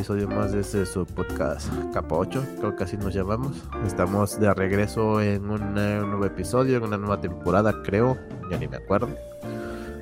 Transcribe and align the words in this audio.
episodio 0.00 0.28
más 0.28 0.50
de 0.52 0.60
este 0.60 0.86
su 0.86 1.04
podcast 1.04 1.70
Capa 1.92 2.14
8, 2.14 2.42
creo 2.58 2.74
que 2.74 2.84
así 2.84 2.96
nos 2.96 3.12
llamamos. 3.12 3.54
Estamos 3.86 4.40
de 4.40 4.54
regreso 4.54 5.20
en 5.20 5.50
un 5.50 5.74
nuevo 5.74 6.24
episodio, 6.24 6.78
en 6.78 6.84
una 6.84 6.96
nueva 6.96 7.20
temporada, 7.20 7.82
creo, 7.82 8.16
ya 8.50 8.56
ni 8.56 8.66
me 8.66 8.78
acuerdo. 8.78 9.10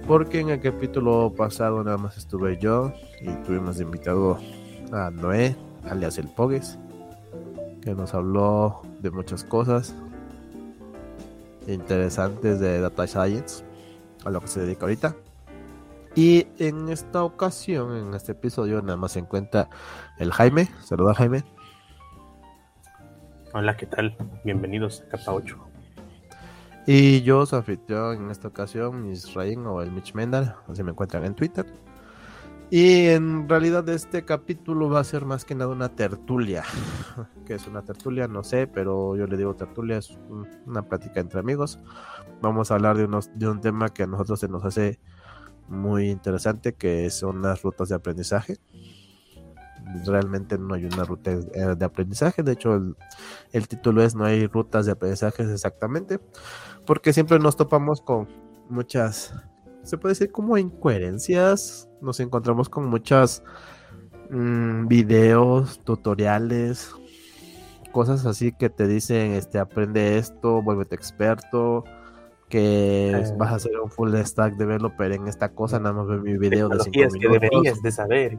Porque 0.06 0.38
en 0.38 0.50
el 0.50 0.60
capítulo 0.60 1.34
pasado 1.36 1.82
nada 1.82 1.96
más 1.96 2.16
estuve 2.16 2.58
yo 2.58 2.92
y 3.20 3.28
tuvimos 3.44 3.80
invitado 3.80 4.38
a 4.92 5.10
Noé, 5.10 5.56
alias 5.90 6.16
el 6.18 6.28
Pogues, 6.28 6.78
que 7.82 7.92
nos 7.92 8.14
habló 8.14 8.82
de 9.00 9.10
muchas 9.10 9.42
cosas 9.42 9.96
interesantes 11.66 12.60
de 12.60 12.80
Data 12.80 13.04
Science, 13.08 13.64
a 14.24 14.30
lo 14.30 14.40
que 14.40 14.46
se 14.46 14.60
dedica 14.60 14.82
ahorita. 14.82 15.16
Y 16.14 16.46
en 16.58 16.88
esta 16.88 17.22
ocasión, 17.22 17.96
en 17.96 18.14
este 18.14 18.32
episodio, 18.32 18.82
nada 18.82 18.96
más 18.96 19.12
se 19.12 19.20
encuentra 19.20 19.68
el 20.18 20.32
Jaime. 20.32 20.68
Saluda 20.82 21.14
Jaime. 21.14 21.44
Hola, 23.54 23.76
¿qué 23.76 23.86
tal? 23.86 24.16
Bienvenidos 24.44 25.02
a 25.02 25.10
Capa 25.10 25.32
8. 25.32 25.56
Y 26.86 27.22
yo, 27.22 27.44
su 27.44 27.56
anfitrión 27.56 28.24
en 28.24 28.30
esta 28.30 28.48
ocasión, 28.48 29.02
Misraín 29.02 29.66
o 29.66 29.82
el 29.82 29.92
Mitch 29.92 30.14
Mendal, 30.14 30.56
así 30.68 30.82
me 30.82 30.92
encuentran 30.92 31.24
en 31.24 31.34
Twitter. 31.34 31.66
Y 32.70 33.06
en 33.06 33.48
realidad 33.48 33.88
este 33.88 34.26
capítulo 34.26 34.90
va 34.90 35.00
a 35.00 35.04
ser 35.04 35.24
más 35.24 35.46
que 35.46 35.54
nada 35.54 35.70
una 35.70 35.88
tertulia. 35.88 36.64
¿Qué 37.46 37.54
es 37.54 37.66
una 37.66 37.82
tertulia? 37.82 38.28
No 38.28 38.44
sé, 38.44 38.66
pero 38.66 39.16
yo 39.16 39.26
le 39.26 39.38
digo 39.38 39.54
tertulia, 39.54 39.96
es 39.96 40.18
una 40.66 40.82
plática 40.82 41.20
entre 41.20 41.40
amigos. 41.40 41.78
Vamos 42.42 42.70
a 42.70 42.74
hablar 42.74 42.98
de, 42.98 43.04
unos, 43.04 43.30
de 43.38 43.48
un 43.48 43.62
tema 43.62 43.88
que 43.88 44.02
a 44.02 44.06
nosotros 44.06 44.40
se 44.40 44.48
nos 44.48 44.64
hace 44.66 45.00
muy 45.68 46.10
interesante 46.10 46.74
que 46.74 47.10
son 47.10 47.42
las 47.42 47.62
rutas 47.62 47.88
de 47.88 47.94
aprendizaje. 47.94 48.58
Realmente 50.04 50.58
no 50.58 50.74
hay 50.74 50.84
una 50.84 51.04
ruta 51.04 51.34
de 51.34 51.84
aprendizaje, 51.84 52.42
de 52.42 52.52
hecho 52.52 52.74
el, 53.52 53.68
título 53.68 54.02
es 54.02 54.14
No 54.14 54.24
hay 54.24 54.46
rutas 54.46 54.84
de 54.84 54.92
aprendizaje 54.92 55.44
exactamente, 55.44 56.20
porque 56.84 57.12
siempre 57.14 57.38
nos 57.38 57.56
topamos 57.56 58.02
con 58.02 58.28
muchas, 58.68 59.32
se 59.84 59.96
puede 59.96 60.12
decir 60.12 60.30
como 60.30 60.58
incoherencias, 60.58 61.88
nos 62.02 62.20
encontramos 62.20 62.68
con 62.68 62.86
muchas 62.86 63.42
mm, 64.28 64.88
videos, 64.88 65.80
tutoriales, 65.84 66.94
cosas 67.90 68.26
así 68.26 68.52
que 68.52 68.68
te 68.68 68.86
dicen, 68.86 69.32
este, 69.32 69.58
aprende 69.58 70.18
esto, 70.18 70.60
vuélvete 70.60 70.96
experto, 70.96 71.84
que 72.48 73.32
vas 73.36 73.52
a 73.52 73.54
hacer 73.56 73.78
un 73.78 73.90
full 73.90 74.14
stack 74.16 74.56
developer 74.56 75.12
en 75.12 75.28
esta 75.28 75.50
cosa, 75.50 75.78
nada 75.78 75.94
más 75.94 76.06
ver 76.06 76.20
mi 76.20 76.36
video 76.36 76.68
de 76.68 76.80
5 76.80 76.90
minutos. 76.90 77.18
que 77.20 77.28
deberías 77.28 77.82
de 77.82 77.92
saber. 77.92 78.38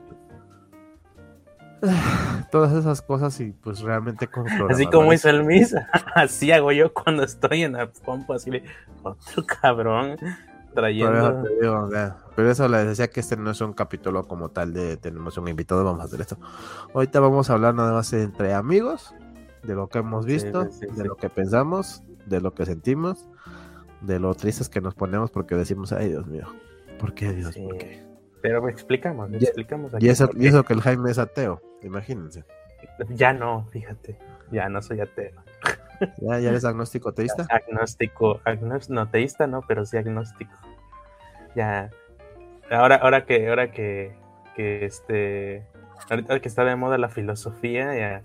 Todas 2.51 2.73
esas 2.73 3.01
cosas 3.01 3.39
y 3.39 3.51
pues 3.51 3.81
realmente 3.81 4.27
con 4.27 4.47
Así 4.69 4.87
como 4.87 5.13
hizo 5.13 5.29
el 5.29 5.45
Misa, 5.45 5.87
así 6.15 6.51
hago 6.51 6.71
yo 6.71 6.93
cuando 6.93 7.23
estoy 7.23 7.63
en 7.63 7.73
la 7.73 7.89
pompa, 7.89 8.35
así 8.35 8.49
de 8.49 8.63
otro 9.03 9.45
cabrón 9.61 10.17
trayendo. 10.73 11.43
Pero 12.35 12.51
eso, 12.51 12.67
les 12.67 12.87
decía 12.87 13.09
que 13.09 13.19
este 13.19 13.37
no 13.37 13.51
es 13.51 13.61
un 13.61 13.73
capítulo 13.73 14.27
como 14.27 14.49
tal 14.49 14.73
de 14.73 14.97
tenemos 14.97 15.37
un 15.37 15.47
invitado, 15.47 15.83
vamos 15.83 16.01
a 16.01 16.05
hacer 16.05 16.21
esto. 16.21 16.37
Ahorita 16.93 17.19
vamos 17.19 17.49
a 17.49 17.53
hablar 17.53 17.75
nada 17.75 17.93
más 17.93 18.11
entre 18.13 18.53
amigos, 18.53 19.13
de 19.63 19.75
lo 19.75 19.87
que 19.87 19.99
hemos 19.99 20.25
visto, 20.25 20.65
de 20.65 21.05
lo 21.05 21.15
que 21.15 21.29
pensamos, 21.29 22.03
de 22.25 22.41
lo 22.41 22.53
que 22.53 22.65
sentimos 22.65 23.25
de 24.01 24.19
lo 24.19 24.33
tristes 24.35 24.69
que 24.69 24.81
nos 24.81 24.95
ponemos 24.95 25.31
porque 25.31 25.55
decimos, 25.55 25.91
ay 25.91 26.09
Dios 26.09 26.27
mío, 26.27 26.47
¿por 26.99 27.13
qué 27.13 27.31
Dios? 27.33 27.55
¿Por 27.57 27.77
qué? 27.77 28.01
Pero 28.41 28.67
explicamos, 28.69 29.31
explicamos. 29.33 29.91
y, 29.99 30.07
eso, 30.07 30.29
y 30.35 30.47
eso 30.47 30.63
que 30.63 30.73
el 30.73 30.81
Jaime 30.81 31.11
es 31.11 31.17
ateo, 31.17 31.61
imagínense. 31.83 32.45
Ya 33.09 33.33
no, 33.33 33.67
fíjate, 33.71 34.17
ya 34.51 34.69
no 34.69 34.81
soy 34.81 35.01
ateo. 35.01 35.43
¿Ya, 36.17 36.39
ya 36.39 36.49
eres 36.49 36.63
agnóstico 36.63 37.13
teísta? 37.13 37.45
Agnóstico, 37.49 38.39
no 38.89 39.09
teísta 39.09 39.47
no, 39.47 39.61
pero 39.67 39.85
sí 39.85 39.97
agnóstico. 39.97 40.53
Ya, 41.55 41.89
ahora, 42.71 42.95
ahora 42.95 43.25
que, 43.25 43.49
ahora 43.49 43.71
que, 43.71 44.15
que 44.55 44.85
este, 44.85 45.67
ahorita 46.09 46.39
que 46.39 46.47
está 46.47 46.63
de 46.63 46.75
moda 46.75 46.97
la 46.97 47.09
filosofía, 47.09 47.95
ya, 47.97 48.23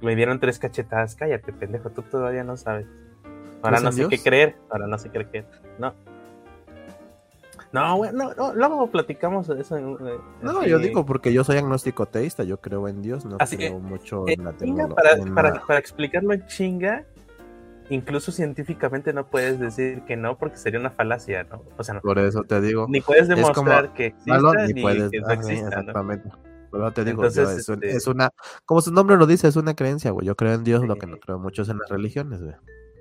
me 0.00 0.16
dieron 0.16 0.40
tres 0.40 0.58
cachetadas, 0.58 1.14
cállate 1.14 1.52
pendejo, 1.52 1.90
tú 1.90 2.02
todavía 2.02 2.44
no 2.44 2.56
sabes. 2.56 2.86
Ahora 3.62 3.80
no 3.80 3.92
sé 3.92 4.08
qué 4.08 4.18
creer. 4.18 4.56
Ahora 4.70 4.86
no 4.86 4.98
sé 4.98 5.10
qué 5.10 5.24
creer. 5.24 5.46
No. 5.78 5.94
No, 7.72 7.96
bueno, 7.96 8.32
no, 8.36 8.54
luego 8.54 8.90
platicamos 8.90 9.48
de 9.48 9.60
eso. 9.60 9.78
no, 10.40 10.66
yo 10.66 10.78
digo 10.78 11.04
porque 11.04 11.32
yo 11.32 11.44
soy 11.44 11.58
agnóstico 11.58 12.06
teísta, 12.06 12.44
yo 12.44 12.60
creo 12.60 12.88
en 12.88 13.02
Dios, 13.02 13.24
no 13.24 13.36
creo 13.38 13.78
mucho 13.80 14.24
en 14.28 14.44
la 14.44 14.52
tecnología. 14.52 14.94
Para, 14.94 15.34
para, 15.34 15.66
para, 15.66 15.78
explicarlo 15.78 16.32
en 16.32 16.46
chinga, 16.46 17.04
incluso 17.90 18.32
científicamente 18.32 19.12
no 19.12 19.28
puedes 19.28 19.58
decir 19.58 20.02
que 20.06 20.16
no 20.16 20.38
porque 20.38 20.56
sería 20.56 20.80
una 20.80 20.90
falacia, 20.90 21.44
¿no? 21.44 21.62
O 21.76 21.84
sea, 21.84 21.94
no. 21.94 22.00
Por 22.00 22.18
eso 22.18 22.44
te 22.44 22.60
digo. 22.60 22.86
Ni 22.88 23.00
puedes 23.00 23.28
demostrar 23.28 23.92
que 23.92 24.06
exista 24.06 24.66
ni, 24.66 24.80
puedes, 24.80 25.10
que 25.10 25.20
no 25.20 25.30
exista, 25.30 25.68
exactamente. 25.68 26.30
Pero 26.70 26.92
te 26.92 27.04
digo, 27.04 27.24
es, 27.24 27.36
este 27.36 27.90
es, 27.90 28.06
una, 28.06 28.30
como 28.64 28.80
su 28.80 28.92
nombre 28.92 29.16
lo 29.16 29.26
dice, 29.26 29.48
es 29.48 29.56
una 29.56 29.74
creencia, 29.74 30.10
güey. 30.10 30.26
Yo 30.26 30.34
creo 30.34 30.54
en 30.54 30.64
Dios, 30.64 30.84
lo 30.84 30.96
que 30.96 31.06
no 31.06 31.18
creo 31.18 31.38
muchos 31.38 31.68
en 31.68 31.78
las 31.78 31.88
religiones, 31.88 32.42
güey. 32.42 32.54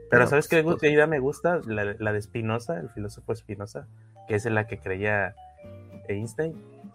Pero, 0.10 0.28
¿sabes 0.28 0.48
qué, 0.48 0.64
pues, 0.64 0.82
idea 0.84 1.08
me 1.08 1.20
gusta? 1.20 1.62
La, 1.66 2.14
de 2.14 2.22
Spinoza, 2.22 2.80
el 2.80 2.90
filósofo 2.90 3.36
Spinoza, 3.36 3.88
que 4.28 4.36
es 4.36 4.46
en 4.46 4.56
la 4.56 4.68
que 4.68 4.80
creía 4.80 5.36
Einstein, 6.08 6.54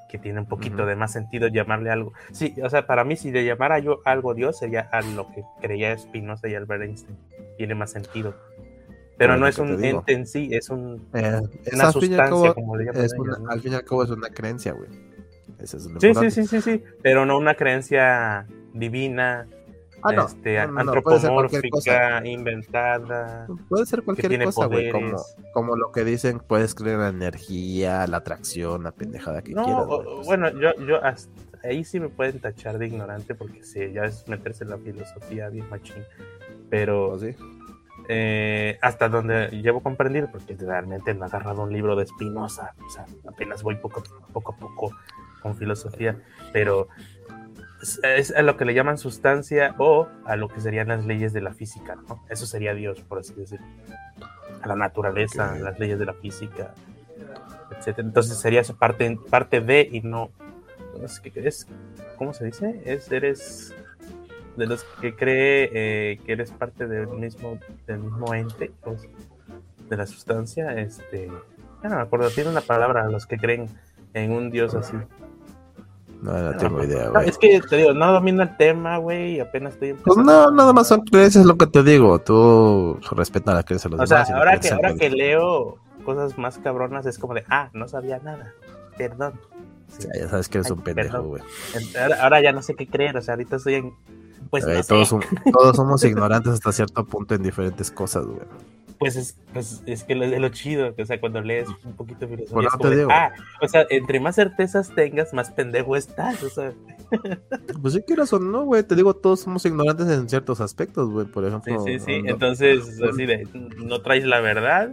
que 0.09 0.19
tiene 0.19 0.41
un 0.41 0.47
poquito 0.47 0.87
de 0.87 0.97
más 0.97 1.12
sentido 1.12 1.48
llamarle 1.48 1.91
algo. 1.91 2.12
Sí, 2.32 2.54
o 2.62 2.71
sea, 2.71 2.87
para 2.87 3.04
mí, 3.04 3.16
si 3.16 3.31
de 3.31 3.44
llamara 3.44 3.78
yo 3.78 4.00
algo 4.04 4.34
Dios, 4.34 4.59
sería 4.59 4.88
a 4.93 5.03
lo 5.03 5.31
que 5.32 5.43
creía 5.60 5.97
Spinoza 5.97 6.48
y 6.48 6.54
Albert 6.54 6.82
Einstein. 6.82 7.19
Tiene 7.56 7.75
más 7.75 7.91
sentido. 7.91 8.34
Pero 9.21 9.37
no 9.37 9.47
es 9.47 9.59
un 9.59 9.84
ente 9.84 10.15
en 10.15 10.27
sí, 10.27 10.48
es 10.50 10.71
un, 10.71 11.06
eh, 11.12 11.42
una 11.75 11.92
sustancia, 11.92 12.54
como 12.54 12.77
le 12.77 12.87
llaman. 12.87 13.06
Al 13.50 13.60
fin 13.60 13.72
y 13.72 13.75
al 13.75 13.84
cabo 13.84 14.03
es 14.03 14.09
una 14.09 14.31
creencia, 14.31 14.72
güey. 14.72 14.88
sí, 15.65 16.15
sí, 16.15 16.31
sí, 16.31 16.47
sí, 16.47 16.60
sí, 16.62 16.82
pero 17.03 17.27
no 17.27 17.37
una 17.37 17.54
creencia 17.54 18.47
divina, 18.72 19.47
Ah, 20.02 20.26
este, 20.26 20.58
antropomórfica, 20.58 22.26
inventada. 22.26 23.47
Puede 23.68 23.86
ser 23.86 24.02
cualquier 24.02 24.44
cosa, 24.44 24.66
güey. 24.66 24.91
Como, 24.91 25.16
como, 25.52 25.76
lo 25.76 25.92
que 25.92 26.04
dicen, 26.04 26.41
puedes 26.41 26.74
creer 26.74 26.98
la 26.98 27.08
energía, 27.08 28.06
la 28.06 28.18
atracción, 28.18 28.82
la 28.84 28.92
pendejada 28.92 29.42
que 29.42 29.52
quieras. 29.52 29.86
bueno, 30.24 30.48
yo, 30.50 30.74
yo 30.86 31.00
ahí 31.62 31.84
sí 31.84 32.00
me 32.00 32.08
pueden 32.08 32.41
tachar 32.41 32.78
de 32.78 32.86
ignorante 32.86 33.34
porque 33.34 33.62
sí, 33.62 33.92
ya 33.92 34.04
es 34.04 34.26
meterse 34.28 34.64
en 34.64 34.70
la 34.70 34.78
filosofía 34.78 35.48
bien 35.48 35.68
machín. 35.68 36.04
Pero 36.70 37.10
¿Oh, 37.10 37.18
eh, 38.08 38.78
hasta 38.80 39.08
donde 39.08 39.48
llevo 39.62 39.82
comprendido, 39.82 40.28
porque 40.32 40.56
realmente 40.58 41.14
me 41.14 41.22
ha 41.22 41.26
agarrado 41.26 41.62
un 41.62 41.72
libro 41.72 41.94
de 41.94 42.06
Spinoza, 42.06 42.74
o 42.84 42.91
sea, 42.91 43.06
apenas 43.28 43.62
voy 43.62 43.76
poco, 43.76 44.03
poco 44.32 44.53
a 44.53 44.56
poco 44.56 44.96
con 45.41 45.56
filosofía, 45.56 46.20
pero 46.53 46.88
es 48.03 48.34
a 48.34 48.42
lo 48.42 48.56
que 48.56 48.65
le 48.65 48.74
llaman 48.74 48.98
sustancia 48.98 49.74
o 49.78 50.09
a 50.24 50.36
lo 50.36 50.48
que 50.48 50.60
serían 50.60 50.88
las 50.88 51.06
leyes 51.06 51.32
de 51.32 51.41
la 51.41 51.54
física, 51.54 51.97
¿no? 52.09 52.22
Eso 52.28 52.47
sería 52.47 52.74
Dios, 52.74 53.00
por 53.00 53.18
así 53.18 53.34
decirlo. 53.34 53.66
A 54.62 54.68
la 54.68 54.77
naturaleza, 54.77 55.56
las 55.59 55.78
leyes 55.78 55.98
de 55.98 56.04
la 56.04 56.12
física, 56.15 56.74
etc. 57.71 58.00
Entonces 58.00 58.38
sería 58.38 58.62
parte, 58.78 59.18
parte 59.30 59.60
de 59.60 59.88
y 59.91 60.00
no. 60.03 60.30
es, 61.34 61.66
¿Cómo 62.18 62.34
se 62.34 62.44
dice? 62.47 62.82
Es, 62.84 63.10
eres 63.10 63.74
de 64.56 64.66
los 64.66 64.84
que 65.00 65.15
cree 65.15 65.71
eh, 65.72 66.21
que 66.27 66.32
eres 66.32 66.50
parte 66.50 66.86
del 66.86 67.09
mismo, 67.09 67.59
del 67.86 68.00
mismo 68.00 68.34
ente, 68.34 68.72
pues, 68.82 69.09
de 69.88 69.97
la 69.97 70.06
sustancia. 70.06 70.78
Este, 70.78 71.30
ya 71.82 71.88
no 71.88 71.97
me 71.97 72.03
acuerdo, 72.03 72.28
tiene 72.30 72.50
una 72.50 72.60
palabra 72.60 73.04
a 73.04 73.09
los 73.09 73.27
que 73.27 73.38
creen 73.38 73.68
en 74.12 74.32
un 74.32 74.50
Dios 74.50 74.74
así. 74.74 74.97
No, 76.22 76.32
no 76.38 76.56
tengo 76.56 76.84
idea, 76.84 77.08
güey. 77.08 77.28
Es 77.28 77.38
que 77.38 77.60
te 77.68 77.76
digo, 77.76 77.94
no 77.94 78.12
domino 78.12 78.42
el 78.42 78.56
tema, 78.56 78.98
güey, 78.98 79.40
apenas 79.40 79.74
estoy 79.74 79.94
Pues 79.94 80.16
no, 80.18 80.50
nada 80.50 80.72
más 80.72 80.88
son 80.88 81.00
creencias, 81.02 81.46
lo 81.46 81.56
que 81.56 81.66
te 81.66 81.82
digo. 81.82 82.18
Tú 82.20 82.98
respeta 83.12 83.54
la 83.54 83.62
creencia 83.62 83.88
de 83.88 83.96
los 83.96 84.10
o 84.10 84.14
demás. 84.14 84.24
O 84.24 84.26
sea, 84.26 84.36
ahora, 84.36 84.58
que, 84.58 84.68
ahora 84.68 84.94
que 84.94 85.10
leo 85.10 85.78
cosas 86.04 86.36
más 86.36 86.58
cabronas, 86.58 87.06
es 87.06 87.18
como 87.18 87.34
de, 87.34 87.44
ah, 87.48 87.70
no 87.72 87.88
sabía 87.88 88.18
nada. 88.18 88.52
Perdón. 88.98 89.34
ya 90.14 90.28
sabes 90.28 90.48
que 90.48 90.58
eres 90.58 90.70
un 90.70 90.82
pendejo, 90.82 91.22
güey. 91.22 91.42
Ahora, 92.20 92.42
ya 92.42 92.52
no 92.52 92.60
sé 92.60 92.74
qué 92.74 92.86
creer, 92.86 93.16
o 93.16 93.22
sea, 93.22 93.34
ahorita 93.34 93.56
estoy 93.56 93.74
en. 93.74 93.94
Pues 94.50 94.64
todos, 94.88 95.14
todos 95.52 95.76
somos 95.76 96.02
ignorantes 96.04 96.54
hasta 96.54 96.72
cierto 96.72 97.04
punto 97.04 97.34
en 97.34 97.42
diferentes 97.42 97.90
cosas, 97.90 98.26
güey 98.26 98.40
pues 99.00 99.16
es, 99.16 99.34
pues 99.54 99.82
es 99.86 100.04
que 100.04 100.12
es 100.12 100.41
lo 100.41 100.48
chido, 100.50 100.94
o 100.97 101.04
sea, 101.06 101.18
cuando 101.18 101.41
lees 101.41 101.66
un 101.84 101.97
poquito 101.97 102.26
de 102.26 102.36
filosofía, 102.36 103.06
ah, 103.08 103.32
o 103.62 103.66
sea, 103.66 103.86
entre 103.88 104.20
más 104.20 104.36
certezas 104.36 104.94
tengas, 104.94 105.32
más 105.32 105.50
pendejo 105.50 105.97
estás, 105.97 106.42
o 106.42 106.50
sea. 106.50 106.74
Pues 107.82 107.94
si 107.94 108.02
quieras 108.02 108.32
o 108.34 108.38
no, 108.38 108.64
güey, 108.64 108.82
te 108.82 108.94
digo, 108.94 109.14
todos 109.14 109.41
somos 109.41 109.64
ignorantes 109.64 110.06
en 110.06 110.28
ciertos 110.28 110.60
aspectos, 110.60 111.08
güey, 111.08 111.26
por 111.26 111.47
ejemplo. 111.47 111.80
Sí, 111.80 111.98
sí, 111.98 112.04
sí, 112.04 112.22
entonces, 112.26 113.00
así 113.02 113.24
de, 113.24 113.48
no 113.78 114.02
traes 114.02 114.24
la 114.24 114.41
verdad. 114.41 114.92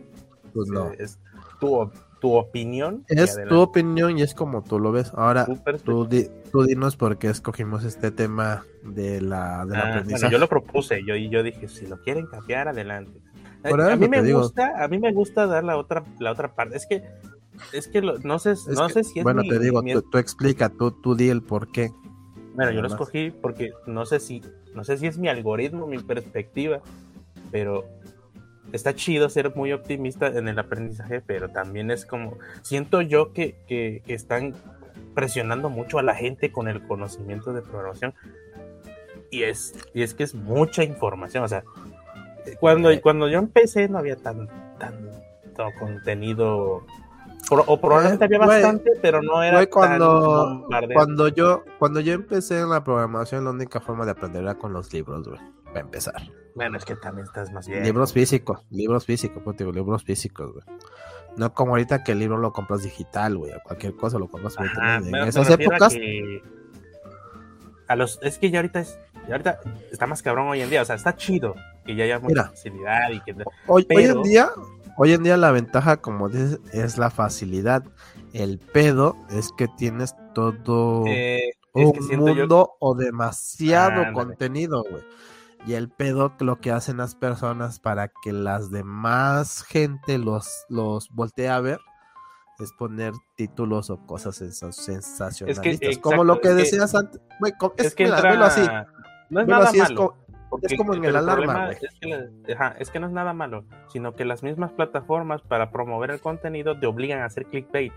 Pues 0.53 0.69
no. 0.69 0.89
Es 0.97 1.19
tu, 1.59 1.91
tu 2.19 2.33
opinión. 2.33 3.03
Es 3.09 3.37
tu 3.47 3.59
opinión 3.59 4.17
y 4.17 4.21
es 4.21 4.33
como 4.33 4.63
tú 4.63 4.79
lo 4.79 4.91
ves. 4.91 5.11
Ahora, 5.15 5.45
tú, 5.83 6.07
tú, 6.51 6.63
dinos 6.63 6.95
por 6.95 7.17
qué 7.17 7.27
escogimos 7.27 7.83
este 7.83 8.09
tema 8.09 8.63
de 8.83 9.21
la, 9.21 9.65
de 9.65 9.77
ah, 9.77 10.03
Bueno, 10.09 10.29
yo 10.29 10.37
lo 10.39 10.47
propuse 10.47 11.03
yo, 11.05 11.15
y 11.15 11.29
yo 11.29 11.43
dije, 11.43 11.67
si 11.67 11.85
lo 11.85 12.01
quieren 12.01 12.25
cambiar, 12.25 12.69
adelante. 12.69 13.19
Eh, 13.63 13.71
a, 13.73 13.95
mí 13.95 14.07
me 14.07 14.31
gusta, 14.31 14.83
a 14.83 14.87
mí 14.87 14.99
me 14.99 15.11
gusta 15.11 15.47
dar 15.47 15.63
la 15.63 15.77
otra, 15.77 16.03
la 16.19 16.31
otra 16.31 16.53
parte. 16.53 16.77
Es 16.77 16.85
que, 16.85 17.03
es 17.73 17.87
que 17.87 18.01
no 18.01 18.39
sé, 18.39 18.53
no 18.67 18.89
sé 18.89 19.03
si 19.03 19.19
es 19.19 19.23
Bueno, 19.23 19.41
te 19.43 19.59
digo, 19.59 19.81
tú, 20.11 20.17
explica, 20.17 20.69
tú, 20.69 20.91
tú 20.91 21.15
di 21.15 21.29
el 21.29 21.41
por 21.41 21.71
qué. 21.71 21.91
Bueno, 22.55 22.71
yo 22.71 22.81
lo 22.81 22.87
escogí 22.87 23.31
porque 23.31 23.71
no 23.85 24.05
sé 24.05 24.19
si, 24.19 24.41
no 24.73 24.83
sé 24.83 24.97
si 24.97 25.07
es 25.07 25.17
mi 25.17 25.27
algoritmo, 25.27 25.85
mi 25.85 25.99
perspectiva, 25.99 26.81
pero 27.51 27.85
está 28.71 28.95
chido 28.95 29.29
ser 29.29 29.55
muy 29.55 29.71
optimista 29.73 30.27
en 30.27 30.47
el 30.47 30.59
aprendizaje, 30.59 31.21
pero 31.21 31.49
también 31.49 31.91
es 31.91 32.05
como, 32.05 32.37
siento 32.61 33.01
yo 33.01 33.33
que, 33.33 33.55
que, 33.67 34.01
están 34.07 34.55
presionando 35.13 35.69
mucho 35.69 35.99
a 35.99 36.03
la 36.03 36.15
gente 36.15 36.51
con 36.51 36.67
el 36.67 36.85
conocimiento 36.85 37.53
de 37.53 37.61
programación. 37.61 38.13
Y 39.29 39.43
es, 39.43 39.73
y 39.93 40.03
es 40.03 40.13
que 40.13 40.23
es 40.23 40.33
mucha 40.33 40.83
información, 40.83 41.43
o 41.43 41.47
sea, 41.47 41.63
cuando, 42.59 42.89
cuando 43.01 43.27
yo 43.27 43.39
empecé 43.39 43.87
no 43.89 43.97
había 43.97 44.15
tan, 44.15 44.47
tanto 44.77 45.65
contenido 45.79 46.85
o 47.49 47.79
probablemente 47.79 48.25
había 48.25 48.39
bastante, 48.39 48.91
pero 49.01 49.21
no 49.21 49.41
era 49.41 49.65
cuando, 49.67 50.67
cuando 50.93 51.27
yo 51.29 51.63
cuando 51.79 51.99
yo 51.99 52.13
empecé 52.13 52.59
en 52.59 52.69
la 52.69 52.83
programación, 52.83 53.45
la 53.45 53.51
única 53.51 53.79
forma 53.79 54.05
de 54.05 54.11
aprender 54.11 54.43
era 54.43 54.55
con 54.55 54.73
los 54.73 54.91
libros, 54.91 55.27
güey, 55.27 55.39
para 55.65 55.81
empezar. 55.81 56.21
Bueno, 56.55 56.77
es 56.77 56.85
que 56.85 56.95
también 56.95 57.25
estás 57.25 57.51
más 57.51 57.67
bien. 57.67 57.83
Libros 57.83 58.13
físicos, 58.13 58.65
libros 58.69 59.05
físicos, 59.05 59.41
pues, 59.43 59.57
digo, 59.57 59.71
libros 59.71 60.03
físicos, 60.03 60.51
güey. 60.51 60.65
No 61.37 61.53
como 61.53 61.73
ahorita 61.73 62.03
que 62.03 62.13
el 62.13 62.19
libro 62.19 62.37
lo 62.37 62.51
compras 62.51 62.83
digital, 62.83 63.37
güey, 63.37 63.53
cualquier 63.63 63.95
cosa 63.95 64.17
lo 64.17 64.27
compras 64.27 64.55
En 64.59 65.15
esas 65.15 65.49
épocas. 65.49 65.95
A, 67.87 67.95
los, 67.95 68.19
es 68.21 68.37
que 68.37 68.51
ya 68.51 68.59
ahorita 68.59 68.81
es, 68.81 68.99
ya 69.27 69.35
ahorita 69.35 69.59
está 69.91 70.07
más 70.07 70.21
cabrón 70.21 70.49
hoy 70.49 70.61
en 70.61 70.69
día, 70.69 70.81
o 70.81 70.85
sea, 70.85 70.95
está 70.95 71.15
chido 71.15 71.55
que 71.87 71.95
ya 71.95 72.03
haya 72.03 72.19
mucha 72.19 72.49
facilidad 72.49 73.09
y 73.11 73.21
que. 73.21 73.35
Hoy, 73.65 73.87
hoy 73.89 74.03
en 74.03 74.21
día, 74.21 74.49
Hoy 74.99 75.13
en 75.13 75.21
día 75.21 75.37
la 75.37 75.51
ventaja, 75.51 75.97
como 75.97 76.27
dices, 76.27 76.59
es 76.73 76.97
la 76.97 77.11
facilidad. 77.11 77.83
El 78.33 78.57
pedo 78.57 79.15
es 79.29 79.51
que 79.55 79.67
tienes 79.67 80.15
todo 80.33 81.05
eh, 81.05 81.51
un 81.73 81.93
mundo 82.17 82.77
o 82.79 82.95
demasiado 82.95 84.11
contenido, 84.13 84.83
güey. 84.89 85.03
Y 85.67 85.75
el 85.75 85.89
pedo 85.89 86.33
lo 86.39 86.59
que 86.59 86.71
hacen 86.71 86.97
las 86.97 87.13
personas 87.13 87.79
para 87.79 88.07
que 88.07 88.33
las 88.33 88.71
demás 88.71 89.61
gente 89.61 90.17
los, 90.17 90.65
los 90.67 91.11
voltee 91.11 91.49
a 91.49 91.59
ver 91.59 91.79
es 92.57 92.73
poner 92.73 93.13
títulos 93.35 93.91
o 93.91 94.03
cosas 94.07 94.35
sensacionalistas. 94.35 95.99
como 95.99 96.23
lo 96.23 96.41
que, 96.41 96.49
decías 96.49 96.95
antes. 96.95 97.21
es, 97.77 97.93
que 97.93 98.05
así. 98.05 98.61
No 99.29 99.41
es 99.41 99.47
nada 99.47 99.71
malo 99.71 99.83
es 99.83 99.91
como 99.91 100.15
en 100.51 101.05
el, 101.05 101.15
alarma. 101.15 101.71
Es 101.71 102.89
que, 102.89 102.99
no 102.99 103.07
es 103.07 103.13
nada 103.13 103.33
malo, 103.33 103.65
sino 103.89 104.15
que 104.15 104.25
las 104.25 104.43
mismas 104.43 104.71
plataformas 104.71 105.41
para 105.41 105.71
promover 105.71 106.11
el 106.11 106.21
contenido 106.21 106.79
te 106.79 106.87
obligan 106.87 107.19
a 107.19 107.25
hacer 107.25 107.45
clickbait. 107.45 107.93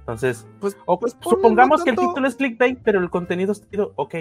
Entonces, 0.00 0.46
pues, 0.60 0.76
pues 1.00 1.16
supongamos 1.20 1.82
que 1.82 1.90
el 1.90 1.96
título 1.96 2.28
es 2.28 2.36
clickbait, 2.36 2.78
pero 2.82 3.00
el 3.00 3.10
contenido 3.10 3.52
es 3.52 3.66
ok, 3.96 4.14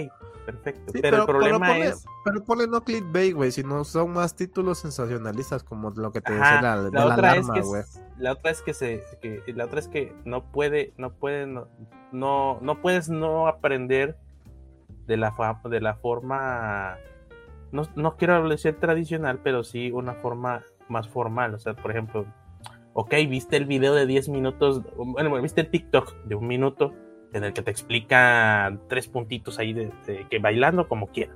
perfecto. 0.45 0.93
pero, 0.99 1.17
el 1.17 1.25
problema 1.25 1.77
es. 1.77 2.03
Pero 2.23 2.43
ponle 2.43 2.67
no 2.67 2.83
clickbait, 2.83 3.35
güey, 3.35 3.51
sino 3.51 3.83
son 3.83 4.13
más 4.13 4.35
títulos 4.35 4.79
sensacionalistas, 4.79 5.63
como 5.63 5.91
lo 5.91 6.11
que 6.11 6.21
te 6.21 6.33
decía 6.33 6.61
la, 6.61 6.81
de 6.81 6.91
la, 6.91 7.05
otra 7.05 7.31
alarma, 7.33 7.59
es 7.59 7.69
que 7.69 8.23
La 8.23 8.31
otra 8.31 8.51
es 8.51 8.61
que 8.63 8.73
se. 8.73 9.03
la 9.47 9.65
otra 9.65 9.79
es 9.79 9.87
que 9.87 10.15
no 10.25 10.51
puede, 10.51 10.93
no 10.97 11.13
puede, 11.13 11.45
no, 11.45 11.67
no, 12.11 12.57
no 12.61 12.81
puedes 12.81 13.09
no 13.09 13.47
aprender 13.47 14.17
de 15.05 15.17
la, 15.17 15.35
de 15.69 15.81
la 15.81 15.95
forma 15.95 16.97
no, 17.71 17.83
no 17.95 18.17
quiero 18.17 18.47
decir 18.47 18.79
tradicional, 18.79 19.39
pero 19.43 19.63
sí 19.63 19.91
una 19.91 20.13
forma 20.15 20.63
más 20.87 21.07
formal. 21.07 21.53
O 21.53 21.59
sea, 21.59 21.73
por 21.73 21.91
ejemplo, 21.91 22.25
ok, 22.93 23.13
viste 23.29 23.57
el 23.57 23.65
video 23.65 23.93
de 23.93 24.05
10 24.05 24.29
minutos, 24.29 24.81
bueno, 24.95 25.41
viste 25.41 25.61
el 25.61 25.69
TikTok 25.69 26.15
de 26.23 26.35
un 26.35 26.47
minuto 26.47 26.93
en 27.33 27.43
el 27.43 27.53
que 27.53 27.61
te 27.61 27.69
explica 27.71 28.77
tres 28.87 29.09
puntitos 29.09 29.59
ahí 29.59 29.73
de, 29.73 29.91
que 30.29 30.39
bailando 30.39 30.87
como 30.87 31.07
quiera. 31.07 31.33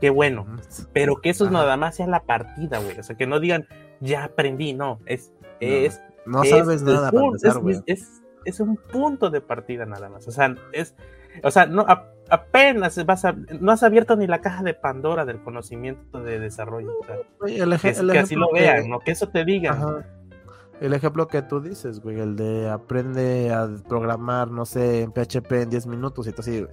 Qué 0.00 0.10
bueno. 0.10 0.46
Pero 0.92 1.16
que 1.22 1.30
eso 1.30 1.50
nada 1.50 1.78
más 1.78 1.96
sea 1.96 2.06
la 2.06 2.24
partida, 2.24 2.78
güey. 2.78 2.98
O 2.98 3.02
sea, 3.02 3.16
que 3.16 3.26
no 3.26 3.40
digan, 3.40 3.66
ya 4.00 4.24
aprendí, 4.24 4.74
no. 4.74 5.00
Es. 5.06 5.32
es 5.58 6.02
no, 6.26 6.44
sabes 6.44 6.82
nada 6.82 7.10
para 7.10 7.26
empezar, 7.28 7.62
es, 7.86 8.22
es, 8.44 8.60
un 8.60 8.76
punto 8.76 9.30
de 9.30 9.40
partida 9.40 9.86
nada 9.86 10.10
más. 10.10 10.28
O 10.28 10.30
sea, 10.30 10.54
es. 10.72 10.94
O 11.42 11.50
sea, 11.50 11.64
no, 11.64 11.86
apenas 12.30 13.04
vas 13.04 13.24
a, 13.24 13.34
no 13.60 13.72
has 13.72 13.82
abierto 13.82 14.16
ni 14.16 14.26
la 14.26 14.40
caja 14.40 14.62
de 14.62 14.74
Pandora 14.74 15.24
del 15.24 15.42
conocimiento 15.42 16.20
de 16.20 16.38
desarrollo. 16.38 16.92
que 17.44 18.18
así 18.18 18.34
lo 18.34 18.50
vean, 18.52 18.84
que, 18.84 19.04
que 19.04 19.10
eso 19.12 19.28
te 19.28 19.44
diga. 19.44 20.04
El 20.80 20.92
ejemplo 20.92 21.26
que 21.26 21.40
tú 21.40 21.60
dices, 21.60 22.00
güey, 22.00 22.20
el 22.20 22.36
de 22.36 22.68
aprende 22.68 23.50
a 23.50 23.66
programar, 23.88 24.50
no 24.50 24.66
sé, 24.66 25.02
en 25.02 25.10
PHP 25.10 25.52
en 25.52 25.70
10 25.70 25.86
minutos 25.86 26.26
y 26.26 26.32
tú 26.32 26.42
así, 26.42 26.66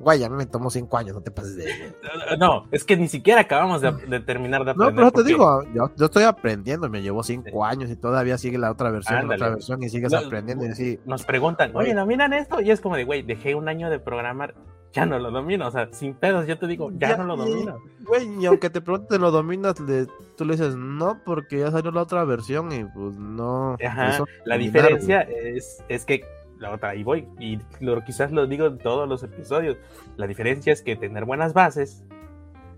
güey, 0.00 0.24
a 0.24 0.28
mí 0.28 0.34
me 0.34 0.46
tomó 0.46 0.70
5 0.70 0.98
años, 0.98 1.14
no 1.14 1.22
te 1.22 1.30
pases 1.30 1.54
de... 1.54 1.94
No, 2.38 2.66
es 2.72 2.82
que 2.82 2.96
ni 2.96 3.06
siquiera 3.06 3.42
acabamos 3.42 3.80
de, 3.80 3.92
terminar 4.20 4.64
de 4.64 4.72
aprender. 4.72 4.94
No, 5.04 5.12
pero 5.12 5.22
te 5.22 5.28
digo, 5.28 5.62
yo, 5.72 6.04
estoy 6.04 6.24
aprendiendo, 6.24 6.88
me 6.90 7.00
llevó 7.00 7.22
5 7.22 7.64
años 7.64 7.90
y 7.90 7.96
todavía 7.96 8.38
sigue 8.38 8.58
la 8.58 8.72
otra 8.72 8.90
versión, 8.90 9.28
la 9.28 9.36
otra 9.36 9.50
versión 9.50 9.80
y 9.84 9.88
sigues 9.88 10.12
aprendiendo 10.12 10.66
y 10.66 10.70
así. 10.70 10.98
Nos 11.04 11.24
preguntan, 11.24 11.76
oye, 11.76 11.94
¿dominan 11.94 12.32
esto? 12.32 12.60
Y 12.60 12.72
es 12.72 12.80
como 12.80 12.96
de, 12.96 13.04
güey, 13.04 13.22
dejé 13.22 13.54
un 13.54 13.68
año 13.68 13.88
de 13.88 14.00
programar 14.00 14.56
ya 14.94 15.04
no 15.04 15.18
lo 15.18 15.30
domino. 15.30 15.66
O 15.66 15.70
sea, 15.70 15.88
sin 15.92 16.14
pedos, 16.14 16.46
yo 16.46 16.56
te 16.56 16.66
digo, 16.66 16.90
ya, 16.96 17.16
no 17.16 17.24
lo 17.24 17.36
domino. 17.36 17.82
Güey, 18.00 18.40
y 18.40 18.46
aunque 18.46 18.70
te 18.70 18.80
pregunten, 18.80 19.20
¿lo 19.20 19.30
dominas? 19.30 19.78
Le, 19.80 20.06
tú 20.36 20.44
le 20.44 20.52
dices, 20.52 20.76
no, 20.76 21.20
porque 21.24 21.58
ya 21.58 21.70
salió 21.70 21.90
la 21.90 22.02
otra 22.02 22.24
versión 22.24 22.72
y 22.72 22.84
pues 22.84 23.16
no. 23.16 23.76
Ajá, 23.84 24.24
la 24.44 24.56
diferencia 24.56 25.22
es, 25.22 25.84
es 25.88 26.04
que 26.06 26.24
la 26.58 26.72
otra, 26.72 26.90
ahí 26.90 27.02
voy, 27.02 27.26
y 27.38 27.58
lo, 27.80 28.02
quizás 28.04 28.30
lo 28.30 28.46
digo 28.46 28.66
en 28.66 28.78
todos 28.78 29.08
los 29.08 29.22
episodios. 29.24 29.76
La 30.16 30.26
diferencia 30.26 30.72
es 30.72 30.80
que 30.80 30.96
tener 30.96 31.24
buenas 31.24 31.52
bases 31.52 32.04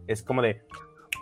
es 0.06 0.22
como 0.22 0.40
de, 0.40 0.62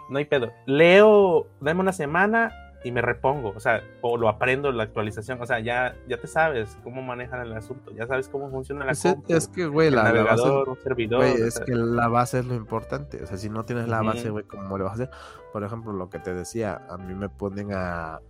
no 0.09 0.19
hay 0.19 0.25
pedo. 0.27 0.53
Leo, 0.67 1.49
dame 1.61 1.81
una 1.81 1.93
semana, 1.93 2.53
y 2.85 2.93
me 2.93 3.01
repongo, 3.01 3.55
o 3.57 3.61
sea, 3.61 3.83
o 4.03 4.19
lo 4.19 4.29
aprendo 4.29 4.71
la 4.71 4.83
actualización, 4.83 5.41
o 5.41 5.47
sea, 5.47 5.59
ya, 5.59 5.97
ya 6.07 6.19
te 6.19 6.27
sabes 6.27 6.77
cómo 6.85 7.01
manejan 7.01 7.41
el 7.41 7.55
asunto, 7.55 7.91
ya 7.93 8.07
sabes 8.07 8.29
cómo 8.29 8.51
funciona 8.51 8.85
la 8.85 8.93
es, 8.93 9.05
es 9.27 9.49
que, 9.49 9.67
güey, 9.67 9.91
la, 9.91 10.05
navegador, 10.05 10.69
base, 10.69 10.83
servidor. 10.83 11.25
es 11.25 11.59
que 11.61 11.75
la 11.75 12.09
base 12.09 12.41
es 12.41 12.45
lo 12.45 12.55
importante, 12.55 13.23
o 13.23 13.27
sea, 13.27 13.39
si 13.39 13.49
no 13.49 13.65
tienes 13.65 13.89
la 13.89 14.03
base, 14.03 14.29
güey, 14.29 14.45
¿cómo 14.45 14.77
le 14.77 14.85
vas 14.85 14.93
a 14.93 14.95
hacer? 14.95 15.11
Por 15.51 15.65
ejemplo, 15.65 15.95
lo 15.95 16.11
que 16.11 16.19
te 16.19 16.35
decía, 16.35 16.83
a 16.91 16.99
mí 16.99 17.15
me 17.15 17.31
ponen 17.31 17.73
a, 17.73 18.21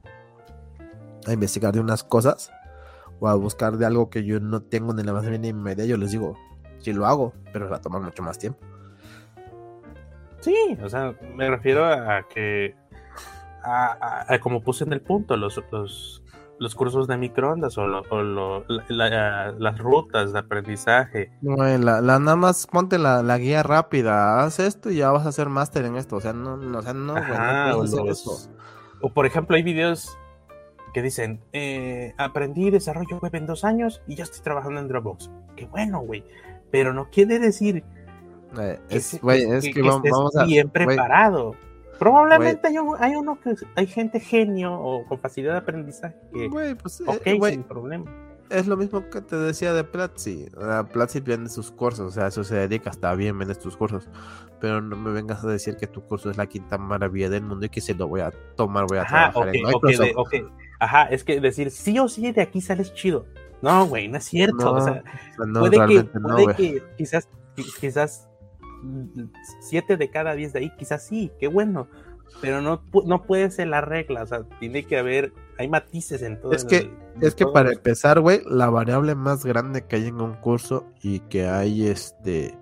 a 1.27 1.33
investigar 1.33 1.73
de 1.73 1.81
unas 1.81 2.05
cosas 2.05 2.53
o 3.19 3.27
a 3.27 3.35
buscar 3.35 3.77
de 3.77 3.87
algo 3.87 4.09
que 4.09 4.25
yo 4.25 4.39
no 4.39 4.63
tengo 4.63 4.95
ni 4.95 5.03
la 5.03 5.11
base 5.11 5.37
ni 5.37 5.53
media, 5.53 5.85
yo 5.85 5.97
les 5.97 6.13
digo, 6.13 6.39
sí 6.79 6.93
lo 6.93 7.07
hago, 7.07 7.33
pero 7.53 7.69
va 7.69 7.79
a 7.79 7.81
tomar 7.81 8.03
mucho 8.03 8.23
más 8.23 8.39
tiempo. 8.39 8.61
Sí, 10.45 10.79
o 10.83 10.89
sea, 10.91 11.15
me 11.35 11.49
refiero 11.49 11.87
a 11.87 12.29
que 12.29 12.77
como 14.41 14.63
puse 14.63 14.85
en 14.85 14.93
el 14.93 15.01
punto, 15.01 15.37
los, 15.37 15.61
los, 16.59 16.75
cursos 16.75 17.07
de 17.07 17.17
microondas 17.17 17.77
o, 17.79 17.87
las 18.89 19.79
rutas 19.79 20.33
de 20.33 20.39
aprendizaje. 20.39 21.31
No, 21.43 21.57
la, 21.57 22.01
nada 22.01 22.37
más 22.37 22.67
ponte 22.67 22.99
la, 22.99 23.39
guía 23.39 23.63
rápida, 23.63 24.43
haz 24.43 24.61
esto 24.61 24.91
y 24.91 24.97
ya 24.97 25.11
vas 25.11 25.27
a 25.27 25.31
hacer 25.31 25.49
máster 25.49 25.85
en 25.85 25.97
esto. 25.97 26.17
O 26.17 26.21
sea, 26.21 26.33
no, 26.33 26.57
no, 26.57 26.79
o 26.79 26.83
sea, 26.83 26.95
no, 26.95 27.15
o, 29.01 29.13
por 29.13 29.27
ejemplo, 29.27 29.57
hay 29.57 29.63
videos 29.63 30.17
que 30.95 31.03
dicen, 31.03 31.43
eh, 31.53 32.15
aprendí 32.17 32.71
desarrollo 32.71 33.19
web 33.19 33.35
en 33.35 33.47
dos 33.47 33.65
años 33.65 34.01
y 34.07 34.15
ya 34.15 34.25
estoy 34.25 34.43
trabajando 34.43 34.81
en 34.81 34.89
Dropbox. 34.89 35.31
Qué 35.57 35.67
bueno, 35.67 36.01
güey. 36.01 36.25
Pero 36.71 36.95
no 36.95 37.11
quiere 37.11 37.39
decir 37.39 37.85
eh, 38.61 38.79
es, 38.89 39.11
que, 39.21 39.83
vamos, 39.83 40.33
bien 40.47 40.69
preparado. 40.71 41.55
Probablemente 41.99 42.69
hay, 42.69 42.77
hay, 42.99 43.17
uno 43.17 43.39
que 43.41 43.55
hay 43.77 43.87
gente 43.87 44.21
genio 44.21 44.75
o 44.75 45.05
con 45.07 45.19
facilidad 45.19 45.53
de 45.53 45.59
aprendizaje 45.59 46.17
que, 46.33 46.77
pues, 46.81 47.01
eh, 47.01 47.39
sin 47.51 47.63
problema. 47.63 48.05
Es 48.51 48.67
lo 48.67 48.77
mismo 48.77 49.09
que 49.09 49.21
te 49.23 49.37
decía 49.37 49.73
de 49.73 49.85
Platzi. 49.85 50.47
Platzi 50.93 51.21
vende 51.21 51.49
sus 51.49 51.71
cursos, 51.71 52.07
o 52.07 52.11
sea, 52.11 52.27
eso 52.27 52.45
se 52.45 52.55
dedica, 52.57 52.91
está 52.91 53.15
bien, 53.15 53.39
vende 53.39 53.55
tus 53.55 53.77
cursos. 53.77 54.09
Pero 54.61 54.81
no 54.81 54.97
me 54.97 55.13
vengas 55.13 55.43
a 55.45 55.49
decir 55.49 55.77
que 55.77 55.87
tu 55.87 56.03
curso 56.03 56.31
es 56.31 56.37
la 56.37 56.47
quinta 56.47 56.77
maravilla 56.79 57.31
del 57.31 57.43
mundo 57.43 57.67
y 57.67 57.69
que 57.69 57.81
se 57.81 57.95
lo 57.95 58.07
voy 58.07 58.21
a 58.21 58.33
tomar, 58.57 58.87
voy 58.87 58.99
a 58.99 59.07
trabajar 59.07 59.51
en 59.55 60.49
Ajá, 60.81 61.05
es 61.05 61.25
que 61.25 61.41
decir 61.41 61.71
sí 61.71 61.99
o 61.99 62.09
sí 62.09 62.33
de 62.33 62.43
aquí 62.43 62.61
sales 62.61 62.93
chido. 62.93 63.27
No, 63.63 63.87
güey, 63.87 64.09
no 64.09 64.19
es 64.19 64.25
cierto. 64.25 64.75
o 64.75 64.81
sea, 64.81 65.03
puede, 65.37 65.87
que, 65.87 66.05
puede 66.05 66.55
que 66.55 66.83
quizás, 66.99 67.29
quizás 67.81 68.29
siete 69.61 69.97
de 69.97 70.11
cada 70.11 70.35
diez 70.35 70.53
de 70.53 70.61
ahí, 70.61 70.73
quizás 70.77 71.07
sí, 71.07 71.33
qué 71.39 71.49
bueno, 71.49 71.89
pero 72.41 72.61
no, 72.61 72.83
no 73.07 73.23
puede 73.23 73.51
ser 73.51 73.69
la 73.69 73.81
regla, 73.81 74.23
o 74.23 74.27
sea, 74.27 74.45
tiene 74.61 74.85
que 74.85 74.99
haber, 74.99 75.33
hay 75.59 75.69
matices 75.69 76.23
en 76.23 76.41
todo. 76.41 76.53
Es 76.53 76.65
que, 76.65 76.91
es 77.21 77.35
que 77.35 77.47
para 77.47 77.73
empezar, 77.73 78.21
güey, 78.21 78.43
la 78.47 78.71
variable 78.71 79.15
más 79.15 79.45
grande 79.45 79.87
que 79.87 79.97
hay 79.97 80.07
en 80.09 80.21
un 80.21 80.35
curso 80.35 80.87
y 81.03 81.21
que 81.21 81.47
hay 81.47 81.87
este 81.87 82.59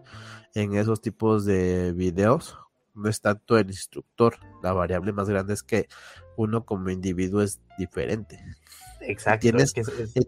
en 0.54 0.74
esos 0.74 1.00
tipos 1.00 1.46
de 1.46 1.92
videos 1.92 2.58
no 2.94 3.08
es 3.08 3.20
tanto 3.20 3.56
el 3.58 3.68
instructor, 3.68 4.36
la 4.62 4.72
variable 4.72 5.12
más 5.12 5.28
grande 5.28 5.54
es 5.54 5.62
que 5.62 5.88
uno 6.36 6.64
como 6.64 6.90
individuo 6.90 7.42
es 7.42 7.60
diferente. 7.78 8.38
Exacto. 9.06 9.40
Tienes, 9.40 9.74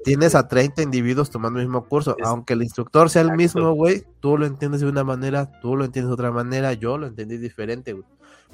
tienes 0.04 0.34
a 0.34 0.48
30 0.48 0.82
individuos 0.82 1.30
tomando 1.30 1.60
el 1.60 1.66
mismo 1.66 1.86
curso, 1.86 2.16
aunque 2.22 2.54
el 2.54 2.62
instructor 2.62 3.10
sea 3.10 3.22
el 3.22 3.32
mismo, 3.32 3.72
güey, 3.72 4.04
tú 4.20 4.38
lo 4.38 4.46
entiendes 4.46 4.80
de 4.80 4.88
una 4.88 5.04
manera, 5.04 5.60
tú 5.60 5.76
lo 5.76 5.84
entiendes 5.84 6.08
de 6.08 6.14
otra 6.14 6.30
manera, 6.30 6.72
yo 6.72 6.98
lo 6.98 7.06
entendí 7.06 7.36
diferente, 7.36 7.92
güey. 7.92 8.04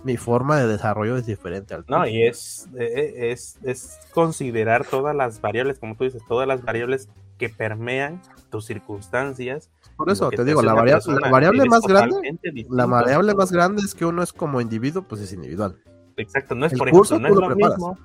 Mi 0.03 0.17
forma 0.17 0.59
de 0.59 0.67
desarrollo 0.67 1.19
es 1.19 1.27
diferente 1.27 1.75
al 1.75 1.85
No, 1.87 2.07
y 2.07 2.23
es, 2.23 2.69
eh, 2.79 3.33
es, 3.33 3.59
es 3.63 3.99
considerar 4.13 4.87
todas 4.87 5.15
las 5.15 5.43
variables, 5.43 5.79
como 5.79 5.95
tú 5.95 6.05
dices, 6.05 6.23
todas 6.27 6.49
las 6.49 6.63
variables 6.63 7.11
que 7.37 7.49
permean 7.49 8.21
tus 8.51 8.67
circunstancias. 8.67 9.71
Por 9.97 10.11
eso 10.11 10.31
te, 10.31 10.45
digo, 10.45 10.63
la, 10.63 10.75
variable 10.75 11.65
más 11.67 11.83
grande, 11.83 12.39
la 12.71 12.87
variable 12.87 13.35
más 13.35 13.53
grande 13.53 13.83
es 13.83 13.95
que 13.95 14.05
uno 14.05 14.23
es 14.23 14.33
como 14.33 14.61
individuo, 14.61 15.03
pues 15.03 15.21
es 15.21 15.33
individual. 15.33 15.79
Exacto, 16.17 16.55
no 16.55 16.67
es 16.67 16.75
por 16.75 16.89
ejemplo, 16.89 17.19
no 17.19 17.29
es 17.29 17.35
lo 17.35 17.57
mismo, 17.57 17.99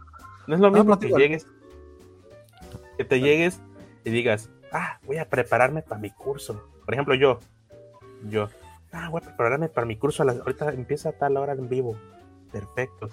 no 0.48 0.56
es 0.56 0.62
lo 0.62 0.72
mismo 0.72 1.00
que 1.00 1.10
llegues 1.10 1.48
que 2.98 3.06
te 3.06 3.20
llegues 3.20 3.62
y 4.04 4.10
digas, 4.10 4.50
ah, 4.72 5.00
voy 5.04 5.18
a 5.18 5.30
prepararme 5.30 5.82
para 5.82 6.02
mi 6.02 6.12
curso. 6.12 6.70
Por 6.86 6.94
ejemplo, 6.94 7.16
yo, 7.16 7.40
yo, 8.30 8.50
ah, 8.92 9.10
voy 9.10 9.22
a 9.24 9.26
prepararme 9.26 9.70
para 9.70 9.86
mi 9.86 9.98
curso, 9.98 10.24
ahorita 10.24 10.70
empieza 10.74 11.10
a 11.10 11.14
tal 11.14 11.38
hora 11.38 11.54
en 11.54 11.70
vivo. 11.70 11.98
Perfecto. 12.52 13.10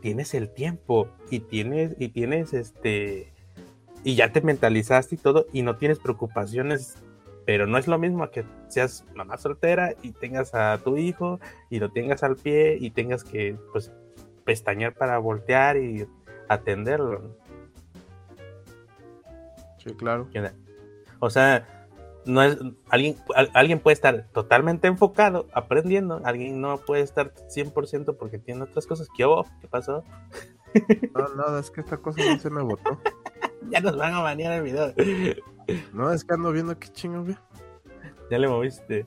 Tienes 0.00 0.34
el 0.34 0.52
tiempo 0.52 1.08
y 1.30 1.40
tienes, 1.40 1.94
y 1.98 2.08
tienes 2.08 2.54
este, 2.54 3.32
y 4.02 4.14
ya 4.14 4.32
te 4.32 4.40
mentalizaste 4.40 5.16
y 5.16 5.18
todo, 5.18 5.46
y 5.52 5.62
no 5.62 5.76
tienes 5.76 5.98
preocupaciones, 5.98 6.96
pero 7.44 7.66
no 7.66 7.78
es 7.78 7.86
lo 7.86 7.98
mismo 7.98 8.30
que 8.30 8.44
seas 8.68 9.04
mamá 9.14 9.36
soltera 9.36 9.94
y 10.02 10.12
tengas 10.12 10.54
a 10.54 10.78
tu 10.82 10.96
hijo 10.96 11.40
y 11.68 11.78
lo 11.80 11.90
tengas 11.90 12.22
al 12.22 12.36
pie 12.36 12.78
y 12.80 12.90
tengas 12.90 13.24
que, 13.24 13.56
pues, 13.72 13.92
pestañear 14.44 14.94
para 14.94 15.18
voltear 15.18 15.76
y 15.76 16.06
atenderlo. 16.48 17.36
Sí, 19.82 19.90
claro. 19.94 20.28
O 21.20 21.30
sea, 21.30 21.66
no 22.26 22.42
es 22.42 22.58
alguien 22.88 23.16
alguien 23.54 23.80
puede 23.80 23.94
estar 23.94 24.26
totalmente 24.32 24.88
enfocado 24.88 25.46
aprendiendo, 25.52 26.20
alguien 26.24 26.60
no 26.60 26.76
puede 26.78 27.02
estar 27.02 27.32
100% 27.34 28.16
porque 28.16 28.38
tiene 28.38 28.62
otras 28.62 28.86
cosas. 28.86 29.08
¿Qué 29.16 29.24
hubo? 29.24 29.46
¿Qué 29.60 29.68
pasó? 29.68 30.04
No, 31.16 31.26
no, 31.34 31.58
es 31.58 31.68
que 31.68 31.80
esta 31.80 31.96
cosa 31.96 32.20
no 32.24 32.38
se 32.38 32.48
me 32.48 32.62
botó. 32.62 32.96
ya 33.70 33.80
nos 33.80 33.96
van 33.96 34.14
a 34.14 34.20
banear 34.20 34.52
el 34.52 34.62
video. 34.62 34.94
No, 35.92 36.12
es 36.12 36.24
que 36.24 36.34
ando 36.34 36.52
viendo 36.52 36.78
qué 36.78 36.88
chingo, 36.88 37.22
güey. 37.24 37.36
Ya 38.30 38.38
le 38.38 38.48
moviste. 38.48 39.06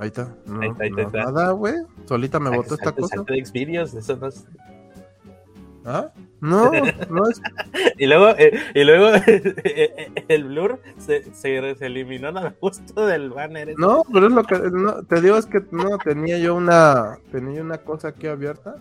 Ahí 0.00 0.08
está. 0.08 0.36
No, 0.46 0.60
ahí 0.60 0.68
está, 0.68 0.84
ahí 0.84 0.90
está. 0.96 1.24
nada, 1.30 1.50
güey. 1.52 1.74
Solita 2.06 2.38
me 2.40 2.50
botó 2.50 2.74
esta 2.74 2.92
cosa. 2.92 3.22
de 3.22 3.44
Xvideos, 3.44 3.94
eso 3.94 4.16
no 4.16 4.28
es... 4.28 4.46
¿Ah? 5.84 6.12
No, 6.40 6.70
no 7.10 7.28
es. 7.28 7.40
y 7.98 8.06
luego, 8.06 8.30
eh, 8.38 8.58
y 8.74 8.84
luego 8.84 9.08
el 10.28 10.44
blur 10.44 10.80
se, 10.98 11.34
se, 11.34 11.74
se, 11.74 11.86
eliminó 11.86 12.32
nada 12.32 12.54
justo 12.60 13.06
del 13.06 13.30
banner. 13.30 13.74
No, 13.78 14.04
pero 14.10 14.28
es 14.28 14.32
lo 14.32 14.44
que 14.44 14.58
no, 14.58 15.02
te 15.04 15.20
digo 15.20 15.36
es 15.36 15.46
que 15.46 15.62
no 15.70 15.98
tenía 15.98 16.38
yo 16.38 16.54
una 16.54 17.18
tenía 17.30 17.60
una 17.60 17.78
cosa 17.78 18.08
aquí 18.08 18.26
abierta, 18.26 18.76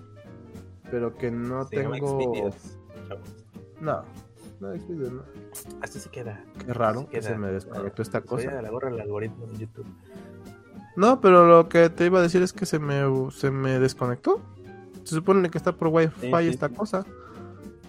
pero 0.89 1.17
que 1.17 1.31
no 1.31 1.67
tengo. 1.67 2.51
No, 3.81 4.03
no 4.59 4.75
Xvideos 4.75 5.11
no. 5.11 5.23
Así 5.81 5.99
se 5.99 6.09
queda. 6.09 6.43
Qué 6.65 6.73
raro 6.73 7.09
que 7.09 7.21
se 7.21 7.37
me 7.37 7.51
desconectó 7.51 8.01
esta 8.01 8.21
cosa. 8.21 8.61
la 8.61 8.69
gorra 8.69 8.89
el 8.89 8.99
algoritmo 9.01 9.47
de 9.47 9.57
YouTube. 9.57 9.87
No, 10.95 11.19
pero 11.21 11.47
lo 11.47 11.69
que 11.69 11.89
te 11.89 12.05
iba 12.05 12.19
a 12.19 12.21
decir 12.21 12.41
es 12.41 12.53
que 12.53 12.65
se 12.65 12.79
me 12.79 13.03
se 13.31 13.51
me 13.51 13.79
desconectó. 13.79 14.41
Se 15.03 15.15
supone 15.15 15.49
que 15.49 15.57
está 15.57 15.71
por 15.73 15.87
Wi-Fi 15.87 16.47
esta 16.47 16.69
cosa. 16.69 17.05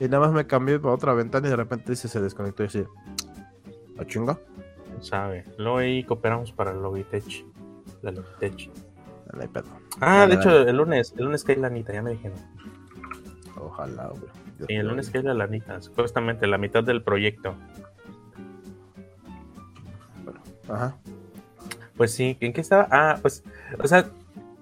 Y 0.00 0.09
nada 0.09 0.21
más 0.21 0.33
me 0.33 0.47
cambié 0.47 0.78
para 0.80 0.95
otra 0.95 1.12
ventana 1.12 1.47
y 1.47 1.50
de 1.50 1.57
repente 1.57 1.90
dice 1.90 2.09
se 2.09 2.21
desconectó 2.21 2.62
y 2.62 2.66
así. 2.66 2.85
¿A 3.99 4.04
chinga? 4.07 4.38
Sabe. 5.00 5.45
Luego 5.59 5.78
ahí 5.78 6.04
cooperamos 6.04 6.52
para 6.52 6.73
el 6.73 6.83
Logitech. 6.83 7.45
La 8.00 8.11
Logitech. 8.11 8.71
El 9.33 9.45
iPad. 9.45 9.64
Ah, 10.00 10.26
de 10.26 10.35
hecho, 10.35 10.50
el 10.61 10.76
lunes, 10.76 11.14
el 11.16 11.25
lunes 11.25 11.45
cae 11.45 11.57
la 11.57 11.66
anita, 11.66 11.92
ya 11.92 12.02
me 12.02 12.12
dijeron. 12.12 12.38
Ojalá, 13.57 14.09
güey. 14.09 14.23
Sí, 14.66 14.75
el 14.75 14.88
lunes 14.88 15.11
cae 15.11 15.23
la 15.23 15.35
lanita, 15.35 15.80
supuestamente 15.80 16.47
la 16.47 16.59
mitad 16.59 16.83
del 16.83 17.02
proyecto. 17.02 17.54
Bueno, 20.25 20.40
ajá. 20.69 20.97
Pues 21.97 22.12
sí, 22.12 22.37
¿en 22.40 22.52
qué 22.52 22.62
estaba? 22.62 22.88
Ah, 22.90 23.19
pues, 23.21 23.45
o 23.78 23.87
sea, 23.87 24.11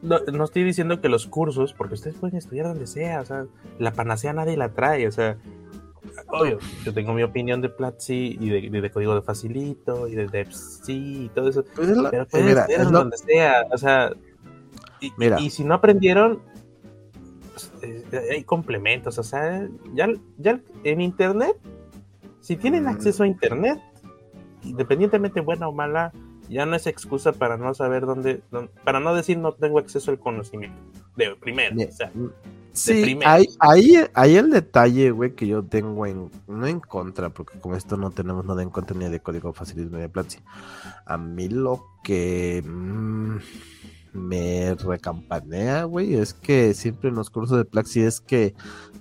no, 0.03 0.45
estoy 0.45 0.65
diciendo 0.65 1.01
que 1.01 1.09
los 1.09 1.27
cursos, 1.27 1.75
porque 1.75 1.95
ustedes 1.95 2.17
pueden 2.17 2.37
estudiar 2.37 2.67
donde 2.67 2.87
sea, 2.87 3.21
o 3.21 3.25
sea, 3.25 3.47
la 3.79 3.93
panacea 3.93 4.33
nadie 4.33 4.57
la 4.57 4.71
trae, 4.71 5.07
o 5.07 5.13
sea, 5.13 5.39
obvio, 6.29 6.59
yo 6.85 6.95
tengo 6.95 7.13
mi 7.15 7.23
opinión 7.23 7.61
de 7.61 7.69
Platzi 7.69 8.39
y 8.41 8.49
de, 8.49 8.91
código 8.91 9.15
de 9.15 9.23
Facilito 9.23 10.07
y 10.07 10.15
de 10.15 10.27
DevC 10.27 10.89
y 10.89 11.29
todo 11.35 11.49
eso, 11.49 11.65
pues 11.75 11.89
pero 12.11 12.27
pueden 12.27 12.59
estudiar 12.59 12.91
donde 12.91 13.17
sea, 13.19 13.67
o 13.73 13.79
sea, 13.79 14.13
y, 15.01 15.13
y, 15.41 15.51
si 15.51 15.65
no 15.65 15.75
aprendieron, 15.75 16.41
pues, 17.53 17.73
eh, 17.83 18.29
hay 18.33 18.45
complementos, 18.45 19.19
o 19.19 19.23
sea, 19.23 19.69
ya, 19.95 20.09
ya 20.39 20.61
en 20.85 21.01
Internet, 21.01 21.57
si 22.41 22.57
tienen 22.57 22.85
mm. 22.85 22.89
acceso 22.89 23.25
a 23.25 23.27
Internet, 23.27 23.81
independientemente 24.63 25.41
buena 25.41 25.69
o 25.69 25.73
mala, 25.73 26.13
ya 26.49 26.67
no 26.67 26.77
es 26.77 26.87
excusa 26.87 27.33
para 27.33 27.57
no 27.57 27.75
saber 27.75 28.07
dónde, 28.07 28.43
para 28.85 29.01
no 29.01 29.15
decir 29.15 29.39
no 29.39 29.53
tengo 29.53 29.79
acceso 29.79 30.11
al 30.11 30.19
conocimiento. 30.19 30.79
De 31.17 31.35
primero, 31.37 31.77
o 31.77 31.93
sea. 31.93 32.13
Sí, 32.73 33.19
ahí, 33.25 33.97
ahí, 34.15 34.37
el 34.37 34.51
detalle, 34.51 35.11
güey, 35.11 35.35
que 35.35 35.49
yo 35.49 35.65
tengo 35.65 36.07
en, 36.07 36.31
no 36.47 36.67
en 36.67 36.79
contra, 36.79 37.29
porque 37.31 37.59
con 37.59 37.75
esto 37.75 37.97
no 37.97 38.13
tenemos 38.13 38.45
nada 38.45 38.63
en 38.63 38.71
contra 38.71 38.97
ni 38.97 39.09
de 39.09 39.21
código 39.21 39.53
facilismo 39.53 39.97
ni 39.97 40.03
de 40.03 40.09
Platzi. 40.09 40.39
A 41.05 41.19
mí 41.19 41.49
lo 41.49 41.85
que 42.05 42.63
mm, 42.65 43.37
me 44.13 44.75
recampanea, 44.75 45.85
güey, 45.85 46.15
es 46.15 46.35
que 46.35 46.73
siempre 46.73 47.09
en 47.09 47.17
los 47.17 47.31
cursos 47.31 47.59
de 47.59 47.65
Platzi 47.65 48.03
es 48.03 48.21
que 48.21 48.55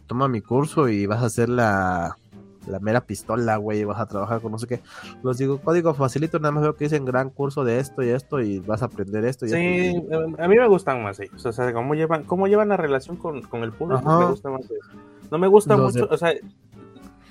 toma 0.07 0.27
mi 0.27 0.41
curso 0.41 0.89
y 0.89 1.05
vas 1.05 1.21
a 1.21 1.27
hacer 1.27 1.49
la 1.49 2.17
la 2.67 2.79
mera 2.79 3.01
pistola, 3.01 3.57
güey, 3.57 3.83
vas 3.83 3.99
a 3.99 4.05
trabajar 4.05 4.41
con 4.41 4.51
no 4.51 4.59
sé 4.59 4.67
qué. 4.67 4.79
Los 5.23 5.37
digo, 5.37 5.59
código 5.59 5.93
facilito, 5.93 6.39
nada 6.39 6.51
más 6.51 6.63
veo 6.63 6.75
que 6.75 6.85
dicen 6.85 7.05
gran 7.05 7.29
curso 7.29 7.63
de 7.63 7.79
esto 7.79 8.03
y 8.03 8.09
esto 8.09 8.41
y 8.41 8.59
vas 8.59 8.81
a 8.81 8.85
aprender 8.85 9.25
esto. 9.25 9.45
Y 9.45 9.49
sí, 9.49 9.55
em, 9.55 10.35
a 10.37 10.47
mí 10.47 10.55
me 10.55 10.67
gustan 10.67 11.03
más 11.03 11.19
ellos, 11.19 11.45
o 11.45 11.51
sea, 11.51 11.73
cómo 11.73 11.95
llevan, 11.95 12.23
cómo 12.23 12.47
llevan 12.47 12.69
la 12.69 12.77
relación 12.77 13.17
con, 13.17 13.37
el 13.37 13.71
público, 13.71 14.19
me 14.19 14.25
gusta 14.25 14.49
más 14.49 14.65
eso. 14.65 14.91
No 15.31 15.37
me 15.37 15.47
gusta 15.47 15.75
mucho, 15.75 16.07
o 16.09 16.17
sea, 16.17 16.33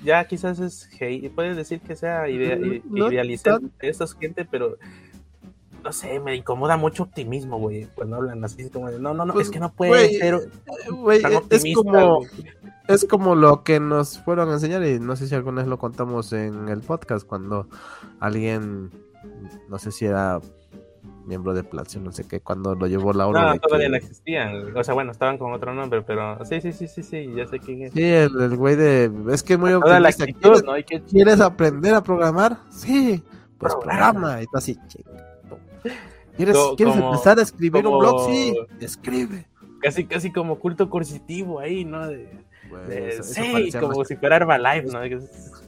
ya 0.03 0.25
quizás 0.25 0.59
es 0.59 0.89
hey, 0.99 1.31
puedes 1.33 1.55
decir 1.57 1.81
que 1.81 1.95
sea 1.95 2.29
idealizar 2.29 3.59
a 3.81 3.85
esta 3.85 4.05
gente, 4.19 4.45
pero 4.45 4.77
no 5.83 5.93
sé, 5.93 6.19
me 6.19 6.35
incomoda 6.35 6.75
mucho 6.75 7.03
optimismo, 7.03 7.59
güey, 7.59 7.87
cuando 7.95 8.17
hablan 8.17 8.43
así 8.43 8.69
como 8.69 8.91
de, 8.91 8.99
no, 8.99 9.13
no, 9.13 9.25
no, 9.25 9.31
es 9.31 9.35
pues, 9.35 9.51
que 9.51 9.59
no 9.59 9.71
puede 9.71 10.09
ser 10.19 10.35
es 11.49 11.75
como 11.75 12.25
es 12.87 13.05
como 13.05 13.35
lo 13.35 13.63
que 13.63 13.79
nos 13.79 14.19
fueron 14.19 14.49
a 14.49 14.53
enseñar 14.53 14.83
y 14.85 14.99
no 14.99 15.15
sé 15.15 15.27
si 15.27 15.35
alguna 15.35 15.61
vez 15.61 15.69
lo 15.69 15.77
contamos 15.77 16.33
en 16.33 16.69
el 16.69 16.81
podcast 16.81 17.25
cuando 17.25 17.67
alguien 18.19 18.91
no 19.69 19.77
sé 19.77 19.91
si 19.91 20.05
era 20.05 20.39
miembro 21.25 21.53
de 21.53 21.63
Platzi, 21.63 21.99
no 21.99 22.11
sé 22.11 22.25
qué, 22.27 22.39
cuando 22.39 22.73
lo 22.73 22.87
llevó 22.87 23.11
Laura. 23.11 23.53
No, 23.53 23.59
todavía 23.59 23.89
no 23.89 23.97
existían. 23.97 24.75
O 24.75 24.83
sea, 24.83 24.93
bueno, 24.93 25.11
estaban 25.11 25.37
con 25.37 25.51
otro 25.51 25.73
nombre, 25.73 26.01
pero 26.01 26.43
sí, 26.45 26.61
sí, 26.61 26.71
sí, 26.71 26.87
sí, 26.87 27.03
sí, 27.03 27.29
ya 27.35 27.45
sé 27.45 27.59
quién 27.59 27.83
es. 27.83 27.93
Sí, 27.93 28.03
el, 28.03 28.55
güey 28.55 28.75
de. 28.75 29.11
Es 29.29 29.43
que 29.43 29.57
muy 29.57 29.73
optimista. 29.73 30.25
¿Quieres, 30.25 30.63
¿no? 30.63 30.73
¿Quieres 31.09 31.41
aprender 31.41 31.93
a 31.93 32.01
programar? 32.01 32.57
Sí, 32.69 33.21
pues 33.57 33.75
programa. 33.75 34.39
Y 34.39 34.43
está 34.45 34.59
así, 34.59 34.77
chico. 34.87 35.11
¿Quieres, 36.37 36.55
empezar 36.77 37.39
a 37.39 37.41
escribir 37.41 37.85
un 37.85 37.99
blog? 37.99 38.27
Sí, 38.27 38.55
escribe. 38.79 39.47
Casi, 39.81 40.05
casi 40.05 40.31
como 40.31 40.59
culto 40.59 40.89
coercitivo 40.89 41.59
ahí, 41.59 41.83
¿no? 41.83 42.07
Sí, 43.21 43.71
como 43.79 44.03
si 44.05 44.15
fuera 44.15 44.37
Herbalife, 44.37 44.87
¿no? 44.87 45.03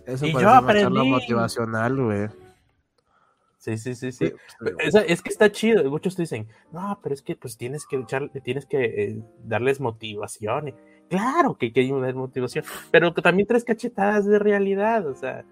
Eso 0.05 0.25
y 0.25 0.33
yo 0.33 0.49
aprendí. 0.49 1.09
motivacional, 1.09 1.95
güey. 1.95 2.27
Sí, 3.57 3.77
sí, 3.77 3.93
sí, 3.93 4.11
sí. 4.11 4.33
es 5.07 5.21
que 5.21 5.29
está 5.29 5.51
chido. 5.51 5.89
Muchos 5.89 6.15
dicen, 6.15 6.47
no, 6.71 6.99
pero 7.03 7.13
es 7.13 7.21
que 7.21 7.35
pues 7.35 7.57
tienes 7.57 7.85
que 7.85 7.97
echar, 7.97 8.29
tienes 8.43 8.65
que 8.65 8.83
eh, 8.83 9.21
darles 9.43 9.81
motivación. 9.81 10.73
Claro 11.09 11.57
que, 11.57 11.73
que 11.73 11.81
hay 11.81 11.91
una 11.91 12.11
motivación, 12.13 12.63
pero 12.91 13.13
también 13.13 13.47
tres 13.47 13.65
cachetadas 13.65 14.25
de 14.25 14.39
realidad, 14.39 15.07
o 15.07 15.15
sea, 15.15 15.43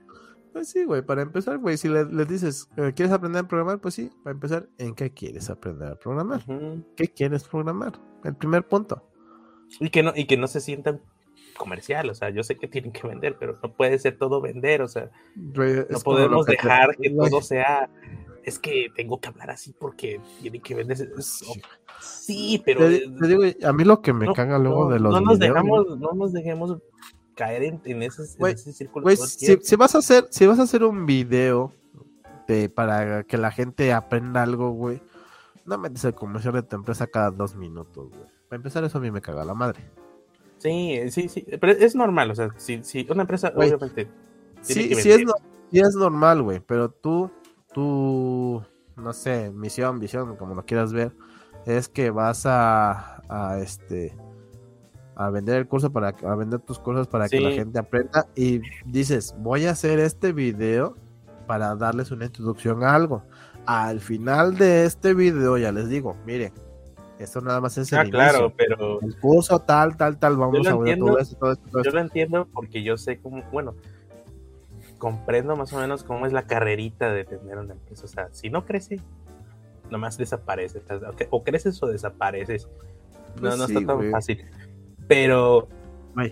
pues 0.57 0.69
sí, 0.69 0.85
güey, 0.85 1.03
para 1.03 1.21
empezar, 1.21 1.59
güey, 1.59 1.77
si 1.77 1.87
les 1.87 2.11
le 2.11 2.25
dices, 2.25 2.67
eh, 2.77 2.91
¿quieres 2.95 3.13
aprender 3.13 3.43
a 3.43 3.47
programar? 3.47 3.79
Pues 3.79 3.93
sí, 3.93 4.09
para 4.23 4.33
empezar, 4.33 4.67
¿en 4.79 4.95
qué 4.95 5.11
quieres 5.11 5.51
aprender 5.51 5.91
a 5.91 5.95
programar? 5.95 6.41
¿Qué 6.95 7.09
quieres 7.09 7.43
programar? 7.43 7.93
El 8.23 8.35
primer 8.35 8.67
punto. 8.67 9.03
Y 9.79 9.91
que 9.91 10.01
no, 10.01 10.13
y 10.15 10.25
que 10.25 10.35
no 10.35 10.47
se 10.47 10.59
sientan 10.59 10.99
comercial, 11.57 12.09
o 12.09 12.15
sea, 12.15 12.29
yo 12.29 12.43
sé 12.43 12.55
que 12.55 12.67
tienen 12.67 12.91
que 12.91 13.07
vender, 13.07 13.35
pero 13.39 13.57
no 13.61 13.73
puede 13.73 13.99
ser 13.99 14.17
todo 14.17 14.39
vender, 14.41 14.81
o 14.81 14.87
sea, 14.87 15.09
no 15.35 15.99
podemos 16.03 16.45
dejar 16.45 16.95
que, 16.95 17.09
todo 17.09 17.41
sea, 17.41 17.89
es 18.43 18.59
que 18.59 18.87
tengo 18.95 19.19
que 19.19 19.29
hablar 19.29 19.49
así 19.49 19.73
porque 19.77 20.21
tienen 20.41 20.61
que 20.61 20.75
vender. 20.75 21.11
Sí, 21.99 22.61
pero. 22.63 22.85
a 22.85 23.73
mí 23.73 23.83
lo 23.83 24.01
que 24.01 24.13
me 24.13 24.31
caga 24.33 24.57
luego 24.59 24.89
de 24.89 24.99
los. 24.99 25.13
No 25.13 25.21
nos 25.21 25.39
dejamos, 25.39 25.97
no 25.97 26.13
nos 26.13 26.31
dejemos 26.31 26.77
caer 27.35 27.63
en, 27.63 27.81
en, 27.85 28.03
ese, 28.03 28.25
círculo. 28.73 29.07
si, 29.15 29.57
si, 29.61 29.75
vas 29.75 29.93
a 29.95 29.99
hacer, 29.99 30.27
si 30.31 30.47
vas 30.47 30.59
a 30.59 30.63
hacer 30.63 30.83
un 30.83 31.05
video 31.05 31.71
de, 32.47 32.69
para 32.69 33.23
que 33.23 33.37
la 33.37 33.51
gente 33.51 33.93
aprenda 33.93 34.41
algo, 34.41 34.71
güey, 34.71 35.01
no 35.65 35.77
metes 35.77 36.03
el 36.05 36.15
comercial 36.15 36.55
de 36.55 36.63
tu 36.63 36.75
empresa 36.75 37.05
cada 37.07 37.29
dos 37.29 37.55
minutos, 37.55 38.09
güey. 38.09 38.29
Para 38.49 38.57
empezar, 38.57 38.83
eso 38.85 38.97
a 38.97 39.01
mí 39.01 39.11
me 39.11 39.21
caga 39.21 39.43
la 39.43 39.53
madre. 39.53 39.91
Sí, 40.57 40.99
sí, 41.11 41.29
sí, 41.29 41.45
pero 41.59 41.73
es 41.73 41.95
normal, 41.95 42.31
o 42.31 42.35
sea, 42.35 42.49
si, 42.57 42.83
si 42.83 43.05
una 43.09 43.21
empresa, 43.21 43.53
obviamente. 43.55 44.09
Sí, 44.61 44.95
sí, 44.95 45.11
es, 45.11 45.23
sí 45.71 45.79
es 45.79 45.95
normal, 45.95 46.41
güey, 46.41 46.59
pero 46.59 46.89
tú, 46.89 47.31
tú, 47.73 48.63
no 48.95 49.13
sé, 49.13 49.51
misión, 49.51 49.99
visión, 49.99 50.35
como 50.35 50.55
lo 50.55 50.65
quieras 50.65 50.93
ver, 50.93 51.13
es 51.65 51.87
que 51.89 52.09
vas 52.09 52.45
a, 52.45 53.21
a 53.29 53.59
este, 53.59 54.15
a 55.17 55.29
vender 55.29 55.57
el 55.57 55.67
curso 55.67 55.91
para 55.91 56.09
a 56.09 56.35
vender 56.35 56.59
tus 56.61 56.79
cursos 56.79 57.07
para 57.07 57.27
que 57.27 57.39
la 57.39 57.51
gente 57.51 57.79
aprenda 57.79 58.27
y 58.35 58.61
dices 58.85 59.35
voy 59.39 59.65
a 59.65 59.71
hacer 59.71 59.99
este 59.99 60.31
video 60.31 60.95
para 61.47 61.75
darles 61.75 62.11
una 62.11 62.25
introducción 62.25 62.83
a 62.83 62.93
algo 62.93 63.23
al 63.65 63.99
final 63.99 64.57
de 64.57 64.85
este 64.85 65.15
video 65.15 65.57
ya 65.57 65.71
les 65.71 65.89
digo 65.89 66.15
miren 66.25 66.53
esto 67.19 67.41
nada 67.41 67.59
más 67.61 67.77
es 67.77 67.91
el 67.91 67.99
ah, 67.99 68.05
claro 68.05 68.53
pero 68.55 69.01
el 69.01 69.19
curso 69.19 69.59
tal 69.59 69.97
tal 69.97 70.19
tal 70.19 70.37
vamos 70.37 70.67
a 70.67 70.75
ver 70.77 70.99
todo 70.99 71.17
esto, 71.17 71.35
todo 71.35 71.51
esto, 71.53 71.83
yo 71.83 71.91
lo 71.91 71.99
entiendo 71.99 72.47
porque 72.53 72.83
yo 72.83 72.97
sé 72.97 73.19
cómo 73.19 73.43
bueno 73.51 73.75
comprendo 74.97 75.55
más 75.55 75.71
o 75.73 75.79
menos 75.79 76.03
cómo 76.03 76.25
es 76.25 76.33
la 76.33 76.43
carrerita 76.43 77.11
de 77.11 77.23
tener 77.23 77.57
una 77.57 77.73
empresa. 77.73 78.05
O 78.05 78.07
sea 78.07 78.29
si 78.31 78.49
no 78.49 78.65
crece 78.65 78.99
nomás 79.89 80.17
desaparece 80.17 80.81
o 81.29 81.43
creces 81.43 81.81
o 81.81 81.87
desapareces. 81.87 82.67
No, 83.35 83.41
pues 83.41 83.57
no 83.57 83.65
está 83.65 83.85
tan 83.85 84.11
fácil. 84.11 84.45
Pero 85.07 85.67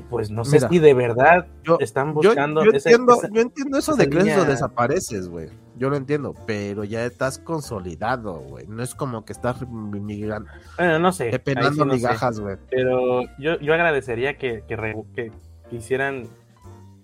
pues 0.09 0.31
no 0.31 0.43
sé 0.43 0.59
si 0.67 0.79
de 0.79 0.93
verdad 0.93 1.47
están 1.79 2.13
buscando. 2.13 2.63
Yo, 2.65 2.71
entiendo, 2.71 3.21
yo 3.31 3.41
entiendo 3.41 3.77
eso 3.77 3.95
de 3.95 4.09
creces 4.09 4.37
o 4.37 4.45
desapareces, 4.45 5.29
güey. 5.29 5.49
Yo 5.77 5.89
lo 5.89 5.97
entiendo, 5.97 6.33
pero 6.45 6.85
ya 6.85 7.05
estás 7.05 7.37
consolidado, 7.37 8.35
güey. 8.35 8.65
No 8.67 8.81
es 8.81 8.95
como 8.95 9.25
que 9.25 9.33
estás 9.33 9.67
migrando. 9.67 10.49
Bueno, 10.77 10.99
no 10.99 11.11
sé. 11.11 11.41
Migajas, 11.85 12.39
güey. 12.39 12.55
pero 12.69 13.23
yo, 13.37 13.59
yo 13.59 13.73
agradecería 13.73 14.37
que, 14.37 14.63
que, 14.67 15.31
hicieran 15.71 16.27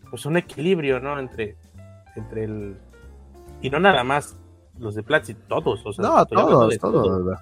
pues 0.09 0.25
un 0.25 0.37
equilibrio, 0.37 0.99
¿no? 1.01 1.19
Entre, 1.19 1.57
entre 2.15 2.45
el. 2.45 2.77
Y 3.61 3.69
no 3.69 3.79
nada 3.79 4.03
más 4.03 4.37
los 4.79 4.95
de 4.95 5.03
Platzi, 5.03 5.33
todos. 5.33 5.85
O 5.85 5.91
sea, 5.91 6.05
no, 6.05 6.25
todos, 6.25 6.77
todos. 6.77 7.37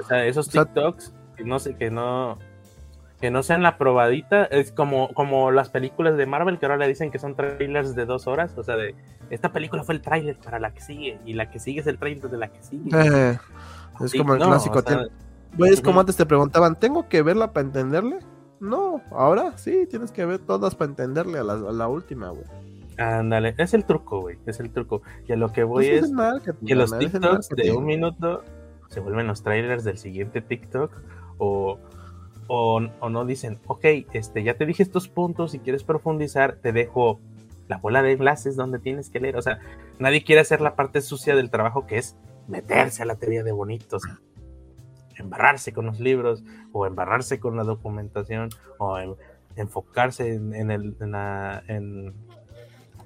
O 0.00 0.04
sea, 0.06 0.26
esos 0.26 0.48
TikToks, 0.48 1.12
que 1.36 1.44
no 1.44 1.58
sé, 1.60 1.76
que 1.76 1.90
no 1.90 2.38
que 3.24 3.30
no 3.30 3.42
sean 3.42 3.62
la 3.62 3.78
probadita, 3.78 4.44
es 4.44 4.70
como, 4.70 5.08
como 5.14 5.50
las 5.50 5.70
películas 5.70 6.18
de 6.18 6.26
Marvel 6.26 6.58
que 6.58 6.66
ahora 6.66 6.76
le 6.76 6.86
dicen 6.86 7.10
que 7.10 7.18
son 7.18 7.34
trailers 7.34 7.94
de 7.94 8.04
dos 8.04 8.26
horas, 8.26 8.52
o 8.58 8.62
sea, 8.62 8.76
de 8.76 8.94
esta 9.30 9.50
película 9.50 9.82
fue 9.82 9.94
el 9.94 10.02
trailer 10.02 10.36
para 10.36 10.58
la 10.58 10.74
que 10.74 10.82
sigue, 10.82 11.18
y 11.24 11.32
la 11.32 11.50
que 11.50 11.58
sigue 11.58 11.80
es 11.80 11.86
el 11.86 11.96
trailer 11.96 12.28
de 12.28 12.36
la 12.36 12.48
que 12.48 12.62
sigue. 12.62 12.90
Eh, 12.92 13.38
es 14.04 14.12
como 14.12 14.34
el 14.34 14.42
clásico. 14.42 14.82
es 15.64 15.80
como 15.80 16.00
antes 16.00 16.16
te 16.16 16.26
preguntaban, 16.26 16.78
¿tengo 16.78 17.08
que 17.08 17.22
verla 17.22 17.54
para 17.54 17.66
entenderle? 17.66 18.18
No, 18.60 19.00
ahora 19.10 19.56
sí, 19.56 19.86
tienes 19.88 20.12
que 20.12 20.26
ver 20.26 20.40
todas 20.40 20.74
para 20.74 20.90
entenderle 20.90 21.38
a 21.38 21.44
la, 21.44 21.88
última, 21.88 22.28
güey. 22.28 22.44
Ándale, 22.98 23.54
es 23.56 23.72
el 23.72 23.86
truco, 23.86 24.20
güey, 24.20 24.36
es 24.44 24.60
el 24.60 24.70
truco. 24.70 25.00
Y 25.26 25.32
a 25.32 25.36
lo 25.36 25.50
que 25.50 25.64
voy 25.64 25.88
pues 25.88 26.04
es, 26.04 26.56
que 26.66 26.74
los 26.74 26.98
TikToks 26.98 27.48
de 27.56 27.72
un 27.72 27.86
minuto 27.86 28.44
se 28.88 29.00
vuelven 29.00 29.26
los 29.26 29.42
trailers 29.42 29.82
del 29.82 29.96
siguiente 29.96 30.42
TikTok 30.42 30.92
o 31.38 31.78
o, 32.46 32.80
no 32.80 33.24
dicen, 33.24 33.58
ok, 33.66 33.84
este, 34.12 34.42
ya 34.42 34.54
te 34.54 34.66
dije 34.66 34.82
estos 34.82 35.08
puntos, 35.08 35.52
si 35.52 35.58
quieres 35.58 35.84
profundizar, 35.84 36.56
te 36.56 36.72
dejo 36.72 37.20
la 37.68 37.78
bola 37.78 38.02
de 38.02 38.12
enlaces 38.12 38.56
donde 38.56 38.78
tienes 38.78 39.10
que 39.10 39.20
leer. 39.20 39.36
O 39.36 39.42
sea, 39.42 39.60
nadie 39.98 40.24
quiere 40.24 40.40
hacer 40.40 40.60
la 40.60 40.76
parte 40.76 41.00
sucia 41.00 41.34
del 41.34 41.50
trabajo 41.50 41.86
que 41.86 41.98
es 41.98 42.16
meterse 42.48 43.02
a 43.02 43.06
la 43.06 43.16
teoría 43.16 43.42
de 43.42 43.52
bonitos, 43.52 44.02
embarrarse 45.16 45.72
con 45.72 45.86
los 45.86 46.00
libros, 46.00 46.44
o 46.72 46.86
embarrarse 46.86 47.40
con 47.40 47.56
la 47.56 47.64
documentación, 47.64 48.50
o 48.78 48.98
enfocarse 49.56 50.34
en, 50.34 50.70
el, 50.70 50.96
en, 51.00 51.14
en 51.68 52.14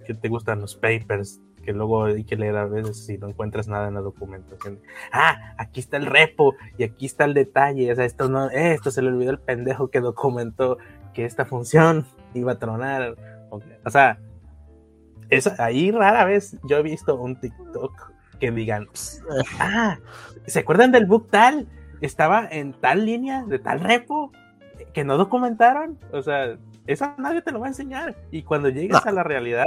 que 0.07 0.15
te 0.15 0.29
gustan 0.29 0.61
los 0.61 0.75
papers, 0.75 1.41
que 1.65 1.73
luego 1.73 2.05
hay 2.05 2.25
que 2.25 2.37
leer 2.37 2.57
a 2.57 2.67
veces 2.67 3.05
si 3.05 3.19
no 3.19 3.29
encuentras 3.29 3.69
nada 3.69 3.89
en 3.89 3.95
la 3.95 4.01
documentación. 4.01 4.81
Ah, 5.13 5.55
aquí 5.59 5.81
está 5.81 5.97
el 5.97 6.07
repo 6.07 6.55
y 6.77 6.85
aquí 6.85 7.07
está 7.07 7.25
el 7.25 7.35
detalle. 7.35 7.93
O 7.93 7.95
sea, 7.95 8.05
esto 8.05 8.29
no, 8.29 8.51
esto 8.51 8.91
se 8.91 9.03
le 9.03 9.09
olvidó 9.09 9.31
el 9.31 9.39
pendejo 9.39 9.89
que 9.89 10.01
documentó 10.01 10.79
que 11.13 11.25
esta 11.25 11.45
función 11.45 12.07
iba 12.35 12.53
a 12.53 12.59
tronar. 12.59 13.17
O 13.51 13.91
sea, 13.91 14.19
es, 15.31 15.47
ahí 15.61 15.91
rara 15.91 16.25
vez 16.25 16.57
yo 16.65 16.79
he 16.79 16.83
visto 16.83 17.17
un 17.17 17.37
TikTok 17.37 18.13
que 18.39 18.51
digan, 18.51 18.89
ah, 19.59 19.99
¿se 20.47 20.61
acuerdan 20.61 20.93
del 20.93 21.07
book 21.07 21.29
tal? 21.31 21.67
Estaba 22.01 22.47
en 22.51 22.73
tal 22.73 23.05
línea 23.05 23.45
de 23.45 23.59
tal 23.59 23.81
repo 23.81 24.33
que 24.95 25.05
no 25.05 25.17
documentaron. 25.17 25.99
O 26.13 26.23
sea, 26.23 26.57
eso 26.87 27.13
nadie 27.19 27.43
te 27.43 27.53
lo 27.53 27.61
va 27.61 27.67
a 27.67 27.71
enseñar. 27.71 28.17
Y 28.31 28.43
cuando 28.43 28.69
llegues 28.69 29.05
a 29.05 29.13
la 29.13 29.23
realidad, 29.23 29.67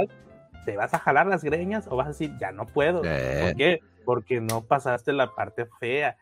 te 0.64 0.76
vas 0.76 0.94
a 0.94 0.98
jalar 0.98 1.26
las 1.26 1.44
greñas 1.44 1.86
o 1.88 1.96
vas 1.96 2.06
a 2.06 2.10
decir, 2.10 2.32
ya 2.40 2.52
no 2.52 2.66
puedo. 2.66 2.98
¿Por 2.98 3.08
eh. 3.08 3.54
qué? 3.56 3.80
Porque 4.04 4.40
no 4.40 4.62
pasaste 4.62 5.12
la 5.12 5.34
parte 5.34 5.66
fea. 5.80 6.16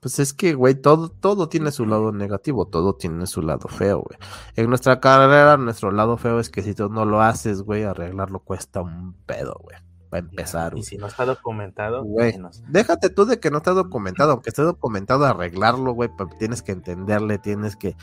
Pues 0.00 0.18
es 0.18 0.32
que, 0.32 0.54
güey, 0.54 0.74
todo, 0.74 1.08
todo 1.08 1.48
tiene 1.48 1.72
su 1.72 1.86
lado 1.86 2.12
negativo, 2.12 2.66
todo 2.66 2.94
tiene 2.94 3.26
su 3.26 3.42
lado 3.42 3.68
feo, 3.68 4.02
güey. 4.02 4.18
En 4.54 4.68
nuestra 4.68 5.00
carrera, 5.00 5.56
nuestro 5.56 5.90
lado 5.90 6.16
feo 6.16 6.38
es 6.38 6.50
que 6.50 6.62
si 6.62 6.74
tú 6.74 6.88
no 6.88 7.04
lo 7.04 7.20
haces, 7.20 7.62
güey, 7.62 7.82
arreglarlo 7.82 8.40
cuesta 8.40 8.80
un 8.80 9.14
pedo, 9.26 9.58
güey. 9.60 9.76
Para 10.08 10.20
empezar. 10.20 10.78
Y 10.78 10.84
si 10.84 10.96
no 10.98 11.08
está 11.08 11.24
documentado, 11.24 12.04
güey. 12.04 12.38
Déjate 12.68 13.10
tú 13.10 13.24
de 13.24 13.40
que 13.40 13.50
no 13.50 13.58
está 13.58 13.72
documentado, 13.72 14.32
aunque 14.32 14.50
esté 14.50 14.62
documentado, 14.62 15.24
arreglarlo, 15.24 15.92
güey, 15.92 16.10
tienes 16.38 16.62
que 16.62 16.70
entenderle, 16.70 17.38
tienes 17.38 17.74
que 17.74 17.96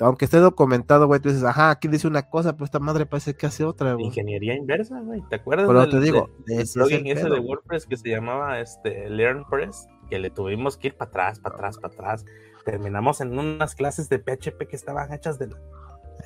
aunque 0.00 0.24
esté 0.24 0.38
documentado, 0.38 1.06
güey, 1.06 1.20
tú 1.20 1.28
dices, 1.28 1.44
ajá, 1.44 1.70
aquí 1.70 1.88
dice 1.88 2.08
una 2.08 2.28
cosa, 2.28 2.54
pero 2.54 2.64
esta 2.64 2.80
madre 2.80 3.06
parece 3.06 3.34
que 3.34 3.46
hace 3.46 3.64
otra, 3.64 3.94
güey. 3.94 4.06
Ingeniería 4.06 4.54
inversa, 4.54 5.00
güey. 5.00 5.22
¿Te 5.28 5.36
acuerdas? 5.36 5.66
Pero 5.68 5.88
te 5.88 6.00
digo, 6.00 6.30
el 6.48 6.68
plugin 6.72 7.06
ese 7.06 7.28
de 7.28 7.38
WordPress 7.38 7.86
que 7.86 7.96
se 7.96 8.08
llamaba 8.08 8.60
este 8.60 9.08
LearnPress, 9.08 9.86
que 10.08 10.18
le 10.18 10.30
tuvimos 10.30 10.76
que 10.76 10.88
ir 10.88 10.96
para 10.96 11.08
atrás, 11.08 11.38
para 11.38 11.54
atrás, 11.54 11.78
para 11.78 11.94
atrás. 11.94 12.24
Terminamos 12.64 13.20
en 13.20 13.38
unas 13.38 13.74
clases 13.74 14.08
de 14.08 14.18
PHP 14.18 14.66
que 14.68 14.76
estaban 14.76 15.12
hechas 15.12 15.38
de 15.38 15.48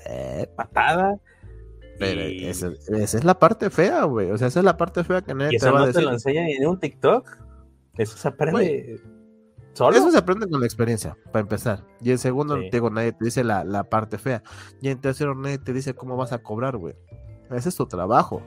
eh, 0.07 0.49
patada. 0.57 1.19
Pero 1.99 2.23
esa, 2.23 2.73
es 2.89 3.25
la 3.25 3.39
parte 3.39 3.71
fea, 3.71 4.05
güey. 4.05 4.31
O 4.31 4.39
sea, 4.39 4.49
esa 4.49 4.61
es 4.61 4.65
la 4.65 4.77
parte 4.77 5.05
fea 5.05 5.23
que 5.23 5.35
nadie 5.35 5.59
te 5.59 5.71
va 5.71 5.83
a 5.83 5.87
decir. 5.87 6.01
te 6.01 6.07
lo 6.07 6.13
enseñan 6.13 6.47
en 6.49 6.67
un 6.67 6.81
TikTok. 6.81 7.39
Eso 7.97 8.17
se 8.17 8.27
aprende. 8.27 9.01
Eso 9.75 10.11
se 10.11 10.19
aprende 10.19 10.49
con 10.49 10.61
la 10.61 10.67
experiencia, 10.67 11.17
para 11.33 11.41
empezar. 11.41 11.85
Y 12.01 12.11
en 12.13 12.19
segundo, 12.19 12.57
digo, 12.71 12.91
nadie 12.91 13.13
te 13.13 13.25
dice 13.25 13.43
la, 13.43 13.85
parte 13.85 14.19
fea. 14.19 14.43
Y 14.81 14.89
en 14.89 15.01
tercero, 15.01 15.35
nadie 15.35 15.59
te 15.59 15.73
dice 15.73 15.95
cómo 15.95 16.17
vas 16.17 16.33
a 16.33 16.39
cobrar, 16.39 16.77
güey. 16.77 16.95
Ese 17.51 17.69
es 17.69 17.77
tu 17.77 17.87
trabajo. 17.87 18.43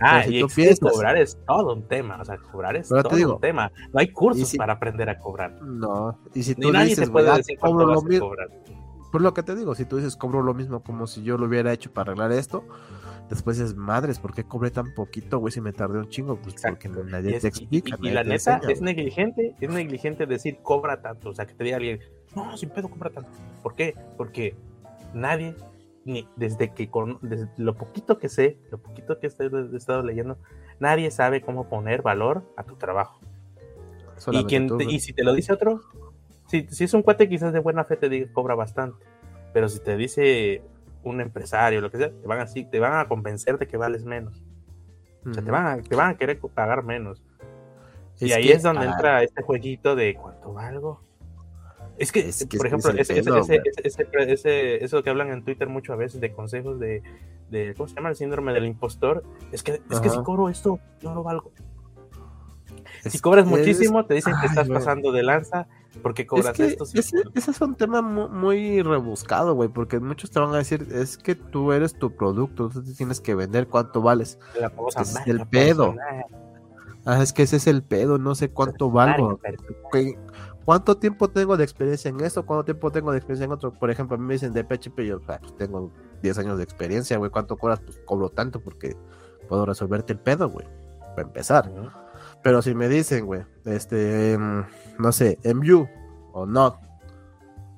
Ah, 0.00 0.24
y 0.26 0.42
cobrar 0.80 1.16
es 1.16 1.38
todo 1.46 1.74
un 1.74 1.86
tema. 1.86 2.18
O 2.20 2.24
sea, 2.24 2.36
cobrar 2.36 2.76
es 2.76 2.88
todo 2.88 3.34
un 3.34 3.40
tema. 3.40 3.70
No 3.92 4.00
hay 4.00 4.08
cursos 4.08 4.54
para 4.56 4.74
aprender 4.74 5.08
a 5.08 5.18
cobrar. 5.18 5.62
No. 5.62 6.18
Y 6.34 6.42
si 6.42 6.54
tú 6.54 6.72
dices, 6.72 7.10
puede 7.10 7.30
ah, 7.30 7.36
decir 7.36 7.58
cobro 7.58 7.86
lo 7.86 8.02
mismo. 8.02 8.32
Pues 9.12 9.22
lo 9.22 9.34
que 9.34 9.42
te 9.42 9.54
digo, 9.54 9.74
si 9.74 9.84
tú 9.84 9.98
dices 9.98 10.16
cobro 10.16 10.42
lo 10.42 10.54
mismo 10.54 10.82
como 10.82 11.06
si 11.06 11.22
yo 11.22 11.36
lo 11.36 11.46
hubiera 11.46 11.70
hecho 11.72 11.92
para 11.92 12.12
arreglar 12.12 12.32
esto, 12.32 12.64
Después 13.32 13.58
es 13.60 13.74
madres, 13.74 14.18
¿por 14.18 14.34
qué 14.34 14.44
cobré 14.44 14.70
tan 14.70 14.92
poquito, 14.92 15.38
güey? 15.38 15.50
Si 15.50 15.62
me 15.62 15.72
tardé 15.72 15.98
un 15.98 16.10
chingo, 16.10 16.36
pues 16.36 16.54
porque 16.60 16.90
nadie 16.90 17.40
te 17.40 17.48
explica. 17.48 17.96
Y, 18.02 18.10
la 18.10 18.24
neta 18.24 18.60
es 18.68 18.82
negligente, 18.82 19.54
es 19.58 19.70
negligente 19.70 20.26
decir 20.26 20.58
cobra 20.62 21.00
tanto. 21.00 21.30
O 21.30 21.34
sea, 21.34 21.46
que 21.46 21.54
te 21.54 21.64
diga 21.64 21.78
alguien, 21.78 21.98
no, 22.36 22.54
sin 22.58 22.68
pedo 22.68 22.90
cobra 22.90 23.08
tanto. 23.08 23.30
¿Por 23.62 23.74
qué? 23.74 23.94
Porque 24.18 24.54
nadie, 25.14 25.56
ni 26.04 26.28
desde 26.36 26.74
que 26.74 26.90
con, 26.90 27.20
desde 27.22 27.48
lo 27.56 27.74
poquito 27.74 28.18
que 28.18 28.28
sé, 28.28 28.58
lo 28.70 28.76
poquito 28.76 29.18
que 29.18 29.28
he 29.28 29.76
estado 29.76 30.02
leyendo, 30.02 30.36
nadie 30.78 31.10
sabe 31.10 31.40
cómo 31.40 31.70
poner 31.70 32.02
valor 32.02 32.44
a 32.58 32.64
tu 32.64 32.76
trabajo. 32.76 33.18
y, 34.30 34.44
quien 34.44 34.68
y 34.78 35.00
si 35.00 35.14
te 35.14 35.24
lo 35.24 35.32
dice 35.32 35.54
otro, 35.54 35.80
si, 36.48 36.66
si 36.68 36.84
es 36.84 36.92
un 36.92 37.00
cuate 37.00 37.30
quizás 37.30 37.54
de 37.54 37.60
buena 37.60 37.84
fe 37.84 37.96
te 37.96 38.10
diga 38.10 38.30
cobra 38.30 38.54
bastante. 38.54 39.06
Pero 39.54 39.70
si 39.70 39.80
te 39.80 39.96
dice 39.96 40.60
un 41.04 41.20
empresario, 41.20 41.80
lo 41.80 41.90
que 41.90 41.98
sea, 41.98 42.10
te 42.10 42.26
van 42.26 42.40
a, 42.40 42.46
te 42.46 42.80
van 42.80 42.98
a 42.98 43.08
convencer 43.08 43.58
de 43.58 43.66
que 43.66 43.76
vales 43.76 44.04
menos. 44.04 44.42
O 45.28 45.32
sea, 45.32 45.42
te 45.42 45.50
van, 45.50 45.66
a, 45.66 45.82
te 45.82 45.94
van 45.94 46.10
a 46.10 46.16
querer 46.16 46.38
pagar 46.54 46.82
menos. 46.84 47.22
y 48.18 48.32
ahí 48.32 48.50
es 48.50 48.62
donde 48.62 48.86
ah, 48.86 48.92
entra 48.92 49.22
este 49.22 49.42
jueguito 49.42 49.94
de 49.94 50.14
cuánto 50.14 50.52
valgo. 50.52 51.00
Es 51.98 52.10
que, 52.10 52.30
por 52.56 52.66
ejemplo, 52.66 52.90
ese, 52.92 54.84
eso 54.84 55.02
que 55.02 55.10
hablan 55.10 55.30
en 55.30 55.44
Twitter 55.44 55.68
mucho 55.68 55.92
a 55.92 55.96
veces 55.96 56.20
de 56.20 56.32
consejos 56.32 56.80
de, 56.80 57.02
de, 57.50 57.74
¿cómo 57.76 57.88
se 57.88 57.94
llama? 57.94 58.08
El 58.08 58.16
síndrome 58.16 58.52
del 58.52 58.64
impostor. 58.64 59.22
Es 59.52 59.62
que, 59.62 59.80
es 59.90 60.00
que 60.00 60.08
si 60.08 60.22
cobro 60.22 60.48
esto, 60.48 60.80
no 61.02 61.14
lo 61.14 61.22
valgo. 61.22 61.52
si 63.04 63.18
cobras 63.20 63.46
muchísimo, 63.46 64.06
te 64.06 64.14
dicen 64.14 64.34
que 64.40 64.46
estás 64.46 64.68
pasando 64.68 65.12
de 65.12 65.22
lanza 65.22 65.68
porque 66.00 66.26
cobras 66.26 66.58
esto. 66.58 66.84
ese, 66.84 67.22
es 67.34 67.60
un 67.60 67.74
tema 67.74 68.00
muy, 68.00 68.82
rebuscado, 68.82 69.54
güey, 69.54 69.68
porque 69.68 70.00
muchos 70.00 70.30
te 70.30 70.40
van 70.40 70.54
a 70.54 70.58
decir, 70.58 70.86
es 70.92 71.18
que 71.18 71.34
tú 71.34 71.72
eres 71.72 71.94
tu 71.94 72.14
producto, 72.14 72.70
tú 72.70 72.82
tienes 72.82 73.20
que 73.20 73.34
vender 73.34 73.68
cuánto 73.68 74.00
vales. 74.00 74.38
es 75.00 75.26
el 75.26 75.46
pedo. 75.46 75.94
Ah, 77.04 77.20
es 77.20 77.32
que 77.32 77.42
ese 77.42 77.56
es 77.56 77.66
el 77.66 77.82
pedo, 77.82 78.18
no 78.18 78.34
sé 78.34 78.50
cuánto 78.50 78.90
valgo. 78.90 79.40
¿Cuánto 80.64 80.96
tiempo 80.96 81.28
tengo 81.28 81.56
de 81.56 81.64
experiencia 81.64 82.08
en 82.08 82.20
esto? 82.20 82.46
¿Cuánto 82.46 82.64
tiempo 82.64 82.90
tengo 82.92 83.10
de 83.10 83.18
experiencia 83.18 83.46
en 83.46 83.52
otro? 83.52 83.72
Por 83.72 83.90
ejemplo, 83.90 84.14
a 84.14 84.18
mí 84.18 84.24
me 84.24 84.34
dicen 84.34 84.52
de 84.52 84.62
PHP, 84.62 85.00
yo 85.00 85.20
pues, 85.20 85.40
tengo 85.56 85.90
10 86.22 86.38
años 86.38 86.58
de 86.58 86.64
experiencia, 86.64 87.18
güey. 87.18 87.30
¿Cuánto 87.30 87.56
cobras? 87.56 87.80
Pues 87.80 87.98
cobro 88.04 88.28
tanto 88.28 88.60
porque 88.60 88.96
puedo 89.48 89.66
resolverte 89.66 90.12
el 90.12 90.20
pedo, 90.20 90.48
güey. 90.48 90.66
Para 91.16 91.22
empezar. 91.22 91.70
Pero 92.42 92.62
si 92.62 92.74
me 92.74 92.88
dicen, 92.88 93.26
güey, 93.26 93.42
este, 93.64 94.32
em, 94.32 94.64
no 94.98 95.12
sé, 95.12 95.38
en 95.42 95.60
Vue 95.60 95.88
o 96.32 96.46
not, 96.46 96.76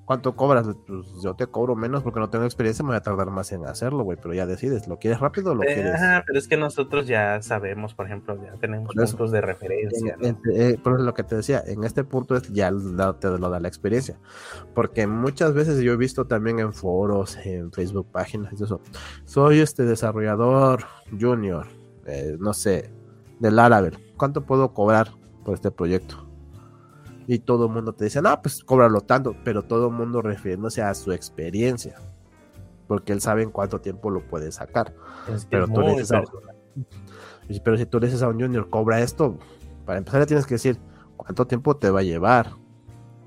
¿Cuánto 0.05 0.37
cobras? 0.37 0.66
Pues 0.87 1.07
yo 1.22 1.35
te 1.35 1.46
cobro 1.46 1.77
menos 1.77 2.03
porque 2.03 2.20
no 2.20 2.29
tengo 2.29 2.44
experiencia, 2.44 2.83
me 2.83 2.88
voy 2.88 2.96
a 2.96 3.00
tardar 3.00 3.31
más 3.31 3.50
en 3.53 3.64
hacerlo, 3.64 4.05
güey, 4.05 4.18
pero 4.20 4.35
ya 4.35 4.46
decides, 4.46 4.87
¿lo 4.87 4.98
quieres 4.98 5.18
rápido 5.18 5.53
o 5.53 5.55
lo 5.55 5.62
eh, 5.62 5.72
quieres? 5.72 5.94
Ajá, 5.94 6.24
pero 6.27 6.38
es 6.38 6.46
que 6.46 6.59
nosotros 6.59 7.07
ya 7.07 7.40
sabemos, 7.40 7.94
por 7.94 8.07
ejemplo, 8.07 8.38
ya 8.42 8.53
tenemos 8.61 8.94
puntos 8.94 9.33
de 9.33 9.40
referencia. 9.40 10.16
Eh, 10.53 10.79
por 10.83 10.94
eso 10.94 11.05
lo 11.05 11.14
que 11.14 11.22
te 11.22 11.37
decía, 11.37 11.62
en 11.66 11.85
este 11.85 12.05
punto 12.05 12.37
es 12.37 12.53
ya 12.53 12.70
te 13.18 13.29
lo 13.29 13.48
da 13.48 13.59
la 13.61 13.68
experiencia, 13.68 14.18
porque 14.74 15.07
muchas 15.07 15.55
veces 15.55 15.81
yo 15.81 15.92
he 15.92 15.96
visto 15.96 16.27
también 16.27 16.59
en 16.59 16.74
foros, 16.74 17.38
en 17.42 17.72
Facebook 17.72 18.07
páginas, 18.12 18.53
eso, 18.61 18.83
soy 19.24 19.61
este 19.61 19.85
desarrollador 19.85 20.85
junior, 21.18 21.66
eh, 22.05 22.37
no 22.38 22.53
sé, 22.53 22.90
del 23.40 23.57
Laravel, 23.57 23.96
¿cuánto 24.16 24.44
puedo 24.44 24.72
cobrar 24.72 25.11
por 25.44 25.55
este 25.55 25.70
proyecto? 25.70 26.24
y 27.27 27.38
todo 27.38 27.66
el 27.66 27.72
mundo 27.72 27.92
te 27.92 28.05
dice, 28.05 28.20
no, 28.20 28.40
pues 28.42 28.62
cóbralo 28.64 29.00
tanto, 29.00 29.35
pero 29.44 29.62
todo 29.62 29.88
el 29.88 29.94
mundo 29.94 30.22
refiriéndose 30.22 30.83
a 30.83 30.94
su 30.94 31.12
experiencia, 31.12 31.96
porque 32.87 33.12
él 33.12 33.20
sabe 33.20 33.42
en 33.42 33.50
cuánto 33.50 33.81
tiempo 33.81 34.11
lo 34.11 34.27
puede 34.27 34.53
sacar. 34.53 34.94
pero, 35.50 35.66
tú 35.68 35.81
le 35.81 35.92
dices 35.92 36.12
a, 36.12 36.22
pero 37.62 37.77
si 37.77 37.87
tú 37.87 38.00
le 38.00 38.07
dices 38.07 38.22
a 38.22 38.29
un 38.29 38.40
junior, 38.40 38.68
cobra 38.68 39.00
esto, 39.00 39.38
para 39.87 39.98
empezar 39.98 40.20
le 40.20 40.27
tienes 40.27 40.46
que 40.46 40.55
decir, 40.55 40.79
¿cuánto 41.16 41.46
tiempo 41.46 41.77
te 41.77 41.90
va 41.90 42.00
a 42.00 42.05
llevar? 42.05 42.53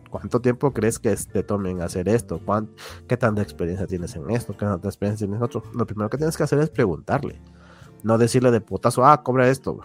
¿Cuánto 0.10 0.40
tiempo 0.40 0.72
crees 0.72 1.00
que 1.00 1.16
te 1.16 1.44
tomen 1.44 1.82
hacer 1.82 2.08
esto? 2.08 2.40
¿Qué 3.08 3.18
tanta 3.18 3.42
experiencia 3.42 3.88
tienes 3.88 4.16
en 4.16 4.30
esto? 4.32 4.54
¿Qué 4.54 4.66
tanta 4.66 4.88
experiencia 4.88 5.28
tienes 5.28 5.38
en 5.38 5.44
otro? 5.44 5.64
Lo 5.74 5.86
primero 5.86 6.10
que 6.10 6.18
tienes 6.18 6.38
que 6.38 6.44
hacer 6.44 6.60
es 6.60 6.70
preguntarle. 6.70 7.42
No 8.04 8.18
decirle 8.18 8.52
de 8.52 8.62
putazo, 8.62 9.06
ah, 9.06 9.22
cobra 9.22 9.50
esto. 9.50 9.82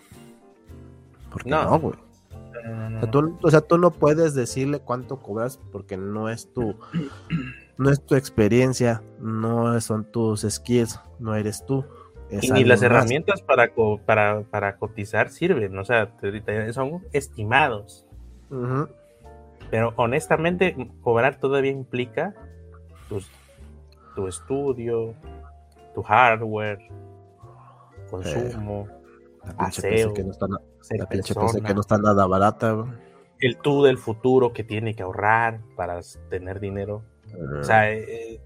Porque 1.32 1.50
no, 1.50 1.78
güey. 1.78 1.94
O, 3.42 3.50
sea, 3.50 3.60
tú, 3.60 3.78
no 3.78 3.90
puedes 3.90 4.34
decirle 4.34 4.80
cuánto 4.80 5.20
cobras 5.20 5.58
porque 5.72 5.96
no 5.96 6.28
es 6.28 6.52
tu, 6.52 6.76
no 7.78 7.90
es 7.90 8.04
tu 8.04 8.14
experiencia, 8.14 9.02
no 9.18 9.80
son 9.80 10.04
tus 10.04 10.42
skills, 10.42 11.00
no 11.18 11.34
eres 11.34 11.64
tú. 11.66 11.84
y 12.30 12.50
ni 12.52 12.64
las 12.64 12.82
herramientas 12.82 13.42
para, 13.42 13.72
para, 14.06 14.42
para, 14.42 14.76
cotizar 14.76 15.30
sirven, 15.30 15.76
o 15.76 15.84
sea, 15.84 16.12
son 16.72 17.02
estimados. 17.12 18.06
Pero 19.70 19.94
honestamente, 19.96 20.76
cobrar 21.00 21.40
todavía 21.40 21.72
implica 21.72 22.34
tu 24.14 24.28
estudio, 24.28 25.14
tu 25.94 26.02
hardware, 26.02 26.78
consumo, 28.10 28.86
aseo, 29.56 30.12
que 30.12 30.22
no 30.22 30.32
la 30.90 31.06
pinche 31.06 31.34
que 31.34 31.74
no 31.74 31.80
está 31.80 31.98
nada 31.98 32.26
barata. 32.26 32.84
El 33.38 33.56
tú 33.58 33.82
del 33.82 33.98
futuro 33.98 34.52
que 34.52 34.64
tiene 34.64 34.94
que 34.94 35.02
ahorrar 35.02 35.60
para 35.76 36.00
tener 36.28 36.60
dinero. 36.60 37.02
O 37.60 37.64
sea, 37.64 37.90
eh, 37.90 38.40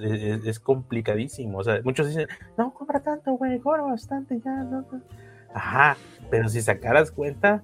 eh, 0.00 0.40
es, 0.44 0.60
complicadísimo. 0.60 1.58
O 1.58 1.64
sea, 1.64 1.80
muchos 1.84 2.08
dicen, 2.08 2.26
no, 2.56 2.72
compra 2.72 3.00
tanto, 3.00 3.32
güey, 3.32 3.58
cobra 3.60 3.82
bastante 3.82 4.40
ya. 4.40 4.66
Ajá, 5.52 5.96
pero 6.30 6.48
si 6.48 6.62
sacaras 6.62 7.10
cuenta, 7.10 7.62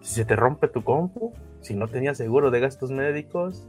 si 0.00 0.14
se 0.14 0.24
te 0.24 0.34
rompe 0.34 0.68
tu 0.68 0.82
compu, 0.82 1.32
si 1.60 1.74
no 1.74 1.88
tenías 1.88 2.16
seguro 2.16 2.50
de 2.50 2.60
gastos 2.60 2.90
médicos, 2.90 3.68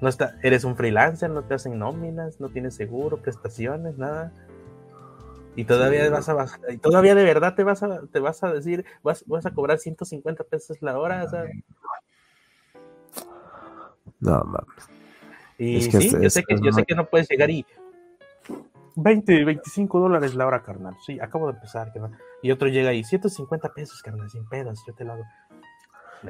no 0.00 0.08
está, 0.08 0.34
eres 0.42 0.64
un 0.64 0.76
freelancer, 0.76 1.30
no 1.30 1.42
te 1.42 1.54
hacen 1.54 1.78
nóminas, 1.78 2.40
no 2.40 2.48
tienes 2.48 2.74
seguro, 2.74 3.18
prestaciones, 3.18 3.96
nada. 3.96 4.32
Y 5.56 5.64
todavía 5.64 6.08
vas 6.10 6.28
a 6.28 6.34
bajar, 6.34 6.60
y 6.68 6.76
todavía 6.76 7.14
de 7.14 7.24
verdad 7.24 7.54
te 7.54 7.64
vas 7.64 7.82
a, 7.82 8.02
te 8.12 8.20
vas 8.20 8.44
a 8.44 8.52
decir, 8.52 8.84
vas, 9.02 9.24
vas 9.26 9.46
a 9.46 9.54
cobrar 9.54 9.78
150 9.78 10.44
pesos 10.44 10.76
la 10.82 10.98
hora, 10.98 11.24
o 11.24 11.30
sea. 11.30 11.44
No 14.20 14.44
mames. 14.44 14.90
Y 15.58 15.80
sí, 15.80 16.10
yo, 16.10 16.28
sé 16.28 16.42
que, 16.42 16.56
yo 16.62 16.72
sé 16.72 16.84
que 16.84 16.94
no 16.94 17.06
puedes 17.06 17.28
llegar 17.30 17.50
y 17.50 17.64
20, 18.96 19.44
25 19.44 19.98
dólares 19.98 20.34
la 20.34 20.46
hora, 20.46 20.62
carnal. 20.62 20.94
Sí, 21.04 21.18
acabo 21.20 21.46
de 21.46 21.54
empezar, 21.54 21.90
carnal. 21.90 22.18
Y 22.42 22.50
otro 22.50 22.68
llega 22.68 22.92
y 22.92 23.02
150 23.02 23.72
pesos, 23.72 24.02
carnal, 24.02 24.28
sin 24.30 24.46
pedos, 24.48 24.82
yo 24.86 24.92
te 24.94 25.04
lo 25.04 25.14
hago. 25.14 25.24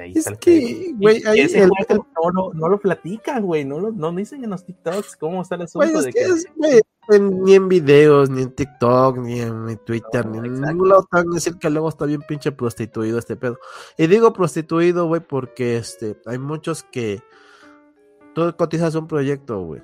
es 0.05 0.25
que, 0.39 0.93
güey, 0.95 1.21
ahí 1.25 1.41
el, 1.41 1.69
no, 1.69 2.31
no, 2.33 2.53
no, 2.53 2.69
lo 2.69 2.79
platican, 2.79 3.43
güey, 3.43 3.65
no 3.65 3.79
lo 3.79 3.91
no 3.91 4.13
dicen 4.13 4.43
en 4.45 4.51
los 4.51 4.65
TikToks 4.65 5.17
cómo 5.17 5.41
está 5.41 5.55
el 5.55 5.63
asunto 5.63 6.01
de 6.01 6.13
que, 6.13 6.81
ni 7.09 7.55
en 7.55 7.67
videos, 7.69 8.29
ni 8.29 8.41
en 8.41 8.51
TikTok, 8.51 9.17
ni 9.17 9.39
en 9.39 9.77
Twitter, 9.85 10.25
ni 10.25 10.39
en 10.39 10.61
ningún 10.61 10.89
lado 10.89 11.07
tan 11.09 11.29
decir 11.29 11.57
que 11.57 11.69
luego 11.69 11.89
está 11.89 12.05
bien 12.05 12.21
pinche 12.27 12.51
prostituido 12.51 13.17
este 13.17 13.35
pedo. 13.35 13.57
Y 13.97 14.07
digo 14.07 14.33
prostituido, 14.33 15.07
güey, 15.07 15.21
porque 15.21 15.77
este, 15.77 16.17
hay 16.25 16.37
muchos 16.37 16.83
que 16.83 17.23
tú 18.35 18.53
cotizas 18.57 18.95
un 18.95 19.07
proyecto, 19.07 19.61
güey. 19.61 19.81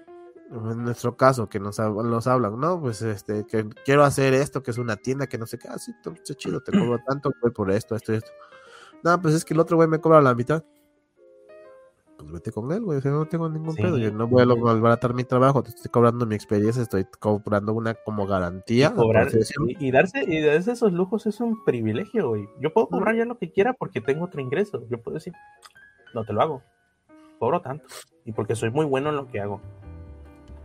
En 0.52 0.84
nuestro 0.84 1.18
caso, 1.18 1.50
que 1.50 1.60
nos, 1.60 1.80
nos 1.80 2.28
hablan, 2.28 2.60
¿no? 2.60 2.80
Pues 2.80 3.02
este, 3.02 3.46
que 3.48 3.68
quiero 3.86 4.04
hacer 4.04 4.34
esto, 4.34 4.62
que 4.62 4.72
es 4.72 4.78
una 4.78 4.98
tienda, 4.98 5.28
que 5.28 5.38
no 5.38 5.48
sé 5.48 5.58
qué, 5.58 5.68
así, 5.68 5.92
ah, 6.06 6.12
chido, 6.36 6.62
te 6.62 6.72
cobro 6.72 7.00
tanto, 7.08 7.32
güey, 7.42 7.54
por 7.54 7.72
esto, 7.72 7.96
esto 7.96 8.14
y 8.14 8.18
esto. 8.18 8.32
No, 9.04 9.20
pues 9.22 9.34
es 9.34 9.46
que 9.46 9.54
el 9.54 9.60
otro 9.60 9.78
güey 9.78 9.90
me 9.90 10.00
cobra 10.00 10.22
la 10.22 10.36
mitad 10.36 10.64
pues 12.18 12.32
vete 12.32 12.52
con 12.52 12.72
él, 12.72 12.82
güey. 12.82 12.98
O 12.98 13.02
sea, 13.02 13.12
no 13.12 13.26
tengo 13.26 13.50
ningún 13.50 13.76
pedo. 13.76 13.98
Yo 13.98 14.12
no 14.12 14.28
voy 14.28 14.44
a 14.44 14.46
malbaratar 14.46 15.14
mi 15.14 15.24
trabajo. 15.24 15.64
Te 15.64 15.70
estoy 15.70 15.92
cobrando 15.92 16.26
mi 16.26 16.36
experiencia, 16.36 16.82
estoy 16.82 17.06
cobrando 17.20 17.74
una 17.74 17.94
como 17.94 18.28
garantía. 18.28 18.94
Y, 19.80 19.92
darse, 19.92 20.24
y 20.28 20.42
darse 20.42 20.72
esos 20.72 20.94
lujos 20.94 21.26
es 21.26 21.40
un 21.40 21.64
privilegio, 21.64 22.30
güey. 22.30 22.48
Yo 22.60 22.72
puedo 22.74 22.88
cobrar 22.88 23.16
ya 23.16 23.26
lo 23.26 23.38
que 23.38 23.52
quiera 23.52 23.74
porque 23.74 24.02
tengo 24.02 24.26
otro 24.26 24.42
ingreso. 24.42 24.84
Yo 24.90 25.02
puedo 25.02 25.16
decir, 25.16 25.34
no 26.14 26.24
te 26.24 26.34
lo 26.34 26.42
hago. 26.42 26.62
Cobro 27.40 27.62
tanto. 27.62 27.86
Y 28.26 28.32
porque 28.32 28.56
soy 28.56 28.70
muy 28.70 28.86
bueno 28.86 29.10
en 29.10 29.16
lo 29.16 29.28
que 29.28 29.42
hago. 29.42 29.60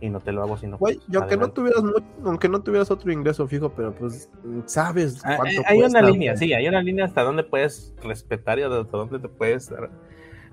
Y 0.01 0.09
no 0.09 0.21
te 0.21 0.31
lo 0.31 0.43
hago 0.43 0.55
sino. 0.57 0.77
Güey, 0.77 1.01
y 1.11 1.17
aunque 1.17 1.35
no, 1.35 1.51
tuvieras, 1.51 1.83
aunque 2.23 2.47
no 2.47 2.61
tuvieras 2.61 2.89
otro 2.89 3.11
ingreso 3.11 3.45
fijo, 3.47 3.69
pero 3.69 3.93
pues 3.93 4.29
sabes 4.65 5.21
ah, 5.25 5.35
cuánto 5.35 5.61
Hay 5.65 5.81
una 5.81 6.01
línea, 6.01 6.37
sí, 6.37 6.53
hay 6.53 6.69
una 6.69 6.81
línea 6.81 7.03
hasta 7.03 7.21
donde 7.21 7.43
puedes 7.43 7.93
respetar 8.01 8.59
y 8.59 8.61
hasta 8.61 8.97
dónde 8.97 9.19
te 9.19 9.27
puedes 9.27 9.69
dar 9.69 9.89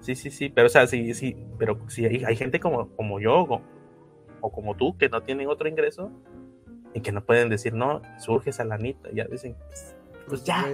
Sí, 0.01 0.15
sí, 0.15 0.31
sí, 0.31 0.49
pero 0.49 0.67
o 0.67 0.71
sea, 0.71 0.87
sí, 0.87 1.15
sí, 1.15 1.37
pero 1.59 1.79
si 1.89 2.07
hay, 2.07 2.37
gente 2.37 2.61
como, 2.61 2.89
como 2.97 3.21
yo 3.21 3.63
o, 4.41 4.51
como 4.53 4.77
tú 4.77 4.97
que 4.97 5.09
no 5.09 5.23
tienen 5.23 5.49
otro 5.49 5.69
ingreso 5.69 6.11
y 6.95 7.01
que 7.01 7.13
no 7.13 7.25
pueden 7.25 7.49
decir, 7.49 7.75
no, 7.75 8.03
surge 8.19 8.51
esa 8.51 8.65
lanita, 8.65 9.09
ya 9.13 9.25
dicen, 9.25 9.57
pues 10.29 10.45
ya. 10.45 10.65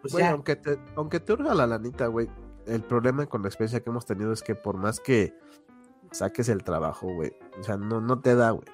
pues 0.00 0.12
ya. 0.12 0.30
Aunque, 0.30 0.56
te, 0.56 0.78
aunque 0.94 1.20
te 1.20 1.32
urga 1.32 1.54
la 1.54 1.66
lanita, 1.66 2.06
güey, 2.06 2.28
el 2.66 2.82
problema 2.82 3.26
con 3.26 3.42
la 3.42 3.48
experiencia 3.48 3.80
que 3.80 3.90
hemos 3.90 4.06
tenido 4.06 4.32
es 4.32 4.42
que 4.42 4.54
por 4.54 4.76
más 4.76 5.00
que 5.00 5.34
saques 6.12 6.48
el 6.48 6.62
trabajo, 6.62 7.12
güey, 7.12 7.32
o 7.58 7.62
sea, 7.62 7.76
no, 7.76 8.00
no 8.00 8.20
te 8.20 8.34
da, 8.34 8.50
güey. 8.50 8.66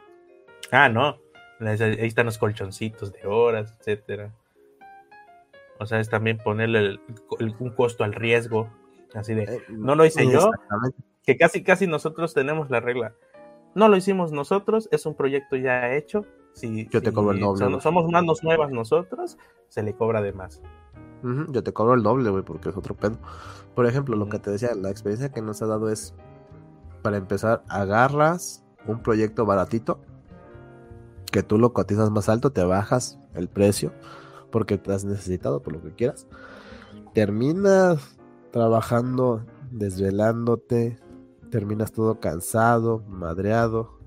Ah, 0.70 0.88
no, 0.88 1.18
ahí 1.60 2.06
están 2.06 2.26
los 2.26 2.38
colchoncitos 2.38 3.12
de 3.12 3.26
horas, 3.26 3.74
etcétera. 3.78 4.34
O 5.78 5.86
sea, 5.86 6.00
es 6.00 6.08
también 6.08 6.38
ponerle 6.38 6.98
un 7.58 7.70
costo 7.70 8.04
al 8.04 8.14
riesgo 8.14 8.70
Así 9.16 9.34
de, 9.34 9.44
eh, 9.44 9.62
no 9.70 9.94
lo 9.94 10.04
hice 10.04 10.30
yo, 10.30 10.50
que 11.22 11.36
casi, 11.36 11.64
casi 11.64 11.86
nosotros 11.86 12.34
tenemos 12.34 12.70
la 12.70 12.80
regla. 12.80 13.14
No 13.74 13.88
lo 13.88 13.96
hicimos 13.96 14.30
nosotros, 14.30 14.88
es 14.92 15.06
un 15.06 15.14
proyecto 15.14 15.56
ya 15.56 15.94
hecho. 15.94 16.26
Si, 16.52 16.88
yo 16.88 17.02
te 17.02 17.12
cobro 17.12 17.32
el 17.32 17.40
doble. 17.40 17.80
somos 17.80 18.10
manos 18.10 18.42
nuevas 18.42 18.70
nosotros, 18.70 19.38
se 19.68 19.82
le 19.82 19.94
cobra 19.94 20.22
de 20.22 20.32
más. 20.32 20.62
yo 21.22 21.62
te 21.62 21.72
cobro 21.72 21.94
el 21.94 22.02
doble, 22.02 22.30
güey, 22.30 22.44
porque 22.44 22.68
es 22.68 22.76
otro 22.76 22.94
pedo. 22.94 23.18
Por 23.74 23.86
ejemplo, 23.86 24.16
lo 24.16 24.28
que 24.28 24.38
te 24.38 24.50
decía, 24.50 24.74
la 24.74 24.90
experiencia 24.90 25.30
que 25.30 25.42
nos 25.42 25.60
ha 25.62 25.66
dado 25.66 25.90
es, 25.90 26.14
para 27.02 27.16
empezar, 27.16 27.62
agarras 27.68 28.64
un 28.86 29.02
proyecto 29.02 29.44
baratito, 29.44 30.00
que 31.32 31.42
tú 31.42 31.58
lo 31.58 31.72
cotizas 31.72 32.10
más 32.10 32.28
alto, 32.28 32.52
te 32.52 32.64
bajas 32.64 33.18
el 33.34 33.48
precio, 33.48 33.92
porque 34.50 34.78
te 34.78 34.92
has 34.92 35.04
necesitado, 35.04 35.62
por 35.62 35.74
lo 35.74 35.82
que 35.82 35.94
quieras. 35.94 36.26
Terminas 37.12 38.15
trabajando 38.56 39.44
desvelándote, 39.70 40.96
terminas 41.50 41.92
todo 41.92 42.20
cansado, 42.20 43.04
madreado. 43.06 43.98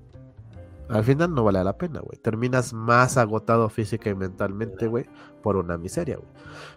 Al 0.88 1.04
final 1.04 1.32
no 1.32 1.44
vale 1.44 1.62
la 1.62 1.78
pena, 1.78 2.00
güey. 2.00 2.18
Terminas 2.20 2.72
más 2.72 3.16
agotado 3.16 3.68
física 3.68 4.10
y 4.10 4.16
mentalmente, 4.16 4.88
güey, 4.88 5.06
por 5.40 5.56
una 5.56 5.78
miseria, 5.78 6.16
güey. 6.16 6.28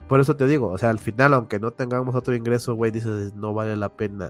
Por 0.07 0.19
eso 0.19 0.35
te 0.35 0.45
digo, 0.45 0.67
o 0.67 0.77
sea, 0.77 0.91
al 0.91 0.99
final, 0.99 1.33
aunque 1.33 1.59
no 1.59 1.71
tengamos 1.71 2.13
otro 2.13 2.35
ingreso, 2.35 2.75
güey, 2.75 2.91
dices, 2.91 3.33
no 3.33 3.55
vale 3.55 3.75
la 3.75 3.89
pena 3.89 4.29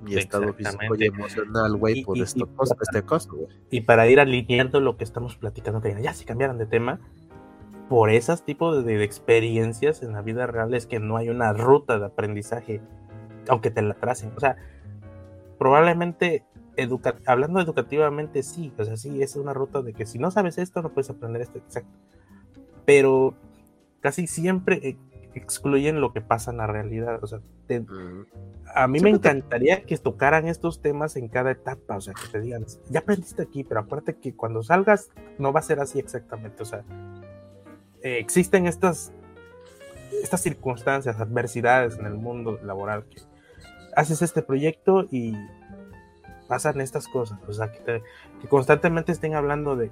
mi 0.00 0.16
estado 0.16 0.52
físico 0.52 0.96
y 0.98 1.04
emocional, 1.04 1.76
güey, 1.76 2.02
por 2.02 2.18
esto, 2.18 2.48
este 2.80 3.04
costo, 3.04 3.36
güey. 3.36 3.48
Y 3.70 3.82
para 3.82 4.08
ir 4.08 4.18
alineando 4.18 4.80
lo 4.80 4.96
que 4.96 5.04
estamos 5.04 5.36
platicando, 5.36 5.80
que 5.80 6.02
ya 6.02 6.14
si 6.14 6.24
cambiaran 6.24 6.58
de 6.58 6.66
tema, 6.66 6.98
por 7.92 8.08
esos 8.08 8.42
tipos 8.42 8.86
de, 8.86 9.04
experiencias 9.04 10.02
en 10.02 10.12
la 10.12 10.22
vida 10.22 10.46
real 10.46 10.72
es 10.72 10.86
que 10.86 10.98
no 10.98 11.18
hay 11.18 11.28
una 11.28 11.52
ruta 11.52 11.98
de 11.98 12.06
aprendizaje, 12.06 12.80
aunque 13.48 13.70
te 13.70 13.82
la 13.82 13.92
tracen. 13.92 14.32
O 14.34 14.40
sea, 14.40 14.56
probablemente 15.58 16.42
hablando 17.26 17.60
educativamente 17.60 18.42
sí, 18.42 18.72
o 18.78 18.84
sea, 18.86 18.96
sí, 18.96 19.22
es 19.22 19.36
una 19.36 19.52
ruta 19.52 19.82
de 19.82 19.92
que 19.92 20.06
si 20.06 20.18
no 20.18 20.30
sabes 20.30 20.56
esto, 20.56 20.80
no 20.80 20.88
puedes 20.88 21.10
aprender 21.10 21.42
esto, 21.42 21.58
exacto. 21.58 21.90
Pero 22.86 23.34
casi 24.00 24.26
siempre 24.26 24.80
eh, 24.82 24.96
excluyen 25.34 26.00
lo 26.00 26.14
que 26.14 26.22
pasa 26.22 26.50
en 26.50 26.56
la 26.56 26.66
realidad. 26.66 27.22
O 27.22 27.26
sea, 27.26 27.40
a 28.74 28.88
mí 28.88 29.00
me 29.00 29.10
encantaría 29.10 29.82
que 29.82 29.98
tocaran 29.98 30.48
estos 30.48 30.80
temas 30.80 31.16
en 31.16 31.28
cada 31.28 31.50
etapa. 31.50 31.98
O 31.98 32.00
sea, 32.00 32.14
que 32.14 32.26
te 32.32 32.40
digan, 32.40 32.64
ya 32.88 33.00
aprendiste 33.00 33.42
aquí, 33.42 33.64
pero 33.64 33.80
acuérdate 33.80 34.16
que 34.16 34.34
cuando 34.34 34.62
salgas 34.62 35.10
no 35.38 35.52
va 35.52 35.60
a 35.60 35.62
ser 35.62 35.78
así 35.78 35.98
exactamente. 35.98 36.62
O 36.62 36.66
sea, 36.66 36.84
eh, 38.02 38.18
existen 38.18 38.66
estas, 38.66 39.12
estas 40.22 40.40
circunstancias, 40.40 41.20
adversidades 41.20 41.98
en 41.98 42.06
el 42.06 42.14
mundo 42.14 42.58
laboral 42.62 43.04
que 43.04 43.22
haces 43.96 44.22
este 44.22 44.42
proyecto 44.42 45.06
y 45.10 45.34
pasan 46.48 46.80
estas 46.80 47.08
cosas. 47.08 47.38
O 47.48 47.52
sea, 47.52 47.72
que, 47.72 48.02
que 48.40 48.48
constantemente 48.48 49.12
estén 49.12 49.34
hablando 49.34 49.76
de 49.76 49.90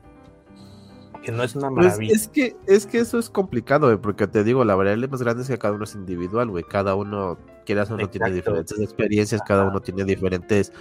que 1.22 1.32
no 1.32 1.42
es 1.42 1.54
una 1.54 1.68
pues, 1.68 1.86
maravilla. 1.86 2.14
es, 2.14 2.28
que, 2.28 2.56
es 2.66 2.86
que 2.86 2.98
eso 2.98 3.18
es 3.18 3.28
complicado, 3.28 4.00
porque 4.00 4.26
te 4.26 4.42
digo, 4.42 4.64
la 4.64 4.74
variable 4.74 5.06
más 5.08 5.22
grande 5.22 5.42
es 5.42 5.48
que 5.48 5.58
cada 5.58 5.74
uno 5.74 5.84
es 5.84 5.94
individual, 5.94 6.48
güey. 6.48 6.64
Cada 6.64 6.94
uno, 6.94 7.38
quieras 7.66 7.90
o 7.90 7.96
no, 7.96 8.08
tiene 8.08 8.30
diferentes 8.30 8.78
experiencias, 8.78 9.42
cada 9.42 9.66
uno 9.66 9.80
tiene 9.80 10.04
diferentes 10.04 10.72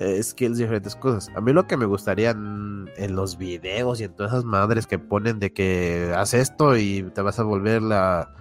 eh, 0.00 0.22
skills, 0.22 0.56
diferentes 0.56 0.96
cosas. 0.96 1.30
A 1.36 1.42
mí 1.42 1.52
lo 1.52 1.66
que 1.66 1.76
me 1.76 1.84
gustaría 1.84 2.30
en, 2.30 3.14
los 3.14 3.36
videos 3.36 4.00
y 4.00 4.04
en 4.04 4.14
todas 4.14 4.32
esas 4.32 4.44
madres 4.44 4.86
que 4.86 4.98
ponen 4.98 5.38
de 5.38 5.52
que 5.52 6.12
haz 6.16 6.32
esto 6.32 6.76
y 6.76 7.02
te 7.14 7.20
vas 7.20 7.38
a 7.38 7.42
volver 7.42 7.82
la, 7.82 8.34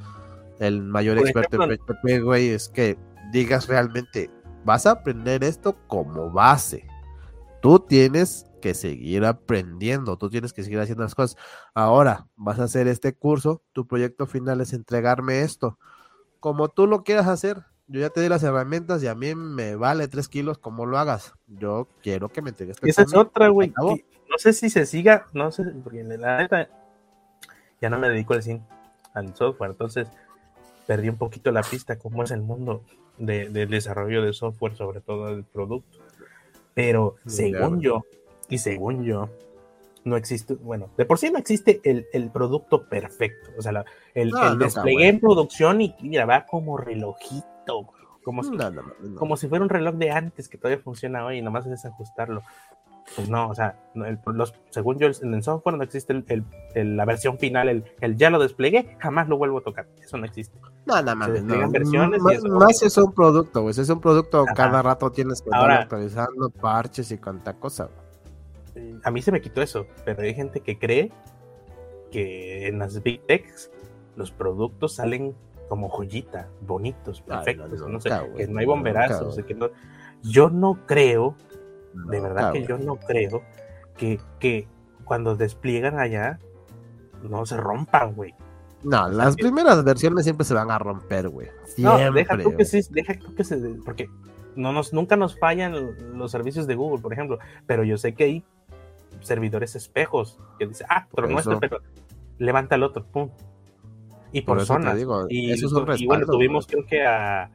el 0.60 0.82
mayor 0.82 1.17
experto 1.17 1.62
en 1.62 1.78
PHP, 1.78 2.24
güey, 2.24 2.50
es 2.50 2.69
que 2.69 2.98
digas 3.34 3.67
realmente, 3.67 4.30
vas 4.63 4.86
a 4.86 4.91
aprender 4.91 5.43
esto 5.43 5.76
como 5.88 6.32
base. 6.32 6.88
Tú 7.62 7.80
tienes 7.80 8.45
que 8.62 8.74
seguir 8.74 9.26
aprendiendo, 9.26 10.17
tú 10.17 10.30
tienes 10.30 10.54
que 10.54 10.63
seguir 10.63 10.80
haciendo 10.80 11.04
las 11.04 11.15
cosas. 11.15 11.38
Ahora 11.74 12.28
vas 12.38 12.60
a 12.60 12.63
hacer 12.63 12.88
este 12.88 13.13
curso, 13.13 13.62
tu 13.74 13.86
proyecto 13.86 14.28
final 14.28 14.62
es 14.62 14.72
entregarme 14.72 15.41
esto. 15.41 15.78
Como 16.39 16.69
tú 16.69 16.88
lo 16.88 17.04
quieras 17.04 17.28
hacer, 17.28 17.65
yo 17.89 17.99
ya 17.99 18.10
te 18.10 18.21
di 18.21 18.30
las 18.30 18.43
herramientas 18.43 19.04
y 19.04 19.08
a 19.08 19.15
mí 19.15 19.34
me 19.36 19.75
vale 19.75 20.08
tres 20.08 20.28
kilos 20.28 20.60
como 20.60 20.86
lo 20.86 20.97
hagas. 20.97 21.34
Yo 21.47 21.88
quiero 22.04 22.30
que 22.30 22.41
me 22.41 22.52
entregues. 22.52 22.78
Esa 22.84 23.02
es 23.02 23.13
otra, 23.15 23.49
güey. 23.49 23.73
No 23.78 24.38
sé 24.38 24.54
si 24.54 24.69
se 24.69 24.86
siga, 24.86 25.25
no 25.34 25.52
sé, 25.52 25.63
porque 25.84 26.04
la 26.04 26.38
neta 26.38 26.69
ya 27.82 27.89
no 27.89 27.97
me 27.97 28.10
dedico 28.10 28.36
al, 28.36 28.62
al 29.13 29.36
software, 29.36 29.71
entonces 29.71 30.08
perdí 30.86 31.10
un 31.10 31.17
poquito 31.17 31.52
la 31.52 31.63
pista 31.63 31.97
cómo 31.97 32.23
es 32.23 32.32
el 32.32 32.41
mundo 32.41 32.84
de, 33.17 33.49
del 33.49 33.69
desarrollo 33.69 34.21
de 34.21 34.34
software, 34.34 34.75
sobre 34.75 35.02
todo 35.02 35.30
el 35.30 35.43
producto. 35.43 35.97
Pero 36.75 37.15
según 37.25 37.82
yo, 37.82 38.06
y 38.49 38.60
según 38.60 39.04
yo, 39.04 39.30
no 40.04 40.15
existe, 40.15 40.56
bueno, 40.56 40.89
de 40.97 41.06
por 41.06 41.17
sí 41.17 41.32
no 41.32 41.39
existe 41.39 41.82
el, 41.84 42.30
producto 42.32 42.88
perfecto. 42.88 43.49
O 43.58 43.62
sea, 43.62 43.84
el, 44.13 44.32
desplegué 44.58 45.08
en 45.08 45.19
producción 45.19 45.82
y 45.82 45.95
mira, 46.02 46.25
va 46.25 46.45
como 46.45 46.78
relojito, 46.78 47.47
como 48.23 48.43
si, 48.43 48.51
como 49.15 49.38
si 49.38 49.47
fuera 49.47 49.63
un 49.63 49.69
reloj 49.69 49.95
de 49.95 50.12
antes 50.12 50.49
que 50.49 50.58
todavía 50.58 50.84
funciona 50.84 51.25
hoy 51.25 51.38
y 51.38 51.41
nomás 51.41 51.65
es 51.67 51.86
ajustarlo. 51.86 52.41
Pues 53.15 53.27
no, 53.27 53.49
o 53.49 53.55
sea, 53.55 53.75
los, 53.95 54.53
según 54.69 54.99
yo 54.99 55.08
en 55.21 55.34
el 55.34 55.41
software 55.41 55.77
no 55.77 55.84
existe 55.84 56.23
la 56.75 57.05
versión 57.05 57.39
final, 57.39 57.84
el, 57.99 58.17
ya 58.17 58.29
lo 58.29 58.38
desplegué, 58.38 58.97
jamás 58.99 59.27
lo 59.27 59.38
vuelvo 59.38 59.60
a 59.60 59.62
tocar. 59.62 59.88
Eso 59.99 60.17
no 60.17 60.25
existe. 60.25 60.60
No, 60.86 61.01
no, 61.01 61.15
no. 61.15 61.71
versiones 61.71 62.21
más, 62.21 62.84
es 62.84 62.97
un 62.97 63.12
producto, 63.12 63.63
güey. 63.63 63.71
Es 63.71 63.89
un 63.89 63.99
producto, 63.99 64.45
cada 64.55 64.84
rato 64.84 65.12
tienes 65.12 65.41
que 65.41 65.49
estar 65.49 65.71
actualizando 65.71 66.51
parches 66.51 67.12
y 67.12 67.17
cuanta 67.17 67.53
cosa, 67.53 67.89
a 69.03 69.12
mí 69.12 69.21
se 69.21 69.32
me 69.32 69.41
quitó 69.41 69.62
eso, 69.62 69.88
pero 70.05 70.21
hay 70.21 70.34
gente 70.34 70.62
que 70.62 70.77
cree 70.77 71.12
que 72.12 72.67
en 72.67 72.79
las 72.79 73.01
Big 73.03 73.25
Techs 73.25 73.71
los 74.15 74.32
productos 74.32 74.95
salen 74.95 75.36
como 75.69 75.88
joyita, 75.88 76.49
bonitos, 76.62 77.21
perfectos, 77.21 77.88
no, 77.88 78.01
sé, 78.01 78.10
que 78.36 78.47
no 78.47 78.60
hay 78.60 78.65
bomberazos, 78.65 79.39
que 79.47 79.53
no, 79.53 79.69
yo 80.23 80.49
no 80.49 80.86
creo, 80.86 81.36
de 81.93 82.19
verdad 82.19 82.51
que 82.51 82.65
yo 82.65 82.77
no 82.77 82.97
creo 82.97 83.43
que, 83.95 84.19
que 84.39 84.67
cuando 85.05 85.36
despliegan 85.36 85.99
allá 85.99 86.39
no 87.23 87.45
se 87.45 87.55
rompan, 87.55 88.15
güey. 88.15 88.34
No, 88.84 89.10
las 89.10 89.36
primeras 89.36 89.84
versiones 89.84 90.23
siempre 90.23 90.45
se 90.45 90.53
van 90.53 90.71
a 90.71 90.79
romper, 90.79 91.29
güey. 91.29 91.49
No, 91.77 91.97
deja 92.12 92.38
tú 92.38 92.55
que 92.55 92.65
sí, 92.65 92.82
deja 92.91 93.13
tú 93.17 93.36
que 93.36 93.43
se, 93.43 93.58
porque 93.86 94.10
no 94.55 94.73
nos, 94.73 94.91
nunca 94.93 95.15
nos 95.15 95.38
fallan 95.38 96.17
los 96.17 96.32
servicios 96.32 96.65
de 96.65 96.75
Google, 96.75 97.01
por 97.01 97.13
ejemplo, 97.13 97.39
pero 97.67 97.84
yo 97.84 97.97
sé 97.97 98.13
que 98.13 98.23
hay 98.23 98.45
servidores 99.21 99.75
espejos 99.75 100.39
que 100.58 100.67
dice, 100.67 100.86
ah, 100.89 101.08
pero 101.13 101.27
no 101.27 101.39
es 101.39 101.47
espejo, 101.47 101.77
levanta 102.38 102.75
el 102.75 102.84
otro, 102.84 103.05
pum. 103.05 103.29
Y 104.32 104.42
por, 104.42 104.63
zonas. 104.65 104.98
y, 105.30 105.52
y, 105.52 106.06
bueno, 106.06 106.26
tuvimos, 106.26 106.68
creo 106.68 106.86
que 106.86 107.06
a. 107.06 107.50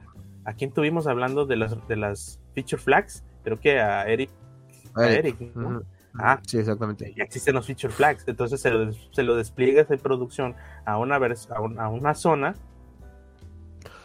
¿A 0.46 0.52
quién 0.52 0.72
tuvimos 0.72 1.06
hablando 1.06 1.46
de 1.46 1.56
las, 1.56 1.88
de 1.88 1.96
las 1.96 2.38
feature 2.54 2.80
flags? 2.80 3.24
Creo 3.44 3.58
que 3.58 3.80
a 3.80 4.06
Eric. 4.06 4.30
A 4.94 5.08
Eric, 5.08 5.36
Ah, 6.16 6.40
sí, 6.46 6.58
exactamente. 6.58 7.12
Ya 7.16 7.24
existen 7.24 7.54
los 7.54 7.66
feature 7.66 7.92
flags. 7.92 8.24
Entonces 8.28 8.60
se 8.60 8.70
lo, 8.70 8.92
se 8.92 9.22
lo 9.22 9.36
despliegas 9.36 9.88
de 9.88 9.98
producción 9.98 10.54
a 10.84 10.98
una, 10.98 11.16
a, 11.16 11.88
una 11.88 12.14
zona 12.14 12.54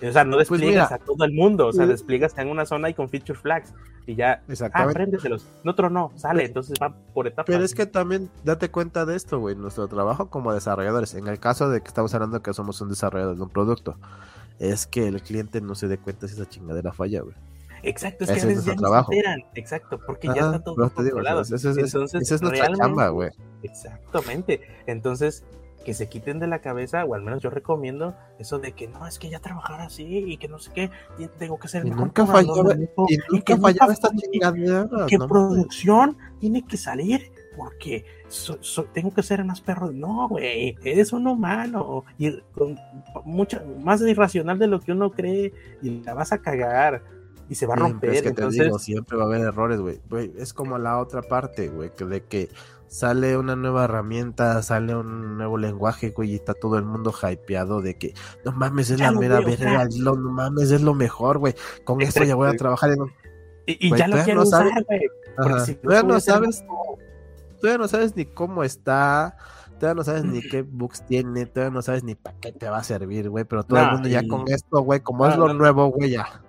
o 0.01 0.11
sea, 0.11 0.23
no 0.23 0.37
pues 0.37 0.49
despliegas 0.49 0.91
a 0.91 0.97
todo 0.97 1.25
el 1.25 1.33
mundo, 1.33 1.67
o 1.67 1.73
sea, 1.73 1.85
despliegas 1.85 2.37
en 2.37 2.49
una 2.49 2.65
zona 2.65 2.89
y 2.89 2.93
con 2.93 3.09
feature 3.09 3.37
flags 3.37 3.73
y 4.05 4.15
ya, 4.15 4.41
ah, 4.73 4.87
préndeselos. 4.91 5.45
En 5.63 5.69
otro 5.69 5.89
no, 5.89 6.11
sale, 6.15 6.45
entonces 6.45 6.77
va 6.81 6.95
por 7.13 7.27
etapas. 7.27 7.45
Pero 7.47 7.63
es 7.63 7.75
que 7.75 7.85
también 7.85 8.29
date 8.43 8.69
cuenta 8.71 9.05
de 9.05 9.15
esto, 9.15 9.39
güey, 9.39 9.55
nuestro 9.55 9.87
trabajo 9.87 10.29
como 10.29 10.53
desarrolladores, 10.53 11.13
en 11.15 11.27
el 11.27 11.39
caso 11.39 11.69
de 11.69 11.81
que 11.81 11.87
estamos 11.87 12.13
hablando 12.13 12.41
que 12.41 12.53
somos 12.53 12.79
un 12.81 12.89
desarrollador 12.89 13.35
de 13.35 13.43
un 13.43 13.49
producto, 13.49 13.97
es 14.57 14.87
que 14.87 15.07
el 15.07 15.21
cliente 15.21 15.61
no 15.61 15.75
se 15.75 15.87
dé 15.87 15.97
cuenta 15.97 16.27
si 16.27 16.33
esa 16.35 16.47
chingadera 16.47 16.93
falla, 16.93 17.21
güey. 17.21 17.35
Exacto, 17.83 18.25
es 18.25 18.31
que 18.31 18.41
a 18.41 18.45
veces 18.45 18.65
ya 18.65 18.75
trabajo. 18.75 19.11
exacto, 19.55 19.99
porque 20.05 20.27
ya 20.27 20.45
está 20.45 20.59
todo 20.59 20.89
controlado. 20.89 21.41
Esa 21.41 21.55
es, 21.55 22.41
nuestra 22.41 22.73
chamba, 22.75 23.09
güey. 23.09 23.29
Exactamente. 23.63 24.61
Entonces, 24.85 25.43
que 25.83 25.93
se 25.93 26.09
quiten 26.09 26.39
de 26.39 26.47
la 26.47 26.59
cabeza, 26.59 27.05
o 27.05 27.15
al 27.15 27.21
menos 27.21 27.41
yo 27.41 27.49
recomiendo 27.49 28.15
eso 28.37 28.59
de 28.59 28.73
que 28.73 28.87
no, 28.87 29.07
es 29.07 29.17
que 29.19 29.29
ya 29.29 29.39
trabajar 29.39 29.81
así 29.81 30.05
y 30.05 30.37
que 30.37 30.47
no 30.47 30.59
sé 30.59 30.71
qué, 30.73 30.91
tengo 31.37 31.57
que 31.57 31.67
ser 31.67 31.85
y 31.85 31.91
nunca 31.91 32.25
falló, 32.25 32.71
y, 33.07 33.17
nunca 33.31 33.57
fallaba 33.57 33.93
esta 33.93 34.09
chingadera. 34.13 34.87
Que 35.07 35.17
producción 35.17 36.17
tiene 36.39 36.65
que 36.65 36.77
salir 36.77 37.31
porque 37.57 38.05
tengo 38.93 39.13
que 39.13 39.23
ser 39.23 39.43
más 39.43 39.61
perro. 39.61 39.91
No, 39.91 40.27
güey, 40.29 40.75
eres 40.83 41.13
un 41.13 41.27
humano 41.27 42.03
y 42.17 42.39
con 42.53 42.77
mucha, 43.25 43.63
más 43.83 44.01
irracional 44.01 44.59
de 44.59 44.67
lo 44.67 44.79
que 44.79 44.91
uno 44.91 45.11
cree 45.11 45.53
y 45.81 46.01
la 46.01 46.13
vas 46.13 46.31
a 46.31 46.41
cagar 46.41 47.03
y 47.49 47.55
se 47.55 47.65
va 47.65 47.73
a 47.73 47.77
romper. 47.77 48.11
Es 48.11 48.21
que 48.21 48.31
te 48.31 48.47
digo, 48.49 48.79
siempre 48.79 49.17
va 49.17 49.23
a 49.23 49.25
haber 49.27 49.41
errores, 49.41 49.79
güey. 49.79 49.99
Es 50.37 50.53
como 50.53 50.77
la 50.77 50.99
otra 50.99 51.21
parte, 51.21 51.67
güey, 51.67 51.91
que 51.95 52.05
de 52.05 52.23
que 52.23 52.49
sale 52.89 53.37
una 53.37 53.55
nueva 53.55 53.85
herramienta, 53.85 54.61
sale 54.63 54.95
un 54.95 55.37
nuevo 55.37 55.57
lenguaje, 55.57 56.09
güey, 56.09 56.31
y 56.31 56.35
está 56.35 56.53
todo 56.53 56.77
el 56.77 56.83
mundo 56.83 57.13
hypeado 57.13 57.81
de 57.81 57.97
que 57.97 58.13
no 58.43 58.51
mames, 58.51 58.89
es 58.89 58.99
la 58.99 59.11
mera 59.11 59.39
verga, 59.39 59.87
no 60.03 60.15
mames, 60.15 60.71
es 60.71 60.81
lo 60.81 60.95
mejor, 60.95 61.37
güey. 61.37 61.53
Con 61.85 62.01
esto 62.01 62.23
ya 62.23 62.35
voy 62.35 62.49
a 62.49 62.57
trabajar 62.57 62.91
en 62.91 62.97
Y, 63.65 63.95
ya 63.95 64.07
lo 64.07 64.23
quiero 64.23 64.41
usar, 64.41 64.67
güey. 64.87 65.59
Si 65.65 65.77
no 65.83 66.19
sabes, 66.19 66.65
tú 67.61 67.67
ya 67.67 67.77
no 67.77 67.87
sabes 67.87 68.15
ni 68.15 68.25
cómo 68.25 68.63
está, 68.63 69.37
todavía 69.79 69.95
no 69.95 70.03
sabes 70.03 70.25
ni 70.25 70.41
qué 70.49 70.63
bugs 70.63 71.05
tiene, 71.05 71.45
todavía 71.45 71.73
no 71.73 71.81
sabes 71.83 72.03
ni 72.03 72.15
para 72.15 72.37
qué 72.39 72.51
te 72.51 72.67
va 72.67 72.79
a 72.79 72.83
servir, 72.83 73.29
güey, 73.29 73.45
pero 73.45 73.63
todo 73.63 73.79
el 73.79 73.91
mundo 73.91 74.09
ya 74.09 74.27
con 74.27 74.45
esto, 74.47 74.81
güey, 74.81 74.99
como 75.01 75.27
es 75.27 75.37
lo 75.37 75.53
nuevo, 75.53 75.87
güey, 75.87 76.11
ya. 76.11 76.41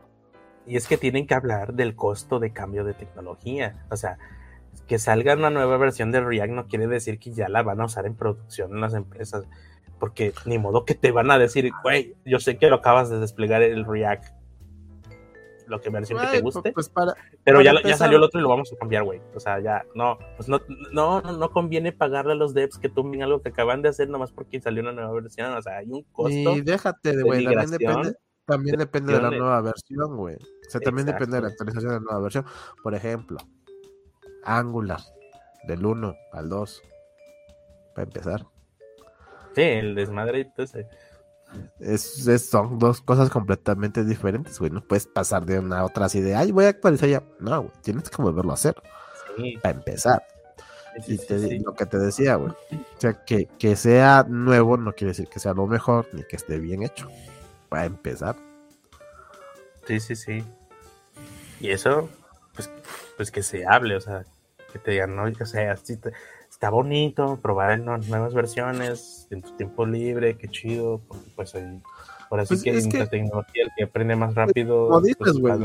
Y 0.67 0.77
es 0.77 0.87
que 0.87 0.97
tienen 0.97 1.27
que 1.27 1.35
hablar 1.35 1.75
del 1.75 1.97
costo 1.97 2.39
de 2.39 2.53
cambio 2.53 2.85
de 2.85 2.95
tecnología, 2.95 3.85
o 3.91 3.97
sea, 3.97 4.19
que 4.87 4.99
salga 4.99 5.35
una 5.35 5.51
nueva 5.51 5.77
versión 5.77 6.11
de 6.11 6.21
React 6.21 6.53
no 6.53 6.67
quiere 6.67 6.89
decir 6.89 7.19
que 7.19 7.33
ya 7.33 7.49
la 7.49 7.63
van 7.63 7.81
a 7.81 7.85
usar 7.85 8.07
en 8.07 8.17
producción 8.17 8.73
en 8.73 8.81
las 8.81 8.95
empresas. 8.95 9.45
Porque 10.01 10.33
ni 10.47 10.59
modo 10.59 10.85
que 10.85 10.95
te 10.95 11.13
van 11.13 11.31
a 11.31 11.39
decir, 11.39 11.71
güey, 11.83 12.17
yo 12.25 12.41
sé 12.41 12.59
que 12.59 12.71
lo 12.71 12.77
acabas 12.77 13.11
de 13.11 13.21
desplegar 13.21 13.63
el 13.63 13.85
React. 13.85 14.25
lo 15.67 15.81
que 15.81 15.91
versión 15.91 16.19
que 16.21 16.27
te 16.27 16.41
guste. 16.41 16.73
Pues 16.73 16.91
pero 17.45 17.63
ya, 17.63 17.73
ya 17.85 17.97
salió 17.97 18.19
el 18.19 18.25
otro 18.25 18.41
y 18.41 18.43
lo 18.43 18.49
vamos 18.49 18.73
a 18.73 18.77
cambiar, 18.77 19.05
güey. 19.05 19.21
O 19.35 19.41
sea, 19.41 19.61
ya, 19.61 19.85
no, 19.95 20.19
pues 20.37 20.49
no, 20.49 20.61
no, 20.93 21.21
no 21.21 21.51
conviene 21.51 21.93
pagarle 21.93 22.33
a 22.33 22.35
los 22.37 22.53
devs 22.53 22.79
que 22.79 22.89
tumben 22.89 23.23
algo 23.23 23.41
que 23.41 23.51
acaban 23.51 23.83
de 23.83 23.91
hacer 23.91 24.09
nomás 24.09 24.33
porque 24.33 24.61
salió 24.61 24.83
una 24.83 24.93
nueva 24.93 25.13
versión. 25.13 25.53
O 25.53 25.63
sea, 25.63 25.79
hay 25.79 25.91
un 25.91 26.03
costo. 26.13 26.57
Y 26.57 26.61
déjate, 26.63 27.17
de, 27.17 27.23
güey, 27.23 27.45
también 27.45 27.71
depende, 27.71 28.15
también 28.45 28.77
depende 28.77 29.13
de 29.13 29.23
la 29.23 29.31
nueva 29.31 29.61
versión, 29.61 30.17
güey. 30.17 30.35
O 30.35 30.71
sea, 30.71 30.81
también 30.81 31.07
depende 31.07 31.37
de 31.37 31.43
la 31.43 31.49
actualización 31.49 31.91
de 31.91 31.99
la 31.99 32.05
nueva 32.05 32.21
versión. 32.21 32.45
Por 32.83 32.95
ejemplo, 32.95 33.39
Angular, 34.45 35.01
del 35.65 35.85
1 35.85 36.15
al 36.33 36.49
2, 36.49 36.83
para 37.95 38.07
empezar. 38.07 38.47
Sí, 39.55 39.63
el 39.63 39.95
desmadre. 39.95 40.53
Es, 41.81 42.27
es, 42.29 42.49
son 42.49 42.79
dos 42.79 43.01
cosas 43.01 43.31
completamente 43.31 44.05
diferentes, 44.05 44.59
güey. 44.59 44.71
No 44.71 44.83
puedes 44.83 45.07
pasar 45.07 45.45
de 45.45 45.59
una 45.59 45.81
a 45.81 45.85
otra 45.85 46.07
así 46.07 46.21
de, 46.21 46.35
ay, 46.35 46.53
voy 46.53 46.67
a 46.67 46.69
actualizar 46.69 47.09
ya. 47.09 47.23
No, 47.41 47.63
güey, 47.63 47.73
tienes 47.83 48.09
que 48.09 48.23
volverlo 48.23 48.53
a 48.53 48.55
hacer. 48.55 48.75
Para 49.63 49.75
empezar. 49.75 50.23
y 51.07 51.59
lo 51.61 51.75
que 51.75 51.87
te 51.87 51.99
decía, 51.99 52.37
güey. 52.37 52.53
O 52.53 53.01
sea, 53.01 53.25
que, 53.25 53.47
que 53.59 53.75
sea 53.77 54.25
nuevo 54.29 54.77
no 54.77 54.93
quiere 54.93 55.11
decir 55.11 55.29
que 55.29 55.41
sea 55.41 55.55
lo 55.55 55.67
mejor 55.67 56.09
ni 56.13 56.23
que 56.25 56.37
esté 56.37 56.59
bien 56.59 56.83
hecho. 56.83 57.09
Para 57.69 57.87
empezar. 57.87 58.37
Sí, 59.87 59.99
sí, 59.99 60.15
sí. 60.15 60.45
Y 61.61 61.71
eso, 61.71 62.09
pues, 62.55 62.71
pues 63.17 63.31
que 63.31 63.43
se 63.43 63.67
hable, 63.67 63.97
o 63.97 64.01
sea, 64.01 64.25
que 64.73 64.79
te 64.79 64.93
digan, 64.93 65.17
no, 65.17 65.25
o 65.25 65.47
sea, 65.47 65.75
está 66.51 66.71
bonito 66.71 67.39
probar 67.41 67.81
nuevas 67.81 68.35
versiones 68.35 69.27
en 69.31 69.43
tu 69.43 69.51
tiempo 69.57 69.87
libre, 69.87 70.37
qué 70.37 70.49
chido, 70.49 71.01
porque 71.09 71.29
pues 71.35 71.55
ahí, 71.55 71.81
por 72.29 72.41
así 72.41 72.55
pues 72.55 72.63
que 72.63 72.71
en 72.71 72.99
la 72.99 73.07
tecnología 73.07 73.65
el 73.65 73.71
que 73.77 73.85
aprende 73.85 74.17
más 74.17 74.35
rápido. 74.35 74.89
Como 74.89 75.01
dices, 75.01 75.17
pues, 75.19 75.39
güey, 75.39 75.59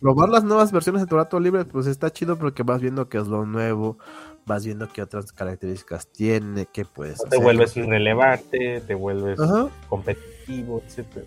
probar 0.00 0.28
las 0.28 0.44
nuevas 0.44 0.70
versiones 0.70 1.02
de 1.02 1.08
tu 1.08 1.16
rato 1.16 1.40
libre, 1.40 1.64
pues 1.64 1.86
está 1.86 2.10
chido 2.10 2.38
porque 2.38 2.62
vas 2.62 2.80
viendo 2.80 3.08
qué 3.08 3.18
es 3.18 3.26
lo 3.26 3.46
nuevo, 3.46 3.98
vas 4.46 4.64
viendo 4.64 4.88
qué 4.88 5.02
otras 5.02 5.32
características 5.32 6.08
tiene, 6.08 6.66
qué 6.72 6.84
puedes 6.84 7.22
Te 7.28 7.38
vuelves 7.38 7.76
irrelevante, 7.76 8.80
te 8.86 8.94
vuelves 8.94 9.38
competitivo, 9.88 10.82
etcétera. 10.86 11.26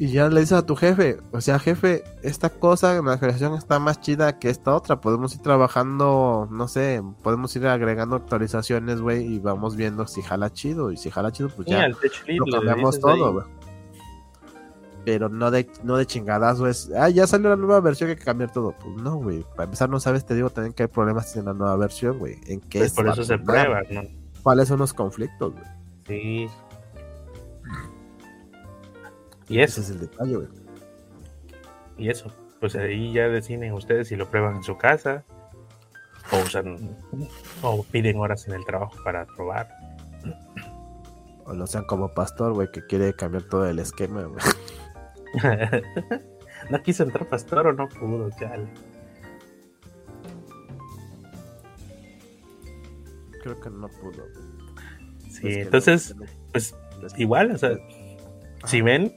Y 0.00 0.12
ya 0.12 0.28
le 0.28 0.40
dices 0.40 0.56
a 0.56 0.64
tu 0.64 0.76
jefe, 0.76 1.18
o 1.32 1.40
sea, 1.40 1.58
jefe, 1.58 2.04
esta 2.22 2.50
cosa 2.50 2.96
en 2.96 3.06
la 3.06 3.18
creación 3.18 3.54
está 3.54 3.80
más 3.80 4.00
chida 4.00 4.38
que 4.38 4.48
esta 4.48 4.72
otra. 4.72 5.00
Podemos 5.00 5.34
ir 5.34 5.42
trabajando, 5.42 6.46
no 6.52 6.68
sé, 6.68 7.02
podemos 7.24 7.54
ir 7.56 7.66
agregando 7.66 8.14
actualizaciones, 8.14 9.00
güey, 9.00 9.24
y 9.26 9.38
vamos 9.40 9.74
viendo 9.74 10.06
si 10.06 10.22
jala 10.22 10.52
chido. 10.52 10.92
Y 10.92 10.96
si 10.96 11.10
jala 11.10 11.32
chido, 11.32 11.48
pues 11.48 11.66
ya 11.66 11.88
lo 11.88 11.96
cambiamos 12.46 13.00
todo, 13.00 13.32
güey. 13.32 13.46
Pero 15.04 15.28
no 15.28 15.50
de, 15.50 15.68
no 15.82 15.96
de 15.96 16.06
chingadas, 16.06 16.60
güey. 16.60 16.72
Ah, 16.96 17.08
ya 17.08 17.26
salió 17.26 17.48
la 17.48 17.56
nueva 17.56 17.80
versión, 17.80 18.10
hay 18.10 18.16
que 18.16 18.24
cambiar 18.24 18.52
todo. 18.52 18.76
Pues 18.78 19.02
no, 19.02 19.16
güey. 19.16 19.44
Para 19.56 19.64
empezar, 19.64 19.88
no 19.90 19.98
sabes, 19.98 20.24
te 20.24 20.34
digo 20.36 20.50
también 20.50 20.74
que 20.74 20.84
hay 20.84 20.88
problemas 20.88 21.34
en 21.34 21.46
la 21.46 21.54
nueva 21.54 21.76
versión, 21.76 22.20
güey. 22.20 22.36
¿En 22.46 22.60
qué 22.60 22.80
pues 22.80 22.92
por 22.92 23.08
eso 23.08 23.24
se 23.24 23.36
prueba, 23.38 23.80
¿no? 23.90 24.02
¿Cuáles 24.44 24.68
son 24.68 24.78
los 24.78 24.94
conflictos, 24.94 25.54
güey? 25.54 25.64
Sí. 26.06 26.48
Y 29.48 29.60
eso. 29.60 29.80
Ese 29.80 29.92
es 29.92 29.96
el 29.96 30.00
detalle, 30.00 30.36
güey. 30.36 30.48
Y 31.96 32.10
eso, 32.10 32.32
pues 32.60 32.76
ahí 32.76 33.12
ya 33.12 33.28
deciden 33.28 33.72
ustedes 33.72 34.08
si 34.08 34.16
lo 34.16 34.30
prueban 34.30 34.56
en 34.56 34.62
su 34.62 34.76
casa 34.76 35.24
o 36.30 36.38
usan 36.38 36.96
o 37.62 37.82
piden 37.84 38.18
horas 38.18 38.46
en 38.46 38.54
el 38.54 38.64
trabajo 38.64 38.94
para 39.02 39.26
probar. 39.26 39.68
O 41.44 41.54
lo 41.54 41.66
sean 41.66 41.84
como 41.84 42.12
pastor, 42.12 42.52
güey, 42.52 42.70
que 42.70 42.86
quiere 42.86 43.14
cambiar 43.14 43.44
todo 43.44 43.66
el 43.66 43.78
esquema, 43.78 44.24
güey. 44.24 44.44
no 46.70 46.82
quiso 46.82 47.04
entrar 47.04 47.26
pastor 47.28 47.68
o 47.68 47.72
no 47.72 47.88
pudo, 47.88 48.30
chale. 48.38 48.68
Creo 53.42 53.60
que 53.60 53.70
no 53.70 53.88
pudo. 53.88 54.26
Sí, 55.30 55.60
entonces, 55.60 56.14
pues 56.52 56.74
igual, 57.16 57.52
o 57.52 57.58
sea, 57.58 57.78
si 58.64 58.82
ven, 58.82 59.14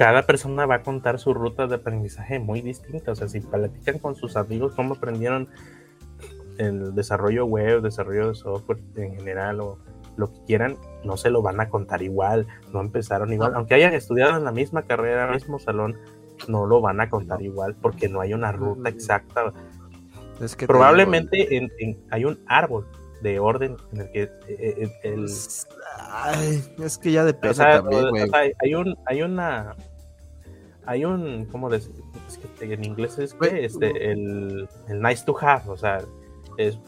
cada 0.00 0.22
persona 0.22 0.64
va 0.64 0.76
a 0.76 0.82
contar 0.82 1.18
su 1.18 1.34
ruta 1.34 1.66
de 1.66 1.74
aprendizaje 1.74 2.38
muy 2.38 2.62
distinta. 2.62 3.12
O 3.12 3.14
sea, 3.14 3.28
si 3.28 3.40
platican 3.40 3.98
con 3.98 4.16
sus 4.16 4.34
amigos 4.34 4.72
cómo 4.74 4.94
aprendieron 4.94 5.50
el 6.56 6.94
desarrollo 6.94 7.44
web, 7.44 7.82
desarrollo 7.82 8.28
de 8.28 8.34
software 8.34 8.78
en 8.96 9.14
general 9.16 9.60
o 9.60 9.78
lo 10.16 10.32
que 10.32 10.38
quieran, 10.46 10.78
no 11.04 11.18
se 11.18 11.28
lo 11.28 11.42
van 11.42 11.60
a 11.60 11.68
contar 11.68 12.00
igual, 12.00 12.46
no 12.72 12.80
empezaron 12.80 13.30
igual. 13.30 13.52
Aunque 13.54 13.74
hayan 13.74 13.92
estudiado 13.92 14.38
en 14.38 14.44
la 14.44 14.52
misma 14.52 14.84
carrera, 14.84 15.24
en 15.24 15.28
el 15.28 15.34
mismo 15.34 15.58
salón, 15.58 15.98
no 16.48 16.64
lo 16.64 16.80
van 16.80 17.02
a 17.02 17.10
contar 17.10 17.42
igual 17.42 17.74
porque 17.74 18.08
no 18.08 18.22
hay 18.22 18.32
una 18.32 18.52
ruta 18.52 18.88
exacta. 18.88 19.52
Es 20.40 20.56
que 20.56 20.66
Probablemente 20.66 21.46
hay 22.10 22.24
un 22.24 22.42
árbol 22.46 22.86
de 23.20 23.38
orden 23.38 23.76
en 23.92 24.00
el 24.00 24.10
que 24.12 24.22
eh, 24.22 24.30
eh, 24.48 24.90
el, 25.02 25.24
es 25.26 26.98
que 26.98 27.12
ya 27.12 27.22
depende 27.22 27.54
también, 27.54 28.30
hay, 28.32 28.74
un, 28.74 28.96
hay 29.04 29.20
una 29.20 29.76
hay 30.86 31.04
un, 31.04 31.46
¿cómo 31.46 31.68
decir? 31.68 31.94
que 32.58 32.72
en 32.72 32.84
inglés 32.84 33.18
es 33.18 33.34
que 33.34 33.64
este, 33.64 34.12
el, 34.12 34.68
el, 34.88 35.02
nice 35.02 35.24
to 35.24 35.36
have, 35.40 35.68
o 35.68 35.76
sea, 35.76 35.98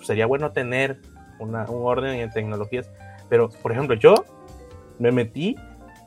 sería 0.03 0.27
bueno 0.27 0.53
tener 0.53 1.01
una, 1.39 1.65
un 1.69 1.87
orden 1.87 2.21
en 2.21 2.31
tecnologías, 2.31 2.91
pero 3.29 3.49
por 3.49 3.73
ejemplo, 3.73 3.97
yo 3.97 4.25
me 4.99 5.11
metí 5.11 5.57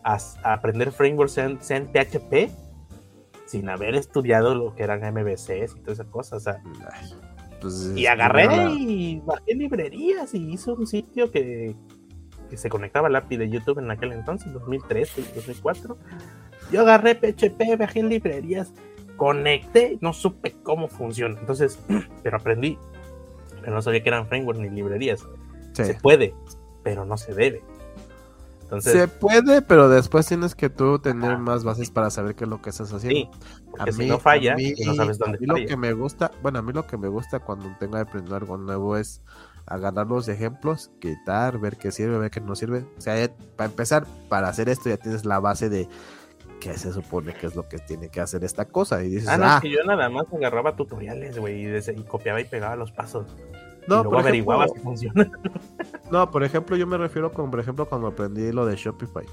a, 0.03 0.17
aprender 0.43 0.91
frameworks 0.91 1.37
en, 1.37 1.59
en, 1.69 1.87
PHP 1.87 2.49
sin 3.45 3.69
haber 3.69 3.95
estudiado 3.95 4.55
lo 4.55 4.75
que 4.75 4.83
eran 4.83 5.01
MVCs 5.13 5.75
y 5.75 5.79
todas 5.81 5.99
esas 5.99 6.07
cosas, 6.07 6.33
o 6.33 6.39
sea, 6.39 6.63
pues 7.61 7.93
y 7.95 8.05
agarré 8.07 8.73
y 8.73 9.21
bajé 9.25 9.55
librerías 9.55 10.33
y 10.33 10.53
hice 10.53 10.71
un 10.71 10.87
sitio 10.87 11.31
que, 11.31 11.75
que 12.49 12.57
se 12.57 12.69
conectaba 12.69 13.07
al 13.07 13.15
API 13.15 13.37
de 13.37 13.49
YouTube 13.49 13.79
en 13.79 13.91
aquel 13.91 14.11
entonces, 14.13 14.51
2003, 14.53 15.35
2004 15.35 15.97
yo 16.71 16.81
agarré 16.81 17.15
PHP, 17.15 17.77
bajé 17.77 17.99
en 17.99 18.09
librerías, 18.09 18.73
conecté, 19.17 19.97
no 20.01 20.13
supe 20.13 20.55
cómo 20.63 20.87
funciona. 20.87 21.39
Entonces, 21.39 21.79
pero 22.23 22.37
aprendí. 22.37 22.77
Pero 23.61 23.73
no 23.73 23.81
sabía 23.81 24.03
que 24.03 24.09
eran 24.09 24.27
frameworks 24.27 24.61
ni 24.61 24.69
librerías. 24.69 25.25
Se 25.73 25.95
puede, 25.95 26.33
pero 26.83 27.05
no 27.05 27.17
se 27.17 27.33
debe. 27.33 27.63
Entonces, 28.61 28.93
se 28.93 29.07
puede, 29.07 29.61
pero 29.61 29.89
después 29.89 30.25
tienes 30.25 30.55
que 30.55 30.69
tú 30.69 30.97
tener 30.97 31.37
más 31.37 31.63
bases 31.63 31.91
para 31.91 32.09
saber 32.09 32.33
qué 32.35 32.45
es 32.45 32.49
lo 32.49 32.61
que 32.61 32.71
estás 32.71 32.91
haciendo. 32.91 33.31
Sí, 33.31 33.39
porque 33.69 33.91
si 33.91 34.05
no 34.07 34.19
falla, 34.19 34.55
no 34.85 34.95
sabes 34.95 35.19
dónde 35.19 35.37
a 35.37 35.39
mí 35.39 35.45
lo 35.45 35.67
que 35.67 35.77
me 35.77 35.93
gusta, 35.93 36.31
bueno, 36.41 36.59
a 36.59 36.61
mí 36.63 36.73
lo 36.73 36.87
que 36.87 36.97
me 36.97 37.07
gusta 37.07 37.39
cuando 37.39 37.67
tengo 37.79 37.93
que 37.93 37.99
aprender 37.99 38.33
algo 38.33 38.57
nuevo 38.57 38.97
es 38.97 39.21
agarrar 39.67 40.07
los 40.07 40.27
ejemplos, 40.27 40.89
quitar, 40.99 41.59
ver 41.59 41.77
qué 41.77 41.91
sirve, 41.91 42.17
ver 42.17 42.31
qué 42.31 42.41
no 42.41 42.55
sirve. 42.55 42.85
O 42.97 43.01
sea, 43.01 43.29
para 43.55 43.69
empezar, 43.69 44.07
para 44.29 44.49
hacer 44.49 44.67
esto 44.69 44.89
ya 44.89 44.97
tienes 44.97 45.25
la 45.25 45.39
base 45.39 45.69
de 45.69 45.87
que 46.59 46.77
se 46.77 46.91
supone 46.91 47.33
que 47.33 47.47
es 47.47 47.55
lo 47.55 47.63
que 47.67 47.77
tiene 47.77 48.09
que 48.09 48.21
hacer 48.21 48.43
esta 48.43 48.65
cosa. 48.65 49.03
Y 49.03 49.09
dices, 49.09 49.29
ah, 49.29 49.37
no, 49.37 49.45
es 49.45 49.51
ah". 49.51 49.59
que 49.61 49.69
yo 49.69 49.83
nada 49.83 50.09
más 50.09 50.25
agarraba 50.33 50.75
tutoriales, 50.75 51.37
güey, 51.37 51.65
y, 51.65 52.03
copiaba 52.03 52.41
y 52.41 52.45
pegaba 52.45 52.75
los 52.75 52.91
pasos. 52.91 53.25
No, 53.87 53.99
y 53.99 54.03
luego 54.03 54.19
averiguaba 54.19 54.67
si 54.67 54.79
funciona. 54.79 55.29
No, 56.11 56.29
por 56.29 56.43
ejemplo, 56.43 56.77
yo 56.77 56.85
me 56.85 56.97
refiero 56.97 57.31
con, 57.31 57.49
por 57.49 57.59
ejemplo, 57.59 57.87
cuando 57.89 58.07
aprendí 58.07 58.51
lo 58.51 58.65
de 58.65 58.75
Shopify. 58.75 59.25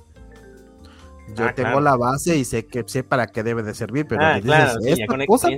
Yo 1.36 1.44
ah, 1.44 1.54
tengo 1.54 1.80
la 1.80 1.96
base 1.96 2.36
y 2.36 2.44
sé 2.44 2.66
que 2.66 2.82
sé 2.86 3.04
para 3.04 3.26
qué 3.26 3.42
debe 3.42 3.62
de 3.62 3.74
servir, 3.74 4.06
pero 4.06 4.22
ah, 4.22 4.40
dices, 4.40 4.98
esta 4.98 5.26
cosa, 5.26 5.48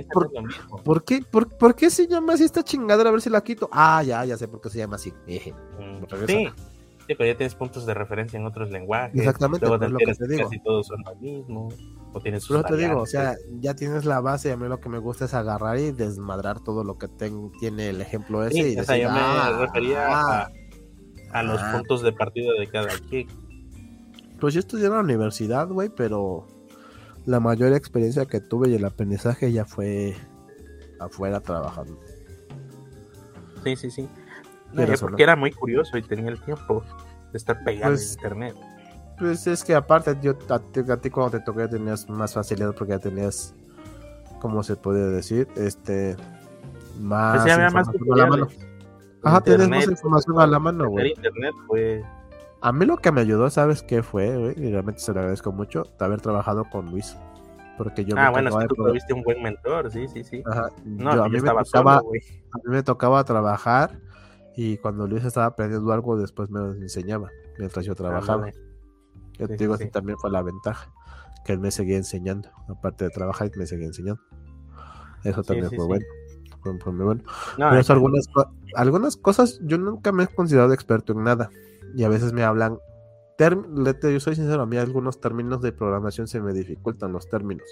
por, 0.83 1.03
qué, 1.03 1.21
por, 1.29 1.75
qué 1.75 1.89
se 1.89 2.07
llama 2.07 2.33
así 2.33 2.43
esta 2.43 2.63
chingadera? 2.63 3.09
A 3.09 3.11
ver 3.11 3.21
si 3.21 3.29
la 3.29 3.41
quito. 3.41 3.67
Ah, 3.71 4.03
ya, 4.03 4.23
ya 4.25 4.37
sé 4.37 4.47
por 4.47 4.61
qué 4.61 4.69
se 4.69 4.77
llama 4.77 4.95
así. 4.97 5.11
Mm, 5.27 6.27
sí, 6.27 6.47
Sí, 7.07 7.13
pero 7.13 7.31
ya 7.31 7.37
tienes 7.37 7.53
puntos 7.53 7.85
de 7.85 7.93
referencia 7.93 8.39
en 8.39 8.47
otros 8.47 8.71
lenguajes. 8.71 9.15
Exactamente, 9.15 9.67
luego 9.67 9.87
lo 9.87 9.97
que 9.99 10.13
te 10.13 10.27
digo. 10.27 10.49
Casi 10.49 10.59
todos 10.59 10.87
son 10.87 11.03
lo 11.03 11.15
mismo. 11.15 11.69
O 12.13 12.19
tienes 12.19 12.43
sus 12.43 12.65
te 12.65 12.77
digo, 12.77 13.01
o 13.01 13.05
sea, 13.05 13.35
ya 13.59 13.75
tienes 13.75 14.05
la 14.05 14.21
base 14.21 14.49
y 14.49 14.51
a 14.51 14.57
mí 14.57 14.67
lo 14.67 14.79
que 14.79 14.89
me 14.89 14.97
gusta 14.97 15.25
es 15.25 15.33
agarrar 15.33 15.77
y 15.77 15.91
desmadrar 15.91 16.61
todo 16.61 16.83
lo 16.83 16.97
que 16.97 17.07
tiene 17.59 17.89
el 17.89 18.01
ejemplo 18.01 18.43
ese. 18.43 18.63
Sí, 18.63 18.73
y 18.73 18.79
o 18.79 18.83
sea, 18.83 18.97
yo 18.97 19.11
me 19.11 19.19
ah, 19.19 19.55
refería 19.59 20.07
a, 20.07 20.51
ah, 21.31 21.43
los 21.43 21.61
ah". 21.61 21.73
puntos 21.73 22.01
de 22.01 22.11
partida 22.11 22.53
de 22.57 22.67
cada 22.67 22.89
quien. 23.09 23.27
Pues 24.39 24.53
yo 24.53 24.61
estudié 24.61 24.87
en 24.87 24.93
la 24.93 24.99
universidad, 25.01 25.67
güey, 25.67 25.89
pero 25.89 26.47
la 27.25 27.39
mayor 27.39 27.73
experiencia 27.73 28.25
que 28.25 28.39
tuve 28.39 28.69
y 28.69 28.75
el 28.75 28.85
aprendizaje 28.85 29.51
ya 29.51 29.65
fue 29.65 30.15
afuera 30.99 31.39
trabajando. 31.39 31.99
Sí, 33.63 33.75
sí, 33.75 33.91
sí 33.91 34.09
porque 34.99 35.23
era 35.23 35.35
muy 35.35 35.51
curioso 35.51 35.97
y 35.97 36.01
tenía 36.01 36.29
el 36.29 36.39
tiempo 36.41 36.83
de 37.31 37.37
estar 37.37 37.63
pegado 37.63 37.93
en 37.93 37.97
pues, 37.97 38.13
internet. 38.13 38.55
Pues 39.17 39.47
es 39.47 39.63
que 39.63 39.75
aparte, 39.75 40.17
yo, 40.21 40.35
a, 40.49 40.59
ti, 40.59 41.09
cuando 41.09 41.37
te 41.37 41.39
toqué 41.39 41.67
tenías 41.67 42.09
más 42.09 42.33
facilidad 42.33 42.73
porque 42.75 42.93
ya 42.93 42.99
tenías, 42.99 43.55
¿cómo 44.39 44.61
se 44.63 44.75
puede 44.75 45.09
decir? 45.11 45.47
Este, 45.55 46.15
más, 46.99 47.43
pues 47.43 47.57
información 47.57 48.13
a 48.13 48.15
la 48.15 48.27
mano. 48.27 48.47
Ajá, 49.23 49.41
tienes 49.41 49.69
más 49.69 49.87
información 49.87 50.39
a 50.39 50.47
la 50.47 50.59
mano, 50.59 50.89
güey. 50.89 51.11
Internet 51.11 51.53
fue... 51.67 52.03
A 52.61 52.71
mí 52.71 52.85
lo 52.85 52.97
que 52.97 53.11
me 53.11 53.21
ayudó, 53.21 53.49
¿sabes 53.49 53.83
qué 53.83 54.03
fue, 54.03 54.37
güey? 54.37 54.53
Y 54.57 54.71
realmente 54.71 54.99
se 54.99 55.13
lo 55.13 55.19
agradezco 55.19 55.51
mucho, 55.51 55.83
de 55.97 56.05
haber 56.05 56.19
trabajado 56.19 56.65
con 56.69 56.89
Luis. 56.91 57.15
Porque 57.77 58.05
yo 58.05 58.15
ah, 58.17 58.29
bueno, 58.29 58.49
es 58.49 58.55
que 58.55 58.67
tú 58.67 58.75
tuviste 58.75 59.13
un 59.13 59.21
buen 59.21 59.41
mentor, 59.41 59.91
sí, 59.91 60.07
sí, 60.07 60.23
sí. 60.23 60.41
Ajá. 60.45 60.69
No, 60.83 61.11
a, 61.11 61.29
mí 61.29 61.39
me 61.41 61.51
tocaba, 61.51 61.97
a 61.97 62.01
mí 62.01 62.69
me 62.69 62.83
tocaba 62.83 63.23
trabajar 63.23 63.99
y 64.55 64.77
cuando 64.77 65.07
Luis 65.07 65.23
estaba 65.25 65.47
aprendiendo 65.47 65.91
algo, 65.91 66.17
después 66.17 66.49
me 66.49 66.59
enseñaba 66.81 67.29
mientras 67.57 67.85
yo 67.85 67.95
trabajaba. 67.95 68.51
yo 69.37 69.47
te 69.47 69.57
digo, 69.57 69.73
así 69.73 69.89
también 69.89 70.17
fue 70.17 70.31
la 70.31 70.41
ventaja, 70.41 70.91
que 71.45 71.53
él 71.53 71.59
me 71.59 71.71
seguía 71.71 71.97
enseñando. 71.97 72.49
Aparte 72.69 73.05
de 73.05 73.09
trabajar, 73.09 73.51
me 73.55 73.65
seguía 73.65 73.87
enseñando. 73.87 74.21
Eso 75.23 75.43
también 75.43 75.69
fue 75.69 75.85
bueno. 75.85 76.05
Fue, 76.61 76.91
muy 76.93 77.05
bueno. 77.05 77.23
Pero 77.57 77.93
algunas, 77.93 78.27
algunas 78.75 79.17
cosas, 79.17 79.59
yo 79.63 79.77
nunca 79.77 80.11
me 80.11 80.23
he 80.23 80.27
considerado 80.27 80.73
experto 80.73 81.13
en 81.13 81.23
nada. 81.23 81.49
Y 81.95 82.03
a 82.03 82.09
veces 82.09 82.33
me 82.33 82.43
hablan 82.43 82.79
yo 83.37 84.19
soy 84.19 84.35
sincero, 84.35 84.61
a 84.61 84.65
mí 84.65 84.77
algunos 84.77 85.19
términos 85.19 85.61
de 85.61 85.71
programación 85.71 86.27
se 86.27 86.41
me 86.41 86.53
dificultan 86.53 87.11
los 87.11 87.27
términos. 87.27 87.67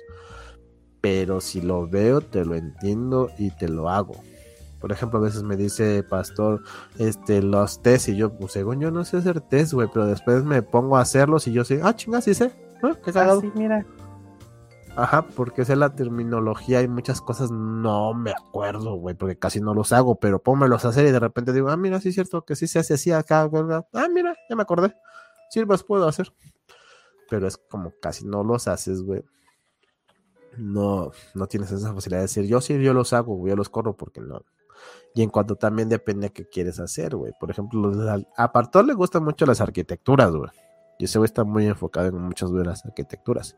Pero 1.02 1.42
si 1.42 1.62
lo 1.62 1.88
veo, 1.88 2.22
te 2.22 2.46
lo 2.46 2.56
entiendo 2.56 3.30
y 3.38 3.52
te 3.52 3.68
lo 3.68 3.90
hago. 3.90 4.16
Por 4.84 4.92
ejemplo, 4.92 5.18
a 5.18 5.24
veces 5.24 5.42
me 5.42 5.56
dice 5.56 6.04
pastor, 6.04 6.62
este, 7.00 7.42
los 7.42 7.82
test, 7.82 8.10
y 8.10 8.18
yo, 8.18 8.38
pues 8.38 8.52
según 8.52 8.82
yo 8.82 8.92
no 8.92 9.04
sé 9.04 9.18
hacer 9.18 9.42
test, 9.42 9.74
güey, 9.74 9.88
pero 9.92 10.06
después 10.06 10.44
me 10.44 10.62
pongo 10.62 10.98
a 10.98 11.02
hacerlos 11.02 11.48
y 11.48 11.54
yo 11.54 11.64
sí, 11.64 11.80
ah, 11.82 11.96
chinga, 11.96 12.22
sí 12.22 12.34
sé, 12.34 12.52
¿Ah, 12.84 12.92
qué 13.04 13.12
cagado. 13.12 13.42
Ah, 13.44 13.52
mira. 13.56 13.86
Ajá, 14.96 15.26
porque 15.36 15.66
sé 15.66 15.76
la 15.76 15.96
terminología 15.96 16.84
y 16.84 16.88
muchas 16.88 17.20
cosas 17.20 17.50
no 17.50 18.14
me 18.14 18.30
acuerdo, 18.30 18.94
güey, 18.96 19.16
porque 19.16 19.40
casi 19.40 19.60
no 19.60 19.74
los 19.74 19.92
hago, 19.92 20.20
pero 20.20 20.38
pónmelos 20.38 20.86
a 20.86 20.90
hacer 20.90 21.08
y 21.08 21.12
de 21.12 21.20
repente 21.20 21.52
digo, 21.52 21.70
ah, 21.70 21.78
mira, 21.78 22.00
sí 22.00 22.10
es 22.10 22.16
cierto 22.16 22.46
que 22.46 22.56
sí 22.56 22.68
se 22.68 22.78
hace 22.78 22.94
así 22.94 23.12
acá, 23.12 23.46
güey, 23.46 23.64
ah, 23.72 24.08
mira, 24.14 24.36
ya 24.48 24.56
me 24.56 24.62
acordé 24.62 24.94
sí 25.54 25.64
los 25.66 25.84
puedo 25.84 26.08
hacer. 26.08 26.34
Pero 27.30 27.48
es 27.48 27.58
como 27.58 27.94
casi 28.02 28.26
no 28.26 28.44
los 28.44 28.68
haces, 28.68 29.04
güey. 29.04 29.24
No, 30.58 31.12
no 31.34 31.48
tienes 31.48 31.72
esa 31.72 31.94
facilidad 31.94 32.20
de 32.20 32.24
decir, 32.24 32.46
yo 32.46 32.62
sí, 32.62 32.82
yo 32.82 32.94
los 32.94 33.14
hago, 33.14 33.48
yo 33.48 33.56
los 33.56 33.70
corro 33.70 33.96
porque 33.96 34.22
no. 34.22 34.44
Y 35.16 35.22
en 35.22 35.30
cuanto 35.30 35.56
también 35.56 35.90
depende 35.90 36.28
de 36.28 36.34
qué 36.34 36.48
quieres 36.48 36.80
hacer, 36.80 37.16
güey. 37.16 37.34
Por 37.40 37.52
ejemplo, 37.52 37.92
a 38.36 38.52
Partor 38.52 38.86
le 38.86 38.94
gustan 38.94 39.24
mucho 39.24 39.46
las 39.46 39.62
arquitecturas, 39.62 40.32
güey. 40.32 40.50
Y 40.98 41.06
ese 41.06 41.20
güey 41.20 41.26
está 41.26 41.44
muy 41.44 41.68
enfocado 41.68 42.08
en 42.08 42.18
muchas 42.18 42.52
de 42.52 42.66
las 42.66 42.86
arquitecturas. 42.86 43.56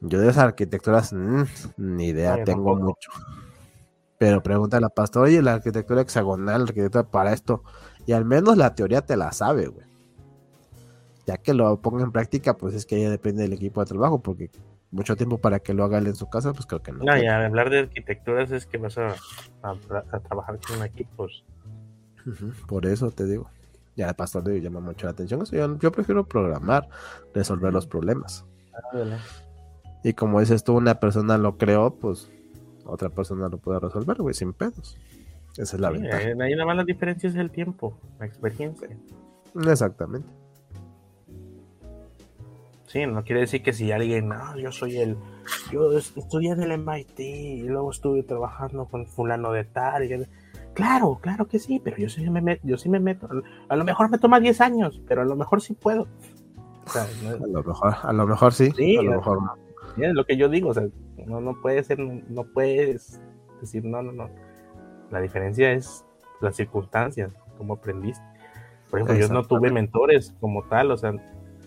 Yo 0.00 0.20
de 0.20 0.28
esas 0.28 0.44
arquitecturas, 0.44 1.12
mm, 1.12 1.42
ni 1.78 2.08
idea, 2.08 2.44
tengo 2.44 2.76
mucho. 2.76 3.10
Pero 4.18 4.42
pregúntale 4.42 4.86
a 4.86 4.90
Pastor, 4.90 5.24
oye, 5.24 5.40
la 5.42 5.54
arquitectura 5.54 6.02
hexagonal, 6.02 6.58
la 6.58 6.68
arquitectura 6.68 7.04
para 7.04 7.32
esto. 7.32 7.62
Y 8.06 8.12
al 8.12 8.24
menos 8.24 8.56
la 8.56 8.74
teoría 8.74 9.00
te 9.00 9.16
la 9.16 9.32
sabe, 9.32 9.68
güey 9.68 9.94
ya 11.26 11.38
que 11.38 11.54
lo 11.54 11.80
ponga 11.80 12.04
en 12.04 12.12
práctica, 12.12 12.56
pues 12.56 12.74
es 12.74 12.86
que 12.86 13.00
ya 13.00 13.10
depende 13.10 13.42
del 13.42 13.52
equipo 13.52 13.80
de 13.80 13.86
trabajo, 13.86 14.20
porque 14.20 14.50
mucho 14.94 15.16
tiempo 15.16 15.38
para 15.38 15.58
que 15.58 15.74
lo 15.74 15.84
haga 15.84 15.98
él 15.98 16.06
en 16.06 16.14
su 16.14 16.30
casa, 16.30 16.52
pues 16.52 16.66
creo 16.66 16.82
que 16.82 16.92
no. 16.92 17.04
No, 17.04 17.16
y 17.16 17.26
hablar 17.26 17.68
de 17.68 17.80
arquitecturas 17.80 18.50
es 18.52 18.64
que 18.64 18.78
vas 18.78 18.96
a, 18.96 19.14
trabajar 20.20 20.58
con 20.66 20.82
equipos. 20.84 21.44
por 22.66 22.86
eso 22.86 23.10
te 23.10 23.26
digo. 23.26 23.50
Ya 23.96 24.08
el 24.08 24.14
pastor 24.14 24.46
le 24.48 24.60
llama 24.60 24.80
mucho 24.80 25.06
la 25.06 25.12
atención. 25.12 25.42
Eso 25.42 25.54
yo, 25.78 25.92
prefiero 25.92 26.26
programar, 26.26 26.88
resolver 27.32 27.72
los 27.72 27.86
problemas. 27.86 28.44
Ah, 28.74 29.18
y 30.02 30.14
como 30.14 30.40
dices 30.40 30.64
tú, 30.64 30.74
una 30.74 30.98
persona 30.98 31.38
lo 31.38 31.56
creó, 31.56 31.94
pues 31.94 32.28
otra 32.84 33.08
persona 33.08 33.48
lo 33.48 33.58
puede 33.58 33.78
resolver, 33.80 34.16
güey, 34.18 34.34
sin 34.34 34.52
pedos. 34.52 34.98
Esa 35.56 35.76
es 35.76 35.80
la 35.80 35.90
ventaja. 35.90 36.18
Ahí 36.18 36.34
nada 36.34 36.66
más 36.66 36.76
la 36.76 36.84
diferencia 36.84 37.28
es 37.28 37.36
el 37.36 37.50
tiempo, 37.50 37.96
la 38.18 38.26
experiencia. 38.26 38.88
Exactamente. 39.54 40.28
Sí, 42.94 43.04
no 43.08 43.24
quiere 43.24 43.40
decir 43.40 43.60
que 43.60 43.72
si 43.72 43.90
alguien, 43.90 44.28
no, 44.28 44.56
yo 44.56 44.70
soy 44.70 44.98
el, 44.98 45.16
yo 45.72 45.98
estudié 45.98 46.52
en 46.52 46.62
el 46.62 46.78
MIT 46.78 47.18
y 47.18 47.62
luego 47.64 47.90
estuve 47.90 48.22
trabajando 48.22 48.84
con 48.84 49.04
fulano 49.08 49.50
de 49.50 49.64
tal. 49.64 50.04
Y, 50.04 50.28
claro, 50.74 51.18
claro 51.20 51.48
que 51.48 51.58
sí, 51.58 51.80
pero 51.82 51.96
yo 51.96 52.08
sí 52.08 52.30
me 52.30 52.40
meto, 52.40 52.60
yo 52.62 52.76
sí 52.76 52.88
me 52.88 53.00
meto. 53.00 53.28
A 53.68 53.74
lo 53.74 53.84
mejor 53.84 54.10
me 54.10 54.18
toma 54.18 54.38
10 54.38 54.60
años, 54.60 55.02
pero 55.08 55.22
a 55.22 55.24
lo 55.24 55.34
mejor 55.34 55.60
sí 55.60 55.74
puedo. 55.74 56.06
a, 56.94 57.46
lo 57.48 57.64
mejor, 57.64 57.96
a 58.00 58.12
lo 58.12 58.26
mejor 58.28 58.52
sí, 58.52 58.96
a 58.96 59.02
lo 59.02 59.10
mejor 59.10 59.42
no. 59.42 59.56
Es 59.96 60.14
lo 60.14 60.24
que 60.24 60.36
yo 60.36 60.48
digo, 60.48 60.68
o 60.68 60.74
sea, 60.74 60.84
no, 61.26 61.40
no 61.40 61.60
puede 61.60 61.82
ser, 61.82 61.98
no 61.98 62.44
puedes 62.44 63.20
decir, 63.60 63.84
no, 63.84 64.02
no, 64.02 64.12
no. 64.12 64.30
La 65.10 65.20
diferencia 65.20 65.72
es 65.72 66.04
las 66.40 66.54
circunstancias, 66.54 67.32
cómo 67.58 67.74
aprendiste. 67.74 68.22
Por 68.88 69.00
ejemplo, 69.00 69.26
yo 69.26 69.34
no 69.34 69.42
tuve 69.42 69.72
mentores 69.72 70.32
como 70.38 70.62
tal, 70.68 70.92
o 70.92 70.96
sea, 70.96 71.12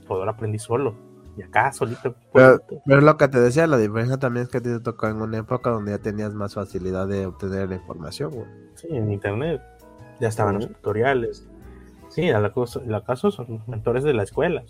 todo 0.08 0.24
lo 0.24 0.32
aprendí 0.32 0.58
solo 0.58 1.07
y 1.38 1.44
acá 1.44 1.72
solito. 1.72 2.16
Pero, 2.34 2.60
pero, 2.86 3.02
lo 3.02 3.18
que 3.18 3.28
te 3.28 3.40
decía, 3.40 3.68
la 3.68 3.78
diferencia 3.78 4.18
también 4.18 4.46
es 4.46 4.50
que 4.50 4.60
te 4.60 4.80
tocó 4.80 5.08
en 5.08 5.22
una 5.22 5.38
época 5.38 5.70
donde 5.70 5.92
ya 5.92 6.00
tenías 6.00 6.34
más 6.34 6.56
facilidad 6.56 7.08
de 7.08 7.28
obtener 7.28 7.70
la 7.70 7.76
información, 7.76 8.32
güey. 8.32 8.48
Sí, 8.76 8.88
en 8.90 9.12
internet. 9.12 9.62
Ya 10.20 10.30
estaban 10.30 10.56
los 10.56 10.68
tutoriales. 10.68 11.48
Sí, 12.10 12.30
al 12.30 12.46
acaso 12.46 13.32
son 13.32 13.64
mentores 13.68 14.04
de 14.04 14.14
la 14.14 14.24
escuela. 14.24 14.64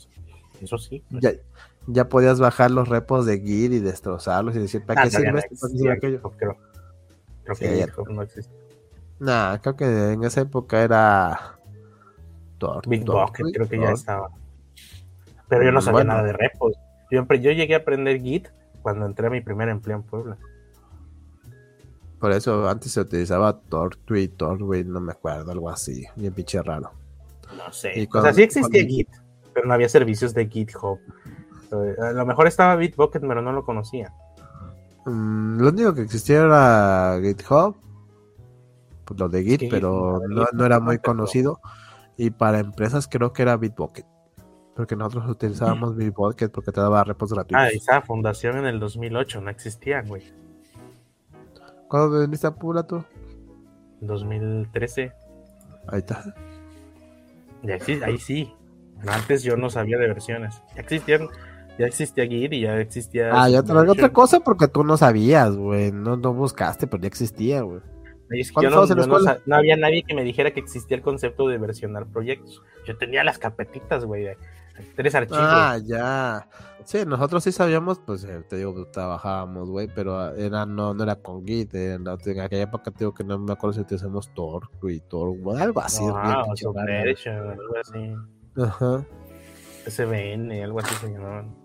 Eso 0.61 0.77
sí. 0.77 1.03
Pues. 1.09 1.23
Ya, 1.23 1.31
ya 1.87 2.09
podías 2.09 2.39
bajar 2.39 2.71
los 2.71 2.89
repos 2.89 3.25
de 3.25 3.39
Git 3.39 3.71
y 3.71 3.79
destrozarlos 3.79 4.55
y 4.55 4.59
decir, 4.59 4.85
¿para 4.85 5.01
ah, 5.01 5.03
qué 5.05 5.11
sirve 5.11 5.39
esto? 5.49 5.67
aquello? 5.89 6.21
Creo, 6.37 6.57
creo 7.45 8.05
que 8.05 8.13
no 8.13 8.21
existe. 8.21 8.53
Nah, 9.19 9.57
creo 9.59 9.75
que 9.75 10.13
en 10.13 10.23
esa 10.23 10.41
época 10.41 10.83
era. 10.83 11.59
Bitbucket, 12.87 13.53
creo 13.53 13.69
que 13.69 13.79
ya 13.79 13.91
estaba. 13.91 14.29
Pero 15.47 15.63
yo 15.63 15.71
no 15.71 15.81
sabía 15.81 16.03
nada 16.03 16.23
de 16.23 16.33
repos. 16.33 16.73
Yo, 17.09 17.25
yo 17.25 17.51
llegué 17.51 17.75
a 17.75 17.79
aprender 17.79 18.21
Git 18.21 18.49
cuando 18.81 19.05
entré 19.05 19.27
a 19.27 19.29
mi 19.29 19.41
primer 19.41 19.69
empleo 19.69 19.97
en 19.97 20.03
Puebla. 20.03 20.37
Por 22.19 22.31
eso 22.31 22.67
antes 22.67 22.91
se 22.91 23.01
utilizaba 23.01 23.59
Tortwee, 23.59 24.27
Tortwee, 24.27 24.83
no 24.83 24.99
me 24.99 25.11
acuerdo, 25.11 25.51
algo 25.51 25.69
así, 25.69 26.05
bien 26.15 26.33
pinche 26.33 26.61
raro. 26.61 26.91
No 27.55 27.71
sé. 27.71 28.07
o 28.11 28.21
sea, 28.21 28.33
sí 28.33 28.43
existía 28.43 28.83
Git, 28.83 29.09
pero 29.53 29.67
no 29.67 29.73
había 29.73 29.87
servicios 29.87 30.33
de 30.33 30.47
GitHub. 30.47 30.99
A 31.71 32.11
lo 32.11 32.25
mejor 32.25 32.47
estaba 32.47 32.75
Bitbucket, 32.75 33.21
pero 33.21 33.41
no 33.41 33.51
lo 33.51 33.63
conocía. 33.63 34.13
Mm, 35.05 35.59
lo 35.59 35.69
único 35.69 35.93
que 35.93 36.01
existía 36.01 36.43
era 36.43 37.19
GitHub, 37.21 37.75
pues 39.05 39.19
lo 39.19 39.29
de 39.29 39.43
Git, 39.43 39.69
pero 39.69 40.21
no, 40.27 40.47
no, 40.51 40.65
era 40.65 40.79
muy 40.79 40.97
conocido. 40.99 41.59
Y 42.17 42.31
para 42.31 42.59
empresas 42.59 43.07
creo 43.07 43.31
que 43.31 43.43
era 43.43 43.57
Bitbucket. 43.57 44.05
Porque 44.77 44.95
nosotros 44.95 45.27
utilizábamos 45.27 45.95
Bitbucket 45.95 46.51
porque 46.51 46.71
te 46.71 46.79
daba 46.79 47.03
repos 47.03 47.33
gratuitos. 47.33 47.59
Ah, 47.59 47.69
esa 47.69 48.01
fundación 48.03 48.59
en 48.59 48.67
el 48.67 48.79
2008, 48.79 49.41
no 49.41 49.49
existía, 49.49 50.03
güey. 50.03 50.21
¿Cuándo 51.87 52.21
viniste 52.21 52.45
a 52.45 52.51
Puebla 52.51 52.83
tú? 52.83 53.03
2013. 54.01 55.11
Ahí 55.87 55.97
está. 55.97 56.23
ahí 58.05 58.17
sí. 58.19 58.53
Antes 59.07 59.41
yo 59.41 59.57
no 59.57 59.71
sabía 59.71 59.97
de 59.97 60.09
versiones. 60.09 60.61
Ya 60.75 60.81
existían, 60.81 61.27
ya 61.79 61.87
existía 61.87 62.27
Git 62.27 62.53
y 62.53 62.61
ya 62.61 62.79
existía. 62.79 63.31
Ah, 63.33 63.49
ya 63.49 63.63
traigo 63.63 63.93
otra 63.93 64.13
cosa 64.13 64.41
porque 64.41 64.67
tú 64.67 64.83
no 64.83 64.95
sabías, 64.95 65.55
güey. 65.55 65.91
No, 65.91 66.17
no 66.17 66.35
buscaste, 66.35 66.85
pero 66.85 67.01
ya 67.01 67.07
existía, 67.07 67.61
güey. 67.61 67.81
no, 69.47 69.55
había 69.55 69.75
nadie 69.75 70.03
que 70.03 70.13
me 70.13 70.23
dijera 70.23 70.51
que 70.51 70.59
existía 70.59 70.97
el 70.97 71.01
concepto 71.01 71.47
de 71.47 71.57
versionar 71.57 72.05
proyectos. 72.05 72.61
Yo 72.85 72.95
tenía 72.95 73.23
las 73.23 73.39
carpetitas, 73.39 74.05
güey, 74.05 74.27
tres 74.95 75.15
archivos. 75.15 75.39
Ah, 75.41 75.77
ya. 75.83 76.47
Sí, 76.83 76.99
nosotros 77.05 77.43
sí 77.43 77.51
sabíamos, 77.51 77.99
pues 77.99 78.23
eh, 78.23 78.43
te 78.47 78.55
digo, 78.55 78.87
trabajábamos, 78.87 79.69
güey, 79.69 79.89
pero 79.93 80.33
era, 80.35 80.65
no, 80.65 80.93
no 80.93 81.03
era 81.03 81.15
con 81.15 81.45
Git. 81.45 81.75
en 81.75 82.07
aquella 82.07 82.61
época 82.61 82.91
te 82.91 82.99
digo 82.99 83.13
que 83.13 83.23
no 83.23 83.37
me 83.37 83.51
acuerdo 83.51 83.73
si 83.73 83.81
utilizamos 83.81 84.33
Tor 84.33 84.69
y 84.83 84.99
Tor, 85.01 85.35
algo 85.59 85.81
así. 85.81 86.03
Ah, 86.13 86.45
algo 86.45 86.53
así. 87.81 88.15
Ajá. 88.55 89.05
SBN, 89.85 90.63
algo 90.63 90.79
así 90.79 90.95
se 90.95 91.11
llamaban. 91.11 91.55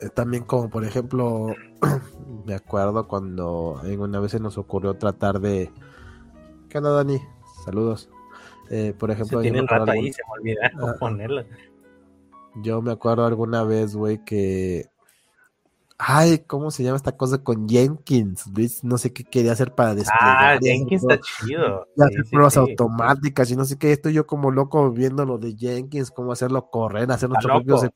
Eh, 0.00 0.10
también 0.10 0.44
como 0.44 0.70
por 0.70 0.84
ejemplo, 0.84 1.54
me 2.46 2.54
acuerdo 2.54 3.08
cuando 3.08 3.80
en 3.84 4.00
una 4.00 4.20
vez 4.20 4.32
se 4.32 4.40
nos 4.40 4.58
ocurrió 4.58 4.94
tratar 4.94 5.40
de... 5.40 5.72
¿Qué 6.68 6.78
onda, 6.78 6.90
Dani? 6.90 7.18
Saludos. 7.64 8.10
Eh, 8.70 8.94
por 8.98 9.10
ejemplo, 9.10 9.38
se 9.38 9.42
tienen 9.42 9.66
rato 9.66 9.90
ahí, 9.90 10.12
se 10.12 10.22
me 10.42 10.54
ponerla. 10.98 11.44
Yo 12.62 12.82
me 12.82 12.92
acuerdo 12.92 13.24
alguna 13.24 13.64
vez, 13.64 13.94
güey, 13.94 14.22
que. 14.24 14.86
Ay, 16.00 16.44
¿cómo 16.46 16.70
se 16.70 16.84
llama 16.84 16.96
esta 16.96 17.16
cosa 17.16 17.42
con 17.42 17.68
Jenkins? 17.68 18.46
Luis, 18.54 18.84
no 18.84 18.98
sé 18.98 19.12
qué 19.12 19.24
quería 19.24 19.50
hacer 19.50 19.74
para 19.74 19.96
desplegar. 19.96 20.56
Ah, 20.56 20.58
Jenkins 20.62 21.02
está 21.02 21.18
chido. 21.18 21.88
Y 21.96 22.02
hacer 22.02 22.24
pruebas 22.30 22.56
automáticas 22.56 23.50
y 23.50 23.56
no 23.56 23.64
sé 23.64 23.76
qué. 23.78 23.90
Estoy 23.90 24.12
yo 24.12 24.24
como 24.24 24.52
loco 24.52 24.92
viendo 24.92 25.24
lo 25.24 25.38
de 25.38 25.56
Jenkins, 25.56 26.12
cómo 26.12 26.30
hacerlo 26.30 26.70
correr, 26.70 27.10
hacer 27.10 27.28
nuestro 27.28 27.52
propio 27.64 27.90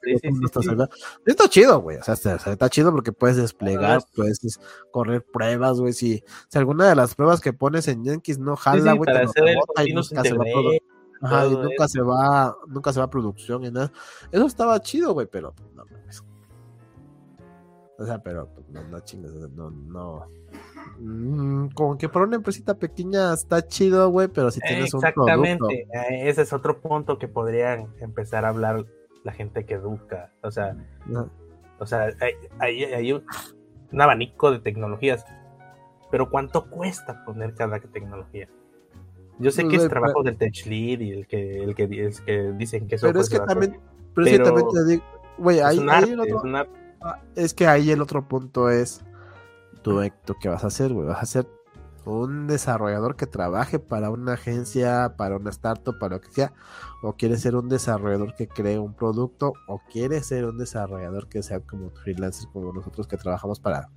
Está 1.25 1.49
chido, 1.49 1.81
güey. 1.81 1.99
O 1.99 2.03
sea, 2.03 2.15
está, 2.15 2.69
chido 2.69 2.91
porque 2.91 3.13
puedes 3.13 3.37
desplegar, 3.37 4.03
puedes 4.17 4.41
correr 4.91 5.25
pruebas, 5.25 5.79
güey. 5.79 5.93
Si, 5.93 6.25
si 6.49 6.59
alguna 6.59 6.89
de 6.89 6.97
las 6.97 7.15
pruebas 7.15 7.41
que 7.41 7.53
pones 7.53 7.87
en 7.87 8.05
Jenkins 8.05 8.41
no 8.41 8.57
jala, 8.57 8.95
güey, 8.95 9.07
te 9.07 9.25
lo 9.25 9.87
y 9.87 9.93
nunca 9.93 10.23
se 10.25 10.35
va 10.35 10.45
a 10.45 10.49
Ajá, 11.25 11.47
y 11.47 11.51
nunca 11.51 11.87
se 11.87 12.01
va, 12.01 12.57
nunca 12.67 12.93
se 12.93 12.99
va 12.99 13.07
a 13.07 13.11
producción 13.11 13.65
y 13.65 13.71
nada. 13.71 13.93
Eso 14.33 14.45
estaba 14.45 14.81
chido, 14.81 15.13
güey, 15.13 15.29
pero 15.31 15.55
no 15.77 15.85
O 18.03 18.07
sea, 18.07 18.19
pero 18.19 18.49
pues, 18.53 18.69
no, 18.71 18.83
no 18.89 19.01
chingas, 19.01 19.33
no, 19.33 19.71
no. 19.71 20.27
Mm, 20.99 21.69
como 21.69 21.97
que 21.97 22.09
para 22.09 22.27
una 22.27 22.37
empresita 22.37 22.75
pequeña 22.75 23.33
está 23.33 23.65
chido, 23.65 24.11
güey, 24.11 24.27
pero 24.27 24.51
si 24.51 24.59
tienes 24.61 24.93
un 24.93 25.01
producto. 25.01 25.23
Exactamente, 25.29 25.83
eh, 25.83 26.29
ese 26.29 26.43
es 26.43 26.53
otro 26.53 26.81
punto 26.81 27.19
que 27.19 27.29
podrían 27.29 27.95
empezar 28.01 28.45
a 28.45 28.49
hablar 28.49 28.87
la 29.23 29.33
gente 29.33 29.65
que 29.65 29.75
educa. 29.75 30.33
O 30.43 30.51
sea, 30.51 30.77
o 31.79 31.87
sea, 31.87 32.09
hay, 32.59 32.85
hay, 32.85 33.13
un 33.13 34.01
abanico 34.01 34.51
de 34.51 34.59
tecnologías, 34.59 35.25
pero 36.11 36.29
¿cuánto 36.29 36.69
cuesta 36.71 37.25
poner 37.25 37.55
cada 37.55 37.79
tecnología? 37.79 38.49
Yo 39.39 39.53
sé 39.53 39.69
que 39.69 39.77
es 39.77 39.89
trabajo 39.89 40.25
del 40.25 40.37
tech 40.37 40.67
lead 40.67 41.01
y 41.01 41.13
el 41.13 41.27
que, 41.29 41.63
el 41.63 41.77
que, 41.77 42.07
es 42.07 42.21
que 42.21 42.53
dicen 42.53 42.89
que 42.89 42.97
eso 42.97 43.07
Pero 43.07 43.21
es 43.21 43.31
que 43.31 43.39
también, 43.39 43.79
pero, 44.13 44.27
es 44.27 44.39
que 44.39 44.45
también 44.45 44.67
te 44.73 44.85
digo, 44.87 45.05
güey, 45.39 45.61
ahí, 45.61 45.79
ahí 45.89 46.15
otro, 46.15 46.43
es 47.35 47.55
que 47.55 47.67
ahí 47.67 47.91
el 47.91 48.01
otro 48.01 48.29
punto 48.29 48.71
es 48.71 49.05
tú, 49.83 50.01
¿qué 50.41 50.49
vas 50.49 50.65
a 50.65 50.69
hacer, 50.69 50.93
güey? 50.93 51.07
Vas 51.07 51.23
a 51.23 51.27
ser 51.27 51.47
un 52.05 52.47
desarrollador 52.47 53.17
que 53.17 53.27
trabaje 53.27 53.79
para 53.79 54.11
una 54.11 54.33
agencia, 54.33 55.15
para 55.17 55.37
una 55.37 55.51
startup, 55.51 55.99
para 55.99 56.17
lo 56.17 56.21
que 56.21 56.31
sea, 56.31 56.53
o 57.03 57.15
quieres 57.15 57.41
ser 57.43 57.55
un 57.55 57.69
desarrollador 57.69 58.35
que 58.35 58.49
cree 58.49 58.79
un 58.79 58.95
producto, 58.95 59.53
o 59.69 59.81
quieres 59.91 60.27
ser 60.27 60.45
un 60.47 60.59
desarrollador 60.59 61.29
que 61.29 61.43
sea 61.43 61.61
como 61.61 61.91
freelancer, 61.91 62.49
como 62.53 62.73
nosotros 62.73 63.07
que 63.07 63.17
trabajamos 63.17 63.61
para. 63.61 63.89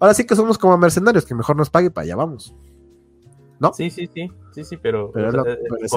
Ahora 0.00 0.14
sí 0.14 0.26
que 0.26 0.34
somos 0.34 0.58
como 0.58 0.76
mercenarios, 0.76 1.24
que 1.24 1.34
mejor 1.34 1.56
nos 1.56 1.70
pague 1.70 1.90
para 1.90 2.04
allá 2.04 2.16
vamos. 2.16 2.54
¿No? 3.60 3.72
Sí, 3.72 3.90
sí, 3.90 4.08
sí, 4.12 4.28
sí, 4.52 4.64
sí, 4.64 4.76
pero, 4.76 5.12
pero, 5.12 5.44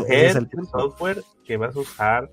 es 0.07 0.35
el 0.35 0.47
software 0.71 1.23
que 1.43 1.57
vas 1.57 1.75
a 1.75 1.79
usar 1.79 2.31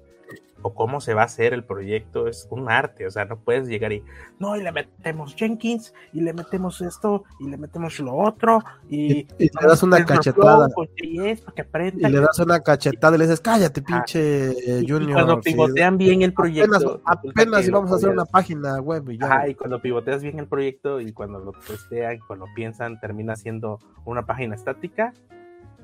o 0.62 0.74
cómo 0.74 1.00
se 1.00 1.14
va 1.14 1.22
a 1.22 1.24
hacer 1.26 1.52
el 1.52 1.64
proyecto 1.64 2.28
es 2.28 2.46
un 2.50 2.70
arte, 2.70 3.06
o 3.06 3.10
sea, 3.10 3.24
no 3.24 3.36
puedes 3.36 3.68
llegar 3.68 3.92
y, 3.92 4.02
no, 4.38 4.56
y 4.56 4.62
le 4.62 4.72
metemos 4.72 5.34
Jenkins, 5.34 5.92
y 6.12 6.20
le 6.20 6.32
metemos 6.32 6.80
esto, 6.80 7.24
y 7.40 7.48
le 7.48 7.56
metemos 7.56 7.98
lo 7.98 8.14
otro, 8.14 8.62
y, 8.88 9.26
le 9.38 9.50
das 9.60 9.82
una 9.82 10.04
cachetada. 10.04 10.68
Y, 10.96 11.18
le 11.18 12.20
das 12.20 12.38
una 12.38 12.60
cachetada 12.60 13.16
y 13.16 13.18
le 13.18 13.24
dices, 13.24 13.40
cállate, 13.40 13.82
pinche 13.82 14.84
Junior. 14.86 15.10
Y 15.10 15.12
cuando 15.12 15.40
pivotean 15.40 15.98
bien 15.98 16.22
el 16.22 16.32
proyecto. 16.32 17.00
Apenas, 17.04 17.66
íbamos 17.66 17.90
a 17.92 17.96
hacer 17.96 18.10
una 18.10 18.24
página 18.24 18.80
web 18.80 19.10
y 19.10 19.18
ya. 19.18 19.48
y 19.48 19.54
cuando 19.54 19.80
pivoteas 19.80 20.22
bien 20.22 20.38
el 20.38 20.46
proyecto 20.46 21.00
y 21.00 21.12
cuando 21.12 21.40
lo 21.40 21.52
testean, 21.52 22.20
cuando 22.26 22.46
piensan, 22.54 23.00
termina 23.00 23.36
siendo 23.36 23.78
una 24.04 24.24
página 24.24 24.54
estática 24.54 25.12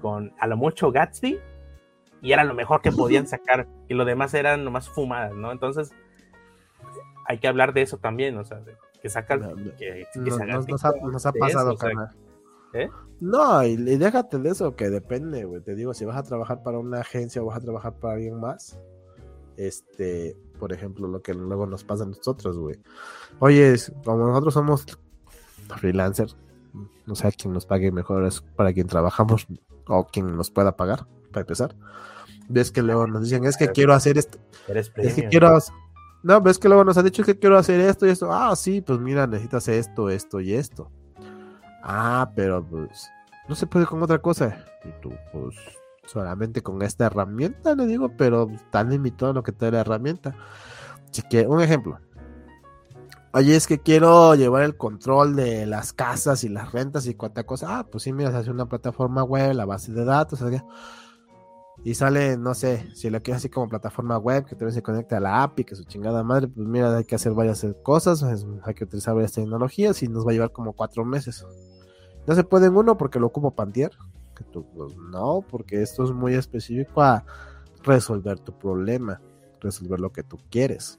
con 0.00 0.32
a 0.38 0.46
lo 0.46 0.56
mucho 0.56 0.92
Gatsby 0.92 1.40
y 2.20 2.32
era 2.32 2.44
lo 2.44 2.54
mejor 2.54 2.80
que 2.82 2.92
podían 2.92 3.26
sacar 3.28 3.68
y 3.88 3.94
lo 3.94 4.04
demás 4.04 4.34
eran 4.34 4.64
nomás 4.64 4.88
fumadas, 4.88 5.34
¿no? 5.34 5.52
Entonces 5.52 5.92
hay 7.26 7.38
que 7.38 7.48
hablar 7.48 7.74
de 7.74 7.82
eso 7.82 7.98
también, 7.98 8.36
o 8.38 8.44
sea, 8.44 8.62
que 9.00 9.08
sacan 9.08 9.40
que, 9.78 10.06
nos, 10.16 11.26
ha, 11.26 11.32
pasado, 11.32 11.74
¿Eh? 12.72 12.88
No, 13.20 13.62
y, 13.64 13.76
déjate 13.76 14.38
de 14.38 14.50
eso, 14.50 14.76
que 14.76 14.90
depende, 14.90 15.44
güey. 15.44 15.62
Te 15.62 15.74
digo, 15.74 15.94
si 15.94 16.04
vas 16.04 16.16
a 16.16 16.22
trabajar 16.22 16.62
para 16.62 16.78
una 16.78 17.00
agencia 17.00 17.42
o 17.42 17.46
vas 17.46 17.58
a 17.58 17.60
trabajar 17.60 17.94
para 17.94 18.14
alguien 18.14 18.38
más, 18.38 18.78
este, 19.56 20.36
por 20.58 20.72
ejemplo, 20.72 21.06
lo 21.08 21.22
que 21.22 21.34
luego 21.34 21.66
nos 21.66 21.84
pasa 21.84 22.04
a 22.04 22.06
nosotros, 22.06 22.58
güey. 22.58 22.78
Oye, 23.38 23.74
como 24.04 24.26
nosotros 24.26 24.54
somos 24.54 24.86
freelancer, 25.76 26.28
no 27.06 27.14
sé 27.14 27.32
quién 27.32 27.52
nos 27.54 27.66
pague 27.66 27.90
mejor 27.92 28.24
es 28.24 28.40
para 28.40 28.72
quien 28.72 28.86
trabajamos 28.86 29.46
o 29.86 30.06
quien 30.06 30.36
nos 30.36 30.50
pueda 30.50 30.76
pagar 30.76 31.06
para 31.30 31.42
empezar. 31.42 31.74
Ves 32.48 32.70
que 32.70 32.82
luego 32.82 33.06
nos 33.06 33.22
dicen, 33.24 33.44
es 33.44 33.56
que 33.56 33.68
quiero 33.68 33.92
hacer 33.92 34.18
esto. 34.18 34.38
es 34.68 35.14
que 35.14 35.28
quiero. 35.28 35.58
No, 36.22 36.40
ves 36.40 36.58
que 36.58 36.68
luego 36.68 36.84
nos 36.84 36.96
han 36.98 37.04
dicho 37.04 37.22
que 37.22 37.38
quiero 37.38 37.56
hacer 37.58 37.80
esto 37.80 38.06
y 38.06 38.10
esto. 38.10 38.32
Ah, 38.32 38.54
sí, 38.56 38.80
pues 38.80 38.98
mira, 38.98 39.26
necesitas 39.26 39.68
esto, 39.68 40.10
esto 40.10 40.40
y 40.40 40.54
esto. 40.54 40.90
Ah, 41.82 42.32
pero 42.34 42.64
pues 42.64 43.08
no 43.48 43.54
se 43.54 43.66
puede 43.66 43.86
con 43.86 44.02
otra 44.02 44.18
cosa. 44.18 44.64
Y 44.84 45.00
tú, 45.00 45.12
pues 45.32 45.56
solamente 46.06 46.62
con 46.62 46.82
esta 46.82 47.06
herramienta, 47.06 47.74
le 47.74 47.86
digo, 47.86 48.10
pero 48.16 48.50
tan 48.70 48.90
limitado 48.90 49.32
lo 49.32 49.42
que 49.42 49.52
te 49.52 49.66
da 49.66 49.72
la 49.72 49.80
herramienta. 49.80 50.34
Así 51.10 51.22
que, 51.22 51.46
un 51.46 51.60
ejemplo. 51.60 51.98
Oye, 53.32 53.54
es 53.54 53.66
que 53.66 53.78
quiero 53.78 54.34
llevar 54.34 54.62
el 54.62 54.76
control 54.76 55.36
de 55.36 55.66
las 55.66 55.92
casas 55.92 56.44
y 56.44 56.48
las 56.48 56.72
rentas 56.72 57.06
y 57.06 57.14
cuánta 57.14 57.44
cosa. 57.44 57.78
Ah, 57.78 57.86
pues 57.86 58.04
sí, 58.04 58.12
mira, 58.12 58.30
se 58.30 58.38
hace 58.38 58.50
una 58.50 58.66
plataforma 58.66 59.22
web, 59.22 59.54
la 59.54 59.66
base 59.66 59.92
de 59.92 60.04
datos, 60.04 60.40
o 60.40 60.48
sea, 60.48 60.64
y 61.84 61.94
sale, 61.94 62.36
no 62.36 62.54
sé, 62.54 62.88
si 62.94 63.08
lo 63.08 63.22
quieres 63.22 63.38
así 63.40 63.48
como 63.48 63.68
plataforma 63.68 64.18
web, 64.18 64.44
que 64.44 64.56
también 64.56 64.72
se 64.72 64.82
conecte 64.82 65.14
a 65.14 65.20
la 65.20 65.42
API, 65.42 65.64
que 65.64 65.76
su 65.76 65.84
chingada 65.84 66.22
madre, 66.22 66.48
pues 66.48 66.66
mira, 66.66 66.96
hay 66.96 67.04
que 67.04 67.14
hacer 67.14 67.32
varias 67.32 67.64
cosas, 67.82 68.22
hay 68.64 68.74
que 68.74 68.84
utilizar 68.84 69.14
varias 69.14 69.32
tecnologías 69.32 70.02
y 70.02 70.08
nos 70.08 70.26
va 70.26 70.30
a 70.30 70.34
llevar 70.34 70.52
como 70.52 70.72
cuatro 70.72 71.04
meses. 71.04 71.46
No 72.26 72.34
se 72.34 72.44
puede 72.44 72.66
en 72.66 72.76
uno 72.76 72.96
porque 72.98 73.20
lo 73.20 73.28
ocupo 73.28 73.52
Pantier, 73.52 73.92
que 74.36 74.44
tú, 74.44 74.66
pues 74.74 74.96
no, 74.96 75.44
porque 75.48 75.82
esto 75.82 76.04
es 76.04 76.10
muy 76.10 76.34
específico 76.34 77.00
a 77.00 77.24
resolver 77.84 78.38
tu 78.40 78.58
problema, 78.58 79.20
resolver 79.60 80.00
lo 80.00 80.12
que 80.12 80.24
tú 80.24 80.36
quieres. 80.50 80.98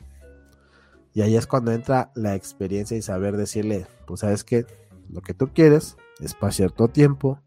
Y 1.14 1.22
ahí 1.22 1.36
es 1.36 1.46
cuando 1.46 1.72
entra 1.72 2.12
la 2.16 2.36
experiencia 2.36 2.96
y 2.96 3.02
saber 3.02 3.36
decirle, 3.36 3.88
pues 4.08 4.22
sabes 4.22 4.44
que 4.44 4.66
lo 5.10 5.22
que 5.22 5.34
tú 5.34 5.50
quieres 5.54 5.98
es 6.20 6.34
para 6.34 6.52
cierto 6.52 6.88
tiempo, 6.88 7.40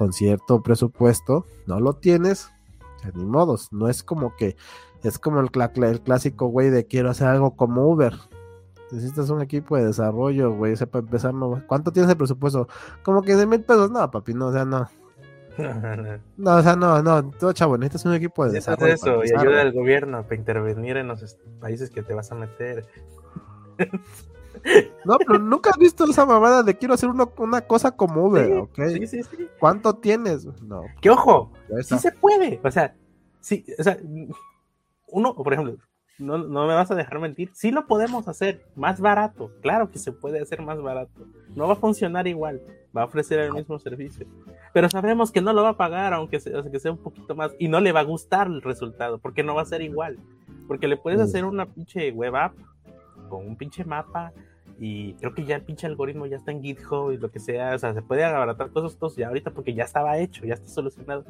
con 0.00 0.14
cierto 0.14 0.62
presupuesto, 0.62 1.44
no 1.66 1.78
lo 1.78 1.92
tienes, 1.92 2.50
ni 3.12 3.26
modos, 3.26 3.70
no 3.70 3.86
es 3.86 4.02
como 4.02 4.34
que, 4.34 4.56
es 5.02 5.18
como 5.18 5.40
el, 5.40 5.50
el 5.84 6.00
clásico, 6.00 6.46
güey, 6.46 6.70
de 6.70 6.86
quiero 6.86 7.10
hacer 7.10 7.28
algo 7.28 7.54
como 7.54 7.86
Uber. 7.86 8.14
Necesitas 8.90 9.28
un 9.28 9.42
equipo 9.42 9.76
de 9.76 9.84
desarrollo, 9.84 10.54
güey, 10.54 10.72
ese 10.72 10.86
para 10.86 11.04
empezar, 11.04 11.34
no, 11.34 11.62
¿cuánto 11.66 11.92
tienes 11.92 12.08
de 12.08 12.16
presupuesto? 12.16 12.66
Como 13.02 13.20
que 13.20 13.36
de 13.36 13.44
mil 13.44 13.62
pesos, 13.62 13.90
no, 13.90 14.10
papi, 14.10 14.32
no, 14.32 14.46
o 14.46 14.52
sea, 14.54 14.64
no. 14.64 14.88
No, 16.38 16.56
o 16.56 16.62
sea, 16.62 16.76
no, 16.76 17.02
no, 17.02 17.30
todo 17.32 17.52
chavo, 17.52 17.76
necesitas 17.76 18.06
un 18.06 18.14
equipo 18.14 18.46
de 18.46 18.52
desarrollo. 18.52 18.94
eso, 18.94 19.22
y 19.22 19.36
ayuda 19.36 19.60
al 19.60 19.72
gobierno 19.72 20.22
para 20.22 20.36
intervenir 20.36 20.96
en 20.96 21.08
los 21.08 21.36
países 21.60 21.90
que 21.90 22.02
te 22.02 22.14
vas 22.14 22.32
a 22.32 22.36
meter. 22.36 22.86
No, 25.04 25.16
pero 25.18 25.38
nunca 25.38 25.70
has 25.70 25.78
visto 25.78 26.04
esa 26.04 26.26
mamada 26.26 26.62
de 26.62 26.76
quiero 26.76 26.94
hacer 26.94 27.08
una 27.08 27.60
cosa 27.62 27.90
como 27.90 28.26
Uber, 28.26 28.52
¿ok? 28.52 28.80
Sí, 28.88 29.06
sí, 29.06 29.22
sí. 29.22 29.48
¿Cuánto 29.58 29.94
tienes? 29.94 30.46
No. 30.62 30.82
Que 31.00 31.10
ojo, 31.10 31.52
sí 31.82 31.98
se 31.98 32.12
puede. 32.12 32.60
O 32.62 32.70
sea, 32.70 32.94
sí, 33.40 33.64
o 33.78 33.82
sea, 33.82 33.98
uno, 35.08 35.34
por 35.34 35.52
ejemplo, 35.52 35.76
no, 36.18 36.36
no, 36.36 36.66
me 36.66 36.74
vas 36.74 36.90
a 36.90 36.94
dejar 36.94 37.18
mentir, 37.18 37.50
sí 37.54 37.70
lo 37.70 37.86
podemos 37.86 38.28
hacer 38.28 38.62
más 38.76 39.00
barato. 39.00 39.50
Claro 39.62 39.90
que 39.90 39.98
se 39.98 40.12
puede 40.12 40.40
hacer 40.40 40.60
más 40.60 40.80
barato. 40.80 41.26
No 41.54 41.66
va 41.66 41.72
a 41.72 41.76
funcionar 41.76 42.26
igual, 42.26 42.60
va 42.96 43.02
a 43.02 43.06
ofrecer 43.06 43.38
el 43.40 43.52
mismo 43.52 43.78
servicio. 43.78 44.26
Pero 44.72 44.88
sabemos 44.90 45.32
que 45.32 45.40
no 45.40 45.52
lo 45.52 45.62
va 45.62 45.70
a 45.70 45.76
pagar, 45.76 46.12
aunque 46.12 46.38
sea, 46.38 46.62
que 46.62 46.78
sea 46.78 46.92
un 46.92 46.98
poquito 46.98 47.34
más, 47.34 47.52
y 47.58 47.68
no 47.68 47.80
le 47.80 47.92
va 47.92 48.00
a 48.00 48.04
gustar 48.04 48.46
el 48.48 48.62
resultado, 48.62 49.18
porque 49.18 49.42
no 49.42 49.54
va 49.54 49.62
a 49.62 49.66
ser 49.66 49.80
igual. 49.82 50.18
Porque 50.68 50.86
le 50.86 50.96
puedes 50.96 51.20
hacer 51.20 51.44
una 51.44 51.66
pinche 51.66 52.12
web 52.12 52.36
app 52.36 52.54
con 53.28 53.46
un 53.46 53.56
pinche 53.56 53.84
mapa, 53.84 54.32
y 54.82 55.12
creo 55.14 55.34
que 55.34 55.44
ya 55.44 55.56
el 55.56 55.62
pinche 55.62 55.86
algoritmo 55.86 56.24
ya 56.24 56.38
está 56.38 56.52
en 56.52 56.62
GitHub 56.62 57.12
y 57.12 57.18
lo 57.18 57.30
que 57.30 57.38
sea, 57.38 57.74
o 57.74 57.78
sea, 57.78 57.92
se 57.92 58.00
puede 58.00 58.24
abaratar 58.24 58.70
cosas 58.70 58.96
todos 58.96 59.14
ya 59.14 59.28
ahorita 59.28 59.50
porque 59.50 59.74
ya 59.74 59.84
estaba 59.84 60.16
hecho, 60.16 60.46
ya 60.46 60.54
está 60.54 60.68
solucionado. 60.68 61.26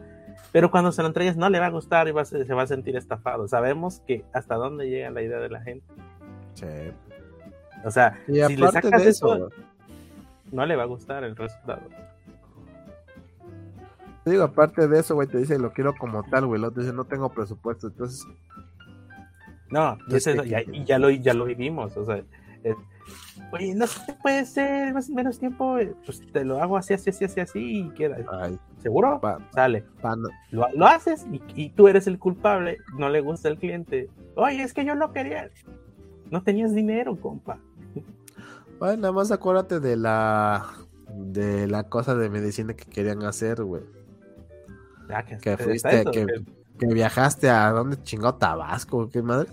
Pero 0.52 0.70
cuando 0.70 0.92
se 0.92 1.02
lo 1.02 1.08
entregues 1.08 1.36
no 1.36 1.50
le 1.50 1.58
va 1.58 1.66
a 1.66 1.70
gustar 1.70 2.06
y 2.06 2.12
va 2.12 2.24
se 2.24 2.44
va 2.54 2.62
a 2.62 2.66
sentir 2.68 2.96
estafado. 2.96 3.48
Sabemos 3.48 4.02
que 4.06 4.24
hasta 4.32 4.54
dónde 4.54 4.88
llega 4.88 5.10
la 5.10 5.22
idea 5.22 5.40
de 5.40 5.48
la 5.48 5.60
gente. 5.62 5.84
Sí. 6.54 6.66
O 7.84 7.90
sea, 7.90 8.22
si 8.26 8.56
le 8.56 8.68
sacas 8.68 9.02
de 9.02 9.10
eso, 9.10 9.50
no 10.52 10.64
le 10.64 10.76
va 10.76 10.84
a 10.84 10.86
gustar 10.86 11.24
el 11.24 11.34
resultado. 11.34 11.82
Digo, 14.24 14.44
aparte 14.44 14.86
de 14.86 15.00
eso, 15.00 15.16
güey, 15.16 15.26
te 15.26 15.38
dice 15.38 15.58
lo 15.58 15.72
quiero 15.72 15.96
como 15.96 16.22
tal, 16.22 16.46
güey, 16.46 16.60
lo 16.60 16.70
dice 16.70 16.92
no 16.92 17.04
tengo 17.04 17.30
presupuesto, 17.30 17.88
entonces 17.88 18.24
no, 19.70 19.98
ya, 20.44 20.62
ya, 20.84 20.98
lo, 21.00 21.10
ya 21.10 21.34
lo 21.34 21.44
vivimos, 21.46 21.96
o 21.96 22.04
sea, 22.04 22.22
oye, 23.52 23.74
no 23.74 23.86
se 23.86 24.12
puede 24.14 24.44
ser 24.44 24.94
más 24.94 25.08
menos 25.08 25.38
tiempo, 25.38 25.76
pues 26.04 26.20
te 26.32 26.44
lo 26.44 26.62
hago 26.62 26.76
así, 26.76 26.94
así, 26.94 27.10
así, 27.10 27.24
así, 27.24 27.40
así 27.40 27.80
y 27.80 27.90
queda. 27.90 28.18
¿Seguro? 28.78 29.20
Sale. 29.54 29.84
lo, 30.50 30.86
haces 30.86 31.26
y, 31.54 31.70
tú 31.70 31.88
eres 31.88 32.06
el 32.06 32.18
culpable, 32.18 32.78
no 32.96 33.08
le 33.08 33.20
gusta 33.20 33.48
el 33.48 33.58
cliente. 33.58 34.08
Oye, 34.36 34.62
es 34.62 34.72
que 34.72 34.84
yo 34.84 34.94
no 34.94 35.12
quería. 35.12 35.50
No 36.30 36.42
tenías 36.42 36.74
dinero, 36.74 37.16
compa. 37.16 37.58
Bueno, 38.78 38.96
nada 38.96 39.12
más 39.12 39.30
acuérdate 39.30 39.78
de 39.78 39.96
la 39.96 40.66
de 41.14 41.66
la 41.66 41.84
cosa 41.84 42.14
de 42.14 42.30
medicina 42.30 42.74
que 42.74 42.84
querían 42.84 43.22
hacer, 43.24 43.62
güey. 43.62 43.82
que, 45.42 45.56
fuiste, 45.56 46.04
que, 46.12 46.26
que, 46.78 46.86
viajaste 46.86 47.50
a 47.50 47.70
dónde 47.70 48.02
chingó 48.02 48.34
Tabasco, 48.36 49.08
¿qué 49.10 49.22
madre? 49.22 49.50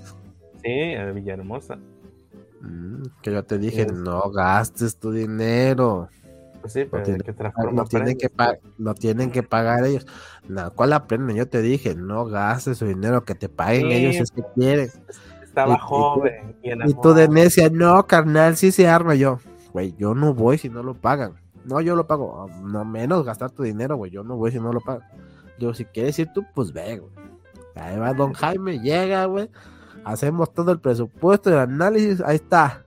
Sí, 0.63 0.93
a 0.95 1.11
Villahermosa. 1.11 1.77
Mm, 2.61 3.03
que 3.21 3.31
yo 3.31 3.43
te 3.43 3.57
dije, 3.57 3.85
no 3.85 4.29
gastes 4.31 4.97
tu 4.97 5.11
dinero. 5.11 6.09
Pues 6.61 6.73
sí, 6.73 6.85
pero 6.89 7.03
tienen, 7.03 7.21
que 7.21 7.33
lo, 7.71 7.85
tienen 7.85 8.17
que 8.17 8.29
lo 8.77 8.93
tienen 8.95 9.31
que 9.31 9.43
pagar 9.43 9.85
ellos. 9.85 10.05
No, 10.47 10.71
¿cuál 10.71 10.93
aprenden? 10.93 11.35
Yo 11.35 11.47
te 11.47 11.61
dije, 11.61 11.95
no 11.95 12.25
gastes 12.25 12.79
su 12.79 12.85
dinero, 12.85 13.23
que 13.23 13.35
te 13.35 13.47
paguen 13.47 13.91
ellos 13.91 14.15
si 14.15 14.21
es 14.23 14.31
que 14.31 14.43
quieren. 14.55 14.89
estaba 15.43 15.77
joven. 15.77 16.55
Y, 16.63 16.93
tú 17.01 17.13
de 17.13 17.27
necia, 17.29 17.69
no, 17.69 18.05
carnal, 18.07 18.57
sí 18.57 18.71
se 18.71 18.87
arma 18.87 19.15
yo. 19.15 19.39
Güey, 19.71 19.95
yo 19.97 20.15
no 20.15 20.33
voy 20.33 20.57
si 20.57 20.69
no 20.69 20.83
lo 20.83 20.95
pagan. 20.95 21.35
No, 21.65 21.81
yo 21.81 21.95
lo 21.95 22.07
pago. 22.07 22.49
No 22.63 22.85
menos 22.85 23.25
gastar 23.25 23.51
tu 23.51 23.63
dinero, 23.63 23.97
güey. 23.97 24.11
Yo 24.11 24.23
no 24.23 24.37
voy 24.37 24.51
si 24.51 24.59
no 24.59 24.73
lo 24.73 24.81
pagan. 24.81 25.07
Yo, 25.59 25.73
si 25.73 25.85
quieres 25.85 26.17
ir 26.19 26.31
tú, 26.33 26.45
pues 26.53 26.71
ve, 26.71 26.97
güey. 26.97 27.11
Ahí 27.75 27.97
va 27.97 28.13
Don 28.13 28.33
Jaime, 28.33 28.79
llega, 28.79 29.25
güey. 29.25 29.49
Hacemos 30.07 30.53
todo 30.53 30.71
el 30.71 30.79
presupuesto, 30.79 31.49
el 31.49 31.57
análisis, 31.57 32.21
ahí 32.21 32.37
está. 32.37 32.85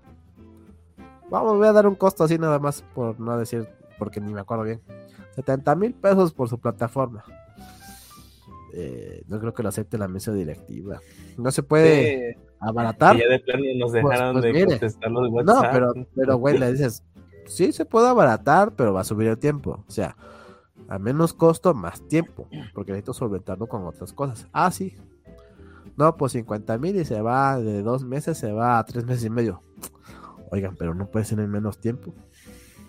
Vamos, 1.28 1.58
voy 1.58 1.68
a 1.68 1.72
dar 1.72 1.86
un 1.86 1.94
costo 1.94 2.24
así 2.24 2.38
nada 2.38 2.58
más, 2.58 2.82
por 2.94 3.20
no 3.20 3.36
decir, 3.36 3.68
porque 3.98 4.22
ni 4.22 4.32
me 4.32 4.40
acuerdo 4.40 4.64
bien. 4.64 4.80
70 5.36 5.74
mil 5.76 5.92
pesos 5.92 6.32
por 6.32 6.48
su 6.48 6.58
plataforma. 6.58 7.22
Eh, 8.72 9.22
no 9.28 9.38
creo 9.38 9.52
que 9.52 9.62
lo 9.62 9.68
acepte 9.68 9.98
la 9.98 10.08
mesa 10.08 10.32
directiva. 10.32 10.98
No 11.36 11.50
se 11.50 11.62
puede 11.62 12.38
abaratar. 12.58 13.18
ya 13.18 13.28
de 13.28 13.38
plano 13.40 13.64
nos 13.76 13.90
pues, 13.90 14.02
dejaron 14.02 14.40
pues 14.40 14.54
de 14.54 14.64
contestar 14.64 15.10
los 15.10 15.28
WhatsApp. 15.30 15.62
No, 15.62 15.70
pero, 15.72 15.92
pero 16.14 16.36
güey, 16.38 16.56
le 16.56 16.72
dices, 16.72 17.04
sí 17.44 17.70
se 17.72 17.84
puede 17.84 18.08
abaratar, 18.08 18.72
pero 18.76 18.94
va 18.94 19.02
a 19.02 19.04
subir 19.04 19.28
el 19.28 19.36
tiempo. 19.36 19.84
O 19.86 19.90
sea, 19.90 20.16
a 20.88 20.98
menos 20.98 21.34
costo, 21.34 21.74
más 21.74 22.00
tiempo, 22.08 22.48
porque 22.72 22.92
necesito 22.92 23.12
solventarlo 23.12 23.66
con 23.66 23.84
otras 23.84 24.14
cosas. 24.14 24.48
Ah, 24.54 24.70
sí. 24.70 24.96
No, 26.00 26.16
pues 26.16 26.32
50 26.32 26.78
mil 26.78 26.96
y 26.96 27.04
se 27.04 27.20
va 27.20 27.60
de 27.60 27.82
dos 27.82 28.04
meses, 28.04 28.38
se 28.38 28.50
va 28.52 28.78
a 28.78 28.84
tres 28.86 29.04
meses 29.04 29.22
y 29.22 29.28
medio. 29.28 29.62
Oigan, 30.50 30.74
pero 30.74 30.94
no 30.94 31.10
puede 31.10 31.26
ser 31.26 31.40
en 31.40 31.50
menos 31.50 31.78
tiempo. 31.78 32.14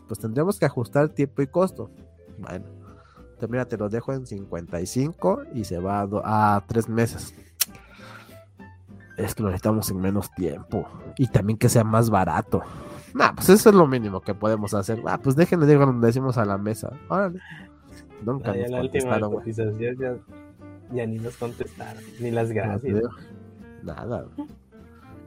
Pues 0.08 0.18
tendríamos 0.18 0.58
que 0.58 0.66
ajustar 0.66 1.10
tiempo 1.10 1.42
y 1.42 1.48
costo. 1.48 1.92
Bueno, 2.38 2.64
te, 3.38 3.50
mira, 3.50 3.66
te 3.66 3.76
lo 3.76 3.90
dejo 3.90 4.14
en 4.14 4.26
55 4.26 5.44
y 5.54 5.66
se 5.66 5.80
va 5.80 6.08
a, 6.24 6.56
a 6.56 6.66
tres 6.66 6.88
meses. 6.88 7.36
Es 9.18 9.36
que 9.36 9.44
lo 9.44 9.50
necesitamos 9.50 9.92
en 9.92 10.00
menos 10.00 10.32
tiempo. 10.34 10.88
Y 11.18 11.28
también 11.28 11.60
que 11.60 11.68
sea 11.68 11.84
más 11.84 12.10
barato. 12.10 12.62
Nah, 13.14 13.34
pues 13.36 13.50
eso 13.50 13.72
es 13.72 13.76
lo 13.76 13.88
mínimo 13.88 14.22
que 14.22 14.34
podemos 14.34 14.74
hacer. 14.74 15.04
Ah, 15.06 15.20
pues 15.22 15.36
déjenle 15.36 15.68
digo 15.68 15.86
decimos 16.00 16.38
a 16.38 16.46
la 16.46 16.58
mesa. 16.58 16.94
Órale. 17.10 17.42
Nunca 18.24 18.54
nos 18.56 18.72
contestaron, 18.72 19.44
ya, 19.78 20.16
ya, 20.94 21.06
ni 21.06 21.18
nos 21.18 21.38
contestaron, 21.38 22.04
ni 22.20 22.32
las 22.32 22.52
gracias. 22.52 23.02
nada. 23.84 24.26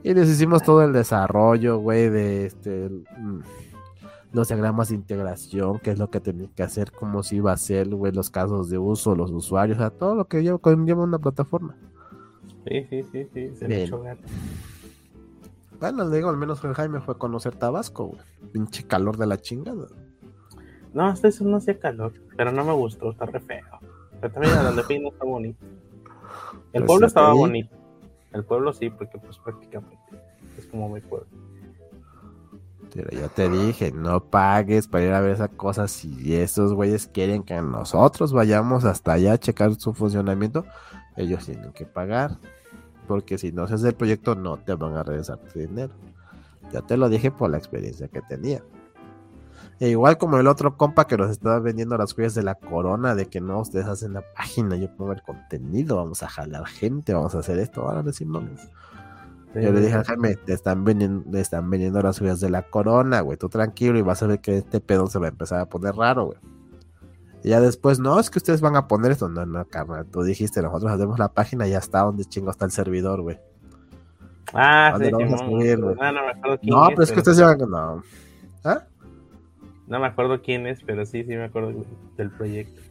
Y 0.03 0.13
les 0.13 0.29
hicimos 0.29 0.63
todo 0.63 0.83
el 0.83 0.93
desarrollo, 0.93 1.79
güey, 1.79 2.09
de 2.09 2.45
este 2.45 2.89
mm, 2.89 3.39
los 4.35 4.49
diagramas 4.49 4.89
de 4.89 4.95
integración, 4.95 5.79
qué 5.79 5.91
es 5.91 5.99
lo 5.99 6.09
que 6.09 6.19
tenía 6.19 6.49
que 6.53 6.61
hacer, 6.61 6.91
cómo 6.91 7.23
se 7.23 7.37
iba 7.37 7.51
a 7.51 7.53
hacer, 7.53 7.87
güey, 7.87 8.11
los 8.11 8.29
casos 8.29 8.69
de 8.69 8.77
uso, 8.77 9.15
los 9.15 9.31
usuarios, 9.31 9.77
o 9.77 9.81
sea, 9.81 9.89
todo 9.89 10.13
lo 10.13 10.27
que 10.27 10.43
lleva, 10.43 10.57
conlleva 10.57 11.03
una 11.03 11.17
plataforma. 11.19 11.75
Sí, 12.67 12.85
sí, 12.89 13.03
sí, 13.11 13.27
sí, 13.33 13.55
se 13.55 13.67
me 13.67 13.83
echó 13.83 14.01
gato. 14.01 14.23
Bueno, 15.79 16.05
le 16.05 16.17
digo, 16.17 16.29
al 16.29 16.37
menos 16.37 16.59
Jaime 16.59 16.99
fue 16.99 17.13
a 17.13 17.17
conocer 17.17 17.55
Tabasco, 17.55 18.07
güey. 18.07 18.21
Pinche 18.51 18.85
calor 18.85 19.17
de 19.17 19.27
la 19.27 19.37
chingada. 19.37 19.87
No, 20.93 21.05
hasta 21.05 21.27
eso 21.27 21.43
no 21.45 21.57
hacía 21.57 21.79
calor, 21.79 22.13
pero 22.35 22.51
no 22.51 22.63
me 22.65 22.73
gustó, 22.73 23.11
está 23.11 23.25
re 23.25 23.39
feo. 23.39 23.65
Pero 24.19 24.33
también 24.33 24.53
a 24.53 24.63
donde 24.63 24.83
fui 24.83 24.99
no 24.99 25.09
está 25.09 25.25
bonito. 25.25 25.65
El 26.73 26.81
pues 26.81 26.87
pueblo 26.87 27.07
estaba 27.07 27.33
bonito. 27.33 27.75
El 28.33 28.43
pueblo 28.43 28.73
sí, 28.73 28.89
porque 28.89 29.17
pues 29.17 29.37
prácticamente 29.37 29.97
es 30.57 30.65
como 30.67 30.89
mi 30.89 31.01
pueblo. 31.01 31.27
Pero 32.93 33.09
yo 33.11 33.29
te 33.29 33.49
dije, 33.49 33.91
no 33.91 34.23
pagues 34.23 34.87
para 34.87 35.03
ir 35.03 35.13
a 35.13 35.21
ver 35.21 35.31
esas 35.31 35.49
cosas 35.49 35.91
si 35.91 36.35
esos 36.35 36.73
güeyes 36.73 37.07
quieren 37.07 37.43
que 37.43 37.61
nosotros 37.61 38.31
vayamos 38.31 38.85
hasta 38.85 39.13
allá 39.13 39.33
a 39.33 39.37
checar 39.37 39.75
su 39.75 39.93
funcionamiento, 39.93 40.65
ellos 41.17 41.45
tienen 41.45 41.73
que 41.73 41.85
pagar. 41.85 42.37
Porque 43.07 43.37
si 43.37 43.51
no 43.51 43.63
haces 43.63 43.83
el 43.83 43.93
proyecto 43.93 44.35
no 44.35 44.57
te 44.57 44.73
van 44.75 44.95
a 44.95 45.03
regresar 45.03 45.37
tu 45.39 45.59
dinero. 45.59 45.93
Ya 46.71 46.81
te 46.81 46.97
lo 46.97 47.09
dije 47.09 47.31
por 47.31 47.49
la 47.49 47.57
experiencia 47.57 48.07
que 48.07 48.21
tenía. 48.21 48.63
E 49.79 49.89
igual 49.89 50.17
como 50.17 50.37
el 50.37 50.47
otro 50.47 50.77
compa 50.77 51.05
que 51.05 51.17
nos 51.17 51.29
estaba 51.29 51.59
vendiendo 51.59 51.97
las 51.97 52.13
joyas 52.13 52.33
de 52.33 52.43
la 52.43 52.55
corona, 52.55 53.13
de 53.13 53.25
que 53.25 53.41
no, 53.41 53.59
ustedes 53.59 53.87
hacen 53.87 54.13
la 54.13 54.23
página, 54.33 54.77
yo 54.77 54.89
pongo 54.95 55.11
el 55.11 55.21
contenido, 55.21 55.97
vamos 55.97 56.23
a 56.23 56.29
jalar 56.29 56.65
gente, 56.65 57.13
vamos 57.13 57.35
a 57.35 57.39
hacer 57.39 57.59
esto, 57.59 57.81
ahora 57.81 58.01
decimos. 58.01 58.43
Yo 59.53 59.71
le 59.71 59.81
dije 59.81 59.95
a 59.95 60.03
Jaime, 60.03 60.35
te 60.35 60.53
están 60.53 60.83
vendiendo, 60.83 61.37
están 61.37 61.69
vendiendo 61.69 62.01
las 62.01 62.19
joyas 62.19 62.41
de 62.41 62.49
la 62.49 62.63
corona, 62.63 63.21
güey, 63.21 63.37
tú 63.37 63.47
tranquilo 63.47 63.97
y 63.97 64.01
vas 64.01 64.21
a 64.21 64.27
ver 64.27 64.39
que 64.39 64.57
este 64.57 64.81
pedo 64.81 65.07
se 65.07 65.19
va 65.19 65.27
a 65.27 65.29
empezar 65.29 65.61
a 65.61 65.65
poner 65.65 65.95
raro, 65.95 66.25
güey. 66.25 66.37
Y 67.43 67.49
ya 67.49 67.61
después, 67.61 67.99
no, 67.99 68.19
es 68.19 68.29
que 68.29 68.39
ustedes 68.39 68.59
van 68.59 68.75
a 68.75 68.87
poner 68.87 69.11
esto. 69.11 69.29
No, 69.29 69.45
no, 69.45 69.63
carnal, 69.65 70.07
tú 70.07 70.23
dijiste, 70.23 70.61
nosotros 70.61 70.91
hacemos 70.91 71.19
la 71.19 71.29
página 71.29 71.67
y 71.67 71.71
ya 71.71 71.77
está 71.77 71.99
donde 71.99 72.25
chingo 72.25 72.49
está 72.49 72.65
el 72.65 72.71
servidor, 72.71 73.21
güey. 73.21 73.39
Ah, 74.53 74.97
sí, 74.99 75.11
no, 75.11 75.19
no, 75.19 75.35
no, 76.63 76.87
pero 76.89 77.03
es 77.03 77.11
que 77.11 77.19
ustedes 77.19 77.37
llevan, 77.37 77.59
no. 77.69 78.03
¿Ah? 78.63 78.83
No 79.87 79.99
me 79.99 80.07
acuerdo 80.07 80.41
quién 80.41 80.65
es, 80.67 80.81
pero 80.83 81.05
sí, 81.05 81.23
sí 81.23 81.35
me 81.35 81.45
acuerdo 81.45 81.85
del 82.17 82.31
proyecto. 82.31 82.81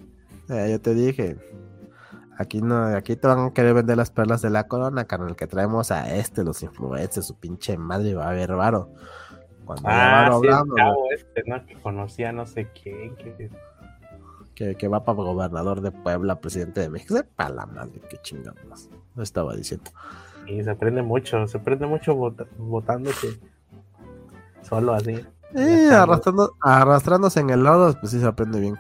Eh, 0.49 0.69
yo 0.71 0.81
te 0.81 0.95
dije, 0.95 1.37
aquí 2.39 2.61
no, 2.61 2.85
aquí 2.85 3.17
te 3.17 3.27
van 3.27 3.47
a 3.47 3.53
querer 3.53 3.75
vender 3.75 3.97
las 3.97 4.11
perlas 4.11 4.43
de 4.43 4.51
la 4.51 4.65
corona, 4.65 5.05
carnal, 5.05 5.37
que 5.37 5.47
traemos 5.47 5.91
a 5.91 6.15
este, 6.17 6.45
los 6.45 6.63
influencers, 6.63 7.27
su 7.27 7.37
pinche 7.37 7.77
madre 7.77 8.15
va 8.15 8.31
a 8.31 8.33
ver 8.33 8.51
raro. 8.51 8.91
Cuando 9.65 9.83
ah, 9.87 10.29
sí, 10.41 10.49
hablando, 10.49 10.77
este, 11.15 11.43
¿no? 11.47 11.65
Que 11.65 11.75
conocía 11.77 12.33
no 12.33 12.47
sé 12.47 12.69
quién, 12.81 13.17
que... 13.17 14.77
que... 14.77 14.89
va 14.89 15.05
para 15.05 15.17
gobernador 15.17 15.81
de 15.81 15.91
Puebla, 15.91 16.39
presidente 16.39 16.81
de 16.81 16.91
México. 16.91 17.17
Para 17.35 17.51
la 17.51 17.67
madre, 17.67 18.01
qué 18.11 18.19
chingados. 18.19 18.91
No 19.15 19.23
estaba 19.23 19.57
diciendo. 19.57 19.91
Y 20.47 20.63
se 20.63 20.71
aprende 20.71 21.01
mucho, 21.01 21.47
se 21.47 21.57
aprende 21.57 21.87
mucho 21.87 22.15
votándose 22.59 23.41
solo 24.63 24.93
así. 24.93 25.25
Eh, 25.55 25.89
arrastrando, 25.91 26.57
arrastrándose 26.61 27.41
en 27.41 27.51
el 27.51 27.63
lodo, 27.63 27.95
pues 28.01 28.13
sí 28.13 28.21
se 28.21 28.27
aprende 28.27 28.61
bien. 28.61 28.75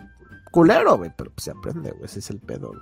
Culero, 0.50 0.96
güey, 0.96 1.10
pero 1.16 1.30
pues 1.30 1.44
se 1.44 1.50
aprende, 1.50 1.90
güey, 1.90 2.04
ese 2.04 2.18
es 2.18 2.30
el 2.30 2.40
pedo. 2.40 2.72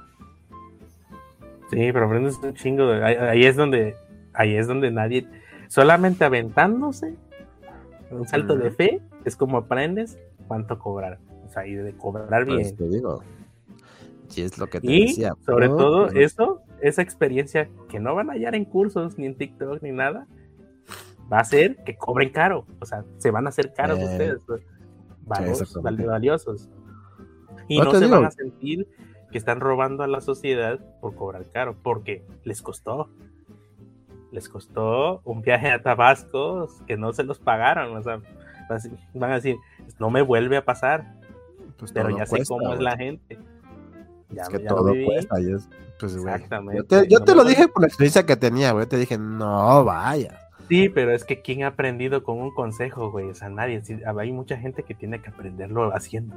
Sí, 1.70 1.90
pero 1.92 2.06
aprendes 2.06 2.38
un 2.42 2.54
chingo, 2.54 2.90
Ahí, 2.90 3.44
es 3.44 3.56
donde, 3.56 3.96
ahí 4.34 4.56
es 4.56 4.66
donde 4.66 4.90
nadie, 4.90 5.26
solamente 5.68 6.24
aventándose, 6.24 7.14
un 8.10 8.28
salto 8.28 8.56
de 8.56 8.70
fe, 8.70 9.00
es 9.24 9.36
como 9.36 9.58
aprendes 9.58 10.18
cuánto 10.46 10.78
cobrar. 10.78 11.18
O 11.46 11.48
sea, 11.50 11.66
y 11.66 11.74
de 11.74 11.92
cobrar 11.92 12.44
pues 12.44 12.58
bien. 12.58 12.76
te 12.76 12.88
digo. 12.88 13.22
Sí, 14.28 14.42
es 14.42 14.58
lo 14.58 14.66
que 14.66 14.80
te 14.80 14.86
y 14.90 15.06
decía. 15.06 15.34
Sobre 15.44 15.68
todo 15.68 16.08
eso, 16.08 16.62
esa 16.80 17.02
experiencia 17.02 17.68
que 17.88 18.00
no 18.00 18.14
van 18.14 18.30
a 18.30 18.34
hallar 18.34 18.54
en 18.54 18.64
cursos, 18.64 19.18
ni 19.18 19.26
en 19.26 19.34
TikTok, 19.34 19.82
ni 19.82 19.92
nada, 19.92 20.26
va 21.32 21.40
a 21.40 21.44
ser 21.44 21.76
que 21.84 21.96
cobren 21.96 22.30
caro. 22.30 22.66
O 22.80 22.86
sea, 22.86 23.04
se 23.18 23.30
van 23.30 23.46
a 23.46 23.48
hacer 23.48 23.72
caros 23.72 23.98
eh, 23.98 24.04
ustedes. 24.04 24.42
Pues, 24.46 24.62
valiosos. 25.24 26.68
Y 27.68 27.80
no, 27.80 27.92
se 27.92 28.06
van 28.06 28.24
a 28.24 28.30
sentir 28.30 28.88
que 29.30 29.38
están 29.38 29.60
robando 29.60 30.02
a 30.02 30.06
la 30.06 30.20
sociedad 30.20 30.78
por 31.00 31.14
cobrar 31.14 31.48
caro, 31.50 31.76
porque 31.82 32.24
les 32.44 32.60
costó. 32.60 33.08
Les 34.30 34.48
costó 34.48 35.20
un 35.24 35.42
viaje 35.42 35.70
a 35.70 35.82
Tabasco 35.82 36.68
que 36.86 36.96
no 36.96 37.12
se 37.12 37.22
los 37.22 37.38
pagaron. 37.38 37.96
O 37.96 38.02
sea, 38.02 38.20
van 39.14 39.30
a 39.30 39.34
decir, 39.34 39.56
no 39.98 40.10
me 40.10 40.22
vuelve 40.22 40.56
a 40.56 40.64
pasar. 40.64 41.14
Pues 41.78 41.92
pero 41.92 42.16
ya 42.16 42.26
sé 42.26 42.44
cómo 42.46 42.74
es 42.74 42.80
la 42.80 42.96
gente. 42.96 43.38
Ya, 44.30 44.42
es 44.42 44.48
que 44.48 44.58
todo 44.60 44.92
cuesta. 45.04 45.36
Pues, 45.98 46.14
Exactamente. 46.14 47.06
Yo 47.08 47.20
te, 47.20 47.34
lo 47.34 47.44
dije 47.44 47.68
por 47.68 47.82
la 47.82 47.88
experiencia 47.88 48.26
que 48.26 48.36
tenía, 48.36 48.72
güey. 48.72 48.86
Te 48.86 48.96
dije, 48.96 49.18
no 49.18 49.84
vaya. 49.84 50.41
Sí, 50.72 50.88
pero 50.88 51.12
es 51.12 51.26
que 51.26 51.42
¿quién 51.42 51.64
ha 51.64 51.66
aprendido 51.66 52.22
con 52.22 52.40
un 52.40 52.50
consejo, 52.50 53.10
güey? 53.10 53.28
O 53.28 53.34
sea, 53.34 53.50
nadie. 53.50 53.82
hay 54.06 54.32
mucha 54.32 54.56
gente 54.56 54.84
que 54.84 54.94
tiene 54.94 55.20
que 55.20 55.28
aprenderlo 55.28 55.94
haciendo. 55.94 56.34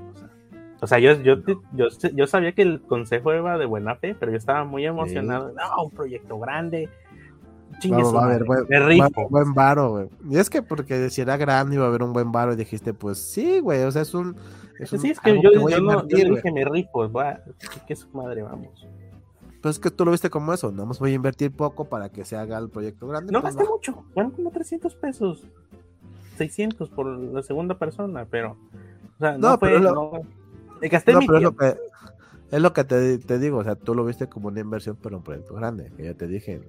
O 0.82 0.88
sea, 0.88 1.00
yo, 1.00 1.14
yo, 1.22 1.38
yo, 1.72 2.28
sabía 2.28 2.52
que 2.52 2.64
el 2.64 2.82
consejo 2.82 3.32
era 3.32 3.58
de 3.58 3.66
buena 3.66 3.96
fe, 3.96 4.14
pero 4.14 4.34
yo 4.34 4.38
estaba 4.38 4.66
muy 4.66 4.86
emocionado. 4.86 5.54
No, 5.54 5.86
un 5.86 5.92
proyecto 5.92 6.38
grande. 6.38 6.90
Chingue 7.80 8.04
va, 8.04 8.24
a 8.24 8.26
haber 8.26 8.44
buen, 8.44 8.66
buen 9.30 9.54
varo, 9.54 9.92
güey. 9.92 10.10
Y 10.30 10.38
es 10.38 10.50
que 10.50 10.62
porque 10.62 11.10
si 11.10 11.22
era 11.22 11.38
grande 11.38 11.76
iba 11.76 11.86
a 11.86 11.88
haber 11.88 12.04
un 12.04 12.12
buen 12.12 12.34
varo 12.34 12.52
y 12.52 12.58
dijiste, 12.58 12.94
pues 12.94 13.18
sí, 13.18 13.62
güey, 13.62 13.84
o 13.84 13.92
sea, 13.92 14.02
es 14.02 14.14
un... 14.14 14.36
sí, 14.84 15.12
es 15.12 15.20
que 15.22 15.42
yo, 15.42 15.50
yo, 15.54 15.80
no, 15.80 16.06
yo 16.10 16.18
dije, 16.18 16.52
me 16.52 16.66
rifo, 16.66 17.10
va, 17.10 17.40
que 17.88 17.96
su 17.96 18.10
madre, 18.10 18.42
vamos. 18.42 18.86
Pues 19.66 19.78
es 19.78 19.80
que 19.80 19.90
tú 19.90 20.06
lo 20.06 20.12
viste 20.12 20.30
como 20.30 20.54
eso, 20.54 20.72
nada 20.72 20.86
más 20.86 21.00
voy 21.00 21.14
a 21.14 21.16
invertir 21.16 21.52
poco 21.52 21.86
para 21.86 22.10
que 22.10 22.24
se 22.24 22.38
haga 22.38 22.60
el 22.60 22.70
proyecto 22.70 23.08
grande. 23.08 23.32
No 23.32 23.42
pues 23.42 23.56
gasté 23.56 23.68
mucho, 23.68 24.06
fueron 24.14 24.32
como 24.32 24.52
300 24.52 24.94
pesos, 24.94 25.44
600 26.38 26.88
por 26.92 27.08
la 27.08 27.42
segunda 27.42 27.76
persona, 27.80 28.28
pero, 28.30 28.58
o 29.16 29.18
sea, 29.18 29.40
no, 29.40 29.58
fue, 29.58 29.80
lo, 29.80 29.92
no, 29.92 30.12
gasté 30.82 31.16
mi 31.16 31.26
pero 31.26 31.38
Es 31.40 31.44
lo 31.44 31.56
que, 31.56 31.76
es 32.52 32.62
lo 32.62 32.74
que 32.74 32.84
te, 32.84 33.18
te, 33.18 33.40
digo, 33.40 33.58
o 33.58 33.64
sea, 33.64 33.74
tú 33.74 33.96
lo 33.96 34.06
viste 34.06 34.28
como 34.28 34.50
una 34.50 34.60
inversión, 34.60 35.00
pero 35.02 35.18
un 35.18 35.24
proyecto 35.24 35.56
grande, 35.56 35.92
que 35.98 36.04
ya 36.04 36.14
te 36.14 36.28
dije. 36.28 36.62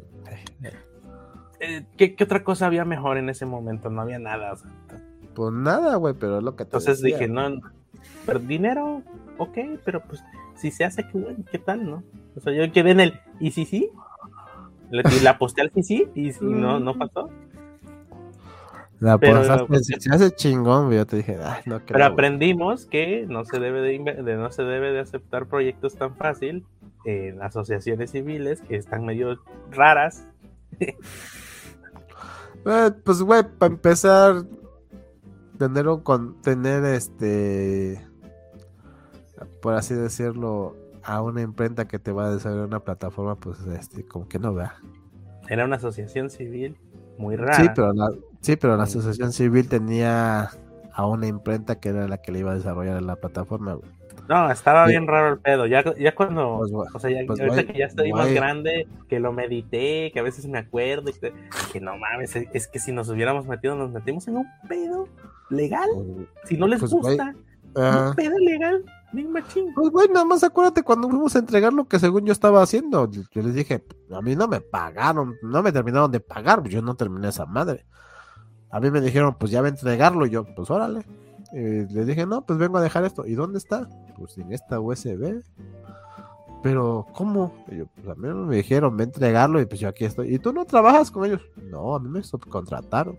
Eh, 1.60 1.84
¿qué, 1.98 2.14
¿qué, 2.14 2.24
otra 2.24 2.44
cosa 2.44 2.64
había 2.64 2.86
mejor 2.86 3.18
en 3.18 3.28
ese 3.28 3.44
momento? 3.44 3.90
No 3.90 4.00
había 4.00 4.18
nada. 4.18 4.54
O 4.54 4.56
sea, 4.56 4.70
pues 5.34 5.52
nada, 5.52 5.96
güey, 5.96 6.14
pero 6.14 6.38
es 6.38 6.42
lo 6.42 6.56
que 6.56 6.64
te 6.64 6.68
Entonces 6.68 7.02
dije, 7.02 7.28
no, 7.28 7.60
pero 8.24 8.38
dinero, 8.38 9.02
ok, 9.36 9.58
pero 9.84 10.02
pues 10.02 10.22
si 10.56 10.70
se 10.70 10.84
hace, 10.84 11.06
¿qué, 11.08 11.36
qué 11.50 11.58
tal, 11.58 11.88
no? 11.88 12.02
O 12.36 12.40
sea, 12.40 12.52
yo 12.52 12.70
quedé 12.72 12.90
en 12.90 13.00
el, 13.00 13.20
¿y 13.40 13.50
si 13.50 13.64
sí? 13.64 13.90
la 14.90 15.38
posté 15.38 15.62
al 15.62 15.72
sí 15.82 16.08
y, 16.14 16.30
y 16.30 16.34
no, 16.40 16.78
no 16.80 16.96
pasó. 16.96 17.28
La 18.98 19.18
pero, 19.18 19.44
se 19.44 20.10
hace 20.10 20.30
chingón, 20.30 20.90
yo 20.90 21.04
te 21.04 21.16
dije, 21.16 21.36
no 21.66 21.80
Pero 21.84 22.04
aprendimos 22.04 22.86
que 22.86 23.26
no 23.28 23.44
se 23.44 23.58
debe 23.58 23.82
de, 23.82 24.36
no 24.36 24.50
se 24.50 24.62
debe 24.62 24.92
de 24.92 25.00
aceptar 25.00 25.46
proyectos 25.46 25.96
tan 25.96 26.16
fácil 26.16 26.64
en 27.04 27.42
asociaciones 27.42 28.12
civiles 28.12 28.62
que 28.62 28.76
están 28.76 29.04
medio 29.04 29.38
raras. 29.70 30.26
Eh, 32.68 32.90
pues 33.04 33.22
güey, 33.22 33.44
para 33.44 33.72
empezar 33.72 34.44
tener 35.56 35.86
un 35.86 36.00
con 36.00 36.40
tener 36.42 36.84
este 36.84 38.05
por 39.60 39.74
así 39.74 39.94
decirlo 39.94 40.76
a 41.02 41.22
una 41.22 41.42
imprenta 41.42 41.86
que 41.86 41.98
te 41.98 42.12
va 42.12 42.26
a 42.26 42.30
desarrollar 42.30 42.66
una 42.66 42.80
plataforma, 42.80 43.36
pues 43.36 43.58
este 43.66 44.04
como 44.04 44.28
que 44.28 44.38
no 44.38 44.54
vea. 44.54 44.76
Era 45.48 45.64
una 45.64 45.76
asociación 45.76 46.30
civil 46.30 46.76
muy 47.18 47.36
rara. 47.36 47.54
Sí, 47.54 47.68
pero 47.74 47.92
la, 47.92 48.10
sí, 48.40 48.56
pero 48.56 48.76
la 48.76 48.84
asociación 48.84 49.32
civil 49.32 49.68
tenía 49.68 50.50
a 50.92 51.06
una 51.06 51.26
imprenta 51.26 51.78
que 51.78 51.90
era 51.90 52.08
la 52.08 52.18
que 52.18 52.32
le 52.32 52.40
iba 52.40 52.52
a 52.52 52.54
desarrollar 52.54 53.00
la 53.02 53.16
plataforma. 53.16 53.78
No, 54.28 54.50
estaba 54.50 54.86
bien 54.86 55.06
raro 55.06 55.34
el 55.34 55.38
pedo. 55.38 55.66
Ya, 55.66 55.84
ya 55.94 56.14
cuando, 56.14 56.58
pues, 56.58 56.72
o 56.94 56.98
sea, 56.98 57.10
ya, 57.10 57.20
pues, 57.26 57.38
ahorita 57.38 57.72
que 57.72 57.78
ya 57.78 57.86
estoy 57.86 58.12
más 58.12 58.32
grande, 58.32 58.88
que 59.08 59.20
lo 59.20 59.32
medité, 59.32 60.10
que 60.12 60.18
a 60.18 60.22
veces 60.22 60.48
me 60.48 60.58
acuerdo, 60.58 61.12
que, 61.12 61.32
que 61.72 61.80
no 61.80 61.96
mames, 61.96 62.34
es 62.34 62.66
que 62.66 62.80
si 62.80 62.90
nos 62.90 63.08
hubiéramos 63.08 63.46
metido, 63.46 63.76
nos 63.76 63.92
metimos 63.92 64.26
en 64.26 64.38
un 64.38 64.46
pedo 64.68 65.08
legal. 65.48 65.88
Pues, 65.94 66.48
si 66.48 66.56
no 66.56 66.66
les 66.66 66.80
gusta, 66.82 67.36
un 67.74 68.14
pedo 68.16 68.38
legal. 68.38 68.84
Pues 69.74 69.90
bueno, 69.90 70.14
nada 70.14 70.26
más 70.26 70.44
acuérdate 70.44 70.82
cuando 70.82 71.08
fuimos 71.08 71.34
a 71.36 71.38
entregar 71.38 71.72
lo 71.72 71.86
que 71.86 71.98
según 71.98 72.26
yo 72.26 72.32
estaba 72.32 72.62
haciendo. 72.62 73.10
Yo 73.10 73.42
les 73.42 73.54
dije, 73.54 73.84
a 74.12 74.20
mí 74.20 74.36
no 74.36 74.48
me 74.48 74.60
pagaron, 74.60 75.36
no 75.42 75.62
me 75.62 75.72
terminaron 75.72 76.10
de 76.10 76.20
pagar, 76.20 76.62
yo 76.64 76.82
no 76.82 76.94
terminé 76.94 77.28
esa 77.28 77.46
madre. 77.46 77.86
A 78.70 78.80
mí 78.80 78.90
me 78.90 79.00
dijeron, 79.00 79.36
pues 79.38 79.50
ya 79.50 79.60
va 79.60 79.68
a 79.68 79.70
entregarlo, 79.70 80.26
y 80.26 80.30
yo, 80.30 80.44
pues 80.54 80.70
órale. 80.70 81.06
Y 81.52 81.86
les 81.92 82.06
dije, 82.06 82.26
no, 82.26 82.44
pues 82.44 82.58
vengo 82.58 82.78
a 82.78 82.82
dejar 82.82 83.04
esto. 83.04 83.26
¿Y 83.26 83.34
dónde 83.34 83.58
está? 83.58 83.88
Pues 84.18 84.36
en 84.38 84.52
esta 84.52 84.80
USB. 84.80 85.42
Pero, 86.62 87.06
¿cómo? 87.12 87.64
Y 87.68 87.76
yo, 87.76 87.86
pues 87.86 88.08
a 88.08 88.14
mí 88.16 88.28
me 88.28 88.56
dijeron, 88.56 88.96
ve 88.96 89.04
a 89.04 89.06
entregarlo 89.06 89.60
y 89.60 89.66
pues 89.66 89.80
yo 89.80 89.88
aquí 89.88 90.04
estoy. 90.04 90.34
¿Y 90.34 90.38
tú 90.38 90.52
no 90.52 90.64
trabajas 90.64 91.10
con 91.10 91.24
ellos? 91.24 91.42
No, 91.56 91.94
a 91.94 92.00
mí 92.00 92.08
me 92.08 92.22
subcontrataron. 92.22 93.18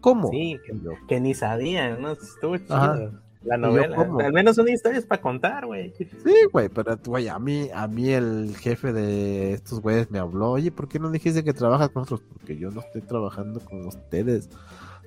¿Cómo? 0.00 0.30
Sí, 0.30 0.58
que, 1.06 1.20
ni 1.20 1.34
sabían, 1.34 2.00
¿no? 2.00 2.12
Estuvo 2.12 2.56
chido. 2.56 3.20
La 3.42 3.56
novela. 3.56 3.96
Al 4.22 4.32
menos 4.32 4.58
una 4.58 4.70
historia 4.70 4.98
es 4.98 5.06
para 5.06 5.22
contar, 5.22 5.66
güey. 5.66 5.94
Sí, 5.96 6.34
güey, 6.52 6.68
pero 6.68 6.98
güey, 7.04 7.28
a 7.28 7.38
mí, 7.38 7.70
a 7.74 7.88
mí 7.88 8.10
el 8.10 8.54
jefe 8.56 8.92
de 8.92 9.54
estos 9.54 9.80
güeyes 9.80 10.10
me 10.10 10.18
habló, 10.18 10.50
oye, 10.50 10.70
¿por 10.70 10.88
qué 10.88 10.98
no 10.98 11.10
dijiste 11.10 11.42
que 11.42 11.54
trabajas 11.54 11.88
con 11.88 12.02
nosotros? 12.02 12.28
Porque 12.32 12.58
yo 12.58 12.70
no 12.70 12.80
estoy 12.80 13.00
trabajando 13.00 13.60
con 13.60 13.86
ustedes. 13.86 14.50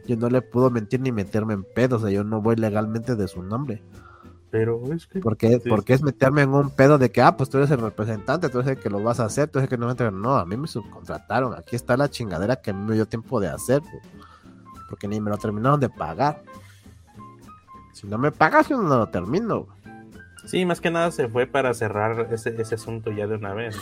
Yo 0.07 0.17
no 0.17 0.29
le 0.29 0.41
puedo 0.41 0.69
mentir 0.69 0.99
ni 0.99 1.11
meterme 1.11 1.53
en 1.53 1.63
pedo, 1.63 1.97
o 1.97 1.99
sea, 1.99 2.09
yo 2.09 2.23
no 2.23 2.41
voy 2.41 2.55
legalmente 2.55 3.15
de 3.15 3.27
su 3.27 3.43
nombre. 3.43 3.83
Pero 4.49 4.93
es 4.93 5.07
que. 5.07 5.19
Porque, 5.19 5.61
porque 5.67 5.93
es 5.93 6.03
meterme 6.03 6.41
en 6.41 6.49
un 6.49 6.69
pedo 6.69 6.97
de 6.97 7.11
que, 7.11 7.21
ah, 7.21 7.37
pues 7.37 7.49
tú 7.49 7.57
eres 7.57 7.71
el 7.71 7.79
representante, 7.79 8.49
tú 8.49 8.59
eres 8.59 8.77
el 8.77 8.83
que 8.83 8.89
lo 8.89 9.01
vas 9.01 9.19
a 9.19 9.25
hacer, 9.25 9.47
tú 9.47 9.59
eres 9.59 9.71
el 9.71 9.77
que 9.77 9.83
no 9.83 9.87
me 9.87 10.11
No, 10.11 10.35
a 10.35 10.45
mí 10.45 10.57
me 10.57 10.67
subcontrataron. 10.67 11.55
Aquí 11.55 11.75
está 11.75 11.97
la 11.97 12.09
chingadera 12.09 12.57
que 12.57 12.71
a 12.71 12.73
mí 12.73 12.85
me 12.85 12.95
dio 12.95 13.07
tiempo 13.07 13.39
de 13.39 13.47
hacer, 13.47 13.81
porque 14.89 15.07
ni 15.07 15.19
me 15.19 15.31
lo 15.31 15.37
terminaron 15.37 15.79
de 15.79 15.89
pagar. 15.89 16.43
Si 18.03 18.09
no 18.09 18.17
me 18.17 18.33
pagas, 18.33 18.67
yo 18.67 18.77
no 18.81 18.97
lo 18.97 19.07
termino. 19.07 19.67
Sí, 20.45 20.65
más 20.65 20.81
que 20.81 20.91
nada 20.91 21.09
se 21.11 21.29
fue 21.29 21.47
para 21.47 21.73
cerrar 21.73 22.27
ese, 22.33 22.61
ese 22.61 22.75
asunto 22.75 23.11
ya 23.11 23.27
de 23.27 23.35
una 23.35 23.53
vez, 23.53 23.77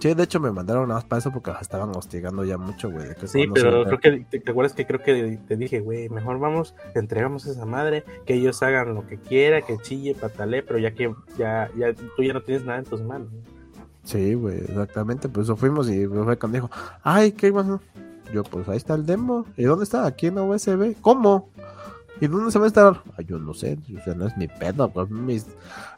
Sí, 0.00 0.12
de 0.12 0.24
hecho 0.24 0.40
me 0.40 0.50
mandaron 0.50 0.88
nada 0.88 1.00
más 1.00 1.04
para 1.04 1.20
eso 1.20 1.32
porque 1.32 1.52
estaban 1.62 1.90
hostigando 1.96 2.44
ya 2.44 2.58
mucho, 2.58 2.90
güey. 2.90 3.06
Sí, 3.24 3.46
pero 3.54 3.84
creo 3.84 4.00
que, 4.00 4.38
¿te, 4.38 4.50
acuerdas 4.50 4.74
que 4.74 4.86
creo 4.86 5.00
que 5.00 5.38
te 5.48 5.56
dije, 5.56 5.80
güey, 5.80 6.08
mejor 6.10 6.38
vamos, 6.40 6.74
entregamos 6.94 7.46
a 7.46 7.52
esa 7.52 7.64
madre, 7.64 8.04
que 8.26 8.34
ellos 8.34 8.62
hagan 8.62 8.94
lo 8.94 9.06
que 9.06 9.18
quiera, 9.18 9.62
que 9.62 9.78
chille, 9.78 10.14
patale, 10.14 10.62
pero 10.62 10.78
ya 10.78 10.90
que 10.90 11.14
ya, 11.38 11.70
ya 11.76 11.94
tú 11.94 12.22
ya 12.22 12.34
no 12.34 12.42
tienes 12.42 12.66
nada 12.66 12.80
en 12.80 12.84
tus 12.84 13.00
manos. 13.00 13.28
Sí, 14.02 14.34
güey, 14.34 14.58
exactamente, 14.58 15.30
pues 15.30 15.44
eso 15.46 15.56
fuimos 15.56 15.88
y 15.88 16.06
fue 16.06 16.36
cuando 16.36 16.56
dijo, 16.56 16.70
ay, 17.02 17.32
¿qué 17.32 17.46
iban? 17.46 17.80
Yo, 18.30 18.42
pues 18.42 18.68
ahí 18.68 18.76
está 18.76 18.94
el 18.94 19.06
demo. 19.06 19.46
¿Y 19.56 19.62
dónde 19.62 19.84
está? 19.84 20.04
Aquí 20.04 20.26
en 20.26 20.38
USB. 20.38 20.96
¿Cómo? 21.00 21.48
¿Y 22.20 22.28
dónde 22.28 22.52
se 22.52 22.58
va 22.58 22.66
a 22.66 22.68
estar? 22.68 23.02
yo 23.26 23.38
no 23.38 23.54
sé, 23.54 23.78
o 23.98 24.04
sea, 24.04 24.14
no 24.14 24.26
es 24.26 24.36
mi 24.36 24.46
pedo. 24.46 24.88
Pues 24.88 25.08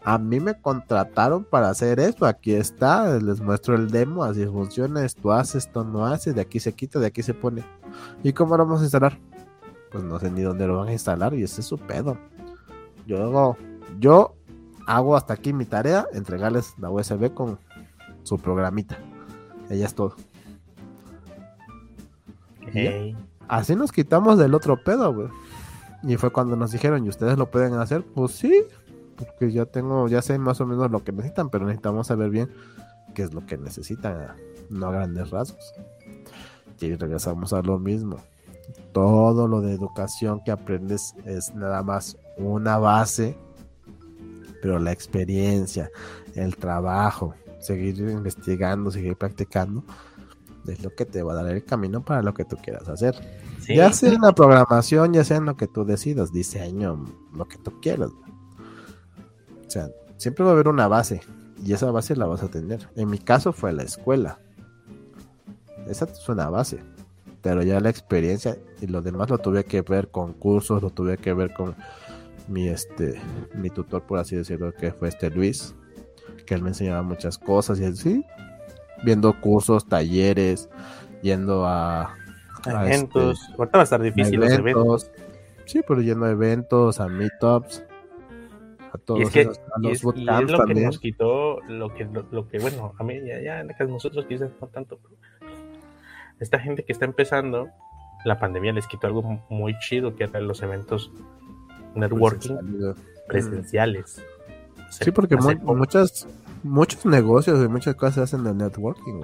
a 0.03 0.19
mí 0.19 0.41
me 0.41 0.59
contrataron 0.61 1.45
para 1.45 1.69
hacer 1.69 2.01
esto. 2.01 2.25
Aquí 2.25 2.53
está, 2.55 3.19
les 3.19 3.41
muestro 3.41 3.75
el 3.75 3.91
demo, 3.91 4.25
así 4.25 4.47
funciona. 4.47 5.05
Esto 5.05 5.33
hace, 5.33 5.59
esto 5.59 5.85
no 5.85 6.07
hace, 6.07 6.33
de 6.33 6.41
aquí 6.41 6.59
se 6.59 6.73
quita, 6.73 6.99
de 6.99 7.07
aquí 7.07 7.23
se 7.23 7.35
pone. 7.35 7.65
¿Y 8.23 8.33
cómo 8.33 8.57
lo 8.57 8.65
vamos 8.65 8.81
a 8.81 8.85
instalar? 8.85 9.19
Pues 9.93 10.05
no 10.05 10.19
sé 10.19 10.31
ni 10.31 10.43
dónde 10.43 10.67
lo 10.67 10.79
van 10.79 10.89
a 10.89 10.93
instalar 10.93 11.35
y 11.35 11.43
ese 11.43 11.61
es 11.61 11.67
su 11.67 11.79
pedo. 11.79 12.17
Yo 13.07 13.23
hago, 13.23 13.57
yo 14.01 14.35
hago 14.87 15.17
hasta 15.17 15.35
aquí 15.35 15.53
mi 15.53 15.67
tarea, 15.67 16.07
entregarles 16.13 16.75
la 16.79 16.91
USB 16.91 17.33
con 17.35 17.59
su 18.23 18.39
programita. 18.39 18.99
Ella 19.69 19.87
es 19.87 19.95
todo. 19.95 20.17
Así 23.49 23.77
nos 23.77 23.93
quitamos 23.93 24.39
del 24.39 24.55
otro 24.55 24.83
pedo, 24.83 25.15
güey. 25.15 25.29
Y 26.03 26.17
fue 26.17 26.31
cuando 26.31 26.57
nos 26.57 26.73
dijeron, 26.73 27.05
¿y 27.05 27.09
ustedes 27.09 27.39
lo 27.39 27.51
pueden 27.51 27.75
hacer? 27.75 28.05
Pues 28.05 28.33
sí, 28.33 28.65
porque 29.17 29.51
ya 29.51 29.65
tengo, 29.65 30.09
ya 30.09 30.23
sé 30.23 30.39
más 30.39 30.61
o 30.61 30.67
menos 30.67 30.91
lo 30.91 31.03
que 31.03 31.13
necesitan, 31.13 31.51
pero 31.51 31.65
necesitamos 31.65 32.07
saber 32.07 32.31
bien 32.31 32.51
qué 33.15 33.23
es 33.23 33.35
lo 33.35 33.45
que 33.47 33.57
necesitan, 33.57 34.35
no 34.71 34.87
a 34.89 34.93
grandes 34.93 35.31
rasgos. 35.31 35.75
Y 36.81 36.95
regresamos 36.95 37.53
a 37.53 37.63
lo 37.63 37.79
mismo. 37.79 38.19
Todo 38.93 39.49
lo 39.49 39.61
de 39.61 39.73
educación 39.73 40.43
que 40.45 40.51
aprendes 40.51 41.15
es 41.25 41.55
nada 41.55 41.83
más 41.83 42.17
una 42.37 42.79
base, 42.79 43.37
pero 44.61 44.79
la 44.79 44.93
experiencia, 44.93 45.91
el 46.35 46.57
trabajo, 46.57 47.35
seguir 47.61 47.99
investigando, 47.99 48.91
seguir 48.91 49.17
practicando, 49.17 49.83
es 50.67 50.83
lo 50.83 50.91
que 50.91 51.05
te 51.05 51.23
va 51.23 51.33
a 51.33 51.37
dar 51.37 51.49
el 51.49 51.65
camino 51.65 52.05
para 52.05 52.23
lo 52.23 52.35
que 52.35 52.45
tú 52.45 52.57
quieras 52.57 52.89
hacer. 52.89 53.15
Ya 53.69 53.93
sea 53.93 54.13
en 54.13 54.21
la 54.21 54.35
programación, 54.35 55.13
ya 55.13 55.25
sea 55.25 55.39
en 55.39 55.47
lo 55.47 55.57
que 55.57 55.67
tú 55.67 55.85
decidas, 55.85 56.33
diseño, 56.33 57.05
lo 57.35 57.47
que 57.47 57.59
tú 57.59 57.81
quieras. 57.81 58.11
O 59.67 59.71
sea, 59.71 59.89
siempre 60.17 60.45
va 60.45 60.51
a 60.51 60.55
haber 60.55 60.69
una 60.69 60.89
base 60.89 61.21
y 61.65 61.73
esa 61.73 61.91
base 61.91 62.17
la 62.17 62.27
vas 62.27 62.43
a 62.43 62.49
tener. 62.49 62.89
En 62.97 63.11
mi 63.11 63.19
caso 63.19 63.53
fue 63.53 63.73
la 63.73 63.83
escuela. 63.83 64.39
Esa 65.89 66.05
es 66.05 66.29
una 66.29 66.49
base. 66.49 66.81
Pero 67.43 67.63
ya 67.63 67.81
la 67.81 67.91
experiencia 67.91 68.59
y 68.81 68.87
lo 68.87 69.03
demás 69.03 69.31
lo 69.31 69.39
tuve 69.39 69.65
que 69.65 69.83
ver 69.83 70.11
con 70.11 70.33
cursos, 70.33 70.83
lo 70.83 70.91
tuve 70.91 71.17
que 71.17 71.33
ver 71.33 71.53
con 71.55 71.77
mi 72.49 72.69
este 72.69 73.21
mi 73.55 73.71
tutor 73.71 74.03
por 74.03 74.19
así 74.19 74.37
decirlo 74.37 74.73
que 74.73 74.93
fue 74.93 75.09
este 75.09 75.31
Luis 75.31 75.75
que 76.47 76.55
él 76.55 76.63
me 76.63 76.69
enseñaba 76.69 77.03
muchas 77.03 77.39
cosas 77.39 77.81
y 77.81 77.85
así 77.85 78.25
viendo 79.05 79.41
cursos 79.41 79.89
talleres 79.89 80.69
yendo 81.23 81.67
a 81.67 82.15
eventos. 82.67 83.41
Este, 83.41 83.53
Ahorita 83.59 83.79
va 83.79 83.83
a 83.83 83.85
estar 83.85 84.03
difícil 84.03 84.41
los 84.41 84.53
eventos. 84.53 85.11
Sí, 85.65 85.83
pero 85.87 86.01
yendo 86.01 86.27
a 86.27 86.31
eventos, 86.31 87.01
a 87.01 87.09
meetups, 87.09 87.85
a 88.93 88.99
todos 88.99 89.35
y 89.35 89.39
es 89.41 89.49
a 89.49 89.79
los 89.81 90.03
bootcamps 90.03 90.53
lo 90.53 90.65
que 90.65 90.75
nos 90.75 90.99
quitó, 90.99 91.61
lo 91.63 91.93
que, 91.93 92.05
lo, 92.05 92.49
que 92.49 92.59
bueno, 92.61 92.95
a 92.99 93.05
mí 93.05 93.21
ya, 93.27 93.41
ya 93.41 93.87
nosotros 93.87 94.27
quizás 94.27 94.51
no 94.61 94.69
tanto, 94.69 95.01
esta 96.39 96.59
gente 96.61 96.85
que 96.85 96.93
está 96.93 97.05
empezando, 97.05 97.69
la 98.25 98.39
pandemia 98.39 98.73
les 98.73 98.87
quitó 98.87 99.09
algo 99.09 99.45
muy 99.49 99.77
chido 99.81 100.15
que 100.15 100.25
eran 100.25 100.47
los 100.47 100.63
eventos 100.63 101.11
networking 101.95 102.95
presenciales. 103.27 104.25
sí, 104.91 105.11
porque 105.11 105.37
muchas, 105.37 106.29
muchos 106.63 107.07
negocios 107.07 107.65
y 107.65 107.69
muchas 107.69 107.97
cosas 107.97 108.19
hacen 108.19 108.45
de 108.45 108.55
networking. 108.55 109.23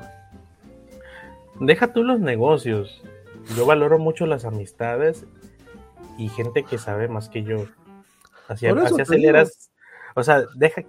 Deja 1.61 1.93
tú 1.93 2.03
los 2.03 2.19
negocios 2.19 3.03
yo 3.57 3.67
valoro 3.67 3.99
mucho 3.99 4.27
las 4.27 4.45
amistades 4.45 5.27
y 6.19 6.29
gente 6.29 6.65
que 6.65 6.79
sabe 6.79 7.09
más 7.09 7.29
que 7.29 7.43
yo. 7.43 7.67
Así, 8.49 8.67
aceleras. 8.67 9.71
O 10.15 10.23
sea, 10.23 10.45
deja, 10.55 10.83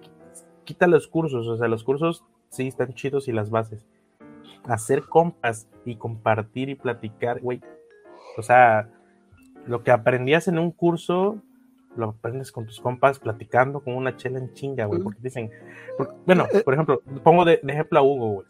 quita 0.64 0.88
los 0.88 1.08
cursos. 1.08 1.48
O 1.48 1.58
sea, 1.58 1.68
los 1.68 1.84
cursos 1.84 2.24
sí 2.50 2.68
están 2.68 2.94
chidos 2.94 3.28
y 3.28 3.32
las 3.32 3.50
bases. 3.50 3.86
Hacer 4.66 5.04
compas 5.04 5.68
y 5.86 5.96
compartir 5.96 6.70
y 6.70 6.76
platicar, 6.76 7.42
güey. 7.42 7.62
O 8.38 8.42
sea, 8.42 8.90
lo 9.66 9.84
que 9.84 9.92
aprendías 9.92 10.48
en 10.48 10.60
un 10.60 10.72
curso, 10.72 11.42
lo 11.96 12.10
aprendes 12.10 12.52
con 12.52 12.66
tus 12.66 12.80
compas 12.80 13.20
platicando 13.20 13.82
con 13.82 13.96
una 13.96 14.16
chela 14.16 14.40
en 14.40 14.54
chinga, 14.54 14.86
güey. 14.86 15.02
Porque 15.02 15.20
dicen, 15.22 15.52
bueno, 16.26 16.48
por 16.64 16.74
ejemplo, 16.74 17.02
pongo 17.24 17.46
de, 17.46 17.60
de 17.62 17.74
ejemplo 17.74 18.00
a 18.00 18.04
Hugo, 18.04 18.28
güey. 18.30 18.48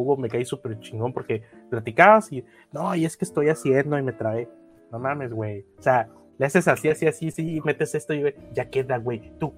Hugo 0.00 0.16
me 0.16 0.28
caí 0.28 0.44
súper 0.44 0.78
chingón 0.80 1.12
porque 1.12 1.42
platicabas 1.70 2.32
y, 2.32 2.44
no, 2.72 2.94
y 2.94 3.04
es 3.04 3.16
que 3.16 3.24
estoy 3.24 3.48
haciendo 3.48 3.98
y 3.98 4.02
me 4.02 4.12
trae. 4.12 4.48
No 4.90 4.98
mames, 4.98 5.32
güey. 5.32 5.64
O 5.78 5.82
sea, 5.82 6.08
le 6.38 6.46
haces 6.46 6.68
así, 6.68 6.88
así, 6.88 7.06
así, 7.06 7.30
sí, 7.30 7.60
metes 7.64 7.94
esto 7.94 8.14
y 8.14 8.34
ya 8.52 8.68
queda, 8.70 8.98
güey. 8.98 9.32
Tú, 9.38 9.52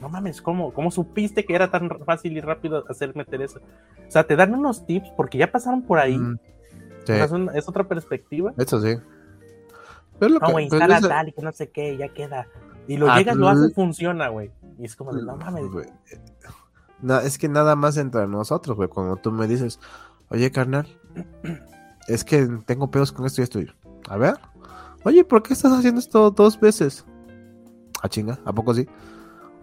no 0.00 0.08
mames, 0.08 0.40
¿cómo, 0.40 0.72
¿cómo 0.72 0.90
supiste 0.90 1.44
que 1.44 1.54
era 1.54 1.70
tan 1.70 1.88
fácil 2.04 2.36
y 2.36 2.40
rápido 2.40 2.84
hacer 2.88 3.14
meter 3.14 3.42
eso? 3.42 3.60
O 4.06 4.10
sea, 4.10 4.24
te 4.24 4.36
dan 4.36 4.54
unos 4.54 4.86
tips 4.86 5.10
porque 5.16 5.38
ya 5.38 5.50
pasaron 5.50 5.82
por 5.82 5.98
ahí. 5.98 6.16
Mm, 6.18 6.38
es, 7.54 7.68
otra 7.68 7.84
perspectiva. 7.84 8.54
Eso 8.56 8.80
sí. 8.80 8.96
Pero 10.18 10.38
no, 10.38 10.50
güey, 10.50 10.66
instala 10.66 11.00
tal 11.00 11.28
y 11.28 11.32
que 11.32 11.42
no 11.42 11.52
sé 11.52 11.70
qué, 11.70 11.96
ya 11.96 12.08
queda. 12.08 12.46
Y 12.88 12.96
lo 12.96 13.14
llegas, 13.14 13.36
lo 13.36 13.48
hace, 13.48 13.72
funciona, 13.72 14.28
güey. 14.28 14.50
Y 14.78 14.84
es 14.84 14.96
como 14.96 15.12
de, 15.12 15.22
no 15.22 15.36
mames. 15.36 15.64
Es 17.22 17.38
que 17.38 17.48
nada 17.48 17.76
más 17.76 17.96
entre 17.96 18.26
nosotros, 18.26 18.76
güey. 18.76 18.88
Cuando 18.88 19.16
tú 19.16 19.32
me 19.32 19.46
dices, 19.46 19.80
oye, 20.28 20.50
carnal, 20.50 20.86
es 22.08 22.24
que 22.24 22.46
tengo 22.66 22.90
pedos 22.90 23.12
con 23.12 23.26
esto 23.26 23.40
y 23.40 23.44
esto. 23.44 23.60
A 24.08 24.16
ver, 24.16 24.34
oye, 25.04 25.24
¿por 25.24 25.42
qué 25.42 25.54
estás 25.54 25.72
haciendo 25.72 26.00
esto 26.00 26.30
dos 26.30 26.58
veces? 26.58 27.04
A 28.02 28.06
ah, 28.06 28.08
chinga, 28.08 28.38
¿a 28.44 28.52
poco 28.52 28.74
sí? 28.74 28.86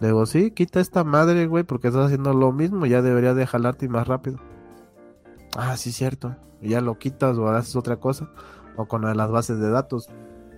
Le 0.00 0.08
digo, 0.08 0.26
sí, 0.26 0.52
quita 0.52 0.80
esta 0.80 1.02
madre, 1.02 1.46
güey, 1.46 1.64
porque 1.64 1.88
estás 1.88 2.06
haciendo 2.06 2.32
lo 2.32 2.52
mismo, 2.52 2.86
ya 2.86 3.02
debería 3.02 3.34
de 3.34 3.46
jalarte 3.46 3.88
más 3.88 4.06
rápido. 4.06 4.38
Ah, 5.56 5.76
sí, 5.76 5.92
cierto. 5.92 6.36
Ya 6.60 6.80
lo 6.80 6.98
quitas 6.98 7.36
o 7.36 7.48
haces 7.48 7.76
otra 7.76 7.96
cosa. 7.96 8.30
O 8.76 8.86
con 8.86 9.02
las 9.02 9.30
bases 9.30 9.58
de 9.58 9.70
datos. 9.70 10.08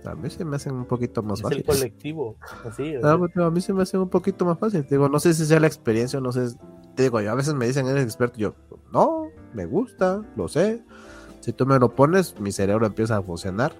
A 0.05 0.15
mí 0.15 0.29
se 0.29 0.43
me 0.43 0.55
hacen 0.55 0.73
un 0.73 0.85
poquito 0.85 1.21
más 1.21 1.41
fácil. 1.41 1.59
Es 1.59 1.67
el 1.67 1.75
colectivo, 1.75 2.35
así. 2.65 2.95
Ah, 3.03 3.17
a 3.45 3.49
mí 3.49 3.61
se 3.61 3.73
me 3.73 3.83
hacen 3.83 3.99
un 3.99 4.09
poquito 4.09 4.45
más 4.45 4.57
fácil. 4.57 4.85
digo, 4.89 5.09
no 5.09 5.19
sé 5.19 5.33
si 5.33 5.45
sea 5.45 5.59
la 5.59 5.67
experiencia, 5.67 6.19
no 6.19 6.31
sé. 6.31 6.55
Te 6.95 7.03
digo, 7.03 7.21
yo 7.21 7.31
a 7.31 7.35
veces 7.35 7.53
me 7.53 7.67
dicen, 7.67 7.87
eres 7.87 8.03
experto. 8.03 8.37
Yo, 8.37 8.55
no, 8.91 9.27
me 9.53 9.65
gusta, 9.65 10.21
lo 10.35 10.47
sé. 10.47 10.83
Si 11.39 11.53
tú 11.53 11.65
me 11.65 11.79
lo 11.79 11.95
pones, 11.95 12.39
mi 12.39 12.51
cerebro 12.51 12.85
empieza 12.85 13.17
a 13.17 13.21
funcionar 13.21 13.73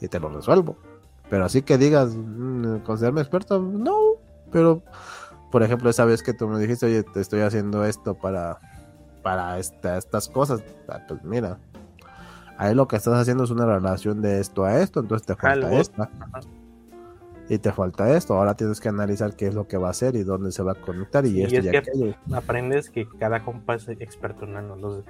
y 0.00 0.08
te 0.08 0.20
lo 0.20 0.28
resuelvo. 0.28 0.76
Pero 1.30 1.44
así 1.44 1.62
que 1.62 1.78
digas, 1.78 2.14
mm, 2.14 2.78
considerarme 2.78 3.20
experto, 3.20 3.60
no. 3.60 4.14
Pero, 4.50 4.82
por 5.50 5.62
ejemplo, 5.62 5.90
esa 5.90 6.04
vez 6.04 6.22
que 6.22 6.32
tú 6.32 6.48
me 6.48 6.58
dijiste, 6.58 6.86
oye, 6.86 7.02
te 7.02 7.20
estoy 7.20 7.40
haciendo 7.40 7.84
esto 7.84 8.14
para, 8.14 8.58
para 9.22 9.58
estas 9.58 10.28
cosas, 10.28 10.62
ah, 10.88 11.00
pues 11.06 11.22
mira, 11.24 11.58
ahí 12.58 12.74
lo 12.74 12.86
que 12.88 12.96
estás 12.96 13.14
haciendo 13.14 13.44
es 13.44 13.50
una 13.50 13.64
relación 13.64 14.20
de 14.20 14.40
esto 14.40 14.64
a 14.64 14.80
esto, 14.80 15.00
entonces 15.00 15.26
te 15.26 15.36
falta 15.36 15.72
esto. 15.72 16.08
Y 17.48 17.56
te 17.56 17.72
falta 17.72 18.14
esto, 18.14 18.34
ahora 18.34 18.54
tienes 18.54 18.78
que 18.78 18.90
analizar 18.90 19.34
qué 19.34 19.46
es 19.46 19.54
lo 19.54 19.66
que 19.66 19.78
va 19.78 19.88
a 19.88 19.92
hacer 19.92 20.16
y 20.16 20.22
dónde 20.22 20.52
se 20.52 20.62
va 20.62 20.72
a 20.72 20.74
conectar 20.74 21.24
y, 21.24 21.42
esto 21.42 21.60
y 21.60 21.74
aquello. 21.74 22.14
Aprendes 22.34 22.90
que 22.90 23.08
cada 23.18 23.42
compa 23.42 23.76
es 23.76 23.88
experto 23.88 24.44
en 24.44 24.56
algo, 24.56 25.02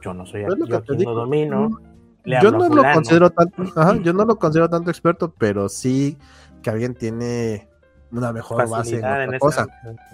yo 0.00 0.14
no 0.14 0.24
soy 0.24 0.42
yo 0.42 0.76
aquí 0.76 1.04
no 1.04 1.14
domino. 1.14 1.80
Yo 2.24 2.52
no 2.52 2.68
lo 2.68 2.82
considero 2.92 3.30
tanto, 3.30 3.64
yo 4.02 4.12
no 4.12 4.24
lo 4.24 4.38
considero 4.38 4.70
tanto 4.70 4.90
experto, 4.90 5.34
pero 5.36 5.68
sí 5.68 6.16
que 6.62 6.70
alguien 6.70 6.94
tiene 6.94 7.68
una 8.12 8.32
mejor 8.32 8.68
base 8.68 8.98
en 8.98 9.04
otra 9.04 9.38
cosa. 9.40 9.66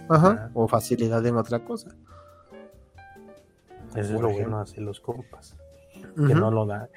Ajá, 0.09 0.51
o 0.55 0.69
facilidad 0.69 1.27
en 1.27 1.37
otra 1.37 1.59
cosa. 1.59 1.91
Eso 3.95 4.15
es 4.15 4.21
lo 4.21 4.31
bueno 4.31 4.61
hacer 4.61 4.83
los 4.83 5.01
compas. 5.01 5.55
Que 6.15 6.35
no 6.35 6.51
lo 6.51 6.67
da 6.67 6.89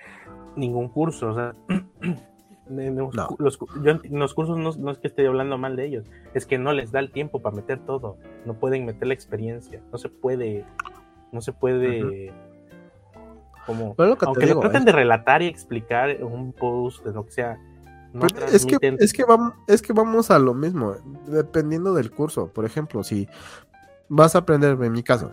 ningún 0.56 0.90
curso. 0.90 1.30
O 1.30 1.36
sea, 1.36 1.56
los, 2.70 3.60
yo, 3.84 4.00
los 4.10 4.34
cursos 4.34 4.78
no, 4.78 4.92
es 4.92 4.98
que 5.00 5.08
esté 5.08 5.28
hablando 5.28 5.58
mal 5.58 5.76
de 5.76 5.86
ellos, 5.86 6.06
es 6.34 6.46
que 6.46 6.58
no 6.58 6.74
les 6.74 6.92
da 6.92 7.00
el 7.00 7.12
tiempo 7.12 7.42
para 7.42 7.56
meter 7.56 7.80
todo. 7.80 8.18
No 8.46 8.54
pueden 8.56 8.86
meter 8.86 9.08
la 9.08 9.14
experiencia. 9.14 9.82
No 9.92 9.98
se 9.98 10.10
puede. 10.10 10.66
No 11.32 11.42
se 11.42 11.54
puede. 11.54 12.34
Como, 13.66 13.96
aunque 13.98 14.48
lo 14.48 14.60
traten 14.60 14.86
de 14.86 14.92
relatar 14.92 15.44
y 15.44 15.46
explicar 15.46 16.24
un 16.24 16.52
post, 16.52 17.06
de 17.06 17.14
lo 17.14 17.26
que 17.26 17.32
sea. 17.32 17.60
es, 18.52 18.66
que, 18.66 18.78
es, 19.00 19.14
que 19.14 19.24
vamos, 19.24 19.54
es 19.68 19.84
que 19.84 19.94
vamos 19.94 20.32
a 20.32 20.40
lo 20.40 20.56
mismo, 20.56 20.96
dependiendo 21.28 21.94
del 21.94 22.10
curso. 22.10 22.52
Por 22.52 22.66
ejemplo, 22.66 23.04
si 23.04 23.30
vas 24.10 24.36
a 24.36 24.40
aprender, 24.40 24.82
en 24.82 24.92
mi 24.92 25.04
caso, 25.04 25.30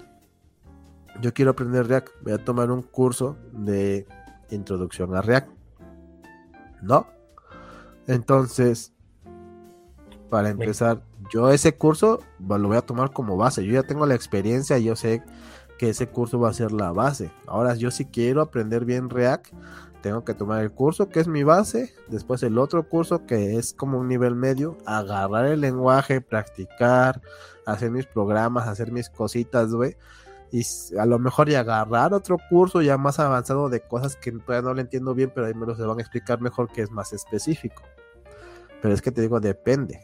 yo 1.21 1.35
quiero 1.35 1.53
aprender 1.53 1.87
React, 1.87 2.09
voy 2.23 2.33
a 2.33 2.45
tomar 2.45 2.71
un 2.71 2.83
curso 2.83 3.37
de 3.53 4.07
introducción 4.51 5.15
a 5.15 5.23
React. 5.23 5.51
¿No? 6.83 7.07
Entonces, 8.07 8.93
para 10.31 10.51
empezar, 10.51 11.03
yo 11.33 11.51
ese 11.51 11.77
curso 11.77 12.21
lo 12.39 12.69
voy 12.69 12.77
a 12.77 12.83
tomar 12.83 13.13
como 13.13 13.37
base. 13.37 13.65
Yo 13.65 13.73
ya 13.73 13.83
tengo 13.83 14.07
la 14.07 14.15
experiencia, 14.15 14.79
y 14.79 14.85
yo 14.85 14.97
sé 14.97 15.23
que 15.79 15.91
ese 15.91 16.09
curso 16.09 16.39
va 16.39 16.51
a 16.51 16.55
ser 16.55 16.73
la 16.73 16.93
base. 16.93 17.31
Ahora, 17.47 17.75
yo 17.75 17.91
si 17.91 18.05
quiero 18.05 18.41
aprender 18.41 18.85
bien 18.85 19.11
React, 19.11 19.53
tengo 20.03 20.25
que 20.25 20.35
tomar 20.35 20.63
el 20.63 20.71
curso 20.71 21.09
que 21.09 21.21
es 21.21 21.29
mi 21.29 21.43
base, 21.43 21.93
después 22.09 22.43
el 22.43 22.59
otro 22.59 22.89
curso 22.89 23.27
que 23.27 23.57
es 23.57 23.75
como 23.75 23.99
un 23.99 24.09
nivel 24.09 24.35
medio, 24.37 24.79
agarrar 24.87 25.47
el 25.47 25.61
lenguaje, 25.61 26.21
practicar, 26.21 27.21
hacer 27.67 27.91
mis 27.91 28.07
programas, 28.07 28.69
hacer 28.69 28.93
mis 28.93 29.11
cositas, 29.11 29.73
güey. 29.73 29.97
Y 30.51 30.63
a 30.99 31.05
lo 31.05 31.19
mejor 31.19 31.49
y 31.49 31.55
agarrar 31.55 32.15
otro 32.15 32.39
curso 32.49 32.81
ya 32.81 32.97
más 32.97 33.19
avanzado 33.19 33.69
de 33.69 33.81
cosas 33.81 34.17
que 34.17 34.33
todavía 34.33 34.69
no 34.69 34.75
le 34.75 34.83
entiendo 34.83 35.15
bien, 35.15 35.31
pero 35.35 35.47
ahí 35.47 35.55
me 35.55 35.67
lo 35.67 35.75
se 35.75 35.83
van 35.83 35.99
a 35.99 36.03
explicar 36.03 36.41
mejor 36.41 36.69
que 36.73 36.83
es 36.83 36.91
más 36.91 37.13
específico. 37.13 37.83
Pero 38.81 38.95
es 38.95 39.03
que 39.03 39.11
te 39.11 39.21
digo, 39.21 39.41
depende. 39.41 40.01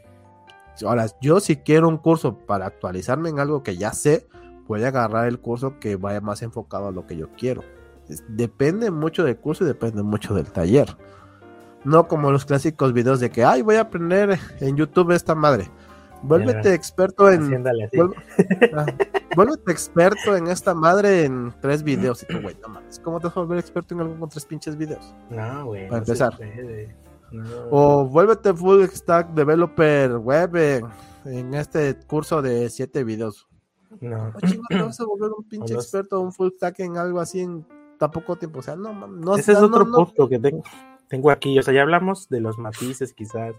Ahora, 0.84 1.06
yo 1.20 1.40
si 1.40 1.56
quiero 1.56 1.88
un 1.88 1.98
curso 1.98 2.36
para 2.38 2.66
actualizarme 2.66 3.28
en 3.28 3.38
algo 3.38 3.62
que 3.62 3.76
ya 3.76 3.92
sé, 3.92 4.26
voy 4.66 4.82
a 4.82 4.88
agarrar 4.88 5.28
el 5.28 5.40
curso 5.40 5.78
que 5.78 5.96
vaya 5.96 6.20
más 6.20 6.42
enfocado 6.42 6.88
a 6.88 6.92
lo 6.92 7.06
que 7.06 7.16
yo 7.16 7.30
quiero. 7.36 7.62
depende 8.28 8.90
mucho 8.90 9.24
del 9.24 9.38
curso 9.38 9.64
y 9.64 9.66
depende 9.66 10.02
mucho 10.02 10.34
del 10.34 10.50
taller. 10.50 10.96
No 11.84 12.08
como 12.08 12.30
los 12.30 12.44
clásicos 12.44 12.92
videos 12.92 13.20
de 13.20 13.30
que, 13.30 13.44
ay, 13.44 13.62
voy 13.62 13.76
a 13.76 13.82
aprender 13.82 14.38
en 14.60 14.76
YouTube 14.76 15.12
esta 15.12 15.34
madre. 15.34 15.70
Vuélvete 16.24 16.74
experto 16.74 17.30
en. 17.30 17.44
Ah, 18.76 18.86
vuélvete 19.36 19.72
experto 19.72 20.36
en 20.36 20.46
esta 20.46 20.74
madre 20.74 21.24
en 21.24 21.52
tres 21.60 21.82
videos. 21.82 22.22
Y 22.22 22.26
tú, 22.26 22.40
güey, 22.40 22.56
no 22.62 22.68
mames. 22.68 22.98
¿Cómo 23.00 23.20
te 23.20 23.26
vas 23.26 23.36
a 23.36 23.40
volver 23.40 23.58
experto 23.58 23.94
en 23.94 24.00
algo 24.00 24.18
con 24.18 24.28
tres 24.28 24.46
pinches 24.46 24.76
videos? 24.76 25.14
No, 25.30 25.66
güey. 25.66 25.88
Para 25.88 25.98
empezar. 25.98 26.38
O 27.70 28.06
vuélvete 28.06 28.54
full 28.54 28.84
stack 28.86 29.34
developer 29.34 30.16
web 30.16 30.56
en, 31.24 31.54
este 31.54 31.96
curso 32.06 32.40
de 32.42 32.70
siete 32.70 33.04
videos. 33.04 33.46
No. 34.00 34.32
te 34.68 34.82
vas 34.82 35.00
a 35.00 35.04
volver 35.04 35.30
un 35.36 35.44
pinche 35.48 35.74
experto, 35.74 36.20
un 36.20 36.32
full 36.32 36.50
stack 36.56 36.80
en 36.80 36.96
algo 36.96 37.20
así 37.20 37.40
en 37.40 37.66
tan 37.98 38.10
poco 38.10 38.36
tiempo. 38.36 38.60
O 38.60 38.62
sea, 38.62 38.76
no 38.76 38.92
no 39.06 39.36
Ese 39.36 39.52
es 39.52 39.58
otro 39.58 39.84
punto 39.90 40.28
que 40.28 40.38
tengo, 40.38 40.62
tengo 41.08 41.30
aquí. 41.30 41.58
O 41.58 41.62
sea, 41.62 41.74
ya 41.74 41.82
hablamos 41.82 42.28
de 42.28 42.40
los 42.40 42.58
matices, 42.58 43.12
quizás, 43.12 43.54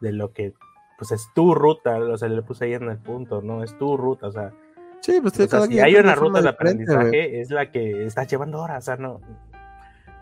de 0.00 0.12
lo 0.12 0.32
que 0.32 0.54
pues 0.98 1.12
es 1.12 1.28
tu 1.34 1.54
ruta. 1.54 1.98
O 1.98 2.16
sea, 2.16 2.28
le 2.28 2.42
puse 2.42 2.66
ahí 2.66 2.74
en 2.74 2.88
el 2.90 2.98
punto, 2.98 3.42
¿no? 3.42 3.62
Es 3.62 3.76
tu 3.78 3.96
ruta, 3.96 4.28
o 4.28 4.32
sea. 4.32 4.52
Sí, 5.00 5.20
pues 5.20 5.34
si 5.34 5.78
hay 5.78 5.94
una 5.94 6.14
ruta 6.14 6.42
de 6.42 6.48
aprendizaje, 6.48 7.40
es 7.40 7.50
la 7.50 7.70
que 7.70 8.04
estás 8.06 8.28
llevando 8.28 8.58
ahora, 8.58 8.78
o 8.78 8.80
sea, 8.80 8.96
no. 8.96 9.20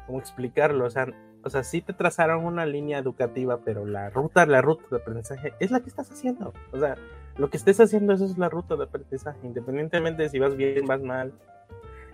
¿Cómo 0.06 0.18
explicarlo? 0.18 0.84
O 0.84 0.90
sea, 0.90 1.06
o 1.42 1.50
sea, 1.50 1.62
sí 1.62 1.80
te 1.80 1.92
trazaron 1.92 2.44
una 2.44 2.66
línea 2.66 2.98
educativa, 2.98 3.60
pero 3.64 3.86
la 3.86 4.10
ruta, 4.10 4.46
la 4.46 4.62
ruta 4.62 4.84
de 4.90 4.96
aprendizaje 4.96 5.54
es 5.60 5.70
la 5.70 5.80
que 5.80 5.88
estás 5.88 6.10
haciendo. 6.10 6.52
O 6.72 6.78
sea, 6.78 6.96
lo 7.36 7.50
que 7.50 7.56
estés 7.56 7.80
haciendo, 7.80 8.12
eso 8.12 8.24
es 8.24 8.38
la 8.38 8.48
ruta 8.48 8.76
de 8.76 8.84
aprendizaje, 8.84 9.38
independientemente 9.42 10.22
de 10.22 10.28
si 10.28 10.38
vas 10.38 10.56
bien, 10.56 10.86
vas 10.86 11.02
mal. 11.02 11.32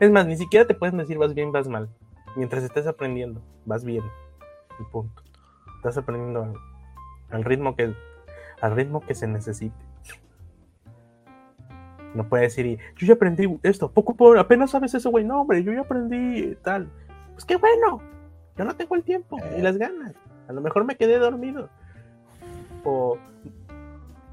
Es 0.00 0.10
más, 0.10 0.26
ni 0.26 0.36
siquiera 0.36 0.66
te 0.66 0.74
pueden 0.74 0.96
decir 0.96 1.18
vas 1.18 1.34
bien, 1.34 1.52
vas 1.52 1.68
mal. 1.68 1.88
Mientras 2.36 2.64
estés 2.64 2.86
aprendiendo, 2.86 3.42
vas 3.66 3.84
bien. 3.84 4.02
El 4.78 4.86
punto. 4.86 5.22
Estás 5.76 5.98
aprendiendo 5.98 6.54
al, 7.30 7.44
ritmo 7.44 7.76
que 7.76 7.94
al 8.60 8.76
ritmo 8.76 9.00
que 9.00 9.14
se 9.14 9.26
necesite. 9.26 9.76
No 12.14 12.28
puede 12.28 12.44
decir, 12.44 12.78
yo 12.96 13.06
ya 13.06 13.14
aprendí 13.14 13.58
esto, 13.62 13.90
poco 13.90 14.14
por, 14.14 14.38
apenas 14.38 14.70
sabes 14.70 14.94
eso, 14.94 15.10
güey. 15.10 15.24
No, 15.24 15.42
hombre, 15.42 15.62
yo 15.62 15.72
ya 15.72 15.80
aprendí 15.80 16.56
tal. 16.62 16.90
Pues 17.32 17.44
qué 17.44 17.56
bueno, 17.56 18.02
yo 18.56 18.64
no 18.64 18.74
tengo 18.74 18.96
el 18.96 19.04
tiempo 19.04 19.38
y 19.56 19.62
las 19.62 19.78
ganas. 19.78 20.14
A 20.48 20.52
lo 20.52 20.60
mejor 20.60 20.84
me 20.84 20.96
quedé 20.96 21.18
dormido. 21.18 21.68
O 22.84 23.16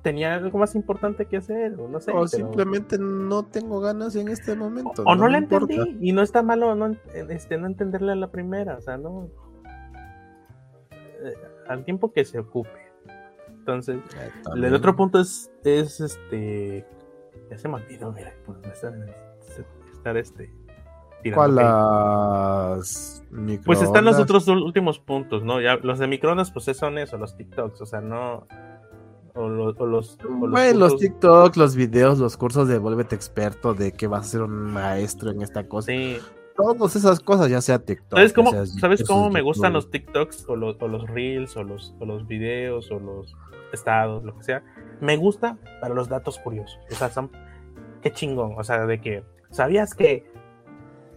tenía 0.02 0.36
algo 0.36 0.58
más 0.58 0.74
importante 0.74 1.26
que 1.26 1.38
hacer, 1.38 1.80
o 1.80 1.88
no 1.88 2.00
sé. 2.00 2.12
O 2.12 2.28
simplemente 2.28 2.98
no 2.98 3.44
tengo 3.44 3.82
ganas 3.82 4.16
en 4.16 4.30
este 4.30 4.56
momento. 4.56 5.04
O, 5.06 5.16
no, 5.16 5.28
la 5.28 5.38
entendí, 5.38 5.98
y 6.00 6.14
no 6.14 6.22
está 6.22 6.42
malo 6.42 6.76
no, 6.76 6.96
este, 7.30 7.58
no 7.58 7.68
entenderla 7.68 8.14
a 8.14 8.16
la 8.16 8.32
primera, 8.32 8.78
o 8.78 8.82
sea, 8.82 8.98
no. 8.98 9.30
Eh, 10.92 11.34
al 11.68 11.84
tiempo 11.84 12.14
que 12.14 12.24
se 12.24 12.40
ocupe. 12.40 12.87
Entonces, 13.68 14.00
el 14.56 14.74
otro 14.74 14.96
punto 14.96 15.20
es, 15.20 15.52
es 15.66 16.00
este. 16.00 16.86
Ya 17.50 17.58
se 17.58 17.68
me 17.68 17.76
olvidó, 17.76 18.14
mira, 18.14 18.34
pues 18.46 18.60
estar, 18.64 18.94
estar 19.94 20.18
este. 20.18 20.54
¿Cuál 21.34 21.56
las 21.56 23.26
Pues 23.66 23.82
están 23.82 24.06
los 24.06 24.20
otros 24.20 24.48
últimos 24.48 25.00
puntos, 25.00 25.44
¿no? 25.44 25.60
Ya, 25.60 25.76
los 25.76 26.00
de 26.00 26.08
microondas, 26.08 26.52
pues 26.52 26.66
son 26.78 26.98
eso, 26.98 27.18
los 27.18 27.36
TikToks, 27.36 27.82
o 27.82 27.86
sea, 27.86 28.00
no 28.00 28.48
o, 29.34 29.50
los, 29.50 29.78
los, 29.78 30.18
los 30.76 30.98
TikTok, 30.98 31.58
los 31.58 31.76
videos, 31.76 32.20
los 32.20 32.38
cursos 32.38 32.68
de 32.68 32.80
Vuélvete 32.80 33.16
Experto, 33.16 33.74
de 33.74 33.92
que 33.92 34.08
vas 34.08 34.28
a 34.28 34.30
ser 34.30 34.42
un 34.44 34.72
maestro 34.72 35.30
en 35.30 35.42
esta 35.42 35.68
cosa. 35.68 35.92
todas 36.56 36.96
esas 36.96 37.20
cosas, 37.20 37.50
ya 37.50 37.62
sea 37.62 37.80
TikTok. 37.80 38.18
¿Sabes 38.18 38.34
cómo, 38.34 38.66
¿sabes 38.66 39.04
cómo 39.04 39.30
me 39.30 39.42
gustan 39.42 39.74
los 39.74 39.92
TikToks 39.92 40.46
o 40.48 40.56
los, 40.56 40.78
o 40.80 40.88
los 40.88 41.08
Reels 41.10 41.56
o 41.58 41.64
los, 41.64 41.94
o 42.00 42.06
los 42.06 42.26
videos 42.26 42.90
o 42.90 43.00
los 43.00 43.36
estados, 43.74 44.24
lo 44.24 44.36
que 44.38 44.44
sea? 44.44 44.64
Me 45.00 45.18
gusta 45.18 45.58
para 45.82 45.94
los 45.94 46.10
datos 46.10 46.40
curiosos. 46.40 46.80
O 46.92 46.96
sea, 46.96 47.10
son, 47.10 47.32
qué 48.02 48.12
chingón. 48.12 48.56
O 48.58 48.64
sea, 48.64 48.86
de 48.86 49.00
que, 49.00 49.24
¿sabías 49.50 49.94
que, 49.94 50.26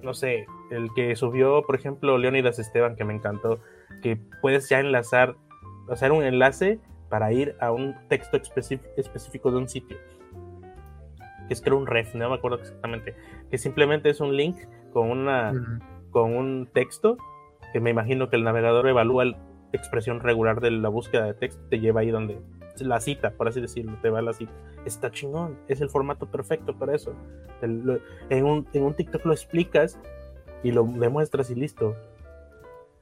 no 0.02 0.14
sé, 0.14 0.46
el 0.70 0.88
que 0.94 1.16
subió, 1.16 1.62
por 1.62 1.74
ejemplo, 1.74 2.18
Leonidas 2.18 2.58
Esteban, 2.58 2.96
que 2.96 3.04
me 3.04 3.14
encantó, 3.14 3.60
que 4.02 4.18
puedes 4.40 4.68
ya 4.68 4.80
enlazar, 4.80 5.36
hacer 5.90 6.12
un 6.12 6.22
enlace 6.22 6.78
para 7.08 7.32
ir 7.32 7.56
a 7.60 7.72
un 7.72 7.96
texto 8.08 8.36
específico 8.36 9.50
de 9.50 9.56
un 9.56 9.68
sitio. 9.68 9.96
Que 11.48 11.54
es 11.54 11.60
creo 11.60 11.76
un 11.76 11.86
ref, 11.86 12.14
no 12.14 12.28
me 12.28 12.36
acuerdo 12.36 12.58
exactamente. 12.58 13.16
Que 13.50 13.58
simplemente 13.58 14.08
es 14.10 14.20
un 14.20 14.36
link 14.36 14.56
con 14.92 15.10
una 15.10 15.52
con 16.10 16.36
un 16.36 16.68
texto 16.72 17.16
que 17.72 17.80
me 17.80 17.90
imagino 17.90 18.28
que 18.28 18.36
el 18.36 18.44
navegador 18.44 18.88
evalúa 18.88 19.24
la 19.24 19.38
expresión 19.72 20.20
regular 20.20 20.60
de 20.60 20.70
la 20.70 20.88
búsqueda 20.88 21.24
de 21.24 21.34
texto, 21.34 21.62
te 21.68 21.80
lleva 21.80 22.00
ahí 22.00 22.10
donde 22.10 22.40
la 22.78 23.00
cita, 23.00 23.32
por 23.32 23.48
así 23.48 23.60
decirlo, 23.60 23.96
te 24.00 24.10
va 24.10 24.22
la 24.22 24.32
cita. 24.32 24.52
Está 24.84 25.10
chingón, 25.10 25.58
es 25.68 25.80
el 25.80 25.90
formato 25.90 26.26
perfecto 26.26 26.76
para 26.76 26.94
eso. 26.94 27.14
en, 27.60 28.44
un, 28.44 28.66
en 28.72 28.82
un 28.82 28.94
TikTok 28.94 29.24
lo 29.26 29.32
explicas 29.32 29.98
y 30.62 30.72
lo 30.72 30.84
demuestras 30.84 31.50
y 31.50 31.54
listo. 31.54 31.96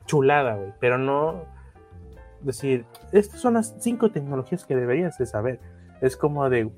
Chulada, 0.07 0.57
güey. 0.57 0.73
Pero 0.81 0.99
no 0.99 1.45
decir, 2.41 2.85
estas 3.13 3.41
son 3.41 3.55
las 3.55 3.77
cinco 3.79 4.11
tecnologías 4.11 4.65
que 4.65 4.77
deberías 4.77 5.19
de 5.19 5.27
saber. 5.27 5.61
Es 6.01 6.17
como 6.17 6.49
de, 6.49 6.71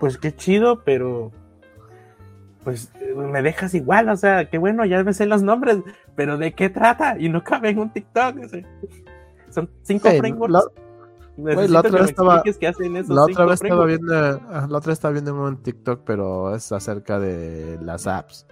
pues 0.00 0.16
qué 0.18 0.34
chido, 0.34 0.82
pero 0.84 1.32
pues 2.64 2.92
me 3.16 3.42
dejas 3.42 3.74
igual, 3.74 4.08
o 4.08 4.16
sea, 4.16 4.48
qué 4.48 4.58
bueno, 4.58 4.84
ya 4.84 5.02
me 5.02 5.12
sé 5.12 5.26
los 5.26 5.42
nombres, 5.42 5.78
pero 6.14 6.38
¿de 6.38 6.52
qué 6.52 6.70
trata? 6.70 7.18
Y 7.18 7.28
no 7.28 7.42
cabe 7.42 7.70
en 7.70 7.78
un 7.78 7.92
TikTok. 7.92 8.36
Son 9.50 9.68
cinco 9.82 10.08
frameworks. 10.10 10.70
La, 11.36 11.80
otra 11.80 11.90
vez 11.90 12.10
estaba, 12.10 12.42
la 12.44 13.22
otra 13.24 13.46
vez 13.46 13.62
estaba 13.62 13.86
viendo, 13.86 14.14
ah, 14.14 14.66
la 14.68 14.78
otra 14.78 14.92
estaba 14.92 15.12
viendo 15.12 15.34
un 15.34 15.62
TikTok, 15.62 16.02
pero 16.04 16.54
es 16.54 16.70
acerca 16.72 17.18
de 17.18 17.78
las 17.80 18.06
apps. 18.06 18.46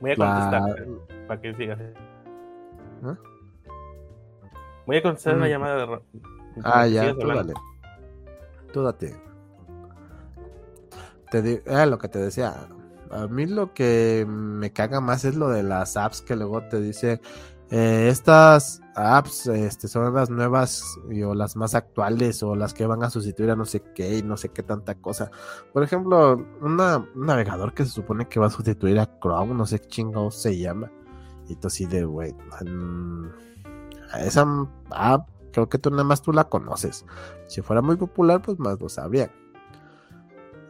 Voy 0.00 0.12
a 0.12 0.16
contestar 0.16 0.86
para 1.26 1.40
que 1.40 1.54
sigas. 1.54 1.80
¿Ah? 3.02 3.16
Voy 4.86 4.96
a 4.96 5.02
contestar 5.02 5.34
una 5.34 5.46
mm. 5.46 5.48
llamada 5.48 5.86
de. 5.86 6.00
Ah, 6.62 6.86
ya, 6.86 7.12
tú 7.12 7.26
dale. 7.26 7.54
Tú 8.72 8.82
date. 8.82 9.16
Te 11.30 11.42
di... 11.42 11.60
ah, 11.66 11.86
lo 11.86 11.98
que 11.98 12.08
te 12.08 12.18
decía. 12.18 12.68
A 13.12 13.26
mí 13.28 13.46
lo 13.46 13.74
que 13.74 14.26
me 14.26 14.72
caga 14.72 15.00
más 15.00 15.24
es 15.24 15.36
lo 15.36 15.48
de 15.50 15.62
las 15.62 15.96
apps 15.96 16.22
que 16.22 16.34
luego 16.34 16.62
te 16.68 16.80
dice. 16.80 17.20
Eh, 17.70 18.08
estas 18.08 18.82
apps 18.94 19.46
este, 19.46 19.88
son 19.88 20.12
las 20.14 20.28
nuevas 20.28 20.98
o 21.24 21.34
las 21.34 21.56
más 21.56 21.74
actuales 21.74 22.42
o 22.42 22.54
las 22.54 22.74
que 22.74 22.86
van 22.86 23.02
a 23.02 23.10
sustituir 23.10 23.50
a 23.50 23.56
no 23.56 23.64
sé 23.64 23.82
qué 23.94 24.18
y 24.18 24.22
no 24.22 24.36
sé 24.36 24.48
qué 24.50 24.62
tanta 24.62 24.94
cosa. 24.94 25.30
Por 25.72 25.82
ejemplo, 25.82 26.34
un 26.60 26.76
navegador 27.14 27.74
que 27.74 27.84
se 27.84 27.90
supone 27.90 28.28
que 28.28 28.40
va 28.40 28.46
a 28.46 28.50
sustituir 28.50 28.98
a 28.98 29.18
Chrome, 29.20 29.54
no 29.54 29.66
sé 29.66 29.78
qué 29.78 29.88
chingados 29.88 30.40
se 30.40 30.58
llama. 30.58 30.90
Y 31.48 31.56
tú 31.56 31.68
así 31.68 31.86
de, 31.86 32.04
güey, 32.04 32.34
esa 34.20 34.46
app 34.90 35.28
creo 35.52 35.68
que 35.68 35.78
tú 35.78 35.90
nada 35.90 36.04
más 36.04 36.22
tú 36.22 36.32
la 36.32 36.44
conoces. 36.44 37.04
Si 37.46 37.60
fuera 37.62 37.82
muy 37.82 37.96
popular, 37.96 38.42
pues 38.42 38.58
más 38.58 38.80
lo 38.80 38.88
sabrían. 38.88 39.30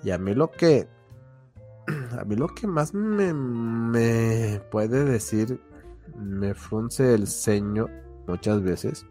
Y 0.03 0.11
a 0.11 0.19
mí 0.19 0.35
lo 0.35 0.51
que, 0.51 0.89
a 2.19 2.25
mí 2.25 2.37
lo 2.37 2.49
que 2.49 2.67
más 2.67 2.95
me, 2.95 3.33
me 3.35 4.61
puede 4.71 5.05
decir, 5.05 5.61
me 6.17 6.55
frunce 6.55 7.15
el 7.15 7.27
ceño 7.27 7.89
muchas 8.27 8.63
veces 8.63 9.07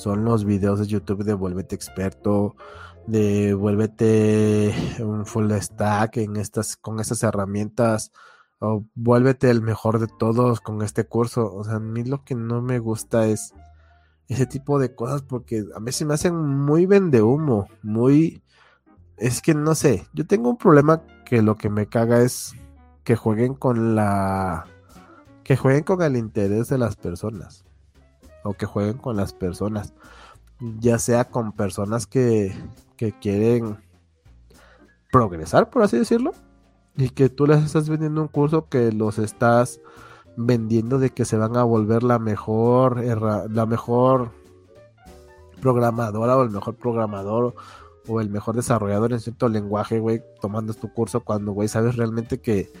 son 0.00 0.24
los 0.24 0.44
videos 0.44 0.78
de 0.80 0.86
YouTube 0.86 1.24
de 1.24 1.34
Vuélvete 1.34 1.74
experto, 1.74 2.56
de 3.06 3.52
Vuélvete 3.54 4.74
un 5.00 5.26
full 5.26 5.52
stack 5.52 6.16
en 6.16 6.36
estas, 6.36 6.76
con 6.76 7.00
estas 7.00 7.22
herramientas, 7.22 8.10
o 8.60 8.84
Vuélvete 8.94 9.50
el 9.50 9.60
mejor 9.62 9.98
de 9.98 10.08
todos 10.18 10.60
con 10.60 10.82
este 10.82 11.04
curso. 11.04 11.54
O 11.54 11.64
sea, 11.64 11.74
a 11.74 11.80
mí 11.80 12.02
lo 12.04 12.24
que 12.24 12.34
no 12.34 12.62
me 12.62 12.78
gusta 12.78 13.26
es 13.26 13.52
ese 14.28 14.46
tipo 14.46 14.78
de 14.78 14.94
cosas 14.94 15.22
porque 15.22 15.64
a 15.74 15.80
veces 15.80 16.06
me 16.06 16.14
hacen 16.14 16.34
muy 16.34 16.86
vende 16.86 17.22
humo, 17.22 17.68
muy... 17.82 18.42
Es 19.20 19.42
que 19.42 19.52
no 19.52 19.74
sé, 19.74 20.06
yo 20.14 20.26
tengo 20.26 20.48
un 20.48 20.56
problema 20.56 21.02
que 21.26 21.42
lo 21.42 21.56
que 21.58 21.68
me 21.68 21.86
caga 21.86 22.22
es 22.22 22.54
que 23.04 23.16
jueguen 23.16 23.52
con 23.52 23.94
la 23.94 24.64
que 25.44 25.58
jueguen 25.58 25.84
con 25.84 26.00
el 26.00 26.16
interés 26.16 26.68
de 26.68 26.78
las 26.78 26.96
personas 26.96 27.66
o 28.44 28.54
que 28.54 28.64
jueguen 28.64 28.96
con 28.96 29.18
las 29.18 29.34
personas, 29.34 29.92
ya 30.78 30.98
sea 30.98 31.26
con 31.26 31.52
personas 31.52 32.06
que, 32.06 32.54
que 32.96 33.12
quieren 33.12 33.76
progresar, 35.12 35.68
por 35.68 35.82
así 35.82 35.98
decirlo, 35.98 36.32
y 36.96 37.10
que 37.10 37.28
tú 37.28 37.46
les 37.46 37.62
estás 37.62 37.90
vendiendo 37.90 38.22
un 38.22 38.28
curso 38.28 38.70
que 38.70 38.90
los 38.90 39.18
estás 39.18 39.82
vendiendo 40.38 40.98
de 40.98 41.10
que 41.10 41.26
se 41.26 41.36
van 41.36 41.58
a 41.58 41.64
volver 41.64 42.04
la 42.04 42.18
mejor 42.18 43.04
la 43.50 43.66
mejor 43.66 44.30
programadora 45.60 46.38
o 46.38 46.42
el 46.42 46.50
mejor 46.50 46.74
programador 46.76 47.54
o 48.08 48.20
el 48.20 48.30
mejor 48.30 48.56
desarrollador 48.56 49.12
en 49.12 49.20
cierto 49.20 49.48
lenguaje, 49.48 49.98
güey, 49.98 50.22
tomando 50.40 50.74
tu 50.74 50.92
curso 50.92 51.20
cuando, 51.20 51.52
güey, 51.52 51.68
sabes 51.68 51.96
realmente 51.96 52.40
que, 52.40 52.72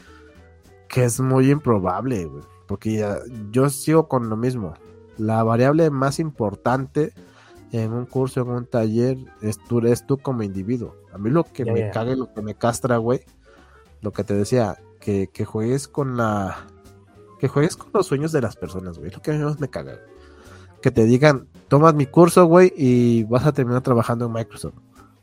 que 0.88 1.04
es 1.04 1.20
muy 1.20 1.50
improbable, 1.50 2.26
güey. 2.26 2.44
Porque 2.66 3.04
yo 3.50 3.68
sigo 3.68 4.08
con 4.08 4.28
lo 4.28 4.36
mismo. 4.36 4.74
La 5.18 5.42
variable 5.42 5.90
más 5.90 6.20
importante 6.20 7.12
en 7.72 7.92
un 7.92 8.06
curso, 8.06 8.42
en 8.42 8.48
un 8.50 8.66
taller, 8.66 9.18
es 9.42 9.58
tú, 9.58 9.78
eres 9.78 10.06
tú 10.06 10.18
como 10.18 10.42
individuo. 10.42 10.96
A 11.12 11.18
mí 11.18 11.30
lo 11.30 11.44
que 11.44 11.64
me 11.64 11.90
caga, 11.90 12.14
lo 12.14 12.32
que 12.32 12.42
me 12.42 12.54
castra, 12.54 12.96
güey, 12.96 13.20
lo 14.00 14.12
que 14.12 14.24
te 14.24 14.34
decía, 14.34 14.78
que, 15.00 15.28
juegues 15.44 15.88
con 15.88 16.16
la... 16.16 16.66
Que 17.38 17.48
juegues 17.48 17.76
con 17.76 17.90
los 17.94 18.06
sueños 18.06 18.32
de 18.32 18.42
las 18.42 18.56
personas, 18.56 18.98
güey. 18.98 19.10
Lo 19.10 19.22
que 19.22 19.30
a 19.30 19.34
mí 19.34 19.42
más 19.42 19.58
me 19.60 19.68
caga. 19.68 19.98
Que 20.82 20.90
te 20.90 21.04
digan, 21.04 21.48
tomas 21.68 21.94
mi 21.94 22.06
curso, 22.06 22.44
güey, 22.46 22.72
y 22.76 23.24
vas 23.24 23.46
a 23.46 23.52
terminar 23.52 23.82
trabajando 23.82 24.26
en 24.26 24.32
Microsoft. 24.32 24.74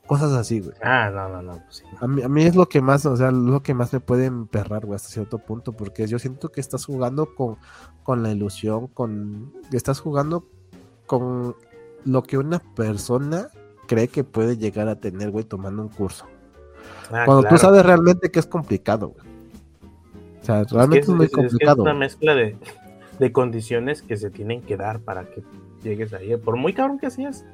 Cosas 0.08 0.32
así, 0.32 0.62
güey. 0.62 0.74
Ah, 0.82 1.12
no, 1.14 1.28
no, 1.28 1.42
no. 1.42 1.62
Pues 1.66 1.84
a, 2.00 2.08
mí, 2.08 2.24
a 2.24 2.30
mí 2.30 2.44
es 2.44 2.56
lo 2.56 2.68
que 2.70 2.82
más, 2.82 3.06
o 3.06 3.18
sea, 3.18 3.30
lo 3.30 3.62
que 3.62 3.74
más 3.74 3.92
me 3.92 4.00
puede 4.00 4.26
emperrar, 4.26 4.86
güey, 4.86 4.96
hasta 4.96 5.10
cierto 5.10 5.38
punto, 5.38 5.74
porque 5.74 6.08
yo 6.08 6.18
siento 6.18 6.50
que 6.50 6.62
estás 6.62 6.86
jugando 6.86 7.36
con, 7.36 7.58
con 8.04 8.24
la 8.24 8.32
ilusión, 8.32 8.88
con... 8.88 9.54
Estás 9.74 10.00
jugando 10.00 10.48
con 11.06 11.56
lo 12.06 12.24
que 12.24 12.38
una 12.38 12.60
persona 12.60 13.50
cree 13.86 14.08
que 14.08 14.24
puede 14.24 14.58
llegar 14.58 14.88
a 14.88 14.96
tener, 14.96 15.30
güey, 15.30 15.44
tomando 15.44 15.84
un 15.84 15.90
curso. 15.90 16.26
Ah, 17.12 17.24
Cuando 17.26 17.48
tú 17.50 17.58
sabes 17.58 17.86
realmente 17.86 18.32
que 18.32 18.40
es 18.40 18.48
complicado, 18.48 19.10
güey. 19.10 19.28
O 20.42 20.46
sea, 20.46 20.64
realmente 20.64 21.00
es, 21.00 21.10
muy 21.10 21.28
complicado. 21.28 21.82
Es, 21.82 21.82
una 21.82 21.94
mezcla 21.94 22.34
de, 22.34 22.58
de 23.20 23.32
condiciones 23.34 24.02
que 24.02 24.16
se 24.16 24.30
tienen 24.30 24.62
que 24.62 24.78
dar 24.78 25.02
para 25.02 25.26
que 25.26 25.44
llegues 25.84 26.14
ahí. 26.14 26.38
Por 26.38 26.56
muy 26.56 26.72
cabrón 26.72 26.98
que 26.98 27.12
seas, 27.12 27.46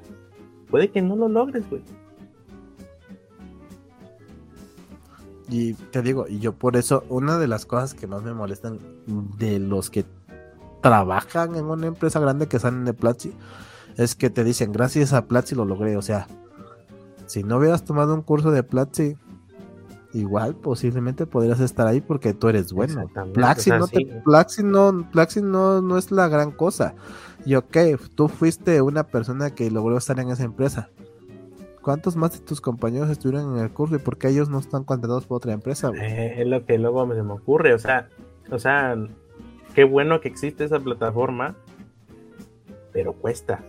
puede 0.69 0.91
que 0.91 1.01
no 1.01 1.15
lo 1.15 1.27
logres, 1.27 1.67
güey. 1.67 1.83
Y 5.49 5.73
te 5.73 6.01
digo, 6.01 6.25
y 6.27 6.39
yo 6.39 6.53
por 6.53 6.77
eso, 6.77 7.03
una 7.09 7.37
de 7.37 7.47
las 7.47 7.65
cosas 7.65 7.93
que 7.93 8.07
más 8.07 8.23
me 8.23 8.33
molestan 8.33 8.79
de 9.37 9.59
los 9.59 9.89
que 9.89 10.05
trabajan 10.81 11.55
en 11.55 11.65
una 11.65 11.87
empresa 11.87 12.19
grande 12.19 12.47
que 12.47 12.59
salen 12.59 12.85
de 12.85 12.93
Platzi, 12.93 13.33
es 13.97 14.15
que 14.15 14.29
te 14.29 14.43
dicen, 14.43 14.71
gracias 14.71 15.13
a 15.13 15.25
Platzi 15.27 15.55
lo 15.55 15.65
logré. 15.65 15.97
O 15.97 16.01
sea, 16.01 16.27
si 17.25 17.43
no 17.43 17.57
hubieras 17.57 17.83
tomado 17.83 18.13
un 18.13 18.21
curso 18.21 18.51
de 18.51 18.63
Platzi, 18.63 19.15
igual 20.13 20.55
posiblemente 20.55 21.25
podrías 21.25 21.59
estar 21.59 21.87
ahí 21.87 22.01
porque 22.01 22.33
tú 22.33 22.47
eres 22.49 22.71
bueno. 22.71 23.09
Platzi, 23.33 24.63
no, 24.63 24.91
no, 24.91 25.01
no, 25.43 25.81
no 25.81 25.97
es 25.97 26.11
la 26.11 26.27
gran 26.27 26.51
cosa. 26.51 26.95
Y 27.45 27.55
ok, 27.55 27.77
tú 28.15 28.29
fuiste 28.29 28.81
una 28.81 29.03
persona 29.03 29.51
que 29.51 29.69
logró 29.69 29.97
estar 29.97 30.19
en 30.19 30.29
esa 30.29 30.43
empresa. 30.43 30.89
¿Cuántos 31.83 32.15
más 32.15 32.31
de 32.31 32.39
tus 32.39 32.61
compañeros 32.61 33.09
estuvieron 33.09 33.57
en 33.57 33.63
el 33.63 33.69
curso 33.69 33.97
y 33.97 33.99
por 33.99 34.17
qué 34.17 34.29
ellos 34.29 34.49
no 34.49 34.57
están 34.57 34.85
contratados 34.85 35.25
por 35.25 35.37
otra 35.37 35.51
empresa? 35.51 35.91
Eh, 36.01 36.35
es 36.37 36.47
lo 36.47 36.65
que 36.65 36.77
luego 36.77 37.05
me, 37.05 37.21
me 37.21 37.33
ocurre, 37.33 37.73
o 37.73 37.77
sea, 37.77 38.07
o 38.49 38.57
sea, 38.57 38.95
qué 39.75 39.83
bueno 39.83 40.21
que 40.21 40.29
existe 40.29 40.63
esa 40.63 40.79
plataforma, 40.79 41.57
pero 42.93 43.11
cuesta. 43.11 43.65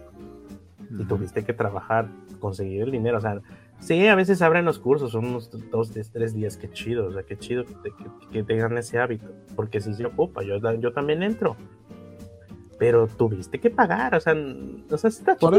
Y 0.97 1.05
tuviste 1.07 1.45
que 1.45 1.53
trabajar, 1.53 2.09
conseguir 2.39 2.83
el 2.83 2.93
dinero, 2.93 3.19
o 3.19 3.21
sea, 3.21 3.41
sí, 3.81 4.07
a 4.07 4.15
veces 4.15 4.43
abren 4.43 4.65
los 4.65 4.79
cursos, 4.79 5.11
son 5.11 5.25
unos 5.25 5.51
dos, 5.73 5.91
tres 5.91 6.35
días, 6.35 6.57
qué 6.57 6.71
chido, 6.71 7.07
o 7.07 7.13
sea, 7.13 7.25
qué 7.25 7.37
chido 7.37 7.65
que, 7.65 7.93
que, 8.31 8.45
tengan 8.45 8.79
ese 8.79 9.01
hábito, 9.01 9.27
porque 9.57 9.81
si 9.81 9.93
se 9.93 10.07
ocupa, 10.07 10.45
yo, 10.45 10.59
yo 10.79 10.93
también 10.93 11.25
entro, 11.25 11.57
pero 12.79 13.07
tuviste 13.07 13.61
que 13.61 13.71
pagar, 13.71 14.15
o 14.15 14.21
sea, 14.21 14.35
o 14.91 14.99
sea 14.99 15.09
está 15.09 15.37
chido, 15.37 15.53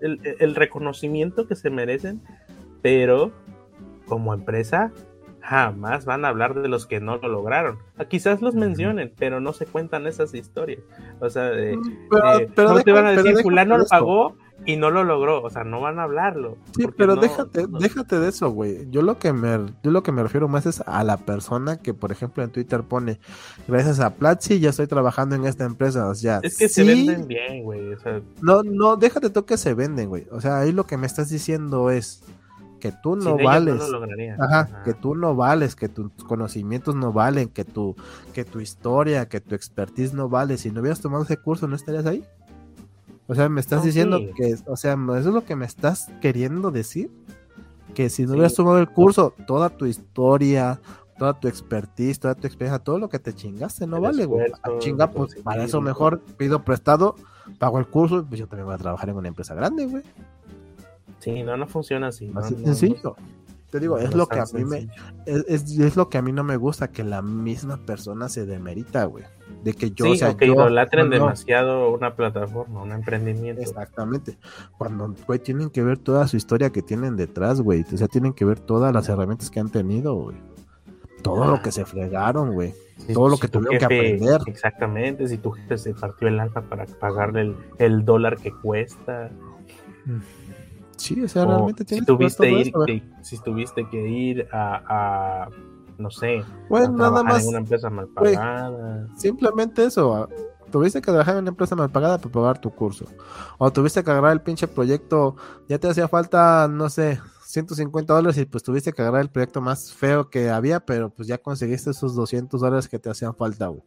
el, 0.00 0.54
reconocimiento 0.54 1.46
que 1.46 1.56
se 1.56 1.70
merecen, 1.70 2.20
pero 2.82 3.32
como 4.06 4.34
empresa 4.34 4.92
jamás 5.40 6.04
van 6.04 6.24
a 6.24 6.28
hablar 6.28 6.54
de 6.54 6.68
los 6.68 6.86
que 6.86 7.00
no 7.00 7.16
lo 7.16 7.28
lograron. 7.28 7.78
Ah, 7.96 8.04
quizás 8.04 8.42
los 8.42 8.54
mencionen, 8.54 9.12
pero 9.18 9.40
no 9.40 9.52
se 9.52 9.66
cuentan 9.66 10.06
esas 10.06 10.34
historias. 10.34 10.80
O 11.20 11.28
sea, 11.30 11.44
de, 11.50 11.76
mm, 11.76 12.08
pero, 12.54 12.74
no 12.74 12.80
te 12.82 12.92
van 12.92 13.06
a 13.06 13.10
decir, 13.12 13.38
fulano 13.42 13.78
lo 13.78 13.86
pagó 13.86 14.36
y 14.64 14.76
no 14.76 14.90
lo 14.90 15.04
logró, 15.04 15.42
o 15.42 15.50
sea, 15.50 15.64
no 15.64 15.80
van 15.80 15.98
a 15.98 16.04
hablarlo. 16.04 16.56
Sí, 16.76 16.86
pero 16.96 17.16
déjate, 17.16 17.66
déjate 17.66 18.18
de 18.18 18.28
eso, 18.28 18.50
güey. 18.50 18.88
Yo 18.90 19.02
lo 19.02 19.18
que 19.18 19.32
me, 19.32 19.72
yo 19.82 19.90
lo 19.90 20.02
que 20.02 20.12
me 20.12 20.22
refiero 20.22 20.48
más 20.48 20.66
es 20.66 20.82
a 20.86 21.02
la 21.04 21.16
persona 21.16 21.78
que, 21.78 21.94
por 21.94 22.12
ejemplo, 22.12 22.42
en 22.42 22.50
Twitter 22.50 22.82
pone, 22.82 23.18
gracias 23.66 24.00
a 24.00 24.14
Platzi 24.14 24.60
ya 24.60 24.70
estoy 24.70 24.86
trabajando 24.86 25.34
en 25.34 25.46
esta 25.46 25.64
empresa, 25.64 26.08
o 26.08 26.14
sea, 26.14 26.40
es 26.42 26.58
que 26.58 26.68
se 26.68 26.84
venden 26.84 27.26
bien, 27.26 27.64
güey. 27.64 27.96
No, 28.40 28.62
no, 28.62 28.96
déjate 28.96 29.30
tú 29.30 29.44
que 29.44 29.56
se 29.56 29.74
venden, 29.74 30.08
güey. 30.08 30.26
O 30.30 30.40
sea, 30.40 30.60
ahí 30.60 30.72
lo 30.72 30.84
que 30.84 30.96
me 30.96 31.06
estás 31.06 31.28
diciendo 31.28 31.90
es 31.90 32.22
que 32.82 32.90
tú 32.90 33.14
no 33.14 33.36
vales, 33.36 33.80
Ajá, 34.40 34.82
que 34.84 34.92
tú 34.92 35.14
no 35.14 35.36
vales, 35.36 35.76
que 35.76 35.88
tus 35.88 36.10
conocimientos 36.26 36.96
no 36.96 37.12
valen, 37.12 37.48
que 37.48 37.64
tu, 37.64 37.94
que 38.34 38.44
tu 38.44 38.58
historia, 38.58 39.28
que 39.28 39.40
tu 39.40 39.54
expertise 39.54 40.14
no 40.14 40.28
vale. 40.28 40.58
Si 40.58 40.72
no 40.72 40.80
hubieras 40.80 41.00
tomado 41.00 41.22
ese 41.22 41.36
curso, 41.36 41.68
¿no 41.68 41.76
estarías 41.76 42.06
ahí? 42.06 42.24
O 43.26 43.34
sea, 43.34 43.48
me 43.48 43.60
estás 43.60 43.84
diciendo 43.84 44.20
que, 44.36 44.56
o 44.66 44.76
sea, 44.76 44.94
eso 44.94 45.18
es 45.18 45.26
lo 45.26 45.44
que 45.44 45.56
me 45.56 45.66
estás 45.66 46.10
queriendo 46.20 46.70
decir. 46.70 47.10
Que 47.94 48.08
si 48.08 48.24
no 48.24 48.32
hubieras 48.32 48.54
tomado 48.54 48.78
el 48.78 48.88
curso, 48.88 49.34
toda 49.46 49.68
tu 49.68 49.84
historia, 49.84 50.80
toda 51.18 51.38
tu 51.38 51.46
expertise, 51.46 52.18
toda 52.18 52.34
tu 52.34 52.46
experiencia, 52.46 52.78
todo 52.78 52.98
lo 52.98 53.08
que 53.08 53.18
te 53.18 53.34
chingaste 53.34 53.86
no 53.86 54.00
vale, 54.00 54.24
güey. 54.24 54.50
Ah, 54.62 54.70
chinga, 54.78 55.10
pues 55.10 55.36
para 55.36 55.64
eso 55.64 55.80
mejor 55.80 56.20
pido 56.36 56.64
prestado, 56.64 57.16
pago 57.58 57.78
el 57.78 57.86
curso 57.86 58.24
pues 58.26 58.40
yo 58.40 58.46
también 58.46 58.66
voy 58.66 58.74
a 58.74 58.78
trabajar 58.78 59.10
en 59.10 59.16
una 59.16 59.28
empresa 59.28 59.54
grande, 59.54 59.86
güey. 59.86 60.02
Sí, 61.18 61.42
no, 61.42 61.56
no 61.56 61.66
funciona 61.68 62.08
así. 62.08 62.32
Así 62.34 62.56
sencillo. 62.56 63.14
Te 63.72 63.80
digo, 63.80 63.96
es 63.96 64.14
lo 64.14 64.26
que 64.26 64.38
a 64.38 64.44
mí 64.52 64.66
me 64.66 64.86
es, 65.24 65.96
lo 65.96 66.10
que 66.10 66.18
a 66.18 66.22
mí 66.22 66.30
no 66.30 66.44
me 66.44 66.58
gusta 66.58 66.92
que 66.92 67.02
la 67.02 67.22
misma 67.22 67.78
persona 67.78 68.28
se 68.28 68.44
demerita, 68.44 69.06
güey. 69.06 69.24
De 69.64 69.72
que 69.72 69.92
yo, 69.92 70.10
o 70.10 70.14
sea, 70.14 70.36
que 70.36 70.44
idolatren 70.44 71.08
demasiado 71.08 71.88
una 71.90 72.14
plataforma, 72.14 72.82
un 72.82 72.92
emprendimiento. 72.92 73.62
Exactamente. 73.62 74.36
Cuando, 74.76 75.14
güey, 75.26 75.38
tienen 75.38 75.70
que 75.70 75.82
ver 75.82 75.96
toda 75.96 76.28
su 76.28 76.36
historia 76.36 76.68
que 76.68 76.82
tienen 76.82 77.16
detrás, 77.16 77.62
güey. 77.62 77.82
O 77.90 77.96
sea, 77.96 78.08
tienen 78.08 78.34
que 78.34 78.44
ver 78.44 78.60
todas 78.60 78.92
las 78.92 79.08
herramientas 79.08 79.50
que 79.50 79.60
han 79.60 79.70
tenido, 79.70 80.16
güey. 80.16 80.36
Todo 81.22 81.46
lo 81.46 81.62
que 81.62 81.72
se 81.72 81.86
fregaron, 81.86 82.52
güey. 82.52 82.74
todo 83.14 83.30
lo 83.30 83.38
que 83.38 83.48
tuvieron 83.48 83.78
que 83.78 83.84
aprender. 83.86 84.42
Exactamente. 84.48 85.26
Si 85.28 85.38
tu 85.38 85.50
jefe 85.52 85.78
se 85.78 85.94
partió 85.94 86.28
el 86.28 86.38
alma 86.38 86.60
para 86.60 86.84
pagarle 86.84 87.40
el, 87.40 87.56
el 87.78 88.04
dólar 88.04 88.36
que 88.36 88.52
cuesta. 88.52 89.30
Mm. 90.04 90.41
Sí, 91.02 91.20
o 91.20 91.28
sea, 91.28 91.44
realmente 91.44 91.84
si 91.84 92.00
tuviste, 92.04 92.48
ir, 92.48 92.72
que, 92.86 93.02
si 93.22 93.36
tuviste 93.42 93.88
que 93.90 94.08
ir 94.08 94.46
a, 94.52 95.48
no 95.98 96.12
sé, 96.12 96.44
bueno, 96.68 96.96
nada 96.96 97.24
más, 97.24 97.42
en 97.42 97.48
una 97.48 97.58
empresa 97.58 97.90
mal 97.90 98.06
pagada. 98.06 99.08
simplemente 99.16 99.84
eso. 99.84 100.14
Ah, 100.14 100.28
tuviste 100.70 101.00
que 101.00 101.06
trabajar 101.06 101.34
en 101.34 101.40
una 101.40 101.48
empresa 101.48 101.74
mal 101.74 101.90
pagada 101.90 102.18
para 102.18 102.30
pagar 102.30 102.60
tu 102.60 102.70
curso. 102.70 103.06
O 103.58 103.72
tuviste 103.72 104.04
que 104.04 104.12
agarrar 104.12 104.30
el 104.30 104.42
pinche 104.42 104.68
proyecto, 104.68 105.34
ya 105.68 105.76
te 105.76 105.88
hacía 105.88 106.06
falta, 106.06 106.68
no 106.68 106.88
sé, 106.88 107.18
150 107.46 108.14
dólares 108.14 108.38
y 108.38 108.44
pues 108.44 108.62
tuviste 108.62 108.92
que 108.92 109.02
agarrar 109.02 109.22
el 109.22 109.28
proyecto 109.28 109.60
más 109.60 109.92
feo 109.92 110.30
que 110.30 110.50
había, 110.50 110.78
pero 110.78 111.10
pues 111.10 111.26
ya 111.26 111.38
conseguiste 111.38 111.90
esos 111.90 112.14
200 112.14 112.60
dólares 112.60 112.88
que 112.88 113.00
te 113.00 113.10
hacían 113.10 113.34
falta, 113.34 113.66
güey. 113.66 113.82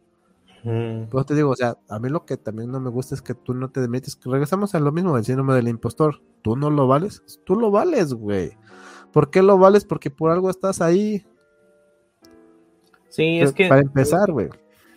Pues 1.10 1.26
te 1.26 1.36
digo, 1.36 1.50
o 1.50 1.56
sea, 1.56 1.76
a 1.88 2.00
mí 2.00 2.08
lo 2.08 2.26
que 2.26 2.36
también 2.36 2.72
no 2.72 2.80
me 2.80 2.90
gusta 2.90 3.14
es 3.14 3.22
que 3.22 3.34
tú 3.34 3.54
no 3.54 3.70
te 3.70 3.80
demites. 3.80 4.18
Regresamos 4.24 4.74
a 4.74 4.80
lo 4.80 4.90
mismo 4.90 5.14
del 5.14 5.24
síndrome 5.24 5.54
del 5.54 5.68
impostor. 5.68 6.20
Tú 6.42 6.56
no 6.56 6.70
lo 6.70 6.88
vales, 6.88 7.22
tú 7.44 7.54
lo 7.54 7.70
vales, 7.70 8.12
güey. 8.12 8.56
¿Por 9.12 9.30
qué 9.30 9.42
lo 9.42 9.58
vales? 9.58 9.84
Porque 9.84 10.10
por 10.10 10.32
algo 10.32 10.50
estás 10.50 10.80
ahí. 10.80 11.24
Sí, 13.08 13.38
es 13.38 13.52
que. 13.52 13.68
Para 13.68 13.82
empezar, 13.82 14.32
güey. 14.32 14.48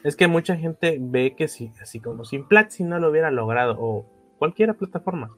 Es 0.04 0.16
que 0.16 0.28
mucha 0.28 0.56
gente 0.56 0.98
ve 1.00 1.36
que 1.36 1.48
si, 1.48 1.72
así 1.80 2.00
como 2.00 2.26
sin 2.26 2.48
Platzi 2.48 2.84
no 2.84 3.00
lo 3.00 3.12
hubiera 3.12 3.30
logrado, 3.30 3.76
o 3.80 4.06
cualquier 4.40 4.76
plataforma, 4.76 5.30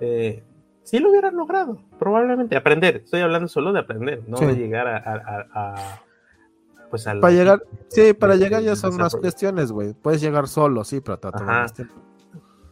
eh, 0.00 0.42
sí 0.82 0.98
lo 0.98 1.10
hubiera 1.10 1.30
logrado, 1.30 1.78
probablemente. 1.98 2.56
Aprender, 2.56 2.96
estoy 2.96 3.20
hablando 3.20 3.48
solo 3.48 3.72
de 3.72 3.80
aprender, 3.80 4.24
no 4.28 4.38
de 4.38 4.56
llegar 4.56 4.88
a 4.88 6.02
pues 6.92 7.04
para 7.04 7.30
llegar, 7.30 7.62
sí, 7.88 8.12
para 8.12 8.36
llegar 8.36 8.62
ya 8.62 8.76
son 8.76 8.94
más 8.98 9.16
cuestiones, 9.16 9.72
güey. 9.72 9.94
Puedes 9.94 10.20
llegar 10.20 10.46
solo, 10.46 10.84
sí, 10.84 11.00
pero 11.00 11.18
te 11.18 11.26
va 11.26 11.30
a 11.30 11.38
tomar 11.38 11.62
más 11.62 11.72
tiempo. 11.72 11.94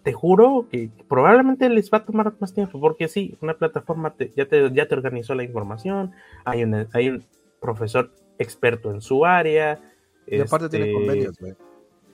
Te 0.02 0.12
juro 0.12 0.66
que 0.70 0.90
probablemente 1.08 1.66
les 1.70 1.90
va 1.90 1.98
a 1.98 2.04
tomar 2.04 2.34
más 2.38 2.52
tiempo, 2.52 2.78
porque 2.78 3.08
sí, 3.08 3.38
una 3.40 3.54
plataforma 3.54 4.14
ya, 4.36 4.46
te, 4.46 4.70
ya 4.72 4.86
te 4.86 4.94
organizó 4.94 5.34
la 5.34 5.42
información, 5.42 6.12
hay 6.44 6.64
un, 6.64 6.86
hay 6.92 7.08
un 7.08 7.24
profesor 7.62 8.12
experto 8.38 8.90
en 8.90 9.00
su 9.00 9.24
área. 9.24 9.80
Y 10.26 10.38
aparte 10.38 10.68
tiene 10.68 10.88
este, 10.88 10.98
convenios, 10.98 11.38
güey. 11.40 11.54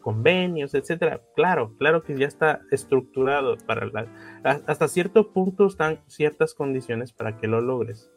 Convenios, 0.00 0.74
etcétera. 0.74 1.22
Claro, 1.34 1.72
claro 1.76 2.04
que 2.04 2.16
ya 2.16 2.28
está 2.28 2.60
estructurado 2.70 3.56
para 3.66 3.86
la, 3.86 4.06
hasta 4.44 4.86
cierto 4.86 5.32
punto 5.32 5.66
están 5.66 5.98
ciertas 6.06 6.54
condiciones 6.54 7.12
para 7.12 7.36
que 7.36 7.48
lo 7.48 7.60
logres 7.60 8.12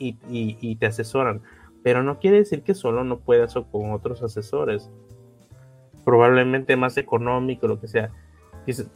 y, 0.00 0.16
y 0.28 0.74
te 0.74 0.86
asesoran 0.86 1.42
pero 1.84 2.02
no 2.02 2.18
quiere 2.18 2.38
decir 2.38 2.62
que 2.62 2.74
solo 2.74 3.04
no 3.04 3.18
puedas 3.18 3.54
o 3.56 3.66
con 3.70 3.92
otros 3.92 4.22
asesores. 4.22 4.90
Probablemente 6.02 6.76
más 6.76 6.96
económico, 6.96 7.68
lo 7.68 7.78
que 7.78 7.88
sea. 7.88 8.10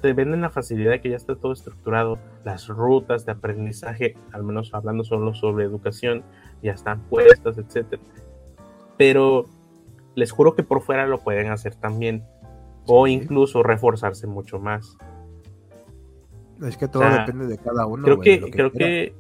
te 0.01 0.15
venden 0.15 0.41
la 0.41 0.49
facilidad 0.49 0.99
que 1.01 1.11
ya 1.11 1.17
está 1.17 1.37
todo 1.37 1.53
estructurado, 1.53 2.19
las 2.45 2.67
rutas 2.67 3.27
de 3.27 3.33
aprendizaje, 3.33 4.17
al 4.33 4.43
menos 4.43 4.73
hablando 4.73 5.05
solo 5.05 5.35
sobre 5.35 5.67
educación, 5.67 6.25
ya 6.63 6.73
están 6.73 7.03
puestas, 7.03 7.59
etc. 7.59 8.01
Pero 8.97 9.45
les 10.15 10.33
juro 10.33 10.55
que 10.55 10.63
por 10.63 10.81
fuera 10.81 11.07
lo 11.07 11.19
pueden 11.19 11.51
hacer 11.51 11.75
también, 11.75 12.25
o 12.87 13.07
incluso 13.07 13.63
reforzarse 13.63 14.27
mucho 14.27 14.59
más. 14.59 14.97
Es 16.63 16.79
que 16.79 16.89
todo 16.89 17.05
depende 17.05 17.49
de 17.49 17.59
cada 17.59 17.85
uno. 17.85 18.03
Creo 18.03 18.21
que, 18.21 18.51
creo 18.51 18.73
que 18.73 19.15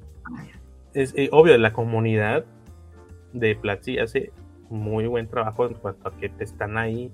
es 0.95 1.12
eh, 1.16 1.28
obvio, 1.32 1.59
la 1.59 1.74
comunidad 1.74 2.47
de 3.33 3.57
Platzi 3.57 3.99
hace 3.99 4.33
muy 4.71 5.07
buen 5.07 5.29
trabajo 5.29 5.67
en 5.67 5.75
cuanto 5.75 6.09
a 6.09 6.17
que 6.17 6.29
te 6.29 6.45
están 6.45 6.77
ahí 6.77 7.13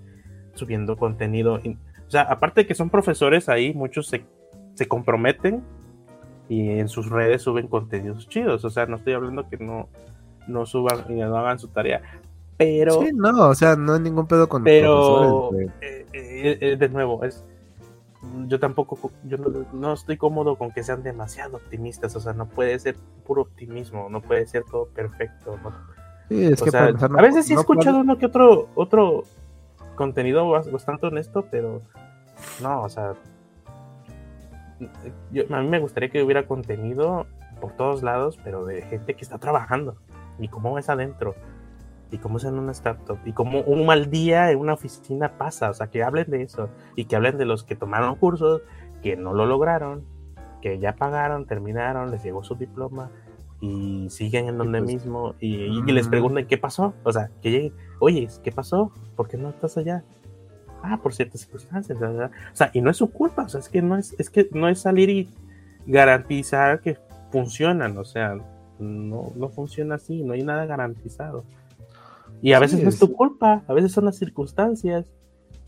subiendo 0.55 0.97
contenido. 0.97 1.55
O 1.55 2.11
sea, 2.11 2.23
aparte 2.23 2.63
de 2.63 2.67
que 2.67 2.75
son 2.75 2.91
profesores 2.91 3.49
ahí, 3.49 3.75
muchos 3.75 4.07
se, 4.09 4.25
se 4.75 4.87
comprometen 4.87 5.63
y 6.49 6.71
en 6.71 6.89
sus 6.89 7.11
redes 7.11 7.43
suben 7.43 7.69
contenidos 7.69 8.29
chidos. 8.29 8.65
O 8.65 8.71
sea, 8.71 8.87
no 8.87 8.97
estoy 8.97 9.15
hablando 9.15 9.49
que 9.49 9.57
no, 9.59 9.89
no 10.47 10.67
suban 10.67 11.05
y 11.09 11.15
no 11.15 11.37
hagan 11.37 11.59
su 11.59 11.69
tarea. 11.69 12.03
Pero. 12.57 13.01
Sí, 13.01 13.11
no, 13.15 13.49
o 13.49 13.55
sea, 13.55 13.77
no 13.77 13.95
hay 13.95 14.01
ningún 14.01 14.27
pedo 14.27 14.49
con 14.49 14.65
Pero. 14.65 15.51
Eh, 15.55 16.07
eh, 16.13 16.59
eh, 16.61 16.77
de 16.77 16.89
nuevo, 16.89 17.25
es. 17.25 17.45
Yo 18.47 18.59
tampoco, 18.59 19.13
yo 19.25 19.37
no, 19.37 19.67
no, 19.75 19.93
estoy 19.93 20.17
cómodo 20.17 20.57
con 20.57 20.71
que 20.71 20.83
sean 20.83 21.03
demasiado 21.03 21.59
optimistas, 21.59 22.17
o 22.17 22.21
sea, 22.21 22.33
no 22.33 22.49
puede 22.49 22.79
ser 22.79 22.97
puro 23.27 23.43
optimismo, 23.43 24.09
no 24.09 24.23
puede 24.23 24.47
ser 24.47 24.65
todo 24.65 24.87
perfecto, 24.87 25.59
no, 25.63 25.75
a 26.31 27.23
veces 27.23 27.47
sí 27.47 27.55
he 27.55 27.57
escuchado 27.57 27.99
uno 27.99 28.19
que 28.19 28.27
otro, 28.27 28.69
otro 28.75 29.25
contenido 29.95 30.49
bastante 30.49 31.07
honesto, 31.07 31.47
pero 31.51 31.83
no, 32.63 32.83
o 32.83 32.89
sea, 32.89 33.15
a 35.51 35.61
mí 35.61 35.69
me 35.69 35.79
gustaría 35.79 36.09
que 36.09 36.23
hubiera 36.23 36.47
contenido 36.47 37.27
por 37.61 37.73
todos 37.73 38.03
lados, 38.03 38.39
pero 38.43 38.65
de 38.65 38.83
gente 38.83 39.15
que 39.15 39.23
está 39.23 39.39
trabajando 39.39 39.97
y 40.39 40.49
cómo 40.49 40.79
es 40.79 40.89
adentro 40.89 41.35
y 42.11 42.19
cómo 42.19 42.39
es 42.39 42.45
en 42.45 42.59
una 42.59 42.73
startup 42.73 43.19
y 43.25 43.33
cómo 43.33 43.61
un 43.63 43.87
mal 43.87 44.11
día 44.11 44.51
en 44.51 44.59
una 44.59 44.75
oficina 44.75 45.33
pasa, 45.39 45.71
o 45.71 45.75
sea, 45.75 45.89
que 45.89 46.03
hablen 46.03 46.31
de 46.31 46.43
eso 46.43 46.69
y 46.97 47.07
que 47.07 47.17
hablen 47.17 47.39
de 47.39 47.45
los 47.45 47.65
que 47.65 47.77
tomaron 47.77 48.17
cursos, 48.17 48.63
que 49.03 49.17
no 49.17 49.33
lo 49.33 49.47
lograron, 49.47 50.05
que 50.61 50.79
ya 50.79 50.97
pagaron, 50.97 51.47
terminaron, 51.47 52.11
les 52.11 52.23
llegó 52.23 52.43
su 52.43 52.55
diploma 52.55 53.11
y 53.65 54.11
siguen 54.11 54.49
en 54.49 54.59
donde 54.59 54.81
pues, 54.81 54.95
mismo 54.95 55.35
y, 55.41 55.83
les 55.91 56.09
preguntan 56.09 56.47
qué 56.47 56.59
pasó, 56.59 56.95
o 57.03 57.13
sea, 57.13 57.31
que 57.43 57.51
lleguen, 57.51 57.73
oye, 57.99 58.29
¿qué 58.43 58.53
pasó? 58.53 58.93
¿Por 59.17 59.29
qué 59.29 59.37
no 59.37 59.51
estás 59.51 59.77
allá? 59.79 60.05
Ah, 60.83 61.01
por 61.03 61.15
ciertas 61.15 61.41
circunstancias, 61.41 61.99
o 62.01 62.31
sea, 62.53 62.71
y 62.75 62.83
no 62.83 62.91
es 62.91 62.99
su 62.99 63.11
culpa, 63.11 63.45
o 63.45 63.49
sea, 63.49 63.61
es 63.61 63.69
que 63.71 63.81
no 63.81 63.97
es, 63.97 64.15
es 64.19 64.29
que 64.29 64.49
no 64.53 64.69
es 64.69 64.81
salir 64.81 65.09
y 65.09 65.29
garantizar 65.87 66.81
que 66.81 66.99
funcionan, 67.31 67.97
o 67.97 68.05
sea, 68.05 68.37
no, 68.79 69.33
no 69.35 69.49
funciona 69.49 69.95
así, 69.95 70.23
no 70.23 70.35
hay 70.35 70.43
nada 70.43 70.67
garantizado. 70.67 71.45
Y 72.43 72.53
a 72.53 72.59
veces 72.59 72.83
no 72.83 72.91
es 72.91 72.99
tu 72.99 73.13
culpa, 73.13 73.63
a 73.67 73.73
veces 73.73 73.93
son 73.93 74.05
las 74.05 74.17
circunstancias. 74.17 75.07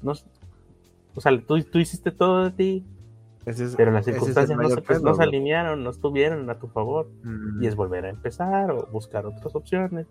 No, 0.03 0.13
o 1.15 1.21
sea, 1.21 1.33
tú, 1.41 1.63
tú 1.63 1.79
hiciste 1.79 2.11
todo 2.11 2.45
de 2.45 2.51
ti, 2.51 2.85
pero 3.77 3.93
las 3.93 4.05
circunstancias 4.05 4.59
no, 4.59 4.69
se, 4.69 5.01
no, 5.01 5.15
se, 5.15 5.23
alinearon, 5.23 5.85
no 5.85 5.91
estuvieron 5.91 6.51
a 6.51 6.59
tu 6.59 6.69
favor. 6.69 7.09
Y 7.61 7.67
es 7.67 7.77
volver 7.77 8.07
a 8.07 8.11
empezar 8.11 8.71
o 8.71 8.87
buscar 8.87 9.27
otras 9.27 9.55
opciones. 9.55 10.07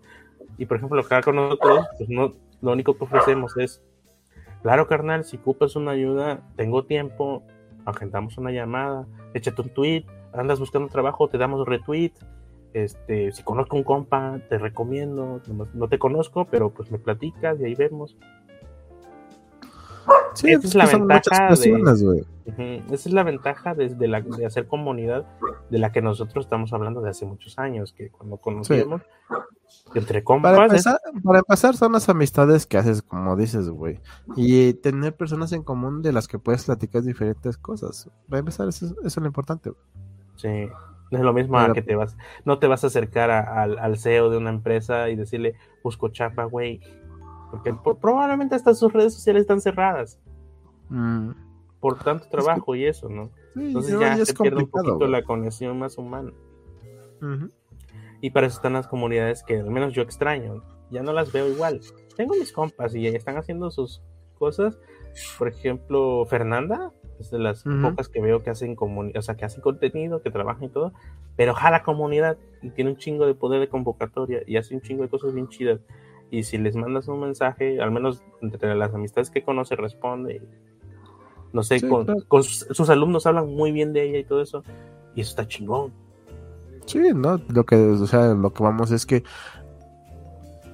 Y 0.58 0.66
por 0.66 0.78
ejemplo, 0.78 1.00
acá 1.00 1.20
con 1.22 1.36
nosotros, 1.36 1.86
pues 1.98 2.08
no, 2.08 2.34
lo 2.62 2.72
único 2.72 2.96
que 2.96 3.04
ofrecemos 3.04 3.56
es, 3.58 3.82
claro 4.62 4.86
carnal, 4.86 5.24
si 5.24 5.36
ocupas 5.36 5.76
una 5.76 5.92
ayuda, 5.92 6.40
tengo 6.56 6.84
tiempo, 6.84 7.42
agendamos 7.84 8.38
una 8.38 8.50
llamada, 8.50 9.06
échate 9.34 9.62
un 9.62 9.68
tweet, 9.70 10.04
andas 10.32 10.58
buscando 10.58 10.88
trabajo, 10.88 11.28
te 11.28 11.38
damos 11.38 11.66
retweet, 11.66 12.12
este, 12.72 13.32
si 13.32 13.42
conozco 13.42 13.76
un 13.76 13.84
compa, 13.84 14.40
te 14.48 14.58
recomiendo, 14.58 15.40
no, 15.74 15.88
te 15.88 15.98
conozco, 15.98 16.46
pero 16.46 16.70
pues 16.70 16.90
me 16.90 16.98
platicas 16.98 17.58
y 17.60 17.64
ahí 17.64 17.74
vemos. 17.74 18.16
Sí, 20.34 20.50
esa 20.50 20.66
es 20.66 20.74
la 20.74 20.86
ventaja 20.86 21.48
de, 21.48 22.24
esa 22.90 23.08
es 23.08 23.12
la 23.12 23.22
ventaja 23.22 23.74
desde 23.74 24.06
la, 24.06 24.20
de 24.20 24.46
hacer 24.46 24.66
comunidad 24.66 25.26
de 25.70 25.78
la 25.78 25.92
que 25.92 26.02
nosotros 26.02 26.44
estamos 26.44 26.72
hablando 26.72 27.00
de 27.00 27.10
hace 27.10 27.26
muchos 27.26 27.58
años, 27.58 27.92
que 27.92 28.10
cuando 28.10 28.36
conocemos 28.36 29.02
entre 29.94 30.24
compas. 30.24 30.54
Para 30.54 30.66
empezar, 30.66 31.00
para 31.24 31.38
empezar, 31.38 31.76
son 31.76 31.92
las 31.92 32.08
amistades 32.08 32.66
que 32.66 32.78
haces, 32.78 33.02
como 33.02 33.36
dices, 33.36 33.68
güey. 33.68 34.00
Y 34.36 34.74
tener 34.74 35.14
personas 35.14 35.52
en 35.52 35.62
común 35.62 36.02
de 36.02 36.12
las 36.12 36.28
que 36.28 36.38
puedes 36.38 36.64
platicar 36.64 37.02
diferentes 37.02 37.56
cosas. 37.56 38.10
Para 38.28 38.40
empezar, 38.40 38.68
eso, 38.68 38.94
es 39.04 39.16
lo 39.16 39.26
importante. 39.26 39.72
Sí. 40.36 40.68
No 41.10 41.18
es 41.18 41.24
lo 41.24 41.32
mismo 41.32 41.56
a 41.56 41.72
que 41.72 41.82
te 41.82 41.94
vas, 41.94 42.16
no 42.44 42.58
te 42.58 42.66
vas 42.66 42.82
a 42.82 42.88
acercar 42.88 43.30
al 43.30 43.96
CEO 43.96 44.28
de 44.28 44.38
una 44.38 44.50
empresa 44.50 45.08
y 45.08 45.14
decirle, 45.14 45.54
busco 45.84 46.08
chapa, 46.08 46.44
güey. 46.44 46.80
Porque 47.50 47.74
probablemente 48.00 48.54
hasta 48.54 48.74
sus 48.74 48.92
redes 48.92 49.14
sociales 49.14 49.42
están 49.42 49.60
cerradas. 49.60 50.18
Mm. 50.88 51.30
Por 51.80 51.98
tanto 51.98 52.28
trabajo 52.28 52.74
y 52.74 52.86
eso, 52.86 53.08
¿no? 53.08 53.30
Entonces 53.54 53.98
ya 53.98 54.24
se 54.24 54.34
pierde 54.34 54.64
un 54.64 54.70
poquito 54.70 55.06
la 55.06 55.22
conexión 55.22 55.78
más 55.78 55.98
humana. 55.98 56.32
Y 58.20 58.30
para 58.30 58.46
eso 58.46 58.56
están 58.56 58.74
las 58.74 58.88
comunidades 58.88 59.42
que 59.42 59.58
al 59.58 59.70
menos 59.70 59.94
yo 59.94 60.02
extraño. 60.02 60.62
Ya 60.90 61.02
no 61.02 61.12
las 61.12 61.32
veo 61.32 61.48
igual. 61.48 61.80
Tengo 62.16 62.34
mis 62.34 62.52
compas 62.52 62.94
y 62.94 63.06
están 63.06 63.36
haciendo 63.36 63.70
sus 63.70 64.02
cosas. 64.38 64.78
Por 65.38 65.48
ejemplo, 65.48 66.24
Fernanda 66.26 66.92
es 67.18 67.30
de 67.30 67.38
las 67.38 67.64
pocas 67.64 68.08
que 68.08 68.20
veo 68.20 68.42
que 68.42 68.50
hacen 68.50 68.76
o 68.78 69.22
sea, 69.22 69.36
que 69.36 69.44
hacen 69.44 69.62
contenido, 69.62 70.22
que 70.22 70.30
trabajan 70.30 70.64
y 70.64 70.68
todo, 70.68 70.92
pero 71.36 71.54
jala 71.54 71.82
comunidad 71.82 72.36
y 72.62 72.70
tiene 72.70 72.90
un 72.90 72.96
chingo 72.96 73.26
de 73.26 73.34
poder 73.34 73.60
de 73.60 73.68
convocatoria 73.68 74.42
y 74.46 74.56
hace 74.56 74.74
un 74.74 74.82
chingo 74.82 75.02
de 75.02 75.08
cosas 75.08 75.34
bien 75.34 75.48
chidas. 75.48 75.80
Y 76.30 76.42
si 76.42 76.58
les 76.58 76.76
mandas 76.76 77.08
un 77.08 77.20
mensaje, 77.20 77.80
al 77.80 77.90
menos 77.90 78.22
entre 78.42 78.74
las 78.74 78.94
amistades 78.94 79.30
que 79.30 79.42
conoce, 79.42 79.76
responde. 79.76 80.42
No 81.52 81.62
sé, 81.62 81.80
con, 81.88 82.42
sus, 82.42 82.90
alumnos 82.90 83.26
hablan 83.26 83.48
muy 83.48 83.72
bien 83.72 83.92
de 83.92 84.02
ella 84.02 84.18
y 84.18 84.24
todo 84.24 84.42
eso. 84.42 84.62
Y 85.14 85.20
eso 85.20 85.30
está 85.30 85.46
chingón. 85.46 85.92
Sí, 86.84 87.00
¿no? 87.14 87.40
Lo 87.48 87.64
que, 87.64 87.76
o 87.76 88.06
sea, 88.06 88.34
lo 88.34 88.52
que 88.52 88.62
vamos 88.62 88.90
es 88.90 89.06
que 89.06 89.24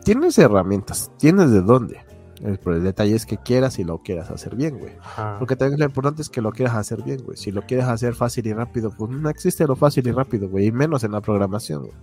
tienes 0.04 0.38
herramientas, 0.38 1.10
tienes 1.18 1.50
de 1.50 1.62
dónde. 1.62 2.00
El, 2.42 2.58
el 2.66 2.82
detalle 2.82 3.14
es 3.14 3.24
que 3.24 3.36
quieras 3.36 3.78
y 3.78 3.84
lo 3.84 3.98
quieras 3.98 4.30
hacer 4.30 4.56
bien, 4.56 4.78
güey. 4.78 4.92
Porque 5.38 5.54
también 5.54 5.78
lo 5.78 5.86
importante 5.86 6.22
es 6.22 6.28
que 6.28 6.40
lo 6.40 6.50
quieras 6.50 6.74
hacer 6.74 7.02
bien, 7.02 7.22
güey. 7.22 7.36
Si 7.36 7.52
lo 7.52 7.62
quieres 7.62 7.86
hacer 7.86 8.14
fácil 8.14 8.46
y 8.46 8.52
rápido, 8.52 8.90
pues 8.90 9.10
no 9.10 9.30
existe 9.30 9.66
lo 9.66 9.76
fácil 9.76 10.08
y 10.08 10.10
rápido, 10.10 10.48
güey. 10.48 10.66
Y 10.66 10.72
menos 10.72 11.04
en 11.04 11.12
la 11.12 11.20
programación, 11.20 11.82
güey. 11.82 11.94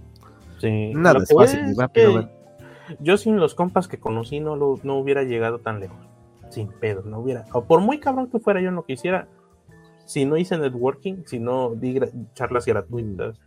Sí. 0.62 0.94
Nada 0.94 1.20
es 1.22 1.34
fácil 1.34 1.60
y 1.70 1.74
rápido, 1.74 2.12
güey. 2.14 2.39
Yo 3.00 3.18
sin 3.18 3.38
los 3.38 3.56
compas 3.56 3.88
que 3.88 4.00
conocí 4.00 4.40
no, 4.40 4.56
lo, 4.56 4.80
no 4.84 4.98
hubiera 4.98 5.24
llegado 5.24 5.60
tan 5.60 5.80
lejos. 5.80 5.98
Sin 6.50 6.68
pedo, 6.68 7.04
no 7.04 7.20
hubiera. 7.20 7.46
O 7.54 7.64
por 7.64 7.82
muy 7.82 8.00
cabrón 8.00 8.30
que 8.30 8.40
fuera 8.40 8.62
yo 8.62 8.72
no 8.72 8.84
quisiera. 8.84 9.28
Si 10.06 10.26
no 10.26 10.38
hice 10.38 10.58
networking, 10.58 11.24
si 11.26 11.40
no 11.40 11.76
di 11.76 12.00
charlas 12.34 12.66
gratuitas, 12.66 13.40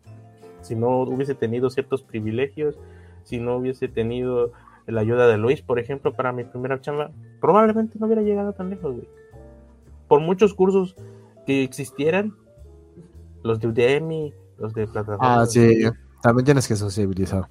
si 0.61 0.77
no 0.77 1.01
hubiese 1.01 1.35
tenido 1.35 1.71
ciertos 1.71 2.03
privilegios, 2.03 2.79
si 3.25 3.41
no 3.41 3.57
hubiese 3.57 3.89
tenido 3.89 4.53
la 4.87 5.01
ayuda 5.01 5.27
de 5.27 5.39
Luis, 5.39 5.61
por 5.63 5.79
ejemplo, 5.79 6.13
para 6.13 6.33
mi 6.33 6.45
primera 6.45 6.81
chamba, 6.81 7.11
probablemente 7.41 7.99
no 7.99 8.07
hubiera 8.07 8.23
llegado 8.23 8.53
tan 8.53 8.71
lejos, 8.71 8.95
güey. 8.95 9.09
Por 10.09 10.21
muchos 10.21 10.55
cursos 10.55 10.95
que 11.47 11.65
existieran, 11.65 12.35
los 13.43 13.59
de 13.59 13.69
Udemy, 13.69 14.33
los 14.59 14.73
de 14.75 14.87
plataforma. 14.87 15.43
Ah, 15.43 15.47
sí, 15.47 15.83
también 16.23 16.45
tienes 16.45 16.69
que 16.69 16.77
sociabilizar. 16.77 17.49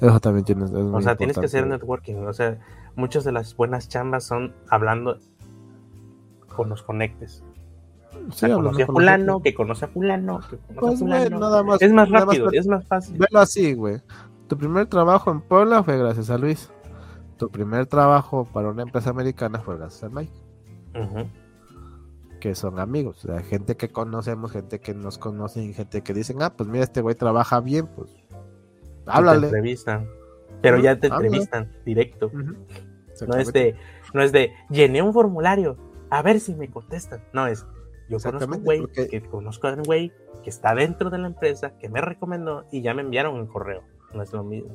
Eso 0.00 0.20
también 0.20 0.44
tienes. 0.44 0.70
o 0.72 1.00
sea, 1.00 1.16
tienes 1.16 1.38
que 1.38 1.46
hacer 1.46 1.66
networking. 1.66 2.26
O 2.26 2.32
sea, 2.32 2.58
muchas 2.94 3.24
de 3.24 3.32
las 3.32 3.56
buenas 3.56 3.88
chambas 3.88 4.24
son 4.24 4.54
hablando 4.68 5.18
con 6.54 6.68
los 6.68 6.82
conectes. 6.82 7.42
Sí, 8.32 8.46
a 8.50 8.86
fulano, 8.86 9.40
que 9.40 9.54
conoce 9.54 9.84
a 9.84 9.88
fulano, 9.88 10.40
que 10.40 10.56
conoce 10.74 10.74
a 10.74 10.80
pues, 10.80 10.98
fulano. 10.98 11.76
es 11.80 11.92
más 11.92 12.10
rápido, 12.10 12.50
es 12.52 12.66
más 12.66 12.86
fácil. 12.86 13.16
Velo 13.18 13.40
así, 13.40 13.74
güey. 13.74 14.00
Tu 14.48 14.56
primer 14.56 14.86
trabajo 14.86 15.30
en 15.30 15.40
Puebla 15.40 15.82
fue 15.82 15.98
gracias 15.98 16.30
a 16.30 16.38
Luis. 16.38 16.70
Tu 17.36 17.48
primer 17.48 17.86
trabajo 17.86 18.44
para 18.44 18.70
una 18.70 18.82
empresa 18.82 19.10
americana 19.10 19.60
fue 19.60 19.76
gracias 19.76 20.04
a 20.04 20.08
Mike. 20.08 20.32
Que 22.40 22.54
son 22.54 22.78
amigos, 22.78 23.24
o 23.24 23.28
sea, 23.28 23.42
gente 23.42 23.76
que 23.76 23.90
conocemos, 23.90 24.52
gente 24.52 24.80
que 24.80 24.94
nos 24.94 25.18
conocen, 25.18 25.74
gente 25.74 26.02
que 26.02 26.14
dicen, 26.14 26.42
ah, 26.42 26.54
pues 26.54 26.68
mira, 26.68 26.84
este 26.84 27.00
güey 27.00 27.14
trabaja 27.14 27.60
bien, 27.60 27.86
pues 27.86 28.10
háblale. 29.08 29.40
Te 29.40 29.46
entrevistan. 29.46 30.08
Pero 30.60 30.78
ya 30.78 30.98
te 30.98 31.06
entrevistan 31.08 31.72
directo. 31.84 32.30
No 33.26 33.36
es 33.36 33.52
de, 33.52 33.74
no 34.14 34.22
es 34.22 34.32
de, 34.32 34.52
llené 34.70 35.02
un 35.02 35.12
formulario, 35.12 35.76
a 36.10 36.22
ver 36.22 36.40
si 36.40 36.54
me 36.54 36.70
contestan. 36.70 37.24
No, 37.32 37.46
es, 37.46 37.66
yo 38.08 38.18
conozco 38.18 38.52
a 38.52 38.56
un 38.56 38.64
güey, 38.64 38.86
que 38.86 39.20
conozco 39.22 39.68
a 39.68 39.74
un 39.74 39.82
güey 39.82 40.12
que 40.42 40.50
está 40.50 40.74
dentro 40.74 41.10
de 41.10 41.18
la 41.18 41.26
empresa, 41.26 41.76
que 41.78 41.88
me 41.88 42.00
recomendó 42.00 42.64
y 42.70 42.82
ya 42.82 42.94
me 42.94 43.02
enviaron 43.02 43.34
un 43.34 43.46
correo. 43.46 43.82
No 44.14 44.22
es 44.22 44.32
lo 44.32 44.42
mismo. 44.44 44.70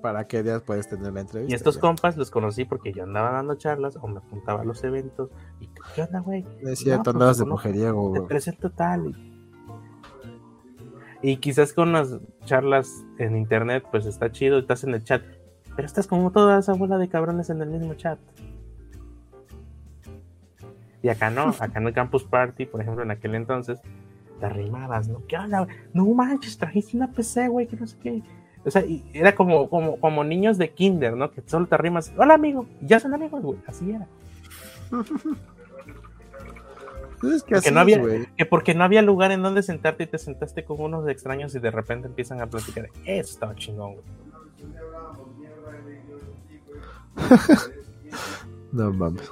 ¿Para 0.00 0.26
qué 0.26 0.42
días 0.42 0.62
puedes 0.62 0.88
tener 0.88 1.12
la 1.12 1.20
entrevista? 1.20 1.52
Y 1.52 1.54
estos 1.54 1.78
compas 1.78 2.16
los 2.16 2.30
conocí 2.30 2.64
porque 2.64 2.92
yo 2.92 3.04
andaba 3.04 3.30
dando 3.30 3.54
charlas 3.54 3.96
o 3.96 4.08
me 4.08 4.18
apuntaba 4.18 4.62
a 4.62 4.64
los 4.64 4.82
eventos. 4.82 5.30
¿Y 5.60 5.68
qué 5.94 6.02
onda, 6.02 6.20
güey? 6.20 6.44
Es 6.62 6.80
cierto, 6.80 7.04
pues, 7.04 7.14
andabas 7.14 7.38
de 7.38 7.44
mujeriego, 7.44 8.12
Te 8.12 8.22
presento 8.22 8.70
tal. 8.70 9.06
Y 9.06 9.31
quizás 11.36 11.72
con 11.72 11.92
las 11.92 12.18
charlas 12.44 13.04
en 13.18 13.36
internet, 13.36 13.84
pues 13.90 14.06
está 14.06 14.32
chido, 14.32 14.58
estás 14.58 14.82
en 14.84 14.94
el 14.94 15.04
chat. 15.04 15.22
Pero 15.76 15.86
estás 15.86 16.06
como 16.06 16.32
toda 16.32 16.58
esa 16.58 16.74
bola 16.74 16.98
de 16.98 17.08
cabrones 17.08 17.48
en 17.48 17.62
el 17.62 17.70
mismo 17.70 17.94
chat. 17.94 18.18
Y 21.02 21.08
acá 21.08 21.30
no, 21.30 21.48
acá 21.60 21.78
en 21.78 21.86
el 21.86 21.92
Campus 21.92 22.24
Party, 22.24 22.66
por 22.66 22.80
ejemplo, 22.80 23.02
en 23.02 23.10
aquel 23.12 23.34
entonces, 23.34 23.80
te 24.40 24.46
arrimabas, 24.46 25.08
¿no? 25.08 25.24
¿Qué 25.26 25.36
onda? 25.36 25.66
No 25.94 26.06
manches, 26.06 26.58
trajiste 26.58 26.96
una 26.96 27.12
PC, 27.12 27.48
güey, 27.48 27.66
que 27.68 27.76
no 27.76 27.86
sé 27.86 27.96
qué. 28.02 28.22
O 28.64 28.70
sea, 28.70 28.84
y 28.84 29.04
era 29.12 29.34
como, 29.34 29.68
como, 29.68 29.98
como 29.98 30.24
niños 30.24 30.58
de 30.58 30.70
kinder, 30.70 31.16
¿no? 31.16 31.30
Que 31.30 31.42
solo 31.46 31.66
te 31.66 31.74
arrimas, 31.74 32.12
hola 32.16 32.34
amigo, 32.34 32.66
y 32.80 32.86
ya 32.86 33.00
son 33.00 33.14
amigos, 33.14 33.42
güey, 33.42 33.58
así 33.66 33.90
era. 33.90 34.06
Pues 37.22 37.44
que, 37.44 37.70
no 37.70 37.78
había, 37.78 38.02
que 38.36 38.46
porque 38.46 38.74
no 38.74 38.82
había 38.82 39.00
lugar 39.00 39.30
en 39.30 39.42
donde 39.42 39.62
sentarte 39.62 40.02
y 40.02 40.06
te 40.08 40.18
sentaste 40.18 40.64
con 40.64 40.80
unos 40.80 41.08
extraños 41.08 41.54
y 41.54 41.60
de 41.60 41.70
repente 41.70 42.08
empiezan 42.08 42.40
a 42.40 42.48
platicar. 42.48 42.90
Eso 43.06 43.30
estaba 43.30 43.54
chingón, 43.54 43.94
güey. 43.94 44.04
no 48.72 48.92
mames. 48.92 49.30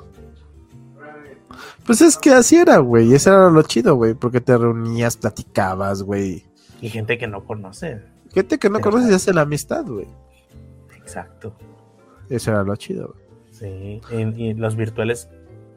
Pues 1.84 2.00
es 2.00 2.16
que 2.16 2.30
así 2.30 2.58
era, 2.58 2.78
güey. 2.78 3.12
Eso 3.12 3.30
era 3.30 3.50
lo 3.50 3.62
chido, 3.62 3.96
güey. 3.96 4.14
Porque 4.14 4.40
te 4.40 4.56
reunías, 4.56 5.16
platicabas, 5.16 6.04
güey. 6.04 6.44
Y 6.80 6.90
gente 6.90 7.18
que 7.18 7.26
no 7.26 7.44
conoce. 7.44 8.02
Gente 8.32 8.60
que 8.60 8.70
no 8.70 8.80
conoce 8.80 9.10
y 9.10 9.14
hace 9.14 9.32
la 9.32 9.40
amistad, 9.40 9.84
güey. 9.84 10.06
Exacto. 10.96 11.56
Eso 12.28 12.52
era 12.52 12.62
lo 12.62 12.76
chido, 12.76 13.08
güey. 13.08 13.20
Sí. 13.50 14.00
Y, 14.12 14.44
y 14.44 14.54
los 14.54 14.76
virtuales 14.76 15.28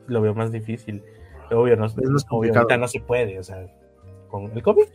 lo 0.05 0.21
veo 0.21 0.35
más 0.35 0.51
difícil 0.51 1.01
obvio, 1.51 1.75
no, 1.75 1.87
ahorita 2.29 2.77
no 2.77 2.87
se 2.87 2.99
puede, 2.99 3.39
o 3.39 3.43
sea, 3.43 3.65
con 4.29 4.51
el 4.51 4.63
COVID, 4.63 4.87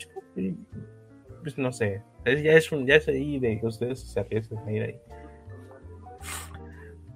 pues 1.43 1.59
no 1.59 1.73
sé, 1.73 2.03
ya 2.25 2.53
es 2.53 2.73
un, 2.73 2.87
ya 2.87 2.97
es 2.97 3.09
ahí 3.09 3.39
de 3.39 3.61
que 3.61 3.67
ustedes 3.67 4.01
se 4.01 4.21
arriesgan 4.21 4.67
a 4.67 4.73
ir 4.73 4.83
ahí. 4.83 5.01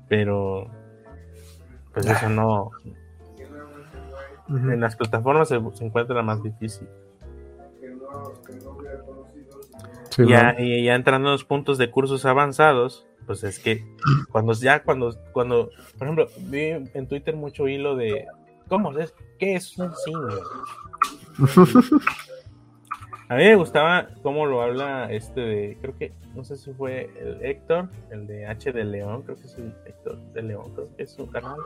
Pero, 0.09 0.71
pues 1.93 2.07
eso 2.07 2.29
no. 2.29 2.71
En 4.49 4.81
las 4.81 4.97
plataformas 4.97 5.49
se, 5.49 5.57
encuentra 5.57 6.23
más 6.23 6.43
difícil. 6.43 6.87
ya, 10.19 10.55
y 10.59 10.85
ya 10.85 10.95
entrando 10.95 11.29
en 11.29 11.33
los 11.33 11.45
puntos 11.45 11.79
de 11.79 11.91
cursos 11.91 12.27
avanzados, 12.27 13.07
pues 13.27 13.45
es 13.45 13.59
que 13.59 13.85
cuando 14.31 14.53
ya, 14.53 14.83
cuando, 14.83 15.17
cuando, 15.33 15.71
por 15.97 16.07
ejemplo, 16.07 16.27
vi 16.41 16.91
en 16.93 17.09
Twitter 17.09 17.35
mucho 17.35 17.69
hilo 17.69 17.97
de, 17.97 18.27
¿Cómo 18.73 18.91
es? 18.99 19.13
¿Qué 19.39 19.57
es 19.57 19.77
un 19.77 19.93
senior? 19.95 20.43
A 23.29 23.35
mí 23.35 23.45
me 23.45 23.55
gustaba 23.55 24.09
cómo 24.23 24.47
lo 24.47 24.63
habla 24.63 25.13
este 25.13 25.43
de, 25.43 25.79
creo 25.79 25.99
que, 25.99 26.15
no 26.35 26.43
sé 26.43 26.57
si 26.57 26.73
fue 26.73 27.11
el 27.21 27.45
Héctor, 27.45 27.91
el 28.11 28.27
de 28.27 28.47
H 28.47 28.73
de 28.73 28.85
León, 28.85 29.25
creo 29.25 29.37
que 29.37 29.47
es 29.47 29.59
el 29.59 29.75
Héctor 29.85 30.17
de 30.33 30.43
León, 30.43 30.73
creo 30.75 30.89
que 30.97 31.03
es 31.03 31.11
su 31.11 31.29
canal. 31.29 31.59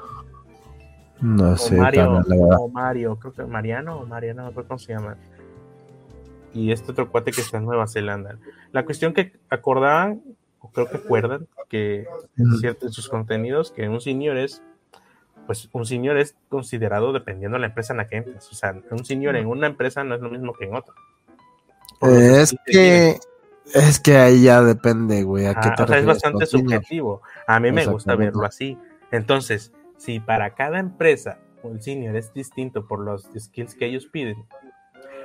No 1.20 1.56
sé. 1.56 1.76
Mario, 1.76 2.22
o 2.58 2.68
Mario, 2.70 3.16
creo 3.20 3.32
que 3.32 3.44
Mariano 3.44 4.00
o 4.00 4.06
Mariano, 4.06 4.42
no 4.42 4.50
sé 4.50 4.66
cómo 4.66 4.78
se 4.80 4.92
llama. 4.92 5.16
Y 6.54 6.72
este 6.72 6.90
otro 6.90 7.08
cuate 7.08 7.30
que 7.30 7.40
está 7.40 7.58
en 7.58 7.66
Nueva 7.66 7.86
Zelanda. 7.86 8.36
La 8.72 8.84
cuestión 8.84 9.12
que 9.12 9.38
acordaban, 9.48 10.22
o 10.58 10.72
creo 10.72 10.90
que 10.90 10.96
acuerdan, 10.96 11.46
que 11.68 12.08
en, 12.36 12.58
cierto, 12.58 12.86
en 12.86 12.92
sus 12.92 13.08
contenidos, 13.08 13.70
que 13.70 13.88
un 13.88 14.00
senior 14.00 14.36
es 14.36 14.60
pues 15.46 15.68
un 15.72 15.86
senior 15.86 16.18
es 16.18 16.36
considerado 16.48 17.12
dependiendo 17.12 17.56
de 17.56 17.60
la 17.60 17.66
empresa 17.68 17.92
en 17.92 17.98
la 17.98 18.06
que 18.06 18.16
entres. 18.16 18.48
O 18.50 18.54
sea, 18.54 18.74
un 18.90 19.04
senior 19.04 19.36
en 19.36 19.46
una 19.46 19.66
empresa 19.66 20.04
no 20.04 20.14
es 20.14 20.20
lo 20.20 20.30
mismo 20.30 20.52
que 20.52 20.66
en 20.66 20.74
otra. 20.74 20.94
es 22.02 22.54
que 22.66 23.18
Es 23.74 23.98
que 23.98 24.16
ahí 24.16 24.44
ya 24.44 24.62
depende, 24.62 25.22
güey. 25.22 25.46
¿a 25.46 25.54
qué 25.54 25.70
te 25.76 25.82
o 25.82 25.86
sea, 25.86 25.98
es 25.98 26.06
bastante 26.06 26.46
subjetivo. 26.46 27.22
A 27.46 27.58
mí 27.60 27.72
me 27.72 27.86
gusta 27.86 28.14
verlo 28.14 28.44
así. 28.44 28.78
Entonces, 29.10 29.72
si 29.96 30.20
para 30.20 30.54
cada 30.54 30.78
empresa 30.78 31.38
un 31.62 31.82
senior 31.82 32.14
es 32.16 32.32
distinto 32.32 32.86
por 32.86 33.00
los 33.00 33.28
skills 33.36 33.74
que 33.74 33.86
ellos 33.86 34.06
piden, 34.06 34.36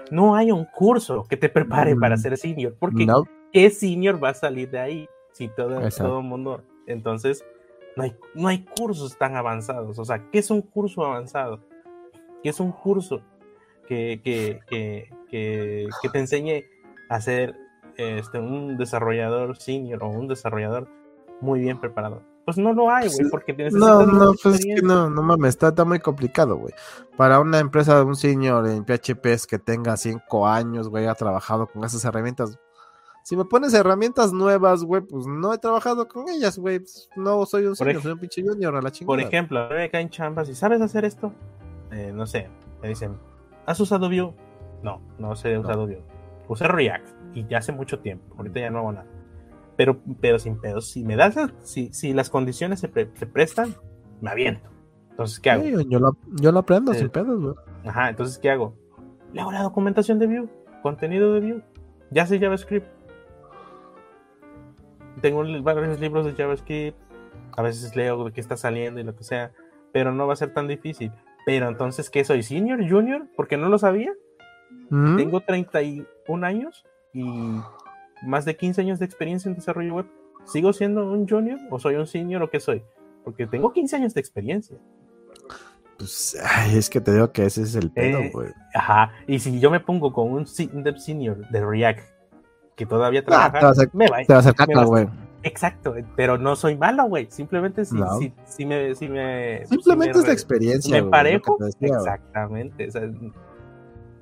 no 0.09 0.35
hay 0.35 0.51
un 0.51 0.65
curso 0.65 1.25
que 1.29 1.37
te 1.37 1.49
prepare 1.49 1.95
para 1.95 2.15
mm, 2.15 2.19
ser 2.19 2.37
senior, 2.37 2.75
porque 2.79 3.07
¿qué 3.53 3.69
senior 3.69 4.21
va 4.21 4.29
a 4.29 4.33
salir 4.33 4.69
de 4.71 4.79
ahí? 4.79 5.09
Si 5.33 5.47
todo, 5.47 5.79
todo 5.89 6.19
el 6.19 6.25
mundo. 6.25 6.63
Entonces, 6.87 7.45
no 7.95 8.03
hay, 8.03 8.15
no 8.35 8.47
hay 8.47 8.65
cursos 8.65 9.17
tan 9.17 9.35
avanzados. 9.35 9.99
O 9.99 10.05
sea, 10.05 10.29
¿qué 10.31 10.39
es 10.39 10.49
un 10.51 10.61
curso 10.61 11.05
avanzado? 11.05 11.59
¿Qué 12.43 12.49
es 12.49 12.59
un 12.59 12.71
curso 12.71 13.21
que, 13.87 14.21
que, 14.23 14.59
que, 14.67 15.09
que 15.29 16.09
te 16.09 16.19
enseñe 16.19 16.65
a 17.09 17.19
ser 17.19 17.55
este, 17.97 18.39
un 18.39 18.77
desarrollador 18.77 19.57
senior 19.57 20.03
o 20.03 20.07
un 20.07 20.27
desarrollador 20.27 20.87
muy 21.41 21.59
bien 21.59 21.79
preparado. 21.79 22.21
Pues 22.45 22.57
no 22.57 22.73
lo 22.73 22.89
hay, 22.89 23.07
güey, 23.07 23.29
porque 23.29 23.53
tienes 23.53 23.73
No, 23.73 24.05
no, 24.05 24.33
pues 24.41 24.59
es 24.59 24.65
que 24.65 24.81
no, 24.81 25.09
no 25.09 25.21
mames, 25.21 25.49
está, 25.49 25.67
está 25.67 25.85
muy 25.85 25.99
complicado, 25.99 26.55
güey. 26.55 26.73
Para 27.15 27.39
una 27.39 27.59
empresa 27.59 27.95
de 27.95 28.03
un 28.03 28.15
senior 28.15 28.67
en 28.67 28.83
PHP 28.83 29.25
es 29.27 29.45
que 29.45 29.59
tenga 29.59 29.95
cinco 29.97 30.47
años, 30.47 30.89
güey, 30.89 31.05
ha 31.05 31.13
trabajado 31.13 31.67
con 31.67 31.83
esas 31.83 32.03
herramientas. 32.03 32.57
Si 33.23 33.37
me 33.37 33.45
pones 33.45 33.73
herramientas 33.73 34.33
nuevas, 34.33 34.83
güey, 34.83 35.01
pues 35.01 35.27
no 35.27 35.53
he 35.53 35.57
trabajado 35.57 36.07
con 36.07 36.27
ellas, 36.29 36.57
güey. 36.57 36.79
Pues 36.79 37.09
no 37.15 37.45
soy 37.45 37.65
un 37.65 37.75
senior, 37.75 38.01
soy 38.01 38.13
un 38.13 38.19
pinche 38.19 38.41
junior 38.41 38.75
a 38.75 38.81
la 38.81 38.91
chingada. 38.91 39.15
Por 39.15 39.19
ejemplo, 39.19 39.69
me 39.69 39.89
caen 39.89 40.09
chambas 40.09 40.49
y 40.49 40.55
¿sabes 40.55 40.81
hacer 40.81 41.05
esto? 41.05 41.31
Eh, 41.91 42.11
no 42.13 42.25
sé, 42.25 42.49
me 42.81 42.89
dicen, 42.89 43.17
¿has 43.65 43.79
usado 43.79 44.09
Vue? 44.09 44.33
No, 44.81 45.01
no 45.19 45.35
sé 45.35 45.51
he 45.51 45.59
usado 45.59 45.85
Vue. 45.85 46.01
Usé 46.47 46.67
React 46.67 47.07
y 47.35 47.47
ya 47.47 47.59
hace 47.59 47.71
mucho 47.71 47.99
tiempo. 47.99 48.35
Ahorita 48.37 48.59
ya 48.59 48.69
no 48.69 48.79
hago 48.79 48.91
nada. 48.93 49.07
Pero, 49.77 49.99
pero 50.19 50.39
sin 50.39 50.59
pedos, 50.59 50.89
si 50.89 51.03
me 51.03 51.15
das, 51.15 51.35
si, 51.63 51.93
si 51.93 52.13
las 52.13 52.29
condiciones 52.29 52.79
se, 52.79 52.87
prestan, 52.89 53.75
me 54.19 54.29
aviento. 54.29 54.69
Entonces, 55.11 55.39
¿qué 55.39 55.51
hago? 55.51 55.63
yo, 55.63 55.99
lo, 55.99 56.17
yo, 56.41 56.51
lo, 56.51 56.59
aprendo 56.59 56.93
sin 56.93 57.09
pedos, 57.09 57.41
güey. 57.41 57.55
Ajá, 57.85 58.09
entonces, 58.09 58.37
¿qué 58.37 58.49
hago? 58.51 58.75
Le 59.33 59.41
hago 59.41 59.51
la 59.51 59.63
documentación 59.63 60.19
de 60.19 60.27
Vue, 60.27 60.49
contenido 60.81 61.33
de 61.33 61.39
Vue. 61.39 61.63
Ya 62.11 62.25
sé 62.25 62.39
JavaScript. 62.39 62.87
Tengo 65.21 65.43
varios 65.61 65.99
libros 65.99 66.25
de 66.25 66.33
JavaScript. 66.33 66.97
A 67.55 67.61
veces 67.61 67.95
leo 67.95 68.23
de 68.23 68.31
qué 68.31 68.41
está 68.41 68.57
saliendo 68.57 68.99
y 68.99 69.03
lo 69.03 69.15
que 69.15 69.23
sea. 69.23 69.51
Pero 69.91 70.11
no 70.11 70.27
va 70.27 70.33
a 70.33 70.37
ser 70.37 70.53
tan 70.53 70.67
difícil. 70.67 71.11
Pero 71.45 71.67
entonces, 71.67 72.09
¿qué 72.09 72.23
soy? 72.23 72.43
¿Senior? 72.43 72.79
¿Junior? 72.87 73.27
Porque 73.35 73.57
no 73.57 73.69
lo 73.69 73.77
sabía. 73.77 74.13
¿Mm? 74.89 75.17
Tengo 75.17 75.41
31 75.41 76.45
años 76.45 76.85
y 77.13 77.23
más 78.21 78.45
de 78.45 78.55
15 78.55 78.81
años 78.81 78.99
de 78.99 79.05
experiencia 79.05 79.49
en 79.49 79.55
desarrollo 79.55 79.95
web, 79.95 80.05
¿sigo 80.45 80.73
siendo 80.73 81.11
un 81.11 81.27
junior 81.27 81.59
o 81.69 81.79
soy 81.79 81.95
un 81.95 82.07
senior 82.07 82.41
o 82.43 82.49
qué 82.49 82.59
soy? 82.59 82.83
Porque 83.23 83.47
tengo 83.47 83.73
15 83.73 83.95
años 83.95 84.13
de 84.13 84.21
experiencia. 84.21 84.77
Pues 85.97 86.35
es 86.73 86.89
que 86.89 87.01
te 87.01 87.13
digo 87.13 87.31
que 87.31 87.45
ese 87.45 87.63
es 87.63 87.75
el 87.75 87.91
pedo, 87.91 88.19
eh, 88.19 88.31
güey. 88.33 88.49
ajá, 88.73 89.11
y 89.27 89.39
si 89.39 89.59
yo 89.59 89.69
me 89.69 89.79
pongo 89.79 90.11
con 90.11 90.31
un 90.31 90.47
senior 90.47 91.47
de 91.49 91.63
React 91.63 91.99
que 92.75 92.85
todavía 92.85 93.21
ah, 93.21 93.25
trabaja, 93.25 93.59
te 93.59 93.65
vas 93.65 93.79
a, 93.79 93.83
me 93.93 94.07
va, 94.09 94.17
te 94.25 94.33
vas 94.33 94.47
a 94.47 94.53
caca, 94.53 94.83
güey. 94.83 95.07
Exacto, 95.43 95.95
pero 96.15 96.37
no 96.37 96.55
soy 96.55 96.77
malo, 96.77 97.05
güey. 97.05 97.27
Simplemente 97.29 97.85
si, 97.85 97.97
si, 98.45 98.65
me, 98.65 98.93
si 98.95 99.09
me. 99.09 99.65
Simplemente 99.65 100.19
es 100.19 100.27
la 100.27 100.33
experiencia. 100.33 101.01
Me 101.01 101.09
parejo. 101.09 101.57
Exactamente. 101.79 102.89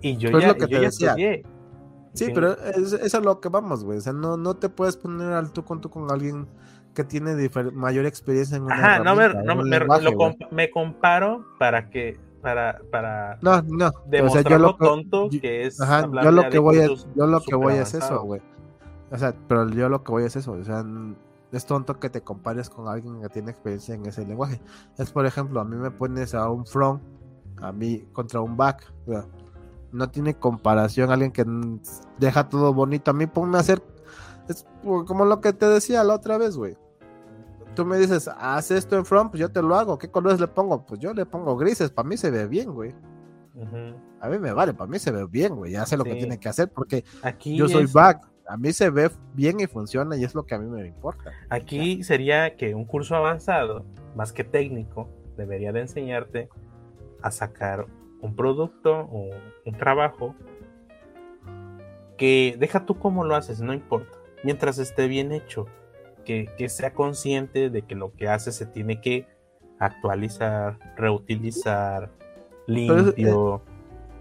y 0.02 0.18
yo 0.18 0.40
ya, 0.40 0.58
yo 0.58 0.68
ya 0.68 0.88
estudié. 0.88 1.44
Sí, 2.14 2.32
pero 2.34 2.58
es, 2.58 2.94
es, 2.94 3.16
a 3.16 3.20
lo 3.20 3.40
que 3.40 3.50
vamos, 3.50 3.84
güey. 3.84 3.98
O 3.98 4.02
sea, 4.02 4.14
no, 4.14 4.36
no 4.36 4.56
te 4.56 4.70
puedes 4.70 4.98
poner 4.98 5.32
al 5.34 5.52
tú 5.52 5.64
con 5.64 5.80
tú 5.80 5.90
con 5.90 6.10
alguien 6.12 6.48
que 6.94 7.04
tiene 7.04 7.50
mayor 7.74 8.06
experiencia 8.06 8.58
en 8.58 8.64
una 8.64 8.76
Ajá, 8.76 9.00
no, 9.00 9.16
me, 9.16 9.30
no 9.30 9.56
me, 9.56 9.80
me, 10.52 10.70
comparo 10.70 11.46
para 11.60 11.90
que 11.90 12.20
para 12.41 12.80
para 12.91 13.38
no 13.41 13.61
no 13.61 13.91
demostrar 14.06 14.45
o 14.45 14.49
sea, 14.49 14.57
yo 14.57 14.57
lo, 14.60 14.76
tonto 14.76 15.30
que 15.30 15.66
es 15.66 15.80
ajá, 15.82 16.10
yo 16.24 16.32
lo 16.32 16.49
que 16.49 16.60
voy 16.60 16.78
yo 17.16 17.28
lo 17.28 17.41
que 17.41 17.56
voy 17.56 17.76
es 17.76 17.94
eso 17.94 18.22
güey 18.22 18.41
o 19.11 19.18
sea 19.18 19.34
pero 19.48 19.70
yo 19.70 19.90
lo 19.90 20.03
que 20.03 20.11
voy 20.11 20.24
es 20.24 20.36
eso 20.36 20.53
o 20.53 20.64
sea 20.64 20.86
es 21.52 21.66
tonto 21.66 21.99
que 21.99 22.10
te 22.10 22.22
compares 22.22 22.70
con 22.70 22.88
alguien 22.88 23.22
que 23.22 23.30
tiene 23.30 23.52
experiencia 23.52 23.95
en 23.95 24.06
ese 24.06 24.26
lenguaje 24.26 24.61
es 24.98 25.11
por 25.11 25.26
ejemplo 25.26 25.60
a 25.60 25.66
mí 25.66 25.76
me 25.76 25.91
pones 25.91 26.34
a 26.34 26.49
un 26.49 26.66
front 26.66 27.02
a 27.61 27.72
mí 27.72 28.06
contra 28.14 28.41
un 28.41 28.56
back 28.56 28.91
no 29.91 30.10
tiene 30.10 30.36
comparación. 30.36 31.11
Alguien 31.11 31.32
que 31.32 31.45
deja 32.18 32.49
todo 32.49 32.74
bonito. 32.74 33.11
A 33.11 33.14
mí 33.14 33.28
ponme 33.28 33.57
a 33.57 33.61
hacer. 33.61 33.82
Es 34.48 34.66
como 34.82 35.26
lo 35.26 35.41
que 35.41 35.53
te 35.53 35.68
decía 35.68 36.03
la 36.03 36.16
otra 36.16 36.38
vez, 36.38 36.57
güey. 36.57 36.78
Tú 37.80 37.86
me 37.86 37.98
dices, 37.98 38.30
haz 38.38 38.72
esto 38.72 38.98
en 38.98 39.06
front, 39.06 39.32
pues 39.32 39.40
yo 39.40 39.50
te 39.50 39.62
lo 39.62 39.74
hago. 39.74 39.98
¿Qué 39.98 40.12
colores 40.12 40.38
le 40.38 40.50
pongo? 40.50 40.86
Pues 40.86 41.00
yo 41.00 41.14
le 41.14 41.26
pongo 41.26 41.56
grises. 41.56 41.90
Para 41.90 42.10
mí 42.10 42.18
se 42.18 42.30
ve 42.30 42.46
bien, 42.46 42.74
güey. 42.74 42.94
A 44.20 44.28
mí 44.28 44.38
me 44.38 44.52
vale, 44.52 44.74
para 44.74 44.92
mí 44.92 45.00
se 45.00 45.12
ve 45.12 45.26
bien, 45.26 45.56
güey. 45.56 45.72
Ya 45.72 45.86
sé 45.86 45.96
lo 45.96 46.04
que 46.04 46.16
tiene 46.16 46.38
que 46.38 46.50
hacer 46.50 46.68
porque 46.74 47.06
Aquí 47.24 47.56
yo 47.56 47.70
soy 47.70 47.86
back. 47.86 48.28
A 48.50 48.58
mí 48.58 48.74
se 48.74 48.90
ve 48.90 49.10
bien 49.34 49.62
y 49.62 49.68
funciona 49.68 50.18
y 50.18 50.26
es 50.26 50.36
lo 50.36 50.46
que 50.46 50.56
a 50.56 50.60
mí 50.60 50.70
me 50.70 50.86
importa. 50.88 51.32
Aquí 51.48 52.04
sería 52.04 52.58
que 52.58 52.76
un 52.76 52.84
curso 52.84 53.16
avanzado, 53.16 53.86
más 54.14 54.34
que 54.34 54.44
técnico, 54.44 55.08
debería 55.38 55.72
de 55.72 55.80
enseñarte 55.80 56.50
a 57.22 57.32
sacar 57.32 57.86
un 58.20 58.36
producto 58.36 59.08
o 59.10 59.30
un 59.66 59.78
trabajo 59.78 60.36
que 62.18 62.58
deja 62.60 62.86
tú 62.86 63.00
cómo 63.00 63.24
lo 63.24 63.38
haces, 63.38 63.62
no 63.62 63.74
importa, 63.74 64.18
mientras 64.44 64.80
esté 64.80 65.08
bien 65.08 65.32
hecho, 65.32 65.68
que, 66.58 66.70
sea 66.70 66.94
consciente 66.94 67.70
de 67.70 67.82
que 67.82 67.96
lo 67.96 68.14
que 68.14 68.28
hace 68.28 68.52
se 68.52 68.66
tiene 68.68 69.02
que 69.02 69.26
actualizar, 69.80 70.78
reutilizar, 70.96 72.12
limpio. 72.68 73.56
Eh, 73.66 73.72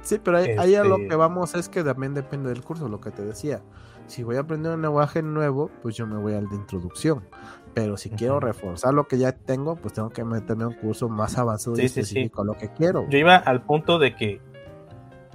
sí, 0.01 0.19
pero 0.23 0.39
ahí, 0.39 0.75
a 0.75 0.85
lo 0.85 0.97
este 0.97 1.09
que 1.09 1.17
vamos 1.17 1.55
es 1.55 1.69
que 1.69 1.85
también 1.85 2.15
depende 2.15 2.49
del 2.49 2.63
curso, 2.63 2.89
lo 2.89 3.01
que 3.01 3.11
te 3.11 3.23
decía. 3.23 3.61
Si 4.07 4.23
voy 4.23 4.37
a 4.37 4.41
aprender 4.41 4.73
un 4.73 4.81
lenguaje 4.81 5.23
nuevo, 5.23 5.71
pues 5.83 5.97
yo 5.97 6.07
me 6.07 6.17
voy 6.17 6.33
al 6.33 6.49
de 6.49 6.57
introducción. 6.57 7.29
Pero 7.75 7.99
si 7.99 8.09
quiero 8.09 8.41
reforzar 8.41 8.95
lo 8.95 9.07
que 9.07 9.19
ya 9.19 9.33
tengo, 9.33 9.77
pues 9.77 9.93
tengo 9.93 10.09
que 10.09 10.25
meterme 10.25 10.65
a 10.65 10.69
un 10.69 10.75
curso 10.75 11.11
más 11.11 11.37
avanzado 11.37 11.79
y 11.79 11.85
específico 11.85 12.43
lo 12.43 12.55
que 12.55 12.73
quiero. 12.73 13.07
Yo 13.11 13.19
iba 13.19 13.37
al 13.37 13.63
punto 13.63 13.99
de 13.99 14.17
que, 14.17 14.41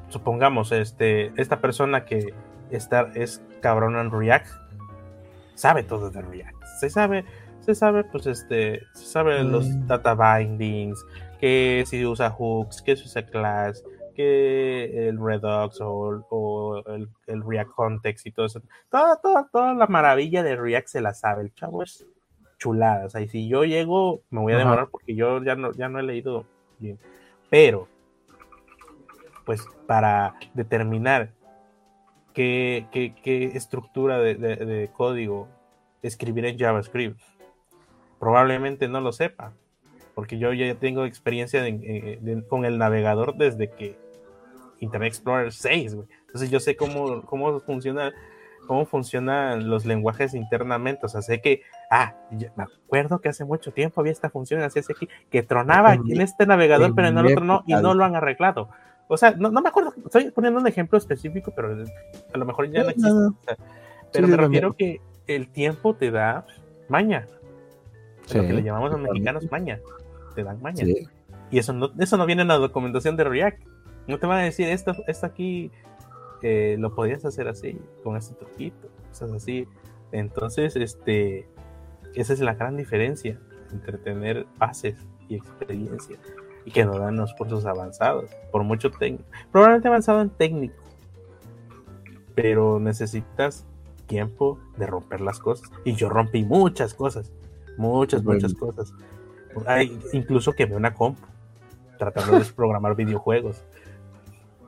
supongamos, 0.10 0.72
este, 0.72 1.40
esta 1.40 1.62
persona 1.62 2.06
que 2.06 2.34
está, 2.72 3.12
es 3.14 3.44
cabrón 3.62 3.96
en 3.96 4.10
React, 4.10 4.63
sabe 5.56 5.84
todo 5.84 6.10
de 6.10 6.22
React. 6.22 6.64
Se 6.80 6.90
sabe, 6.90 7.26
se 7.60 7.76
sabe, 7.76 8.04
pues 8.04 8.28
este, 8.28 8.82
se 8.94 9.06
sabe 9.06 9.44
los 9.44 9.68
mm. 9.68 9.88
data 9.88 10.16
bindings, 10.16 11.06
que 11.40 11.84
si 11.88 12.06
usa 12.06 12.30
hooks, 12.30 12.82
que 12.82 12.96
si 12.96 13.06
usa 13.06 13.26
class, 13.26 13.84
que 14.16 15.08
el 15.08 15.18
Redux 15.20 15.80
o, 15.82 16.84
el, 16.88 17.10
el, 17.28 17.44
React 17.44 17.72
Context 17.72 18.28
y 18.28 18.32
todo 18.32 18.46
eso. 18.46 18.62
Toda, 18.90 19.20
toda, 19.22 19.50
toda 19.52 19.74
la 19.74 19.88
maravilla 19.88 20.44
de 20.44 20.56
React 20.56 20.88
se 20.88 21.02
la 21.02 21.14
sabe. 21.14 21.44
El 21.44 21.54
chavo 21.54 21.84
es 21.84 22.06
chulada. 22.58 23.06
O 23.06 23.10
sea, 23.10 23.22
y 23.22 23.28
si 23.28 23.48
yo 23.48 23.66
llego, 23.66 24.22
me 24.30 24.42
voy 24.42 24.54
a 24.54 24.58
demorar 24.58 24.88
porque 24.90 25.16
yo 25.16 25.44
ya 25.44 25.56
no, 25.56 25.72
ya 25.74 25.90
no 25.90 26.00
he 26.00 26.04
leído 26.04 26.46
bien. 26.80 27.00
Pero, 27.50 27.88
pues 29.46 29.66
para 29.88 30.36
determinar 30.54 31.32
qué, 32.34 32.88
qué, 32.92 33.52
estructura 33.56 34.20
de, 34.20 34.90
código 34.94 35.48
escribir 36.02 36.46
en 36.46 36.58
JavaScript, 36.58 37.20
probablemente 38.20 38.88
no 38.88 39.02
lo 39.02 39.12
sepa. 39.12 39.54
Porque 40.16 40.38
yo 40.38 40.54
ya 40.54 40.76
tengo 40.76 41.06
experiencia 41.06 41.64
con 42.48 42.66
el 42.66 42.78
navegador 42.78 43.36
desde 43.36 43.72
que 43.72 43.98
Internet 44.80 45.08
Explorer 45.08 45.52
6, 45.52 45.98
Entonces 46.28 46.52
yo 46.52 46.60
sé 46.60 46.76
cómo, 46.76 47.24
cómo 47.24 47.60
funciona 47.62 48.14
cómo 48.68 48.86
funcionan 48.86 49.70
los 49.70 49.86
lenguajes 49.86 50.34
internamente. 50.34 51.06
O 51.06 51.10
sea, 51.10 51.22
sé 51.22 51.42
que, 51.42 51.62
ah, 51.90 52.16
me 52.32 52.64
acuerdo 52.64 53.20
que 53.20 53.30
hace 53.30 53.46
mucho 53.46 53.72
tiempo 53.72 54.02
había 54.02 54.12
esta 54.12 54.30
función 54.30 54.62
así, 54.62 54.80
así 54.80 54.94
aquí, 54.94 55.10
que 55.30 55.44
tronaba 55.44 55.92
aquí 55.92 56.14
en 56.14 56.22
este 56.22 56.46
navegador, 56.46 56.96
pero 56.96 57.10
en 57.10 57.18
el 57.18 57.26
otro 57.26 57.46
no, 57.46 57.64
y 57.66 57.74
no 57.74 57.94
lo 57.94 58.06
han 58.06 58.16
arreglado. 58.16 58.70
O 59.08 59.18
sea, 59.18 59.32
no, 59.32 59.52
me 59.52 59.70
acuerdo, 59.70 59.94
estoy 60.06 60.32
poniendo 60.32 60.60
un 60.60 60.68
ejemplo 60.68 60.98
específico, 60.98 61.52
pero 61.56 61.76
a 62.34 62.38
lo 62.38 62.46
mejor 62.46 62.70
ya 62.72 62.84
no 62.84 62.90
existe. 62.90 63.56
pero 64.12 64.28
me 64.28 64.38
refiero 64.38 64.74
que 64.74 65.02
el 65.28 65.50
tiempo 65.50 65.96
te 65.96 66.12
da 66.12 66.46
maña. 66.90 67.28
Lo 68.34 68.42
que 68.42 68.54
le 68.54 68.64
llamamos 68.64 68.92
los 68.92 69.02
mexicanos 69.02 69.52
maña. 69.52 69.80
Te 70.36 70.44
dan 70.44 70.62
maña. 70.62 70.86
Y 71.52 71.60
eso 71.60 71.74
no, 71.74 71.92
eso 72.00 72.18
no 72.18 72.26
viene 72.26 72.42
en 72.42 72.48
la 72.48 72.58
documentación 72.58 73.16
de 73.18 73.26
React. 73.26 73.62
No 74.08 74.20
te 74.20 74.26
van 74.26 74.40
a 74.40 74.44
decir, 74.44 74.68
esto, 74.70 74.96
esto 75.08 75.26
aquí 75.26 75.72
lo 76.78 76.94
podías 76.94 77.24
hacer 77.26 77.48
así, 77.48 77.80
con 78.04 78.18
este 78.18 78.36
truquito, 78.36 78.90
cosas 79.10 79.32
así. 79.32 79.68
Entonces, 80.12 80.76
este, 80.76 81.48
esa 82.14 82.34
es 82.34 82.40
la 82.40 82.54
gran 82.56 82.78
diferencia 82.78 83.40
entre 83.72 83.98
tener 83.98 84.46
bases 84.58 84.96
y 85.30 85.36
experiencia 85.36 86.18
y 86.66 86.72
que 86.72 86.86
no 86.86 86.98
dan 86.98 87.18
los 87.18 87.34
cursos 87.34 87.66
avanzados, 87.66 88.30
por 88.52 88.64
mucho 88.64 88.92
técnico, 88.92 89.26
probablemente 89.52 89.88
avanzado 89.88 90.22
en 90.22 90.30
técnico, 90.30 90.76
pero 92.36 92.80
necesitas 92.80 93.66
tiempo 94.08 94.60
de 94.78 94.88
romper 94.88 95.22
las 95.22 95.40
cosas. 95.40 95.72
Y 95.84 95.94
yo 95.96 96.10
rompí 96.10 96.44
muchas 96.44 96.94
cosas, 96.94 97.32
muchas, 97.78 98.24
muchas 98.24 98.54
cosas. 98.54 98.94
Hay, 99.66 100.00
incluso 100.14 100.54
quemé 100.54 100.76
una 100.76 100.94
compu 100.94 101.22
tratando 101.98 102.40
de 102.40 102.46
programar 102.56 102.96
videojuegos. 102.96 103.64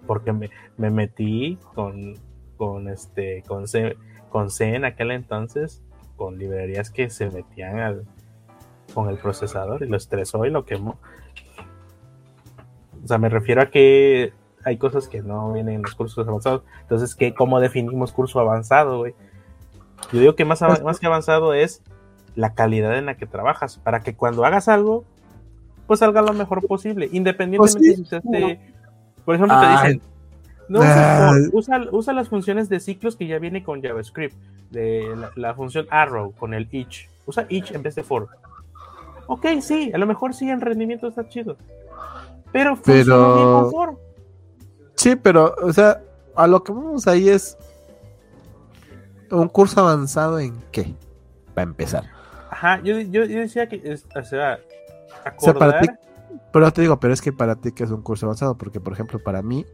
Porque 0.08 0.32
me, 0.34 0.52
me 0.78 0.92
metí 0.92 1.58
con, 1.74 2.14
con 2.58 2.88
este, 2.90 3.44
con 3.48 3.68
C, 3.68 3.98
con 4.30 4.52
C 4.52 4.76
en 4.76 4.86
aquel 4.86 5.12
entonces, 5.12 5.82
con 6.16 6.38
librerías 6.38 6.92
que 6.92 7.10
se 7.10 7.30
metían 7.32 7.80
al, 7.80 8.06
con 8.94 9.10
el 9.10 9.18
procesador 9.18 9.84
y 9.84 9.88
lo 9.88 9.98
estresó 9.98 10.46
y 10.46 10.52
lo 10.52 10.66
quemó. 10.66 11.00
O 13.06 13.08
sea, 13.08 13.18
me 13.18 13.30
refiero 13.30 13.62
a 13.62 13.70
que 13.70 14.34
hay 14.66 14.78
cosas 14.78 15.08
que 15.08 15.22
no 15.22 15.54
vienen 15.54 15.76
en 15.76 15.82
los 15.84 15.96
cursos 15.96 16.28
avanzados. 16.28 16.64
Entonces, 16.82 17.16
¿qué, 17.16 17.34
¿cómo 17.34 17.60
definimos 17.60 18.12
curso 18.12 18.40
avanzado, 18.40 18.98
güey? 18.98 19.14
Yo 20.12 20.20
digo 20.20 20.36
que 20.36 20.44
más, 20.44 20.60
pues, 20.60 20.84
más 20.84 21.00
que 21.00 21.06
avanzado 21.06 21.54
es 21.54 21.82
la 22.36 22.54
calidad 22.54 22.98
en 22.98 23.06
la 23.06 23.16
que 23.16 23.28
trabajas, 23.28 23.78
para 23.78 24.02
que 24.02 24.16
cuando 24.16 24.44
hagas 24.44 24.68
algo, 24.68 25.06
pues 25.88 26.00
salga 26.00 26.22
lo 26.22 26.34
mejor 26.34 26.66
posible, 26.68 27.10
independientemente 27.12 28.04
pues 28.10 28.22
si 28.24 28.60
por 29.24 29.36
ejemplo, 29.36 29.60
te 29.60 29.68
dicen, 29.68 30.02
no, 30.68 30.80
usa, 31.54 31.82
usa, 31.92 32.14
las 32.14 32.30
funciones 32.30 32.70
de 32.70 32.80
ciclos 32.80 33.16
que 33.16 33.28
ya 33.28 33.40
viene 33.40 33.64
con 33.64 33.82
JavaScript, 33.82 34.36
de 34.72 35.16
la, 35.36 35.54
función 35.54 35.88
arrow 35.90 36.34
con 36.34 36.54
el 36.54 36.68
each. 36.72 37.10
Usa 37.26 37.46
each 37.50 37.72
en 37.72 37.82
vez 37.82 37.96
de 37.96 38.04
for. 38.04 38.28
Ok, 39.28 39.46
sí, 39.62 39.92
a 39.94 39.98
lo 39.98 40.06
mejor 40.06 40.34
sí 40.34 40.50
en 40.50 40.62
rendimiento 40.62 41.08
está 41.08 41.28
chido. 41.28 41.58
Pero, 42.56 42.80
pero... 42.86 44.00
Sí, 44.96 45.18
pero, 45.18 45.54
o 45.62 45.74
sea, 45.74 46.02
a 46.38 46.48
lo 46.48 46.64
que 46.64 46.72
vamos 46.72 47.06
ahí 47.06 47.28
es 47.28 47.58
un 49.30 49.50
curso 49.50 49.82
avanzado 49.82 50.40
en 50.40 50.64
qué, 50.72 50.96
para 51.54 51.68
empezar. 51.68 52.06
Ajá, 52.50 52.80
yo, 52.82 52.98
yo, 53.02 53.28
decía 53.28 53.68
que, 53.68 53.98
o 54.16 54.24
sea, 54.24 54.58
acordar... 55.26 56.00
pero 56.54 56.72
te 56.72 56.80
digo, 56.80 56.98
pero 56.98 57.14
es 57.14 57.22
que 57.22 57.34
para 57.34 57.58
ti 57.58 57.74
que 57.74 57.84
es 57.84 57.92
un 57.92 58.02
curso 58.02 58.26
avanzado, 58.26 58.58
porque 58.58 58.80
por 58.80 58.94
ejemplo, 58.94 59.20
para 59.20 59.42
mí, 59.42 59.66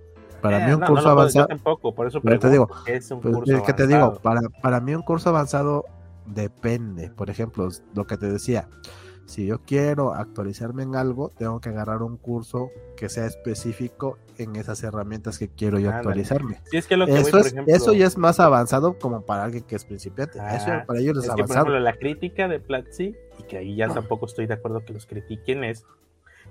para 0.41 0.63
eh, 0.63 0.65
mí 0.65 0.73
un 0.73 0.81
curso 0.81 1.07
avanzado... 1.07 1.45
tampoco, 1.45 1.93
por 1.93 2.07
eso 2.07 2.19
te 2.19 2.49
digo, 2.49 2.67
es 2.87 3.11
un 3.11 3.21
pues, 3.21 3.35
curso 3.35 3.61
que 3.61 3.73
te 3.73 3.85
digo, 3.85 4.15
para, 4.23 4.41
para 4.63 4.79
mí 4.79 4.95
un 4.95 5.03
curso 5.03 5.29
avanzado 5.29 5.85
depende, 6.25 7.11
por 7.11 7.29
ejemplo, 7.29 7.69
lo 7.93 8.07
que 8.07 8.17
te 8.17 8.25
decía, 8.25 8.67
si 9.31 9.45
yo 9.45 9.61
quiero 9.61 10.13
actualizarme 10.13 10.83
en 10.83 10.97
algo, 10.97 11.29
tengo 11.29 11.61
que 11.61 11.69
agarrar 11.69 12.01
un 12.03 12.17
curso 12.17 12.69
que 12.97 13.07
sea 13.07 13.25
específico 13.25 14.17
en 14.37 14.57
esas 14.57 14.83
herramientas 14.83 15.39
que 15.39 15.47
quiero 15.47 15.79
yo 15.79 15.89
actualizarme. 15.89 16.59
eso, 16.71 17.93
ya 17.93 18.07
es 18.07 18.17
más 18.17 18.41
avanzado 18.41 18.99
como 18.99 19.21
para 19.21 19.45
alguien 19.45 19.63
que 19.63 19.77
es 19.77 19.85
principiante. 19.85 20.37
eso 20.37 20.65
ah, 20.71 20.83
para 20.85 20.99
ellos 20.99 21.17
es, 21.23 21.29
avanzado. 21.29 21.47
por 21.47 21.55
ejemplo, 21.55 21.79
la 21.79 21.93
crítica 21.93 22.49
de 22.49 22.59
Platzi, 22.59 23.15
y 23.39 23.43
que 23.43 23.57
ahí 23.57 23.77
ya 23.77 23.87
tampoco 23.87 24.25
estoy 24.25 24.47
de 24.47 24.55
acuerdo 24.55 24.83
que 24.83 24.91
los 24.91 25.05
critiquen, 25.05 25.63
es 25.63 25.85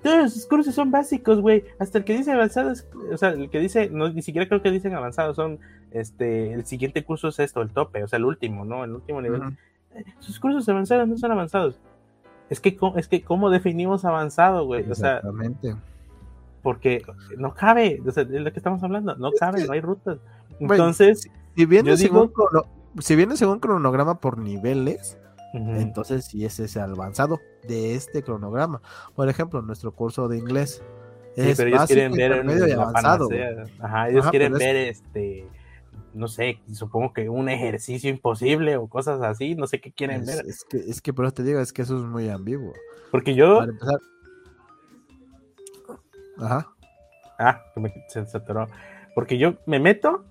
todos 0.01 0.35
los 0.35 0.45
cursos 0.47 0.73
son 0.73 0.89
básicos, 0.89 1.39
güey. 1.39 1.63
Hasta 1.77 1.99
el 1.99 2.03
que 2.03 2.17
dice 2.17 2.31
avanzado, 2.31 2.73
o 3.13 3.17
sea, 3.17 3.29
el 3.29 3.51
que 3.51 3.59
dice, 3.59 3.91
no, 3.91 4.09
ni 4.09 4.23
siquiera 4.23 4.47
creo 4.47 4.63
que 4.63 4.71
dicen 4.71 4.95
avanzado, 4.95 5.35
son, 5.35 5.59
este, 5.91 6.53
el 6.53 6.65
siguiente 6.65 7.03
curso 7.03 7.27
es 7.27 7.37
esto, 7.37 7.61
el 7.61 7.69
tope, 7.69 8.03
o 8.03 8.07
sea, 8.07 8.17
el 8.17 8.25
último, 8.25 8.65
¿no? 8.65 8.83
El 8.83 8.95
último 8.95 9.21
nivel. 9.21 9.41
Sus 10.19 10.39
cursos 10.39 10.67
avanzados 10.67 11.07
no 11.07 11.17
son 11.19 11.31
avanzados. 11.31 11.79
Es 12.51 12.59
que, 12.59 12.77
es 12.97 13.07
que 13.07 13.21
¿cómo 13.21 13.49
definimos 13.49 14.03
avanzado, 14.03 14.65
güey? 14.65 14.81
Exactamente. 14.81 15.73
porque 16.61 17.01
no 17.37 17.53
cabe, 17.53 18.01
o 18.05 18.11
sea, 18.11 18.25
de 18.25 18.41
lo 18.41 18.51
que 18.51 18.59
estamos 18.59 18.83
hablando, 18.83 19.15
no 19.15 19.31
cabe, 19.31 19.65
no 19.65 19.71
hay 19.71 19.79
rutas. 19.79 20.17
Entonces, 20.59 21.29
si 21.55 21.65
viene, 21.65 21.95
según, 21.95 22.29
si 22.99 23.15
viene 23.15 23.37
según 23.37 23.61
cronograma 23.61 24.19
por 24.19 24.37
niveles, 24.37 25.17
entonces 25.53 26.25
sí 26.25 26.43
es 26.43 26.59
ese 26.59 26.81
avanzado 26.81 27.39
de 27.69 27.95
este 27.95 28.21
cronograma. 28.21 28.81
Por 29.15 29.29
ejemplo, 29.29 29.61
nuestro 29.61 29.93
curso 29.93 30.27
de 30.27 30.37
inglés. 30.37 30.83
Sí, 31.37 31.53
pero 31.55 31.69
ellos 31.69 31.85
quieren 31.85 32.11
ver 32.11 32.43
medio 32.43 32.81
avanzado. 32.81 33.29
Ajá, 33.79 34.09
ellos 34.09 34.29
quieren 34.29 34.51
ver 34.51 34.75
este 34.75 35.47
no 36.13 36.27
sé, 36.27 36.59
supongo 36.73 37.13
que 37.13 37.29
un 37.29 37.49
ejercicio 37.49 38.09
imposible 38.09 38.77
o 38.77 38.87
cosas 38.87 39.21
así, 39.21 39.55
no 39.55 39.67
sé 39.67 39.79
qué 39.79 39.91
quieren 39.91 40.25
ver. 40.25 40.45
Es 40.45 40.63
que, 40.63 40.77
es 40.77 41.01
que, 41.01 41.13
pero 41.13 41.31
te 41.31 41.43
digo, 41.43 41.59
es 41.59 41.71
que 41.73 41.81
eso 41.81 41.97
es 41.97 42.03
muy 42.03 42.29
ambiguo. 42.29 42.73
Porque 43.11 43.35
yo... 43.35 43.65
Ajá. 46.37 46.67
Ah, 47.37 47.61
me, 47.75 47.93
se, 48.07 48.23
Porque 49.15 49.37
yo 49.37 49.55
me 49.65 49.79
meto 49.79 50.25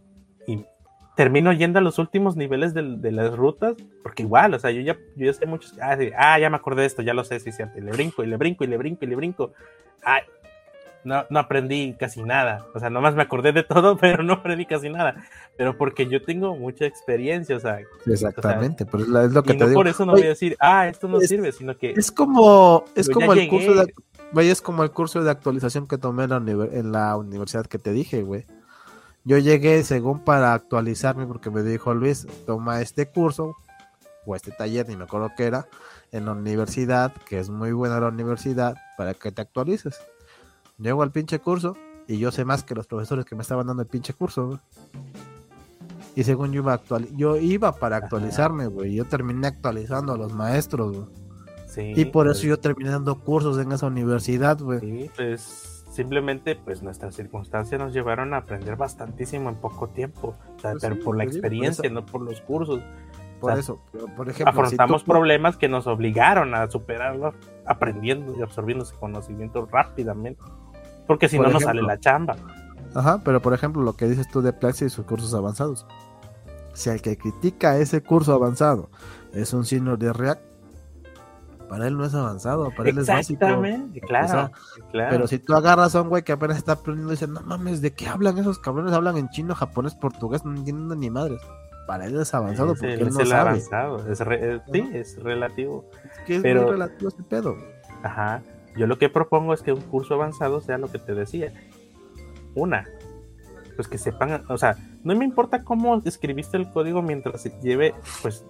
y 0.47 0.65
termino 1.17 1.53
yendo 1.53 1.79
a 1.79 1.83
los 1.83 1.99
últimos 1.99 2.37
niveles 2.37 2.73
de, 2.73 3.13
las 3.13 3.37
rutas, 3.37 3.77
porque 4.03 4.23
igual, 4.23 4.55
o 4.55 4.59
sea, 4.59 4.71
yo 4.71 4.81
ya, 4.81 4.97
yo 5.17 5.27
ya 5.27 5.33
sé 5.33 5.47
muchos, 5.47 5.77
ah, 5.81 5.97
ah, 6.17 6.39
ya 6.39 6.51
me 6.51 6.57
acordé 6.57 6.83
de 6.83 6.87
esto, 6.87 7.03
ya 7.03 7.15
lo 7.15 7.25
sé, 7.25 7.41
sí, 7.41 7.53
cierto, 7.53 7.79
y 7.79 7.83
le 7.83 7.93
brinco, 7.93 8.23
y 8.23 8.27
le 8.27 8.37
brinco, 8.37 8.65
y 8.65 8.69
le 8.69 8.77
brinco, 8.77 9.05
y 9.05 9.09
le 9.09 9.17
brinco. 9.17 9.53
Ay, 10.03 10.23
no, 11.05 11.25
no 11.31 11.39
aprendí 11.39 11.95
casi 11.99 12.23
nada. 12.23 12.67
O 12.75 12.81
sea, 12.81 12.91
nomás 12.91 13.15
me 13.15 13.23
acordé 13.23 13.53
de 13.53 13.63
todo, 13.63 13.97
pero 14.01 14.23
no 14.23 14.35
aprendí 14.35 14.67
casi 14.67 14.91
nada. 14.91 15.25
Pero 15.57 15.77
porque 15.77 16.07
yo 16.07 16.23
tengo 16.23 16.57
mucha 16.57 16.87
experiencia, 16.87 17.57
o 17.57 17.61
sea. 17.61 17.81
Exactamente, 18.07 18.87
pero 18.87 19.05
es 19.25 19.33
lo 19.33 19.43
que 19.43 19.55
y 19.55 19.57
no 19.57 19.73
por 19.73 19.89
eso 19.89 20.05
no 20.07 20.13
voy 20.13 20.23
a 20.23 20.29
decir, 20.29 20.57
ah, 20.61 20.89
esto 20.89 21.09
no 21.09 21.21
sirve, 21.21 21.53
sino 21.53 21.77
que. 21.77 21.93
Es 21.93 22.11
como, 22.11 22.85
es 22.95 23.09
como 23.09 23.33
el 23.33 23.49
curso 23.49 23.75
de. 23.75 24.51
es 24.51 24.63
como 24.63 24.83
el 24.83 24.91
curso 24.91 25.23
de 25.23 25.31
actualización 25.31 25.87
que 25.87 25.99
tomé 25.99 26.25
en 26.25 26.31
la, 26.31 26.37
en 26.37 26.93
la 26.93 27.17
universidad 27.17 27.67
que 27.67 27.79
te 27.79 27.93
dije, 27.93 28.23
güey. 28.23 28.47
Yo 29.25 29.37
llegué 29.37 29.85
según 29.85 30.21
para 30.21 30.55
actualizarme 30.55 31.27
porque 31.27 31.51
me 31.51 31.63
dijo 31.63 31.93
Luis, 31.93 32.27
toma 32.47 32.81
este 32.81 33.07
curso 33.07 33.55
o 34.25 34.35
este 34.35 34.51
taller, 34.51 34.89
ni 34.89 34.97
me 34.97 35.05
acuerdo 35.05 35.33
qué 35.37 35.45
era, 35.45 35.67
en 36.13 36.25
la 36.25 36.33
universidad, 36.33 37.13
que 37.29 37.39
es 37.39 37.51
muy 37.51 37.73
buena 37.73 38.01
la 38.01 38.09
universidad, 38.09 38.75
para 38.97 39.15
que 39.15 39.31
te 39.31 39.43
actualices. 39.43 40.01
Llego 40.81 41.03
al 41.03 41.13
pinche 41.13 41.39
curso 41.39 41.77
y 42.09 42.19
yo 42.19 42.33
sé 42.33 42.45
más 42.45 42.65
que 42.65 42.75
los 42.75 42.87
profesores 42.87 43.25
que 43.25 43.35
me 43.35 43.43
estaban 43.43 43.67
dando 43.67 43.83
el 43.83 43.89
pinche 43.89 44.15
curso, 44.15 44.61
Y 46.17 46.25
según 46.25 46.53
yo 46.53 46.63
iba 46.63 46.73
actual, 46.73 47.07
yo 47.17 47.37
iba 47.37 47.73
para 47.73 47.97
actualizarme, 47.97 48.67
güey. 48.67 48.95
Yo 48.95 49.05
terminé 49.05 49.47
actualizando 49.47 50.15
a 50.15 50.17
los 50.17 50.33
maestros, 50.33 50.97
güey. 50.97 51.09
Sí, 51.67 51.93
y 51.95 52.05
por 52.07 52.27
eso 52.27 52.41
pues. 52.41 52.49
yo 52.49 52.59
terminé 52.59 52.91
dando 52.91 53.21
cursos 53.21 53.59
en 53.59 53.71
esa 53.71 53.87
universidad, 53.87 54.59
güey. 54.59 54.81
Sí, 54.81 55.11
pues 55.15 55.85
simplemente 55.93 56.57
pues 56.57 56.83
nuestras 56.83 57.15
circunstancias 57.15 57.81
nos 57.81 57.93
llevaron 57.93 58.35
a 58.35 58.39
aprender 58.39 58.77
bastantísimo 58.77 59.51
en 59.51 59.57
poco 59.57 59.89
tiempo. 59.89 60.35
O 60.57 60.61
sea, 60.61 60.73
pues 60.73 60.83
pero 60.83 60.99
por 61.05 61.17
la 61.17 61.25
experiencia, 61.25 61.89
no 61.91 62.05
por 62.07 62.23
los 62.23 62.41
cursos. 62.41 62.81
Por 63.41 63.59
eso, 63.59 63.81
por 64.17 64.29
ejemplo, 64.29 64.51
afrontamos 64.51 65.05
problemas 65.05 65.57
que 65.57 65.69
nos 65.69 65.87
obligaron 65.87 66.55
a 66.55 66.71
superarlos, 66.71 67.35
aprendiendo 67.65 68.35
y 68.39 68.43
absorbiendo 68.43 68.85
ese 68.85 68.95
conocimiento 68.97 69.67
rápidamente. 69.71 70.43
Porque 71.11 71.29
si 71.29 71.41
no, 71.41 71.49
no 71.49 71.59
sale 71.59 71.83
la 71.83 71.99
chamba. 71.99 72.37
Ajá, 72.95 73.21
pero 73.25 73.43
por 73.43 73.53
ejemplo, 73.53 73.83
lo 73.83 73.95
que 73.97 74.07
dices 74.07 74.29
tú 74.29 74.43
de 74.43 74.53
Plaxi 74.53 74.85
y 74.85 74.91
sus 74.91 75.05
cursos 75.05 75.35
avanzados. 75.35 75.85
Si 76.73 76.89
el 76.89 77.03
que 77.03 77.19
critica 77.19 77.79
ese 77.79 78.01
curso 78.01 78.33
avanzado 78.33 78.91
es 79.33 79.53
un 79.53 79.65
signo 79.65 79.97
de 79.97 80.13
React, 80.13 80.41
para 81.69 81.89
él 81.89 81.99
no 81.99 82.05
es 82.05 82.15
avanzado, 82.15 82.71
para 82.77 82.91
él 82.91 82.99
es 82.99 83.09
básico. 83.09 83.45
Exactamente, 83.45 84.01
claro, 84.03 84.53
Pero 84.93 85.27
si 85.27 85.41
tú 85.41 85.55
agarras 85.55 85.97
a 85.97 86.03
un 86.03 86.11
güey 86.11 86.23
que 86.23 86.31
apenas 86.31 86.59
está 86.59 86.75
aprendiendo 86.75 87.13
y 87.13 87.17
dice, 87.17 87.27
no 87.27 87.41
mames, 87.41 87.83
¿de 87.83 87.93
qué 87.93 88.07
hablan 88.07 88.39
esos 88.39 88.61
cabrones? 88.61 88.93
Hablan 88.93 89.17
en 89.17 89.31
chino, 89.31 89.57
japonés, 89.57 89.97
portugués, 89.97 90.45
no 90.45 90.55
entienden 90.55 91.01
ni 91.01 91.11
madres. 91.11 91.41
Para 91.89 92.07
él 92.07 92.21
es 92.21 92.33
avanzado 92.35 92.77
porque 92.77 92.95
él 92.95 93.11
no 93.11 93.25
sabe. 93.25 93.51
Avanzado. 93.51 94.09
Es 94.09 94.19
sí, 94.19 94.91
es 94.95 95.21
relativo. 95.21 95.91
Es 96.05 96.25
que 96.25 96.37
es 96.37 96.43
muy 96.45 96.71
relativo 96.71 97.09
ese 97.09 97.25
pedo. 97.25 97.57
Ajá. 98.05 98.43
Yo 98.77 98.87
lo 98.87 98.99
que 98.99 99.09
propongo 99.09 99.55
es 99.55 99.63
que 99.63 99.73
un 99.73 99.81
curso 99.81 100.15
avanzado 100.15 100.61
sea 100.61 100.79
lo 100.79 100.91
que 100.91 100.99
te 100.99 101.15
decía. 101.15 101.53
Una, 102.55 102.87
pues 103.77 103.89
que 103.89 103.99
sepan, 103.99 104.45
o 104.49 104.59
sea, 104.59 104.77
no 105.05 105.17
me 105.17 105.25
importa 105.25 105.65
cómo 105.65 106.03
escribiste 106.05 106.57
el 106.57 106.71
código 106.71 107.01
mientras 107.01 107.45
lleve 107.63 107.95
pues 108.21 108.45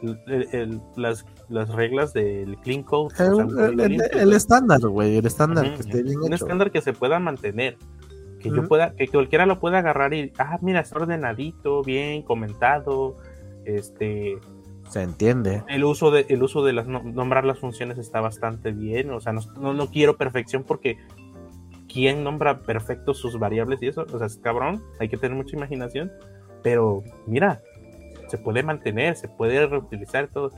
las, 0.96 1.24
reglas 1.68 2.12
del 2.12 2.56
clean 2.58 2.82
code. 2.82 3.14
El, 3.18 4.32
estándar, 4.32 4.80
güey, 4.80 5.18
el 5.18 5.26
estándar 5.26 5.74
que 5.74 5.80
esté 5.80 6.02
bien 6.02 6.18
Un 6.18 6.32
estándar 6.32 6.70
que 6.70 6.80
se 6.80 6.92
pueda 6.92 7.20
mantener. 7.20 7.76
Que 8.40 8.48
yo 8.50 8.66
pueda, 8.66 8.96
que 8.96 9.06
cualquiera 9.06 9.44
lo 9.46 9.60
pueda 9.60 9.78
agarrar 9.78 10.14
y, 10.14 10.32
ah, 10.38 10.58
mira, 10.62 10.80
está 10.80 10.96
ordenadito, 10.96 11.82
bien 11.82 12.22
comentado, 12.22 13.16
este, 13.66 14.38
se 14.90 15.02
entiende. 15.02 15.62
El 15.68 15.84
uso 15.84 16.10
de, 16.10 16.26
el 16.28 16.42
uso 16.42 16.64
de 16.64 16.72
las 16.72 16.86
nombrar 16.86 17.44
las 17.44 17.60
funciones 17.60 17.96
está 17.96 18.20
bastante 18.20 18.72
bien. 18.72 19.10
O 19.10 19.20
sea, 19.20 19.32
no, 19.32 19.72
no, 19.72 19.90
quiero 19.90 20.16
perfección 20.16 20.64
porque 20.64 20.98
¿quién 21.88 22.24
nombra 22.24 22.62
perfecto 22.62 23.14
sus 23.14 23.38
variables 23.38 23.80
y 23.82 23.86
eso? 23.86 24.04
O 24.12 24.18
sea, 24.18 24.26
es 24.26 24.36
cabrón, 24.38 24.82
hay 24.98 25.08
que 25.08 25.16
tener 25.16 25.36
mucha 25.36 25.56
imaginación. 25.56 26.10
Pero 26.64 27.04
mira, 27.26 27.60
se 28.28 28.36
puede 28.36 28.64
mantener, 28.64 29.14
se 29.16 29.28
puede 29.28 29.64
reutilizar 29.64 30.26
todo. 30.26 30.50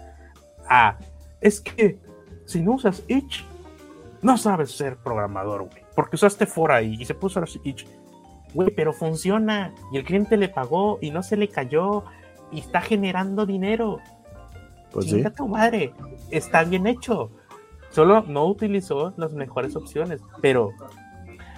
Ah, 0.69 0.97
es 1.43 1.61
que 1.61 1.99
si 2.47 2.63
no 2.63 2.73
usas 2.73 3.05
each, 3.09 3.45
no 4.23 4.39
sabes 4.39 4.71
ser 4.71 4.97
programador, 4.97 5.65
güey. 5.65 5.83
Porque 5.95 6.17
usaste 6.17 6.47
for 6.47 6.73
ahí 6.73 6.97
y 6.99 7.05
se 7.05 7.15
puso 7.15 7.45
each. 7.65 7.87
Güey, 8.55 8.71
pero 8.75 8.95
funciona. 8.95 9.75
Y 9.93 9.99
el 9.99 10.05
cliente 10.05 10.39
le 10.39 10.49
pagó 10.49 10.99
y 11.03 11.11
no 11.11 11.23
se 11.23 11.37
le 11.37 11.49
cayó 11.49 12.05
y 12.51 12.61
está 12.61 12.81
generando 12.81 13.45
dinero. 13.45 14.01
Pues 14.93 15.07
Chinga 15.07 15.31
sí. 15.31 15.37
tu 15.37 15.49
madre, 15.49 15.93
está 16.31 16.65
bien 16.65 16.87
hecho. 16.87 17.31
Solo 17.91 18.23
no 18.27 18.47
utilizó 18.47 19.13
las 19.17 19.33
mejores 19.33 19.77
opciones, 19.77 20.21
pero 20.41 20.73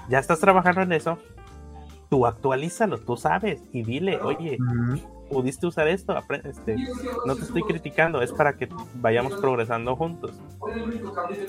ya 0.09 0.19
estás 0.19 0.41
trabajando 0.41 0.83
en 0.83 0.93
eso. 0.93 1.19
Tú 2.11 2.27
actualízalo, 2.27 2.99
tú 2.99 3.17
sabes, 3.17 3.63
y 3.73 3.83
dile, 3.83 4.19
oye, 4.21 4.59
pudiste 5.31 5.67
usar 5.67 5.89
esto, 5.89 6.15
este, 6.45 6.77
no 7.27 7.35
te 7.35 7.43
estoy 7.43 7.63
criticando, 7.63 8.23
es 8.23 8.33
para 8.33 8.57
que 8.57 8.69
vayamos 8.97 9.35
progresando 9.35 9.97
juntos. 9.97 10.33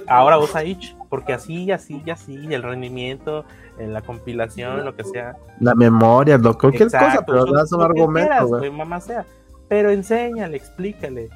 Ahora 0.07 0.39
usa 0.39 0.63
Itch, 0.63 0.95
porque 1.09 1.33
así, 1.33 1.71
así, 1.71 2.01
así, 2.09 2.35
el 2.51 2.63
rendimiento, 2.63 3.45
en 3.77 3.93
la 3.93 4.01
compilación, 4.01 4.85
lo 4.85 4.95
que 4.95 5.03
sea. 5.03 5.35
La 5.59 5.75
memoria, 5.75 6.37
lo, 6.37 6.57
cualquier 6.57 6.85
cosa, 6.85 7.05
Exacto, 7.05 7.25
pero 7.27 7.43
usa 7.43 7.57
das 7.59 7.71
un 7.73 7.81
argumento, 7.81 8.49
quieras, 8.59 8.73
mamá 8.73 9.01
sea. 9.01 9.25
Pero 9.67 9.89
enséñale, 9.89 10.57
explícale. 10.57 11.29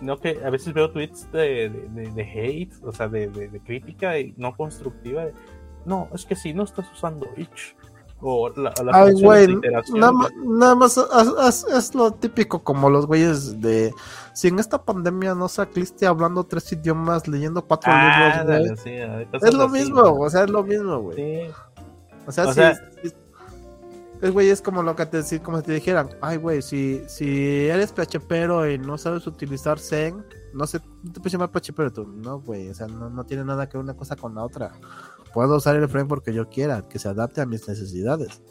No 0.00 0.18
que 0.18 0.40
a 0.44 0.50
veces 0.50 0.72
veo 0.72 0.90
tweets 0.90 1.30
de, 1.32 1.68
de, 1.68 2.10
hate, 2.22 2.72
o 2.82 2.92
sea, 2.92 3.08
de, 3.08 3.28
de- 3.28 3.48
crítica 3.60 4.18
y 4.18 4.34
no 4.36 4.56
constructiva. 4.56 5.26
de, 5.26 5.34
no, 5.84 6.08
es 6.14 6.24
que 6.24 6.34
si 6.36 6.52
no 6.54 6.62
estás 6.64 6.90
usando 6.92 7.26
Itch 7.36 7.76
o 8.22 8.50
la, 8.50 8.72
las 8.84 8.94
Ay, 8.94 9.12
güey, 9.22 9.48
nada 9.94 10.12
más, 10.12 10.30
nada 10.36 10.74
es 11.74 11.94
lo 11.94 12.10
típico 12.12 12.62
como 12.62 12.90
los 12.90 13.06
güeyes 13.06 13.60
de 13.62 13.94
si 14.34 14.48
en 14.48 14.58
esta 14.58 14.82
pandemia 14.82 15.34
no 15.34 15.48
sacliste 15.48 16.06
hablando 16.06 16.44
tres 16.44 16.70
idiomas, 16.72 17.26
leyendo 17.28 17.64
cuatro 17.66 17.90
Ah, 17.94 18.42
libros, 18.44 18.46
dale, 18.46 18.76
sí, 18.76 18.90
Es 19.46 19.54
lo 19.54 19.64
así, 19.64 19.72
mismo, 19.72 20.02
o 20.02 20.28
sea, 20.28 20.44
es 20.44 20.50
lo 20.50 20.62
mismo, 20.62 20.98
güey. 21.00 21.16
Sí. 21.16 21.50
O 22.26 22.32
sea, 22.32 22.44
O 22.44 22.48
si, 22.48 22.54
sea- 22.54 22.74
si- 23.02 23.12
es 24.22 24.30
güey, 24.30 24.50
es 24.50 24.60
como 24.60 24.82
lo 24.82 24.94
que 24.94 25.06
te 25.06 25.40
como 25.40 25.58
si 25.58 25.64
te 25.64 25.72
dijeran, 25.72 26.10
ay 26.20 26.36
güey, 26.36 26.60
si, 26.60 27.02
si 27.08 27.66
eres 27.68 27.92
PHPero 27.92 28.70
y 28.70 28.78
no 28.78 28.98
sabes 28.98 29.26
utilizar 29.26 29.78
Zen, 29.78 30.24
no 30.52 30.66
sé, 30.66 30.80
no 31.02 31.12
te 31.12 31.20
puedes 31.20 31.32
llamar 31.32 31.50
PHPero 31.50 31.92
tú, 31.92 32.06
no 32.06 32.40
güey, 32.40 32.68
o 32.68 32.74
sea, 32.74 32.86
no, 32.86 33.08
no 33.08 33.24
tiene 33.24 33.44
nada 33.44 33.68
que 33.68 33.78
ver 33.78 33.84
una 33.84 33.94
cosa 33.94 34.16
con 34.16 34.34
la 34.34 34.44
otra. 34.44 34.72
Puedo 35.32 35.56
usar 35.56 35.76
el 35.76 35.88
framework 35.88 36.24
que 36.24 36.34
yo 36.34 36.48
quiera, 36.48 36.82
que 36.82 36.98
se 36.98 37.08
adapte 37.08 37.40
a 37.40 37.46
mis 37.46 37.66
necesidades. 37.66 38.42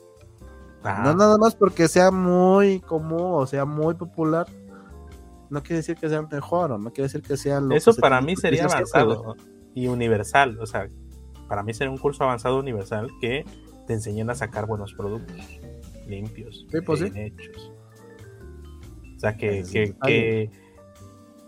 Ajá. 0.81 1.03
No 1.03 1.13
nada 1.13 1.37
más 1.37 1.55
porque 1.55 1.87
sea 1.87 2.09
muy 2.09 2.79
común 2.79 3.33
o 3.33 3.45
sea 3.45 3.65
muy 3.65 3.93
popular. 3.95 4.47
No 5.49 5.61
quiere 5.61 5.77
decir 5.77 5.97
que 5.97 6.07
sea 6.09 6.21
mejor 6.21 6.71
o 6.71 6.77
no 6.77 6.91
quiere 6.91 7.07
decir 7.07 7.21
que 7.21 7.35
sea 7.35 7.59
lo 7.59 7.75
Eso 7.75 7.93
que 7.93 8.01
para 8.01 8.21
mí 8.21 8.35
sería 8.35 8.65
avanzado 8.65 9.35
y 9.75 9.87
universal. 9.87 10.57
O 10.59 10.65
sea, 10.65 10.87
para 11.47 11.63
mí 11.63 11.73
sería 11.73 11.91
un 11.91 11.97
curso 11.97 12.23
avanzado 12.23 12.59
universal 12.59 13.09
que 13.19 13.45
te 13.89 13.95
enseñen 13.95 14.29
a 14.29 14.35
sacar 14.35 14.67
buenos 14.67 14.93
productos 14.93 15.35
limpios, 16.07 16.63
Sí, 16.71 16.79
pues 16.81 16.99
sí. 16.99 17.09
bien 17.09 17.33
hechos. 17.39 17.71
O 19.15 19.19
sea, 19.19 19.35
que, 19.35 19.63
que, 19.63 19.95
que- 20.05 20.51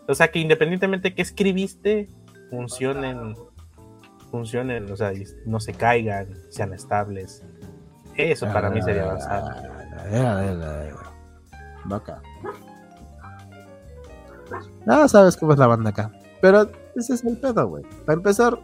o 0.08 0.16
sea, 0.16 0.32
que 0.32 0.40
independientemente 0.40 1.14
que 1.14 1.22
escribiste, 1.22 2.10
funcionen, 2.50 3.36
funcionen, 4.32 4.92
o 4.92 4.96
sea, 4.98 5.14
no 5.46 5.60
se 5.60 5.74
caigan, 5.74 6.30
sean 6.50 6.74
estables. 6.74 7.44
Eso 8.18 8.48
para 8.52 8.72
mí 8.72 8.82
sería 8.82 9.04
avanzado. 9.04 9.48
A 9.52 10.04
ver, 10.06 10.26
a 10.26 10.36
ver, 10.42 10.64
a 10.64 10.78
ver. 10.80 10.94
Vaca. 11.86 12.22
Nada 14.88 15.08
sabes 15.08 15.38
cómo 15.38 15.54
es 15.54 15.60
la 15.60 15.68
banda 15.68 15.92
acá. 15.92 16.12
Pero 16.42 16.68
ese 16.96 17.14
es 17.14 17.24
el 17.24 17.38
pedo, 17.38 17.68
güey. 17.68 17.84
Para 18.06 18.18
empezar, 18.18 18.60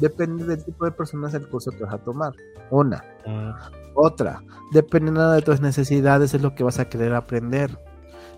depende 0.00 0.44
del 0.44 0.64
tipo 0.64 0.84
de 0.84 0.92
personas 0.92 1.34
el 1.34 1.48
curso 1.48 1.70
que 1.70 1.84
vas 1.84 1.94
a 1.94 1.98
tomar. 1.98 2.32
Una. 2.70 3.04
Mm, 3.26 3.50
Otra, 3.94 4.42
dependiendo 4.72 5.30
de 5.32 5.40
tus 5.42 5.60
necesidades 5.60 6.34
es 6.34 6.42
lo 6.42 6.54
que 6.54 6.64
vas 6.64 6.78
a 6.78 6.88
querer 6.88 7.14
aprender. 7.14 7.78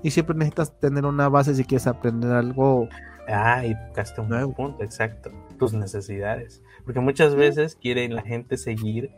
Y 0.03 0.13
siempre 0.13 0.37
necesitas 0.37 0.79
tener 0.79 1.05
una 1.05 1.29
base 1.29 1.55
si 1.55 1.65
quieres 1.65 1.89
aprender 1.89 2.31
algo. 2.31 2.89
Ah, 3.27 3.65
y 3.67 3.75
tocaste 3.89 4.21
un 4.21 4.29
Nuevo. 4.29 4.55
punto, 4.55 4.85
exacto. 4.85 5.31
Tus 5.59 5.73
necesidades. 5.73 6.63
Porque 6.85 7.01
muchas 7.01 7.35
veces 7.35 7.75
quiere 7.75 8.09
la 8.09 8.23
gente 8.23 8.57
seguir 8.57 9.11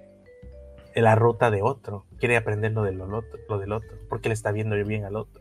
la 0.95 1.15
ruta 1.15 1.51
de 1.51 1.61
otro. 1.63 2.07
Quiere 2.19 2.37
aprender 2.39 2.73
lo 2.73 2.83
del 2.83 3.01
otro, 3.03 3.39
lo 3.49 3.59
del 3.59 3.73
otro. 3.73 3.99
Porque 4.09 4.29
le 4.31 4.33
está 4.35 4.51
viendo 4.51 4.75
bien 4.85 5.05
al 5.05 5.17
otro. 5.17 5.40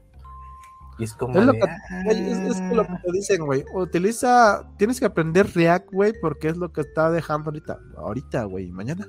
Y 0.99 1.05
es 1.05 1.13
como. 1.13 1.39
Es 1.39 1.45
lo 1.45 1.53
de, 1.53 1.59
que, 1.59 1.65
güey, 2.03 2.31
es, 2.31 2.37
es 2.37 2.61
que 2.61 2.75
lo 2.75 2.83
que 2.85 2.93
te 3.03 3.11
dicen, 3.11 3.45
güey. 3.45 3.63
Utiliza, 3.73 4.69
tienes 4.77 4.99
que 4.99 5.05
aprender 5.05 5.47
React, 5.55 5.91
güey, 5.91 6.13
porque 6.21 6.49
es 6.49 6.57
lo 6.57 6.71
que 6.71 6.81
está 6.81 7.09
dejando 7.09 7.49
ahorita. 7.49 7.79
Ahorita, 7.97 8.43
güey, 8.43 8.71
mañana. 8.71 9.07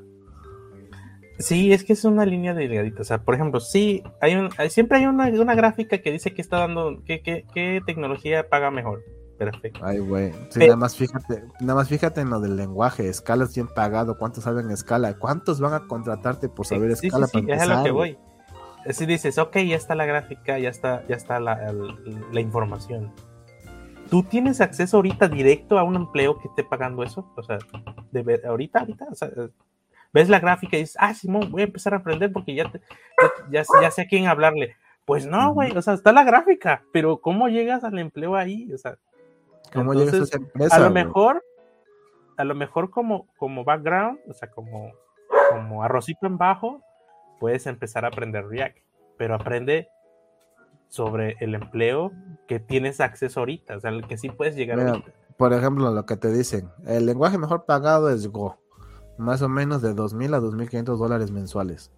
Sí, 1.38 1.72
es 1.72 1.84
que 1.84 1.94
es 1.94 2.04
una 2.04 2.26
línea 2.26 2.52
delgadita. 2.54 3.00
O 3.00 3.04
sea, 3.04 3.22
por 3.22 3.34
ejemplo, 3.34 3.60
sí, 3.60 4.02
hay 4.20 4.34
un, 4.34 4.50
hay- 4.58 4.68
siempre 4.70 4.98
hay 4.98 5.06
una, 5.06 5.28
una 5.28 5.54
gráfica 5.54 5.98
que 5.98 6.12
dice 6.12 6.34
que 6.34 6.42
está 6.42 6.58
dando, 6.58 7.02
que, 7.04 7.22
que, 7.22 7.46
qué 7.54 7.80
tecnología 7.86 8.48
paga 8.48 8.70
mejor. 8.70 9.02
Perfecto. 9.38 9.80
Ay, 9.82 10.00
güey. 10.00 10.32
Sí, 10.50 10.58
nada 10.60 10.76
más 10.76 10.94
fíjate, 10.96 11.44
nada 11.60 11.76
más 11.76 11.88
fíjate 11.88 12.20
en 12.20 12.28
lo 12.28 12.40
del 12.40 12.56
lenguaje. 12.56 13.08
Escala 13.08 13.44
es 13.44 13.54
bien 13.54 13.68
pagado. 13.74 14.18
¿Cuántos 14.18 14.44
saben 14.44 14.70
escala? 14.70 15.16
¿Cuántos 15.18 15.60
van 15.60 15.72
a 15.72 15.86
contratarte 15.86 16.50
por 16.50 16.66
saber 16.66 16.90
Sí, 16.94 17.00
sí, 17.00 17.06
escala 17.06 17.26
sí, 17.26 17.40
para 17.40 17.56
es 17.56 17.62
a 17.62 17.66
lo 17.78 17.84
que 17.84 17.90
voy. 17.90 18.18
Si 18.92 19.06
dices, 19.06 19.38
ok, 19.38 19.56
ya 19.58 19.76
está 19.76 19.94
la 19.94 20.06
gráfica, 20.06 20.58
ya 20.58 20.68
está, 20.70 21.06
ya 21.06 21.16
está 21.16 21.40
la, 21.40 21.68
el- 21.70 22.24
la 22.32 22.40
información. 22.40 23.12
¿Tú 24.10 24.22
tienes 24.24 24.60
acceso 24.60 24.96
ahorita 24.96 25.28
directo 25.28 25.78
a 25.78 25.84
un 25.84 25.94
empleo 25.96 26.38
que 26.40 26.48
esté 26.48 26.64
pagando 26.64 27.02
eso? 27.02 27.32
O 27.36 27.42
sea, 27.42 27.58
de 28.10 28.22
ver- 28.22 28.44
ahorita, 28.46 28.80
ahorita, 28.80 29.06
o 29.10 29.14
sea, 29.14 29.30
ves 30.12 30.28
la 30.28 30.40
gráfica 30.40 30.76
y 30.76 30.80
dices, 30.80 30.96
ah, 30.98 31.14
Simón, 31.14 31.50
voy 31.50 31.62
a 31.62 31.66
empezar 31.66 31.94
a 31.94 31.98
aprender 31.98 32.32
porque 32.32 32.54
ya, 32.54 32.70
te- 32.70 32.80
ya, 33.50 33.62
ya- 33.62 33.82
ya 33.82 33.90
sé 33.90 34.02
a 34.02 34.06
quién 34.06 34.26
hablarle. 34.26 34.76
Pues 35.04 35.26
no, 35.26 35.52
güey, 35.54 35.76
o 35.76 35.82
sea, 35.82 35.94
está 35.94 36.12
la 36.12 36.24
gráfica, 36.24 36.82
pero 36.92 37.18
¿cómo 37.20 37.48
llegas 37.48 37.84
al 37.84 37.98
empleo 37.98 38.36
ahí? 38.36 38.72
O 38.72 38.78
sea, 38.78 38.96
¿Cómo 39.72 39.92
llegas 39.94 40.14
a 40.14 40.16
entonces, 40.16 40.28
esa 40.34 40.36
empresa? 40.38 40.76
a 40.76 40.78
lo 40.80 40.90
güey? 40.90 41.04
mejor, 41.04 41.44
a 42.36 42.44
lo 42.44 42.54
mejor 42.54 42.90
como, 42.90 43.26
como 43.36 43.64
background, 43.64 44.18
o 44.28 44.32
sea, 44.34 44.50
como, 44.50 44.92
como 45.50 45.82
arrocito 45.84 46.26
en 46.26 46.36
bajo, 46.38 46.82
puedes 47.40 47.66
empezar 47.66 48.04
a 48.04 48.08
aprender 48.08 48.46
React, 48.46 48.76
pero 49.18 49.34
aprende 49.34 49.88
sobre 50.88 51.36
el 51.40 51.54
empleo 51.54 52.12
que 52.46 52.60
tienes 52.60 53.00
acceso 53.00 53.40
ahorita, 53.40 53.76
o 53.76 53.80
sea, 53.80 53.90
el 53.90 54.06
que 54.06 54.18
sí 54.18 54.28
puedes 54.28 54.54
llegar 54.54 54.78
Mira, 54.78 54.90
ahorita. 54.90 55.12
Por 55.36 55.52
ejemplo, 55.52 55.90
lo 55.90 56.06
que 56.06 56.16
te 56.16 56.30
dicen, 56.30 56.68
el 56.86 57.06
lenguaje 57.06 57.38
mejor 57.38 57.64
pagado 57.64 58.10
es 58.10 58.28
Go, 58.28 58.58
más 59.18 59.40
o 59.42 59.48
menos 59.48 59.82
de 59.82 59.94
2.000 59.94 60.34
a 60.34 60.40
2.500 60.40 60.98
dólares 60.98 61.30
mensuales. 61.30 61.90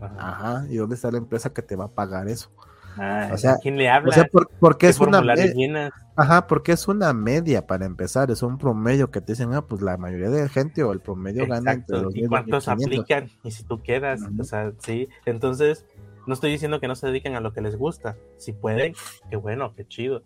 Ajá. 0.00 0.16
Ajá, 0.18 0.66
¿y 0.68 0.76
dónde 0.76 0.94
está 0.94 1.10
la 1.10 1.18
empresa 1.18 1.52
que 1.52 1.62
te 1.62 1.76
va 1.76 1.84
a 1.84 1.94
pagar 1.94 2.28
eso? 2.28 2.50
Ah, 2.96 3.30
o 3.32 3.36
sea, 3.38 3.52
¿a 3.52 3.58
quién 3.58 3.76
le 3.76 3.88
O 3.88 3.92
habla? 3.92 4.12
sea, 4.12 4.24
por- 4.24 4.48
porque 4.58 4.86
¿Qué 4.86 4.90
es 4.90 5.00
una 5.00 5.12
formulario 5.18 5.44
me- 5.46 5.52
llenas? 5.54 5.92
Ajá, 6.18 6.46
porque 6.46 6.72
es 6.72 6.88
una 6.88 7.12
media 7.12 7.66
para 7.66 7.84
empezar, 7.84 8.30
es 8.30 8.42
un 8.42 8.56
promedio 8.56 9.10
que 9.10 9.20
te 9.20 9.32
dicen, 9.32 9.52
ah, 9.52 9.66
pues 9.66 9.82
la 9.82 9.98
mayoría 9.98 10.30
de 10.30 10.48
gente 10.48 10.82
o 10.82 10.92
el 10.92 11.00
promedio 11.00 11.42
gana 11.46 11.72
entre 11.72 11.96
Exacto, 11.96 12.02
los 12.04 12.16
¿y 12.16 12.26
cuántos 12.26 12.64
2.500. 12.66 12.86
aplican? 12.86 13.30
Y 13.42 13.50
si 13.50 13.64
tú 13.64 13.82
quedas, 13.82 14.22
o 14.38 14.44
sea, 14.44 14.72
sí, 14.78 15.08
entonces 15.26 15.84
no 16.26 16.32
estoy 16.32 16.50
diciendo 16.50 16.80
que 16.80 16.88
no 16.88 16.94
se 16.94 17.06
dediquen 17.08 17.34
a 17.34 17.40
lo 17.40 17.52
que 17.52 17.60
les 17.60 17.76
gusta, 17.76 18.16
si 18.38 18.52
pueden, 18.54 18.94
qué 19.28 19.36
bueno, 19.36 19.74
qué 19.76 19.86
chido, 19.86 20.22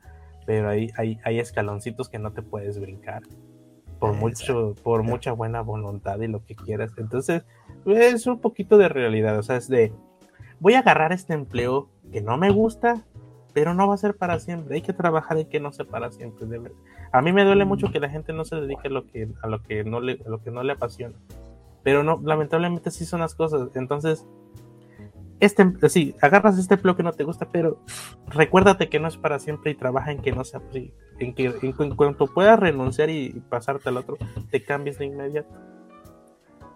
pero 0.47 0.69
hay, 0.69 0.91
hay, 0.97 1.19
hay 1.25 1.41
escaloncitos 1.41 2.09
que 2.09 2.21
no 2.21 2.33
te 2.33 2.43
puedes 2.43 2.79
brincar, 2.81 3.23
por 3.99 4.13
mucho, 4.15 4.75
por 4.85 5.03
mucha 5.03 5.33
buena 5.33 5.61
voluntad 5.61 6.21
y 6.21 6.29
lo 6.29 6.45
que 6.45 6.55
quieras, 6.55 6.93
entonces 6.99 7.43
es 7.85 8.27
un 8.29 8.41
poquito 8.41 8.79
de 8.79 8.89
realidad, 8.89 9.37
o 9.39 9.43
sea, 9.43 9.57
es 9.57 9.69
de, 9.69 9.93
voy 10.61 10.75
a 10.75 10.79
agarrar 10.79 11.13
este 11.13 11.35
empleo 11.35 11.89
que 12.11 12.20
no 12.20 12.37
me 12.37 12.51
gusta, 12.51 13.05
pero 13.53 13.74
no 13.74 13.89
va 13.89 13.95
a 13.95 13.99
ser 13.99 14.16
para 14.16 14.39
siempre, 14.39 14.77
hay 14.77 14.82
que 14.82 14.93
trabajar 14.93 15.39
en 15.39 15.49
que 15.49 15.61
no 15.61 15.73
sea 15.73 15.85
para 15.85 16.11
siempre, 16.12 16.47
de 16.47 16.59
verdad. 16.59 16.77
A 17.12 17.20
mí 17.23 17.32
me 17.32 17.45
duele 17.45 17.65
mucho 17.65 17.91
que 17.91 17.99
la 17.99 18.09
gente 18.09 18.32
no 18.32 18.45
se 18.45 18.57
dedique 18.57 18.87
a 18.89 18.91
lo 18.91 19.07
que, 19.07 19.28
a 19.43 19.49
lo 19.49 19.62
que, 19.62 19.82
no, 19.85 20.01
le, 20.01 20.20
a 20.24 20.28
lo 20.28 20.43
que 20.43 20.51
no 20.51 20.62
le 20.62 20.73
apasiona. 20.73 21.16
Pero 21.82 22.05
no, 22.05 22.20
lamentablemente 22.23 22.91
sí 22.91 23.05
son 23.05 23.20
las 23.20 23.35
cosas. 23.35 23.70
Entonces, 23.74 24.24
este, 25.41 25.89
sí, 25.89 26.15
agarras 26.20 26.59
este 26.59 26.74
empleo 26.74 26.95
que 26.95 27.03
no 27.03 27.12
te 27.12 27.24
gusta, 27.24 27.49
pero 27.51 27.78
recuérdate 28.28 28.89
que 28.89 29.01
no 29.01 29.09
es 29.09 29.16
para 29.16 29.39
siempre 29.39 29.73
y 29.73 29.74
trabaja 29.74 30.12
en 30.12 30.20
que 30.20 30.32
no 30.32 30.45
sea 30.45 30.61
así. 30.69 30.93
En 31.19 31.35
que 31.35 31.47
en, 31.62 31.73
cu- 31.73 31.82
en 31.82 31.97
cuanto 31.97 32.27
puedas 32.27 32.61
renunciar 32.61 33.11
y, 33.11 33.31
pasarte 33.49 33.89
al 33.89 33.97
otro, 33.97 34.16
te 34.51 34.62
cambies 34.62 34.99
de 34.99 35.07
inmediato. 35.07 35.49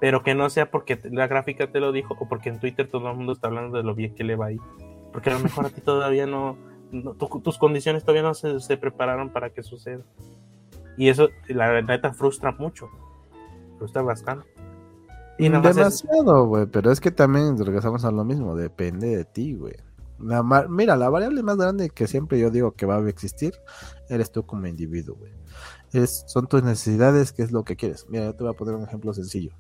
Pero 0.00 0.22
que 0.22 0.34
no 0.34 0.50
sea 0.50 0.70
porque 0.70 0.98
la 1.04 1.28
gráfica 1.28 1.70
te 1.70 1.78
lo 1.78 1.92
dijo 1.92 2.16
o 2.18 2.28
porque 2.28 2.48
en 2.48 2.58
Twitter 2.58 2.88
todo 2.90 3.08
el 3.10 3.16
mundo 3.16 3.32
está 3.32 3.46
hablando 3.48 3.76
de 3.76 3.84
lo 3.84 3.94
bien 3.94 4.14
que 4.14 4.24
le 4.24 4.34
va 4.36 4.46
ahí. 4.46 4.58
Porque 5.14 5.30
a 5.30 5.34
lo 5.34 5.38
mejor 5.40 5.64
a 5.64 5.70
ti 5.70 5.80
todavía 5.80 6.26
no, 6.26 6.58
no- 6.92 7.14
tu- 7.14 7.40
tus 7.40 7.56
condiciones 7.56 8.02
todavía 8.04 8.22
no 8.24 8.34
se, 8.34 8.76
prepararon 8.76 9.30
para 9.32 9.48
que 9.48 9.62
suceda. 9.62 10.02
Y 10.98 11.08
eso, 11.08 11.28
la 11.48 11.80
neta, 11.80 12.12
frustra 12.12 12.52
mucho. 12.52 12.88
Frustra 13.78 14.02
bastante. 14.02 14.46
Demasiado, 15.78 16.46
güey, 16.46 16.66
pero 16.66 16.92
es 16.92 17.00
que 17.00 17.10
también 17.10 17.56
regresamos 17.58 18.04
a 18.04 18.10
lo 18.12 18.24
mismo, 18.24 18.54
depende 18.54 19.16
de 19.16 19.24
ti, 19.24 19.54
güey. 19.54 19.74
Mira, 20.68 20.96
la 20.96 21.08
variable 21.10 21.42
más 21.42 21.56
grande 21.56 21.90
que 21.90 22.06
siempre 22.06 22.38
yo 22.38 22.50
digo 22.50 22.72
que 22.72 22.86
va 22.86 22.96
a 22.98 23.08
existir, 23.08 23.52
eres 24.08 24.30
tú 24.30 24.44
como 24.46 24.66
individuo, 24.68 25.16
güey. 25.16 25.32
Son 26.26 26.46
tus 26.46 26.62
necesidades, 26.62 27.32
qué 27.32 27.42
es 27.42 27.50
lo 27.52 27.64
que 27.64 27.76
quieres. 27.76 28.06
Mira, 28.08 28.24
yo 28.26 28.34
te 28.34 28.44
voy 28.44 28.52
a 28.52 28.56
poner 28.56 28.74
un 28.76 28.82
ejemplo 28.84 29.12
sencillo. 29.12 29.50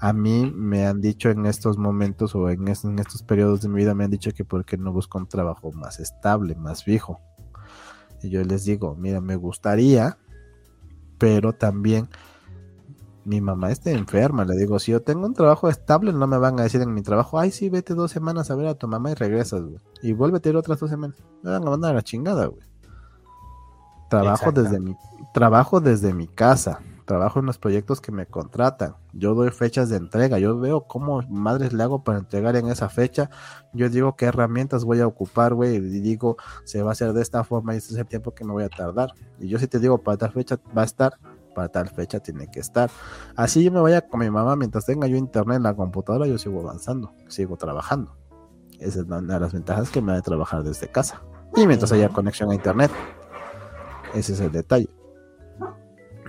A 0.00 0.12
mí 0.12 0.52
me 0.54 0.86
han 0.86 1.00
dicho 1.00 1.30
en 1.30 1.46
estos 1.46 1.76
momentos 1.76 2.34
o 2.34 2.48
en, 2.50 2.68
en 2.68 2.98
estos 2.98 3.22
periodos 3.22 3.62
de 3.62 3.68
mi 3.68 3.76
vida, 3.76 3.94
me 3.94 4.04
han 4.04 4.10
dicho 4.10 4.32
que 4.32 4.44
porque 4.44 4.76
no 4.76 4.92
busco 4.92 5.18
un 5.18 5.26
trabajo 5.26 5.72
más 5.72 5.98
estable, 5.98 6.54
más 6.54 6.84
fijo. 6.84 7.20
Y 8.22 8.30
yo 8.30 8.42
les 8.44 8.64
digo, 8.64 8.94
mira, 8.96 9.20
me 9.20 9.36
gustaría, 9.36 10.18
pero 11.18 11.52
también 11.52 12.08
mi 13.24 13.40
mamá 13.40 13.70
está 13.70 13.90
enferma. 13.90 14.44
Le 14.44 14.56
digo, 14.56 14.78
si 14.78 14.92
yo 14.92 15.02
tengo 15.02 15.26
un 15.26 15.34
trabajo 15.34 15.68
estable, 15.68 16.12
no 16.12 16.26
me 16.26 16.38
van 16.38 16.58
a 16.58 16.62
decir 16.62 16.80
en 16.80 16.94
mi 16.94 17.02
trabajo, 17.02 17.38
ay, 17.38 17.50
sí, 17.50 17.68
vete 17.68 17.94
dos 17.94 18.10
semanas 18.10 18.50
a 18.50 18.56
ver 18.56 18.66
a 18.66 18.74
tu 18.74 18.88
mamá 18.88 19.10
y 19.10 19.14
regresas, 19.14 19.62
güey. 19.62 19.78
Y 20.02 20.12
vuélvete 20.14 20.48
a 20.48 20.52
ir 20.52 20.56
otras 20.56 20.80
dos 20.80 20.90
semanas. 20.90 21.18
Me 21.42 21.50
van 21.50 21.66
a 21.66 21.70
mandar 21.70 21.90
a 21.92 21.94
la 21.94 22.02
chingada, 22.02 22.46
güey. 22.46 22.62
Trabajo 24.08 24.52
desde 24.52 24.80
mi, 24.80 24.96
trabajo 25.34 25.80
desde 25.80 26.14
mi 26.14 26.26
casa. 26.26 26.80
Trabajo 27.08 27.40
en 27.40 27.46
los 27.46 27.56
proyectos 27.56 28.02
que 28.02 28.12
me 28.12 28.26
contratan. 28.26 28.94
Yo 29.14 29.34
doy 29.34 29.48
fechas 29.50 29.88
de 29.88 29.96
entrega. 29.96 30.38
Yo 30.38 30.60
veo 30.60 30.82
cómo 30.82 31.22
madres 31.30 31.72
le 31.72 31.82
hago 31.82 32.04
para 32.04 32.18
entregar 32.18 32.54
en 32.56 32.68
esa 32.68 32.90
fecha. 32.90 33.30
Yo 33.72 33.88
digo 33.88 34.14
qué 34.14 34.26
herramientas 34.26 34.84
voy 34.84 35.00
a 35.00 35.06
ocupar, 35.06 35.54
güey. 35.54 35.76
Y 35.76 36.00
digo, 36.00 36.36
se 36.64 36.82
va 36.82 36.90
a 36.90 36.92
hacer 36.92 37.14
de 37.14 37.22
esta 37.22 37.44
forma 37.44 37.72
y 37.72 37.78
este 37.78 37.94
es 37.94 37.98
el 37.98 38.04
tiempo 38.04 38.34
que 38.34 38.44
me 38.44 38.52
voy 38.52 38.64
a 38.64 38.68
tardar. 38.68 39.14
Y 39.40 39.48
yo 39.48 39.58
si 39.58 39.66
te 39.66 39.78
digo, 39.78 39.96
para 39.96 40.18
tal 40.18 40.32
fecha 40.32 40.60
va 40.76 40.82
a 40.82 40.84
estar, 40.84 41.18
para 41.54 41.70
tal 41.70 41.88
fecha 41.88 42.20
tiene 42.20 42.46
que 42.50 42.60
estar. 42.60 42.90
Así 43.36 43.64
yo 43.64 43.72
me 43.72 43.80
vaya 43.80 44.02
con 44.02 44.20
mi 44.20 44.28
mamá, 44.28 44.54
mientras 44.54 44.84
tenga 44.84 45.06
yo 45.06 45.16
internet 45.16 45.56
en 45.56 45.62
la 45.62 45.74
computadora, 45.74 46.26
yo 46.26 46.36
sigo 46.36 46.60
avanzando, 46.60 47.14
sigo 47.28 47.56
trabajando. 47.56 48.18
Esa 48.80 49.00
es 49.00 49.06
una 49.06 49.22
de 49.22 49.40
las 49.40 49.54
ventajas 49.54 49.88
que 49.88 50.02
me 50.02 50.12
da 50.12 50.16
de 50.16 50.22
trabajar 50.22 50.62
desde 50.62 50.88
casa. 50.88 51.22
Y 51.56 51.66
mientras 51.66 51.90
haya 51.90 52.10
conexión 52.10 52.50
a 52.50 52.54
internet. 52.54 52.90
Ese 54.12 54.34
es 54.34 54.40
el 54.40 54.52
detalle. 54.52 54.97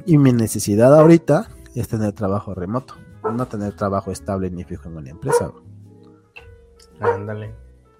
Y 0.05 0.17
mi 0.17 0.31
necesidad 0.34 0.97
ahorita 0.97 1.49
es 1.76 1.88
tener 1.88 2.13
trabajo 2.13 2.53
remoto, 2.53 2.95
no 3.23 3.47
tener 3.47 3.73
trabajo 3.73 4.11
estable 4.11 4.49
ni 4.49 4.63
fijo 4.63 4.89
en 4.89 4.97
una 4.97 5.09
empresa. 5.09 5.51
Ándale. 6.99 7.53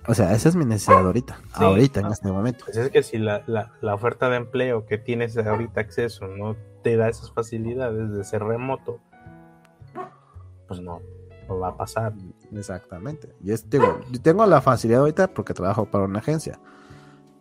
O 0.07 0.13
sea, 0.13 0.34
esa 0.34 0.49
es 0.49 0.55
mi 0.55 0.65
necesidad 0.65 1.05
ahorita, 1.05 1.39
ahorita, 1.53 1.99
en 1.99 2.07
este 2.07 2.31
momento. 2.31 2.65
Pues 2.65 2.77
es 2.77 2.89
que 2.89 3.03
si 3.03 3.17
la, 3.17 3.43
la, 3.45 3.93
oferta 3.93 4.30
de 4.30 4.38
empleo 4.38 4.85
que 4.85 4.97
tienes 4.97 5.38
ahorita 5.38 5.81
acceso 5.81 6.27
no 6.27 6.55
te 6.84 6.97
da 6.97 7.09
esas 7.09 7.31
facilidades 7.31 8.11
de 8.11 8.23
ser 8.23 8.43
remoto, 8.43 8.99
pues 10.67 10.80
no, 10.81 11.01
no 11.47 11.59
va 11.59 11.69
a 11.69 11.77
pasar. 11.77 12.13
Exactamente. 12.51 13.35
Y 13.43 13.51
es, 13.51 13.69
digo, 13.69 13.99
yo 14.09 14.21
tengo 14.21 14.45
la 14.45 14.61
facilidad 14.61 15.01
ahorita 15.01 15.27
porque 15.34 15.53
trabajo 15.53 15.85
para 15.85 16.05
una 16.05 16.19
agencia. 16.19 16.59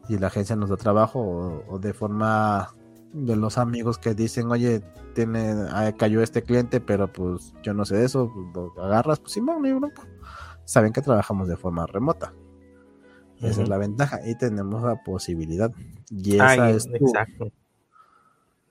Y 0.09 0.19
la 0.19 0.27
agencia 0.27 0.57
nos 0.57 0.71
da 0.71 0.77
trabajo 0.77 1.65
o, 1.69 1.79
de 1.79 1.93
forma 1.93 2.75
de 3.13 3.37
los 3.37 3.59
amigos 3.59 3.99
que 3.99 4.15
dicen, 4.15 4.51
oye, 4.51 4.83
tiene, 5.15 5.55
ah, 5.71 5.93
cayó 5.97 6.23
este 6.23 6.43
cliente, 6.43 6.81
pero 6.81 7.13
pues 7.13 7.55
yo 7.63 7.75
no 7.75 7.85
sé 7.85 7.97
de 7.97 8.05
eso, 8.05 8.33
pues, 8.53 8.69
lo 8.75 8.85
agarras, 8.85 9.21
pues 9.21 9.33
sí, 9.33 9.41
no, 9.41 9.59
no, 9.59 9.89
saben 10.65 10.93
que 10.93 11.03
trabajamos 11.03 11.49
de 11.49 11.57
forma 11.57 11.87
remota. 11.87 12.35
Esa 13.41 13.63
es 13.63 13.69
la 13.69 13.79
ventaja. 13.79 14.21
Y 14.27 14.37
tenemos 14.37 14.83
la 14.83 15.03
posibilidad. 15.03 15.73
Y 16.11 16.35
esa 16.35 16.71
es 16.71 16.87
Exacto. 16.87 17.53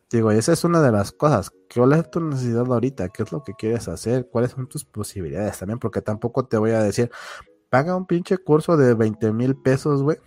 Digo, 0.09 0.31
esa 0.31 0.53
es 0.53 0.63
una 0.63 0.81
de 0.81 0.91
las 0.91 1.11
cosas. 1.11 1.51
¿Cuál 1.73 1.93
es 1.93 2.09
tu 2.09 2.21
necesidad 2.21 2.65
ahorita? 2.65 3.09
¿Qué 3.09 3.23
es 3.23 3.31
lo 3.31 3.43
que 3.43 3.53
quieres 3.53 3.87
hacer? 3.89 4.29
¿Cuáles 4.29 4.51
son 4.51 4.67
tus 4.67 4.85
posibilidades 4.85 5.59
también? 5.59 5.79
Porque 5.79 6.01
tampoco 6.01 6.45
te 6.45 6.57
voy 6.57 6.71
a 6.71 6.81
decir, 6.81 7.11
paga 7.69 7.95
un 7.95 8.05
pinche 8.05 8.37
curso 8.37 8.77
de 8.77 8.93
20 8.93 9.33
mil 9.33 9.55
pesos, 9.57 10.03
güey. 10.03 10.17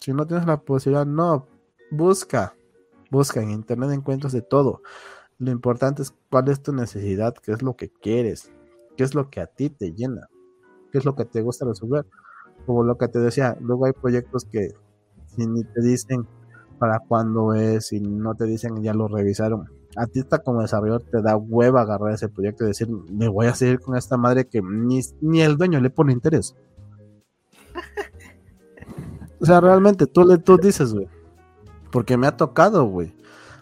Si 0.00 0.12
no 0.12 0.26
tienes 0.26 0.46
la 0.46 0.60
posibilidad, 0.62 1.04
no. 1.04 1.48
Busca. 1.90 2.55
Busca. 3.10 3.42
En 3.42 3.50
internet 3.50 3.90
encuentras 3.92 4.32
de 4.32 4.42
todo. 4.42 4.82
Lo 5.38 5.50
importante 5.50 6.02
es 6.02 6.14
cuál 6.30 6.48
es 6.48 6.62
tu 6.62 6.72
necesidad, 6.72 7.34
qué 7.34 7.52
es 7.52 7.62
lo 7.62 7.76
que 7.76 7.90
quieres, 7.90 8.50
qué 8.96 9.04
es 9.04 9.14
lo 9.14 9.28
que 9.28 9.40
a 9.40 9.46
ti 9.46 9.68
te 9.68 9.92
llena, 9.92 10.28
qué 10.90 10.98
es 10.98 11.04
lo 11.04 11.14
que 11.14 11.26
te 11.26 11.42
gusta 11.42 11.66
resolver 11.66 12.06
como 12.66 12.82
lo 12.82 12.98
que 12.98 13.08
te 13.08 13.20
decía, 13.20 13.56
luego 13.60 13.86
hay 13.86 13.92
proyectos 13.92 14.44
que 14.44 14.74
si 15.26 15.46
ni 15.46 15.64
te 15.64 15.80
dicen 15.80 16.26
para 16.78 16.98
cuándo 16.98 17.54
es, 17.54 17.92
y 17.92 18.00
no 18.00 18.34
te 18.34 18.44
dicen 18.44 18.82
ya 18.82 18.92
lo 18.92 19.08
revisaron. 19.08 19.68
A 19.96 20.06
ti 20.06 20.18
está 20.20 20.40
como 20.40 20.60
desarrollador 20.60 21.04
te 21.10 21.22
da 21.22 21.36
hueva 21.36 21.82
agarrar 21.82 22.12
ese 22.12 22.28
proyecto 22.28 22.64
y 22.64 22.68
decir, 22.68 22.88
me 22.88 23.28
voy 23.28 23.46
a 23.46 23.54
seguir 23.54 23.80
con 23.80 23.96
esta 23.96 24.18
madre 24.18 24.46
que 24.46 24.60
ni, 24.60 25.00
ni 25.22 25.40
el 25.40 25.56
dueño 25.56 25.80
le 25.80 25.88
pone 25.88 26.12
interés. 26.12 26.54
o 29.40 29.46
sea, 29.46 29.60
realmente 29.60 30.06
tú 30.06 30.24
le 30.24 30.36
tú 30.38 30.58
dices, 30.58 30.92
güey. 30.92 31.08
Porque 31.96 32.18
me 32.18 32.26
ha 32.26 32.36
tocado, 32.36 32.84
güey. 32.84 33.16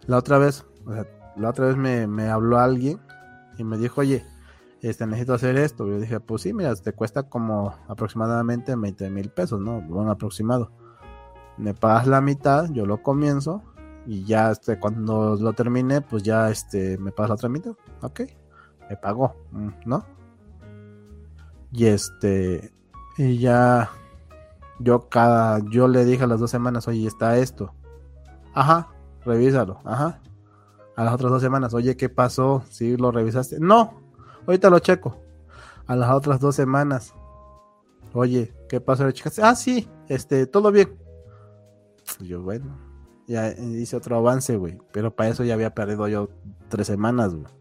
La 0.09 0.19
otra 0.19 0.39
vez, 0.39 0.67
o 0.87 0.93
sea, 0.93 1.07
la 1.37 1.51
otra 1.51 1.67
vez 1.67 1.77
me, 1.77 2.09
me 2.09 2.31
habló 2.31 2.59
alguien 2.59 2.99
y 3.59 3.63
me 3.63 3.79
dijo, 3.79 4.01
oye, 4.01 4.27
este, 4.83 5.07
necesito 5.07 5.35
hacer 5.35 5.57
esto. 5.57 5.87
Yo 5.87 6.01
dije, 6.01 6.19
pues 6.19 6.43
sí, 6.43 6.53
mira, 6.53 6.75
te 6.75 6.93
cuesta 6.95 7.29
como 7.29 7.77
aproximadamente 7.87 8.75
20 8.75 9.09
mil 9.11 9.31
pesos, 9.31 9.61
¿no? 9.61 9.81
Bueno, 9.83 10.11
aproximado. 10.11 10.73
Me 11.59 11.75
pagas 11.75 12.09
la 12.09 12.21
mitad, 12.21 12.69
yo 12.73 12.87
lo 12.87 13.05
comienzo 13.05 13.63
y 14.05 14.25
ya 14.25 14.51
este, 14.51 14.81
cuando 14.81 15.37
lo 15.37 15.53
termine, 15.53 16.01
pues 16.01 16.25
ya 16.25 16.51
este, 16.51 16.99
me 16.99 17.13
pagas 17.13 17.29
la 17.29 17.35
otra 17.37 17.49
mitad. 17.49 17.75
Ok, 18.03 18.23
me 18.91 18.97
pagó, 18.97 19.37
mm, 19.53 19.69
¿no? 19.87 20.05
Y 21.71 21.87
este, 21.87 22.73
y 23.17 23.39
ya 23.39 23.93
yo 24.81 25.09
cada, 25.09 25.61
yo 25.71 25.87
le 25.87 26.05
dije 26.05 26.25
a 26.25 26.27
las 26.27 26.41
dos 26.41 26.51
semanas, 26.51 26.89
oye, 26.89 27.07
está 27.07 27.39
esto. 27.39 27.73
Ajá, 28.55 28.89
revísalo, 29.25 29.81
ajá. 29.85 30.21
A 30.97 31.05
las 31.05 31.15
otras 31.15 31.33
dos 31.33 31.43
semanas, 31.43 31.75
oye, 31.75 31.97
¿qué 31.97 32.09
pasó? 32.09 32.63
¿Sí 32.71 32.97
lo 32.97 33.11
revisaste? 33.11 33.59
No, 33.59 34.05
Ahorita 34.47 34.71
lo 34.71 34.79
checo. 34.79 35.17
A 35.87 35.97
las 35.97 36.11
otras 36.11 36.41
dos 36.41 36.55
semanas. 36.55 37.15
Oye, 38.13 38.53
¿qué 38.69 38.83
chicas? 39.13 39.39
Ah, 39.39 39.55
sí, 39.55 39.89
este, 40.09 40.47
todo 40.47 40.71
bien. 40.71 40.97
Yo, 42.21 42.43
bueno, 42.43 42.79
ya 43.27 43.51
hice 43.51 43.97
otro 43.97 44.17
avance, 44.17 44.57
güey. 44.57 44.79
Pero 44.93 45.15
para 45.15 45.31
eso 45.31 45.45
ya 45.45 45.55
había 45.55 45.75
perdido 45.75 46.07
yo 46.09 46.29
tres 46.69 46.87
semanas, 46.87 47.35
güey. 47.35 47.53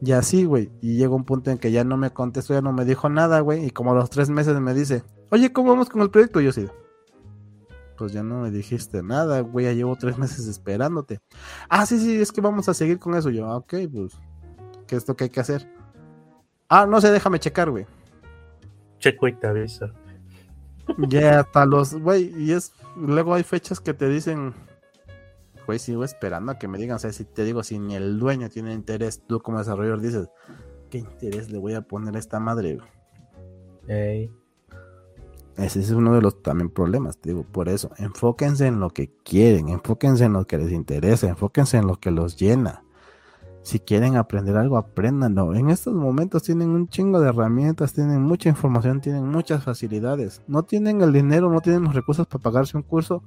Y 0.00 0.12
así, 0.12 0.44
güey. 0.44 0.70
Y 0.80 0.96
llegó 0.96 1.16
un 1.16 1.24
punto 1.24 1.50
en 1.50 1.58
que 1.58 1.72
ya 1.72 1.82
no 1.84 1.96
me 1.96 2.10
contestó, 2.10 2.54
ya 2.54 2.60
no 2.60 2.72
me 2.72 2.84
dijo 2.84 3.08
nada, 3.08 3.40
güey. 3.40 3.64
Y 3.64 3.70
como 3.70 3.92
a 3.92 3.94
los 3.94 4.10
tres 4.10 4.28
meses 4.28 4.60
me 4.60 4.74
dice, 4.74 5.02
oye, 5.30 5.52
¿cómo 5.52 5.70
vamos 5.70 5.88
con 5.88 6.02
el 6.02 6.10
proyecto? 6.10 6.40
Y 6.40 6.44
yo 6.44 6.52
sí. 6.52 6.66
Pues 7.98 8.12
ya 8.12 8.22
no 8.22 8.42
me 8.42 8.50
dijiste 8.50 9.02
nada, 9.02 9.40
güey. 9.40 9.66
Ya 9.66 9.72
llevo 9.72 9.96
tres 9.96 10.16
meses 10.18 10.46
esperándote. 10.46 11.20
Ah, 11.68 11.84
sí, 11.84 11.98
sí, 11.98 12.20
es 12.20 12.32
que 12.32 12.40
vamos 12.40 12.68
a 12.68 12.74
seguir 12.74 12.98
con 12.98 13.14
eso. 13.14 13.30
Yo, 13.30 13.48
ok, 13.48 13.74
pues 13.92 14.16
¿Qué 14.88 14.96
es 14.96 15.06
lo 15.06 15.14
que 15.14 15.24
hay 15.24 15.30
que 15.30 15.40
hacer? 15.40 15.70
Ah, 16.68 16.86
no 16.86 17.00
sé, 17.00 17.12
déjame 17.12 17.38
checar, 17.38 17.70
güey. 17.70 17.86
Checo 18.98 19.28
y 19.28 19.34
te 19.34 19.46
avisa. 19.46 19.92
Ya, 21.08 21.40
hasta 21.40 21.66
los, 21.66 21.94
güey, 21.94 22.32
y 22.42 22.52
es, 22.52 22.72
luego 22.96 23.34
hay 23.34 23.42
fechas 23.42 23.78
que 23.78 23.92
te 23.92 24.08
dicen, 24.08 24.54
güey, 25.66 25.78
sigo 25.78 26.02
esperando 26.02 26.52
a 26.52 26.58
que 26.58 26.66
me 26.66 26.78
digan, 26.78 26.96
o 26.96 26.98
sea, 26.98 27.12
si 27.12 27.26
te 27.26 27.44
digo, 27.44 27.62
si 27.62 27.78
ni 27.78 27.94
el 27.94 28.18
dueño 28.18 28.48
tiene 28.48 28.72
interés, 28.72 29.22
tú 29.26 29.40
como 29.40 29.58
desarrollador 29.58 30.00
dices, 30.00 30.28
¿qué 30.90 30.98
interés 30.98 31.50
le 31.50 31.58
voy 31.58 31.74
a 31.74 31.82
poner 31.82 32.16
a 32.16 32.18
esta 32.18 32.40
madre? 32.40 32.78
Ey. 33.86 34.32
Ese 35.58 35.80
es 35.80 35.90
uno 35.90 36.14
de 36.14 36.22
los 36.22 36.40
también 36.40 36.70
problemas, 36.70 37.18
digo, 37.20 37.42
por 37.42 37.68
eso, 37.68 37.90
enfóquense 37.98 38.68
en 38.68 38.78
lo 38.78 38.90
que 38.90 39.10
quieren, 39.24 39.68
enfóquense 39.70 40.24
en 40.24 40.34
lo 40.34 40.46
que 40.46 40.56
les 40.56 40.70
interesa, 40.70 41.28
enfóquense 41.28 41.78
en 41.78 41.88
lo 41.88 41.96
que 41.96 42.12
los 42.12 42.36
llena. 42.36 42.84
Si 43.62 43.80
quieren 43.80 44.16
aprender 44.16 44.56
algo, 44.56 44.78
apréndanlo. 44.78 45.54
En 45.56 45.68
estos 45.68 45.92
momentos 45.92 46.44
tienen 46.44 46.70
un 46.70 46.88
chingo 46.88 47.20
de 47.20 47.28
herramientas, 47.28 47.92
tienen 47.92 48.22
mucha 48.22 48.48
información, 48.48 49.00
tienen 49.00 49.26
muchas 49.26 49.64
facilidades. 49.64 50.42
No 50.46 50.62
tienen 50.62 51.02
el 51.02 51.12
dinero, 51.12 51.50
no 51.50 51.60
tienen 51.60 51.82
los 51.82 51.94
recursos 51.94 52.26
para 52.28 52.42
pagarse 52.42 52.76
un 52.76 52.84
curso. 52.84 53.22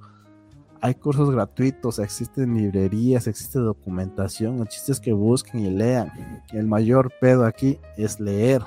Hay 0.80 0.96
cursos 0.96 1.30
gratuitos, 1.30 2.00
existen 2.00 2.56
librerías, 2.56 3.28
existe 3.28 3.60
documentación. 3.60 4.60
El 4.60 4.68
chiste 4.68 4.94
es 4.94 5.00
que 5.00 5.14
busquen 5.14 5.60
y 5.60 5.70
lean. 5.70 6.12
El 6.54 6.66
mayor 6.66 7.12
pedo 7.20 7.46
aquí 7.46 7.78
es 7.98 8.20
leer. 8.20 8.64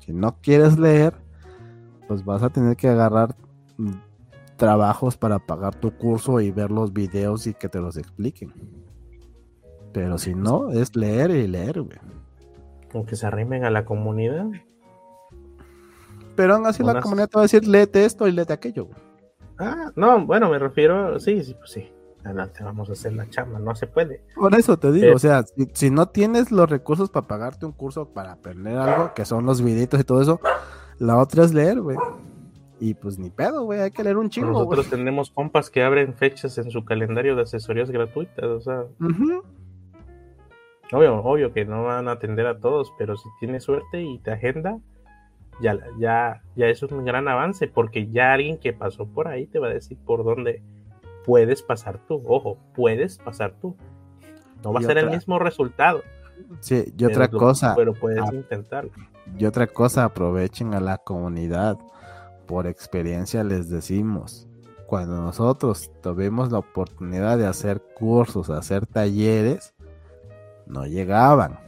Si 0.00 0.12
no 0.12 0.38
quieres 0.40 0.76
leer, 0.78 1.14
pues 2.08 2.24
vas 2.24 2.42
a 2.42 2.50
tener 2.50 2.76
que 2.76 2.88
agarrar 2.88 3.34
trabajos 4.56 5.16
para 5.16 5.38
pagar 5.38 5.74
tu 5.74 5.90
curso 5.96 6.40
y 6.40 6.50
ver 6.50 6.70
los 6.70 6.92
videos 6.92 7.46
y 7.46 7.54
que 7.54 7.68
te 7.68 7.80
los 7.80 7.96
expliquen. 7.96 8.52
Pero 9.92 10.18
si 10.18 10.34
no, 10.34 10.70
es 10.70 10.94
leer 10.96 11.30
y 11.30 11.46
leer, 11.46 11.82
güey. 11.82 11.98
Como 12.90 13.04
que 13.04 13.16
se 13.16 13.26
arrimen 13.26 13.64
a 13.64 13.70
la 13.70 13.84
comunidad. 13.84 14.46
Pero 16.36 16.54
aún 16.54 16.66
así 16.66 16.82
la 16.82 17.00
comunidad 17.00 17.28
te 17.28 17.36
va 17.36 17.42
a 17.42 17.44
decir, 17.44 17.66
léete 17.66 18.04
esto 18.04 18.26
y 18.26 18.32
léete 18.32 18.52
aquello, 18.52 18.86
güey. 18.86 18.98
Ah, 19.58 19.92
no, 19.96 20.24
bueno, 20.26 20.48
me 20.48 20.58
refiero, 20.58 21.18
sí, 21.20 21.42
sí, 21.44 21.54
pues 21.54 21.70
sí. 21.70 21.92
Adelante, 22.24 22.62
vamos 22.62 22.88
a 22.88 22.92
hacer 22.92 23.14
la 23.14 23.28
chamba, 23.28 23.58
no 23.58 23.74
se 23.74 23.88
puede. 23.88 24.22
Por 24.36 24.54
eso 24.54 24.78
te 24.78 24.92
digo, 24.92 25.14
o 25.14 25.18
sea, 25.18 25.44
si, 25.74 25.90
no 25.90 26.06
tienes 26.06 26.52
los 26.52 26.70
recursos 26.70 27.10
para 27.10 27.26
pagarte 27.26 27.66
un 27.66 27.72
curso 27.72 28.10
para 28.10 28.32
aprender 28.32 28.76
algo, 28.76 29.12
que 29.14 29.24
son 29.24 29.44
los 29.44 29.60
videitos 29.60 30.00
y 30.00 30.04
todo 30.04 30.22
eso, 30.22 30.40
la 31.02 31.18
otra 31.18 31.44
es 31.44 31.52
leer, 31.52 31.80
güey. 31.80 31.96
Y 32.78 32.94
pues 32.94 33.18
ni 33.18 33.30
pedo, 33.30 33.64
güey, 33.64 33.80
hay 33.80 33.90
que 33.90 34.04
leer 34.04 34.16
un 34.16 34.30
chingo. 34.30 34.52
Nosotros 34.52 34.88
tenemos 34.88 35.30
compas 35.30 35.68
que 35.68 35.82
abren 35.82 36.14
fechas 36.14 36.58
en 36.58 36.70
su 36.70 36.84
calendario 36.84 37.36
de 37.36 37.42
asesorías 37.42 37.90
gratuitas, 37.90 38.44
o 38.44 38.60
sea. 38.60 38.84
Obvio, 40.92 41.16
obvio 41.22 41.52
que 41.52 41.64
no 41.64 41.84
van 41.84 42.08
a 42.08 42.12
atender 42.12 42.46
a 42.46 42.58
todos, 42.58 42.92
pero 42.98 43.16
si 43.16 43.28
tienes 43.40 43.64
suerte 43.64 44.02
y 44.02 44.18
te 44.18 44.30
agenda, 44.30 44.78
ya, 45.60 45.78
ya, 45.98 46.42
ya 46.54 46.66
eso 46.68 46.86
es 46.86 46.92
un 46.92 47.04
gran 47.04 47.26
avance, 47.28 47.66
porque 47.66 48.08
ya 48.10 48.32
alguien 48.32 48.58
que 48.58 48.72
pasó 48.72 49.06
por 49.06 49.28
ahí 49.28 49.46
te 49.46 49.58
va 49.58 49.68
a 49.68 49.70
decir 49.70 49.98
por 50.04 50.24
dónde 50.24 50.62
puedes 51.24 51.62
pasar 51.62 51.98
tú. 52.06 52.22
Ojo, 52.26 52.58
puedes 52.74 53.18
pasar 53.18 53.54
tú. 53.60 53.76
No 54.62 54.72
va 54.72 54.80
a 54.80 54.82
ser 54.84 54.98
el 54.98 55.10
mismo 55.10 55.38
resultado. 55.40 56.02
Sí, 56.60 56.92
y 56.96 57.04
otra 57.04 57.28
cosa. 57.28 57.74
Pero 57.74 57.92
puedes 57.94 58.24
intentarlo. 58.32 58.92
Y 59.38 59.44
otra 59.44 59.66
cosa, 59.66 60.04
aprovechen 60.04 60.74
a 60.74 60.80
la 60.80 60.98
comunidad. 60.98 61.78
Por 62.46 62.66
experiencia 62.66 63.44
les 63.44 63.70
decimos, 63.70 64.46
cuando 64.86 65.20
nosotros 65.20 65.90
tuvimos 66.02 66.52
la 66.52 66.58
oportunidad 66.58 67.38
de 67.38 67.46
hacer 67.46 67.82
cursos, 67.98 68.50
hacer 68.50 68.86
talleres, 68.86 69.74
no 70.66 70.86
llegaban. 70.86 71.58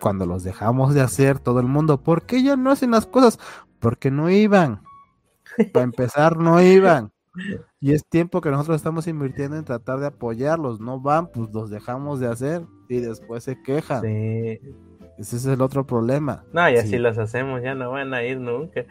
Cuando 0.00 0.26
los 0.26 0.42
dejamos 0.42 0.92
de 0.92 1.00
hacer, 1.00 1.38
todo 1.38 1.60
el 1.60 1.66
mundo, 1.66 2.02
¿por 2.02 2.22
qué 2.22 2.42
ya 2.42 2.56
no 2.56 2.70
hacen 2.70 2.90
las 2.90 3.06
cosas? 3.06 3.38
Porque 3.78 4.10
no 4.10 4.28
iban. 4.28 4.82
Para 5.72 5.84
empezar, 5.84 6.36
no 6.36 6.60
iban. 6.60 7.12
Y 7.80 7.92
es 7.92 8.04
tiempo 8.06 8.40
que 8.40 8.50
nosotros 8.50 8.76
estamos 8.76 9.06
invirtiendo 9.06 9.56
en 9.56 9.64
tratar 9.64 10.00
de 10.00 10.06
apoyarlos. 10.06 10.80
No 10.80 11.00
van, 11.00 11.28
pues 11.28 11.52
los 11.52 11.70
dejamos 11.70 12.20
de 12.20 12.28
hacer 12.28 12.66
y 12.88 13.00
después 13.00 13.44
se 13.44 13.60
quejan. 13.62 14.02
Sí. 14.02 14.60
Ese 15.18 15.36
es 15.36 15.46
el 15.46 15.60
otro 15.60 15.86
problema. 15.86 16.44
No, 16.52 16.68
y 16.68 16.76
así 16.76 16.98
las 16.98 17.18
hacemos, 17.18 17.62
ya 17.62 17.74
no 17.74 17.90
van 17.90 18.14
a 18.14 18.22
ir 18.24 18.38
nunca. 18.40 18.84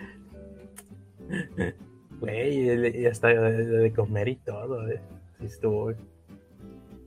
Güey, 2.20 3.02
ya 3.02 3.10
está 3.10 3.28
de, 3.28 3.92
comer 3.94 4.30
y 4.30 4.38
todo. 4.38 4.88
Eh. 4.88 5.02
Estuvo. 5.42 5.92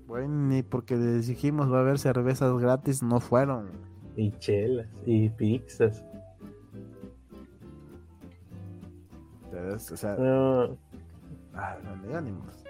Bueno, 0.07 0.49
ni 0.49 0.63
porque 0.63 0.95
les 0.95 1.27
dijimos 1.27 1.73
va 1.73 1.79
a 1.79 1.81
haber 1.81 1.99
cervezas 1.99 2.53
gratis, 2.59 3.03
no 3.03 3.21
fueron. 3.21 3.71
Y 4.15 4.33
chelas, 4.33 4.87
y 5.07 5.31
pizzas. 5.31 6.05
o 9.55 9.79
sea, 9.79 10.17
no. 10.17 10.77
Ah, 11.55 11.79
no, 11.83 12.17
ánimos. 12.17 12.63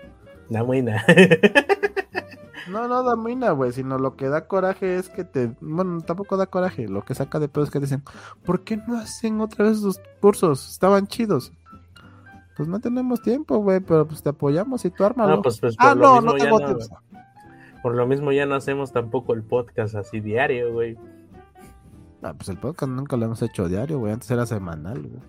Da 0.49 0.63
buena. 0.63 1.05
no, 2.69 2.89
no 2.89 3.17
buena, 3.17 3.51
güey, 3.53 3.73
sino 3.73 3.99
lo 3.99 4.17
que 4.17 4.29
da 4.29 4.47
coraje 4.47 4.97
es 4.97 5.09
que 5.09 5.25
te. 5.25 5.53
Bueno, 5.61 6.01
tampoco 6.03 6.37
da 6.37 6.47
coraje. 6.47 6.89
Lo 6.89 7.05
que 7.05 7.15
saca 7.15 7.39
de 7.39 7.49
pedo 7.49 7.65
es 7.65 7.71
que 7.71 7.81
dicen, 7.81 8.03
¿por 8.45 8.63
qué 8.63 8.77
no 8.77 8.99
hacen 8.99 9.41
otra 9.41 9.67
vez 9.67 9.81
sus 9.81 10.01
cursos? 10.21 10.71
Estaban 10.71 11.07
chidos. 11.07 11.53
Pues 12.57 12.69
no 12.69 12.81
tenemos 12.81 13.21
tiempo, 13.21 13.59
güey, 13.59 13.81
pero 13.81 14.07
pues 14.07 14.23
te 14.23 14.31
apoyamos 14.31 14.85
y 14.85 14.91
tú 14.91 15.05
ármalo. 15.05 15.37
No, 15.37 15.43
pues, 15.43 15.61
pues 15.61 15.77
ah, 15.79 15.95
no, 15.95 16.21
no 16.21 16.35
tengo 16.35 16.59
tiempo. 16.59 16.85
Por 17.83 17.95
lo 17.95 18.07
mismo 18.07 18.33
ya 18.33 18.47
no 18.47 18.55
hacemos 18.55 18.93
tampoco 18.93 19.35
el 19.35 19.43
podcast 19.43 19.95
así 19.95 20.21
diario, 20.21 20.73
güey. 20.73 20.97
Ah, 22.23 22.33
pues 22.33 22.49
el 22.49 22.59
podcast 22.59 22.91
nunca 22.91 23.17
lo 23.17 23.27
hemos 23.27 23.43
hecho 23.43 23.69
diario, 23.69 23.99
güey. 23.99 24.13
Antes 24.13 24.31
era 24.31 24.47
semanal, 24.47 25.03
güey. 25.03 25.23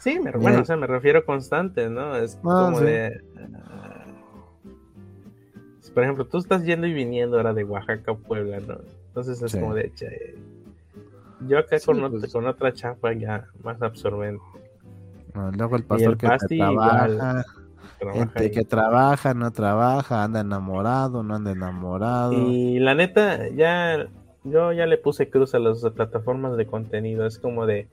Sí, 0.00 0.18
me, 0.20 0.30
bueno, 0.32 0.60
o 0.60 0.64
sea, 0.64 0.76
me 0.76 0.86
refiero 0.86 1.24
constante, 1.24 1.88
¿no? 1.88 2.16
Es 2.16 2.36
ah, 2.38 2.40
como 2.42 2.80
de. 2.80 3.20
Por 5.90 6.02
ejemplo, 6.02 6.24
tú 6.24 6.38
estás 6.38 6.64
yendo 6.64 6.86
y 6.86 6.92
viniendo 6.92 7.36
ahora 7.36 7.54
de 7.54 7.64
Oaxaca 7.64 8.12
a 8.12 8.14
Puebla, 8.14 8.60
¿no? 8.60 8.78
Entonces 9.08 9.42
es 9.42 9.52
como 9.52 9.74
de. 9.74 9.92
Che, 9.94 10.36
yo 11.46 11.58
acá 11.58 11.78
con, 11.84 12.10
pues. 12.10 12.32
con, 12.32 12.46
otra 12.46 12.72
chapa 12.72 13.12
ya 13.12 13.46
más 13.62 13.80
absorbente. 13.82 14.42
luego 15.56 15.76
el 15.76 15.84
pastor 15.84 16.16
que 16.16 16.28
trabaja, 16.56 17.44
gente 18.12 18.50
que 18.50 18.64
trabaja, 18.64 19.34
no 19.34 19.52
trabaja, 19.52 20.24
anda 20.24 20.40
enamorado, 20.40 21.22
no 21.22 21.34
anda 21.34 21.52
enamorado. 21.52 22.32
Y 22.32 22.78
la 22.80 22.94
neta, 22.94 23.48
ya 23.50 24.08
yo 24.44 24.72
ya 24.72 24.86
le 24.86 24.98
puse 24.98 25.28
cruz 25.28 25.54
a 25.54 25.58
las 25.58 25.80
plataformas 25.94 26.56
de 26.56 26.66
contenido. 26.66 27.26
Es 27.26 27.38
como 27.38 27.66
de, 27.66 27.88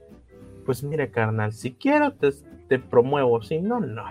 pues 0.65 0.83
mire, 0.83 1.11
carnal, 1.11 1.53
si 1.53 1.73
quiero 1.73 2.13
te, 2.13 2.79
promuevo, 2.79 3.41
si 3.41 3.59
no, 3.59 3.79
no. 3.79 4.05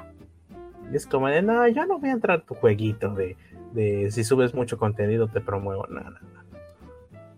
Y 0.92 0.96
es 0.96 1.06
como 1.06 1.28
de, 1.28 1.42
no, 1.42 1.66
yo 1.68 1.86
no 1.86 1.98
voy 1.98 2.10
a 2.10 2.12
entrar 2.12 2.40
a 2.40 2.42
tu 2.42 2.54
jueguito 2.54 3.14
de, 3.14 3.36
de 3.74 4.10
si 4.10 4.24
subes 4.24 4.54
mucho 4.54 4.78
contenido 4.78 5.28
te 5.28 5.40
promuevo, 5.40 5.86
nada, 5.88 6.10
nada. 6.10 6.44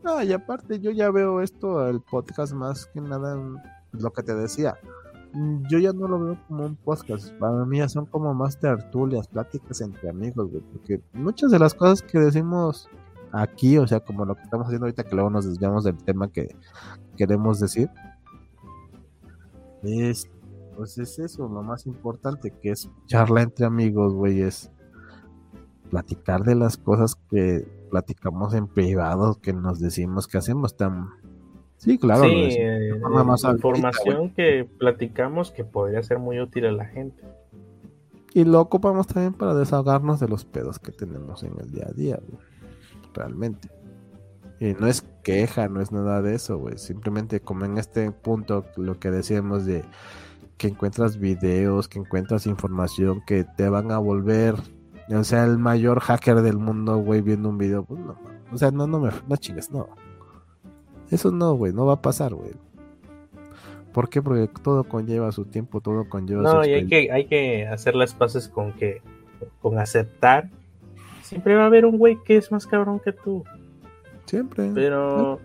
No, 0.04 0.22
y 0.22 0.32
aparte 0.32 0.78
yo 0.78 0.92
ya 0.92 1.10
veo 1.10 1.40
esto, 1.40 1.88
el 1.88 2.00
podcast 2.00 2.52
más 2.52 2.86
que 2.86 3.00
nada, 3.00 3.36
lo 3.90 4.12
que 4.12 4.22
te 4.22 4.34
decía. 4.34 4.78
Yo 5.68 5.78
ya 5.78 5.92
no 5.92 6.06
lo 6.06 6.20
veo 6.20 6.38
como 6.46 6.64
un 6.64 6.76
podcast, 6.76 7.32
para 7.38 7.64
mí 7.64 7.78
ya 7.78 7.88
son 7.88 8.06
como 8.06 8.32
más 8.32 8.58
tertulias, 8.58 9.26
pláticas 9.26 9.80
entre 9.80 10.08
amigos, 10.08 10.50
güey, 10.50 10.62
porque 10.72 11.00
muchas 11.12 11.50
de 11.50 11.58
las 11.58 11.74
cosas 11.74 12.02
que 12.02 12.18
decimos 12.18 12.88
aquí, 13.32 13.76
o 13.78 13.86
sea, 13.86 14.00
como 14.00 14.24
lo 14.24 14.34
que 14.34 14.42
estamos 14.42 14.66
haciendo 14.66 14.86
ahorita, 14.86 15.04
que 15.04 15.14
luego 15.14 15.30
nos 15.30 15.46
desviamos 15.46 15.84
del 15.84 15.98
tema 15.98 16.28
que 16.28 16.54
queremos 17.16 17.58
decir, 17.60 17.90
es, 19.82 20.30
pues 20.76 20.96
es 20.98 21.18
eso, 21.18 21.48
lo 21.48 21.62
más 21.62 21.86
importante, 21.86 22.50
que 22.50 22.70
es 22.70 22.88
charla 23.06 23.42
entre 23.42 23.66
amigos, 23.66 24.14
güey, 24.14 24.40
es 24.40 24.70
platicar 25.90 26.44
de 26.44 26.54
las 26.54 26.76
cosas 26.76 27.16
que 27.30 27.66
platicamos 27.90 28.54
en 28.54 28.66
privado, 28.66 29.40
que 29.40 29.52
nos 29.52 29.80
decimos 29.80 30.26
que 30.26 30.38
hacemos 30.38 30.76
tan... 30.76 31.08
Sí, 31.76 31.98
claro. 31.98 32.24
Sí, 32.24 32.30
eh, 32.30 32.90
información 32.94 34.30
que 34.30 34.68
platicamos 34.78 35.50
que 35.50 35.64
podría 35.64 36.02
ser 36.02 36.18
muy 36.18 36.40
útil 36.40 36.66
a 36.66 36.72
la 36.72 36.86
gente. 36.86 37.22
Y 38.32 38.44
lo 38.44 38.60
ocupamos 38.60 39.06
también 39.06 39.34
para 39.34 39.54
desahogarnos 39.54 40.20
de 40.20 40.28
los 40.28 40.44
pedos 40.44 40.78
que 40.78 40.92
tenemos 40.92 41.42
en 41.42 41.52
el 41.58 41.70
día 41.70 41.86
a 41.88 41.92
día, 41.92 42.18
realmente. 43.14 43.70
Y 44.60 44.72
no 44.74 44.86
es 44.86 45.02
queja, 45.22 45.68
no 45.68 45.80
es 45.80 45.92
nada 45.92 46.22
de 46.22 46.34
eso, 46.34 46.58
güey. 46.58 46.78
Simplemente 46.78 47.40
como 47.40 47.64
en 47.64 47.78
este 47.78 48.10
punto 48.10 48.64
lo 48.76 48.98
que 48.98 49.10
decíamos 49.10 49.66
de 49.66 49.84
que 50.56 50.68
encuentras 50.68 51.18
videos, 51.18 51.88
que 51.88 51.98
encuentras 51.98 52.46
información 52.46 53.22
que 53.26 53.44
te 53.44 53.68
van 53.68 53.90
a 53.90 53.98
volver, 53.98 54.54
o 55.14 55.24
sea, 55.24 55.44
el 55.44 55.58
mayor 55.58 56.00
hacker 56.00 56.42
del 56.42 56.58
mundo, 56.58 56.98
güey, 56.98 57.20
viendo 57.20 57.48
un 57.48 57.58
video, 57.58 57.84
pues 57.84 58.00
no, 58.00 58.16
o 58.52 58.58
sea, 58.58 58.70
no, 58.70 58.86
no 58.86 59.00
me, 59.00 59.10
no 59.28 59.36
chingues, 59.36 59.70
no. 59.70 59.88
Eso 61.10 61.30
no, 61.30 61.54
güey, 61.54 61.72
no 61.72 61.86
va 61.86 61.94
a 61.94 62.02
pasar, 62.02 62.34
güey. 62.34 62.52
¿Por 63.92 64.10
qué? 64.10 64.20
Porque 64.20 64.50
todo 64.62 64.84
conlleva 64.84 65.32
su 65.32 65.46
tiempo, 65.46 65.80
todo 65.80 66.08
conlleva 66.08 66.42
no, 66.42 66.64
y 66.66 66.74
hay 66.74 66.86
que, 66.86 67.10
hay 67.10 67.26
que 67.26 67.66
hacer 67.66 67.94
las 67.94 68.12
paces 68.12 68.48
con 68.48 68.72
que, 68.72 69.00
con 69.62 69.78
aceptar. 69.78 70.50
Siempre 71.22 71.54
va 71.56 71.62
a 71.62 71.66
haber 71.66 71.86
un 71.86 71.96
güey 71.96 72.18
que 72.22 72.36
es 72.36 72.52
más 72.52 72.66
cabrón 72.66 73.00
que 73.00 73.12
tú. 73.12 73.42
Siempre. 74.26 74.70
Pero. 74.74 75.40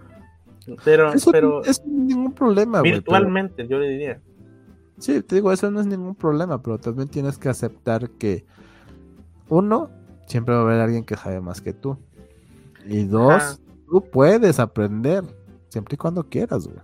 Pero. 0.84 1.14
Eso, 1.14 1.32
pero 1.32 1.64
es 1.64 1.82
ningún 1.86 2.34
problema, 2.34 2.82
Virtualmente, 2.82 3.68
yo 3.68 3.80
le 3.80 3.88
diría. 3.88 4.20
Sí, 4.98 5.22
te 5.24 5.36
digo, 5.36 5.52
eso 5.52 5.72
no 5.72 5.80
es 5.80 5.88
ningún 5.88 6.16
problema, 6.16 6.62
pero 6.62 6.78
también 6.78 7.08
tienes 7.08 7.38
que 7.38 7.50
aceptar 7.50 8.10
que. 8.12 8.46
Uno, 9.52 9.90
siempre 10.28 10.56
va 10.56 10.62
a 10.62 10.64
haber 10.64 10.80
alguien 10.80 11.04
que 11.04 11.18
sabe 11.18 11.42
más 11.42 11.60
que 11.60 11.74
tú. 11.74 11.98
Y 12.86 13.04
dos, 13.04 13.62
tú 13.86 14.02
puedes 14.10 14.62
aprender. 14.62 15.26
Siempre 15.68 15.96
y 15.96 15.98
cuando 15.98 16.24
quieras, 16.24 16.68
güey. 16.68 16.80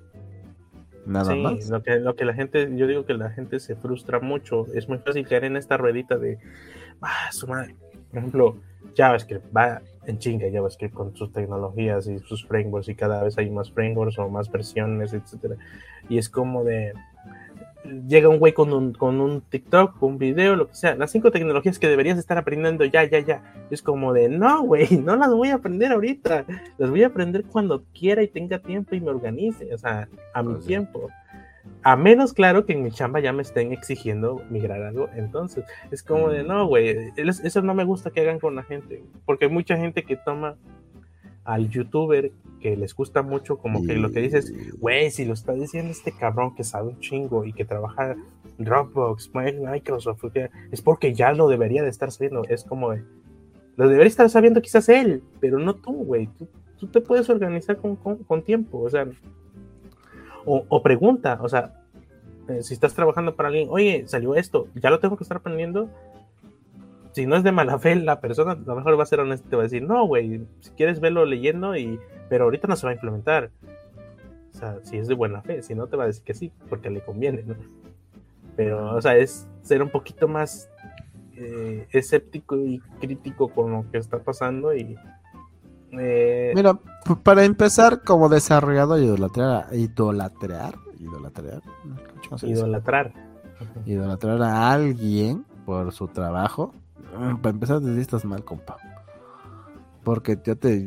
Nada 1.06 1.34
más. 1.34 1.70
Lo 1.70 1.82
que, 1.82 1.98
lo 2.00 2.18
que 2.18 2.26
la 2.26 2.34
gente, 2.34 2.70
yo 2.76 2.86
digo 2.86 3.06
que 3.06 3.14
la 3.14 3.30
gente 3.30 3.62
se 3.62 3.78
frustra 3.78 4.20
mucho. 4.20 4.66
Es 4.74 4.90
muy 4.90 4.98
fácil 4.98 5.26
caer 5.26 5.46
en 5.46 5.56
esta 5.56 5.78
ruedita 5.78 6.18
de. 6.18 6.40
Ah, 7.02 7.32
su 7.32 7.48
madre. 7.48 7.74
Por 8.10 8.20
ejemplo, 8.20 8.58
JavaScript 8.98 9.46
va 9.56 9.82
en 10.06 10.20
chinga 10.20 10.48
JavaScript 10.52 10.94
con 10.94 11.16
sus 11.16 11.32
tecnologías 11.32 12.06
y 12.08 12.20
sus 12.20 12.46
frameworks 12.46 12.90
y 12.90 12.96
cada 12.96 13.24
vez 13.24 13.38
hay 13.38 13.50
más 13.50 13.72
frameworks 13.72 14.20
o 14.20 14.28
más 14.28 14.52
versiones, 14.52 15.14
etcétera. 15.14 15.56
Y 16.10 16.18
es 16.18 16.28
como 16.28 16.66
de 16.66 16.92
llega 18.08 18.30
un 18.30 18.40
güey 18.40 18.54
con 18.54 18.74
un, 18.74 18.94
con 18.94 19.22
un 19.22 19.42
TikTok, 19.42 20.02
un 20.02 20.18
video, 20.18 20.56
lo 20.56 20.68
que 20.68 20.76
sea, 20.76 20.96
las 20.96 21.12
cinco 21.12 21.32
tecnologías 21.32 21.80
que 21.80 21.88
deberías 21.88 22.18
estar 22.18 22.38
aprendiendo 22.38 22.86
ya, 22.86 23.04
ya, 23.04 23.20
ya. 23.20 23.44
Es 23.70 23.82
como 23.82 24.14
de, 24.14 24.30
no, 24.30 24.64
güey, 24.64 24.88
no 25.04 25.16
las 25.16 25.32
voy 25.32 25.50
a 25.50 25.56
aprender 25.56 25.92
ahorita, 25.92 26.46
las 26.78 26.90
voy 26.90 27.04
a 27.04 27.08
aprender 27.08 27.46
cuando 27.46 27.84
quiera 27.98 28.24
y 28.24 28.28
tenga 28.28 28.60
tiempo 28.60 28.96
y 28.96 29.02
me 29.02 29.10
organice, 29.10 29.74
o 29.74 29.78
sea, 29.78 30.08
a 30.34 30.44
mi 30.44 30.54
pues 30.54 30.66
tiempo. 30.66 31.10
A 31.84 31.96
menos, 31.96 32.34
claro, 32.34 32.66
que 32.66 32.74
en 32.74 32.84
mi 32.84 32.92
chamba 32.92 33.20
ya 33.20 33.34
me 33.34 33.42
estén 33.42 33.72
exigiendo 33.72 34.42
migrar 34.50 34.82
algo. 34.82 35.10
Entonces, 35.16 35.66
es 35.92 36.04
como 36.04 36.30
de, 36.30 36.44
no, 36.44 36.66
güey, 36.66 37.12
eso 37.18 37.62
no 37.62 37.74
me 37.74 37.84
gusta 37.84 38.12
que 38.12 38.22
hagan 38.22 38.40
con 38.40 38.56
la 38.56 38.64
gente. 38.64 39.04
Porque 39.26 39.46
hay 39.46 39.52
mucha 39.52 39.78
gente 39.78 40.04
que 40.04 40.16
toma 40.16 40.56
al 41.48 41.70
youtuber 41.70 42.32
que 42.60 42.76
les 42.76 42.94
gusta 42.94 43.22
mucho, 43.22 43.58
como 43.58 43.84
que 43.86 43.96
lo 43.96 44.12
que 44.12 44.20
dices, 44.20 44.54
güey, 44.80 45.10
si 45.12 45.26
lo 45.26 45.34
está 45.34 45.54
diciendo 45.54 45.92
este 45.92 46.12
cabrón 46.12 46.54
que 46.56 46.64
sabe 46.64 46.90
un 46.90 47.00
chingo 47.00 47.46
y 47.46 47.54
que 47.54 47.66
trabaja 47.66 48.16
Dropbox, 48.58 49.32
Microsoft, 49.34 50.26
es 50.72 50.82
porque 50.82 51.14
ya 51.14 51.32
lo 51.32 51.48
debería 51.48 51.84
de 51.84 51.90
estar 51.90 52.12
sabiendo. 52.12 52.44
Es 52.50 52.64
como 52.64 52.94
lo 52.94 53.88
debería 53.88 54.08
estar 54.08 54.30
sabiendo 54.30 54.62
quizás 54.62 54.90
él, 54.90 55.24
pero 55.40 55.58
no 55.58 55.76
tú, 55.76 55.94
güey. 55.94 56.30
Tú, 56.80 56.88
te 56.88 57.00
puedes 57.02 57.30
organizar 57.30 57.78
con, 57.78 57.96
con 57.96 58.44
tiempo, 58.44 58.80
o 58.80 58.90
sea, 58.90 59.08
o, 60.46 60.82
pregunta, 60.82 61.40
o 61.42 61.50
sea, 61.50 61.74
eh, 62.48 62.64
si 62.64 62.74
estás 62.74 62.94
trabajando 62.94 63.36
para 63.36 63.50
alguien, 63.50 63.68
oye, 63.70 64.04
salió 64.08 64.36
esto, 64.36 64.68
ya 64.76 64.90
lo 64.90 65.00
tengo 65.00 65.18
que 65.18 65.24
estar 65.24 65.38
aprendiendo. 65.38 65.90
Si 67.18 67.26
no 67.26 67.36
es 67.36 67.42
de 67.42 67.52
mala 67.52 67.80
fe, 67.80 67.96
la 67.96 68.22
persona 68.22 68.52
a 68.52 68.56
lo 68.56 68.76
mejor 68.76 69.00
va 69.00 69.02
a 69.02 69.08
ser 69.08 69.20
honesta 69.20 69.48
y 69.48 69.50
te 69.50 69.56
va 69.56 69.64
a 69.64 69.66
decir, 69.66 69.82
no, 69.82 70.06
güey, 70.06 70.46
si 70.60 70.70
quieres 70.78 71.00
verlo 71.00 71.26
leyendo, 71.26 71.76
y 71.76 72.00
pero 72.30 72.44
ahorita 72.44 72.68
no 72.68 72.76
se 72.76 72.86
va 72.86 72.92
a 72.92 72.94
implementar. 72.94 73.50
O 74.54 74.56
sea, 74.56 74.78
si 74.84 74.98
es 74.98 75.08
de 75.08 75.16
buena 75.16 75.42
fe, 75.42 75.64
si 75.64 75.74
no 75.74 75.88
te 75.88 75.98
va 75.98 76.04
a 76.04 76.08
decir 76.08 76.22
que 76.22 76.36
sí, 76.36 76.52
porque 76.70 76.92
le 76.92 77.02
conviene, 77.02 77.42
¿no? 77.42 77.56
Pero, 78.56 78.96
o 78.96 79.02
sea, 79.02 79.18
es 79.18 79.48
ser 79.64 79.82
un 79.82 79.90
poquito 79.90 80.28
más 80.28 80.70
eh, 81.36 81.88
escéptico 81.90 82.56
y 82.56 82.78
crítico 83.02 83.48
con 83.48 83.72
lo 83.72 83.86
que 83.92 83.98
está 83.98 84.20
pasando 84.20 84.76
y... 84.76 84.96
Eh, 85.94 86.52
Mira, 86.56 86.78
para 87.24 87.46
empezar, 87.46 88.04
como 88.04 88.30
desarrollador, 88.30 89.00
idolatrar, 89.00 89.74
idolatrar, 89.74 90.76
idolatrar, 91.00 91.62
idolatrar, 92.44 93.12
idolatrar 93.88 94.44
a 94.44 94.72
alguien 94.72 95.46
por 95.66 95.92
su 95.92 96.10
trabajo, 96.10 96.76
para 97.42 97.50
empezar, 97.50 97.82
desde 97.82 98.02
estás 98.02 98.26
mal, 98.26 98.44
compa. 98.44 98.78
Porque 100.04 100.40
yo 100.46 100.58
te 100.58 100.80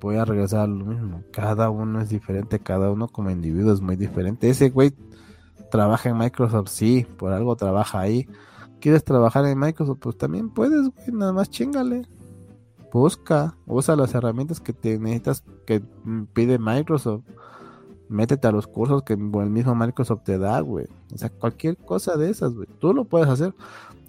voy 0.00 0.16
a 0.16 0.24
regresar 0.24 0.60
a 0.60 0.66
lo 0.66 0.84
mismo. 0.86 1.22
Cada 1.30 1.68
uno 1.68 2.00
es 2.00 2.08
diferente, 2.08 2.58
cada 2.58 2.90
uno 2.90 3.08
como 3.08 3.30
individuo 3.30 3.72
es 3.72 3.80
muy 3.80 3.96
diferente. 3.96 4.48
Ese 4.48 4.70
güey 4.70 4.94
trabaja 5.70 6.08
en 6.08 6.18
Microsoft, 6.18 6.68
sí, 6.68 7.06
por 7.18 7.32
algo 7.32 7.54
trabaja 7.56 8.00
ahí. 8.00 8.26
¿Quieres 8.80 9.04
trabajar 9.04 9.44
en 9.46 9.58
Microsoft? 9.58 9.98
Pues 10.00 10.16
también 10.16 10.50
puedes, 10.50 10.88
güey, 10.88 11.12
nada 11.12 11.32
más 11.32 11.50
chingale. 11.50 12.06
Busca, 12.92 13.56
usa 13.66 13.96
las 13.96 14.14
herramientas 14.14 14.60
que 14.60 14.72
te 14.72 14.98
necesitas 14.98 15.44
que 15.66 15.82
pide 16.32 16.58
Microsoft. 16.58 17.24
Métete 18.08 18.48
a 18.48 18.52
los 18.52 18.66
cursos 18.66 19.02
que 19.04 19.14
el 19.14 19.50
mismo 19.50 19.74
Microsoft 19.74 20.24
te 20.24 20.36
da, 20.36 20.60
güey. 20.60 20.86
O 21.14 21.16
sea, 21.16 21.30
cualquier 21.30 21.78
cosa 21.78 22.16
de 22.16 22.28
esas, 22.28 22.52
güey. 22.52 22.68
Tú 22.78 22.92
lo 22.92 23.04
puedes 23.04 23.28
hacer. 23.28 23.54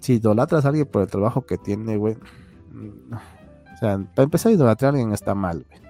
Si 0.04 0.14
idolatras 0.14 0.64
a 0.64 0.68
alguien 0.68 0.86
por 0.86 1.02
el 1.02 1.08
trabajo 1.08 1.46
que 1.46 1.56
tiene, 1.56 1.96
güey. 1.96 2.14
O 2.14 3.76
sea, 3.78 3.98
para 4.14 4.24
empezar 4.24 4.50
a 4.50 4.54
idolatrar 4.54 4.88
a 4.88 4.90
alguien 4.90 5.12
está 5.12 5.34
mal, 5.34 5.64
güey. 5.68 5.80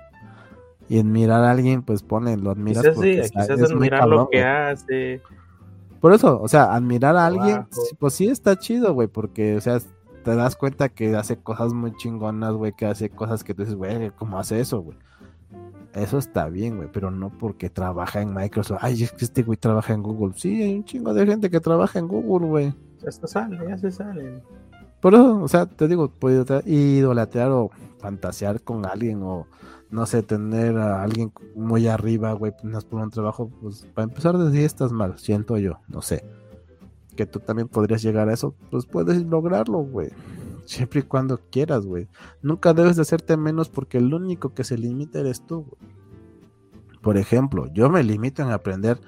Y 0.88 1.00
admirar 1.00 1.42
a 1.42 1.50
alguien, 1.50 1.82
pues 1.82 2.02
pone, 2.02 2.36
lo 2.36 2.50
admiras 2.50 2.84
porque 2.94 3.22
quizás 3.22 3.50
admirar 3.50 4.06
lo 4.06 4.28
que 4.28 4.42
hace 4.42 5.22
por 6.04 6.12
eso, 6.12 6.38
o 6.38 6.48
sea, 6.48 6.74
admirar 6.74 7.16
a 7.16 7.24
alguien, 7.24 7.66
pues 7.98 8.12
sí 8.12 8.28
está 8.28 8.58
chido, 8.58 8.92
güey, 8.92 9.08
porque, 9.08 9.56
o 9.56 9.60
sea, 9.62 9.78
te 10.22 10.36
das 10.36 10.54
cuenta 10.54 10.90
que 10.90 11.16
hace 11.16 11.38
cosas 11.38 11.72
muy 11.72 11.96
chingonas, 11.96 12.52
güey, 12.52 12.74
que 12.74 12.84
hace 12.84 13.08
cosas 13.08 13.42
que 13.42 13.54
tú 13.54 13.62
dices, 13.62 13.74
güey, 13.74 14.10
¿cómo 14.10 14.38
hace 14.38 14.60
eso, 14.60 14.82
güey? 14.82 14.98
Eso 15.94 16.18
está 16.18 16.50
bien, 16.50 16.76
güey, 16.76 16.90
pero 16.92 17.10
no 17.10 17.30
porque 17.30 17.70
trabaja 17.70 18.20
en 18.20 18.34
Microsoft. 18.34 18.80
Ay, 18.82 19.02
es 19.02 19.12
que 19.12 19.24
este 19.24 19.44
güey 19.44 19.56
trabaja 19.56 19.94
en 19.94 20.02
Google. 20.02 20.34
Sí, 20.36 20.62
hay 20.62 20.74
un 20.74 20.84
chingo 20.84 21.14
de 21.14 21.24
gente 21.24 21.48
que 21.48 21.60
trabaja 21.60 21.98
en 21.98 22.06
Google, 22.06 22.48
güey. 22.48 22.74
Ya 23.04 23.10
se 23.10 23.26
sale, 23.26 23.58
ya 23.68 23.76
se 23.78 23.90
sale. 23.90 24.42
Por 25.00 25.14
eso, 25.14 25.42
o 25.42 25.48
sea, 25.48 25.66
te 25.66 25.86
digo, 25.86 26.08
puedo 26.08 26.44
idolatrar 26.64 27.50
o 27.50 27.70
fantasear 27.98 28.62
con 28.62 28.86
alguien 28.86 29.22
o 29.22 29.46
no 29.90 30.06
sé, 30.06 30.22
tener 30.24 30.76
a 30.76 31.02
alguien 31.02 31.32
muy 31.54 31.86
arriba, 31.86 32.32
güey, 32.32 32.52
pues, 32.60 32.84
por 32.84 33.00
un 33.00 33.10
trabajo, 33.10 33.48
pues 33.60 33.86
para 33.94 34.04
empezar 34.04 34.36
desde 34.36 34.64
estás 34.64 34.90
mal, 34.90 35.18
siento 35.18 35.56
yo, 35.56 35.78
no 35.86 36.02
sé. 36.02 36.24
Que 37.14 37.26
tú 37.26 37.38
también 37.38 37.68
podrías 37.68 38.02
llegar 38.02 38.28
a 38.28 38.32
eso, 38.32 38.56
pues 38.72 38.86
puedes 38.86 39.22
lograrlo, 39.24 39.78
güey. 39.78 40.10
Siempre 40.64 41.00
y 41.00 41.02
cuando 41.04 41.38
quieras, 41.50 41.86
güey. 41.86 42.08
Nunca 42.42 42.72
debes 42.72 42.96
de 42.96 43.02
hacerte 43.02 43.36
menos 43.36 43.68
porque 43.68 43.98
el 43.98 44.12
único 44.12 44.52
que 44.52 44.64
se 44.64 44.76
limita 44.78 45.20
eres 45.20 45.46
tú. 45.46 45.64
Por 47.02 47.16
ejemplo, 47.16 47.72
yo 47.72 47.88
me 47.88 48.02
limito 48.02 48.42
en 48.42 48.50
aprender 48.50 48.98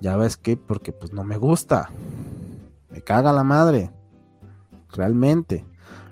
JavaScript 0.00 0.64
porque 0.66 0.92
pues 0.92 1.12
no 1.12 1.24
me 1.24 1.36
gusta. 1.36 1.90
Me 2.94 3.02
caga 3.02 3.32
la 3.32 3.42
madre. 3.42 3.90
Realmente 4.92 5.66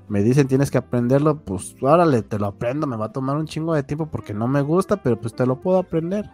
me 0.08 0.22
dicen 0.22 0.48
tienes 0.48 0.70
que 0.70 0.78
aprenderlo, 0.78 1.38
pues 1.38 1.76
órale, 1.80 2.22
te 2.22 2.38
lo 2.38 2.46
aprendo, 2.46 2.86
me 2.86 2.96
va 2.96 3.06
a 3.06 3.12
tomar 3.12 3.36
un 3.36 3.46
chingo 3.46 3.72
de 3.72 3.84
tiempo 3.84 4.06
porque 4.06 4.34
no 4.34 4.48
me 4.48 4.60
gusta, 4.60 5.02
pero 5.02 5.18
pues 5.20 5.34
te 5.34 5.46
lo 5.46 5.60
puedo 5.60 5.78
aprender. 5.78 6.28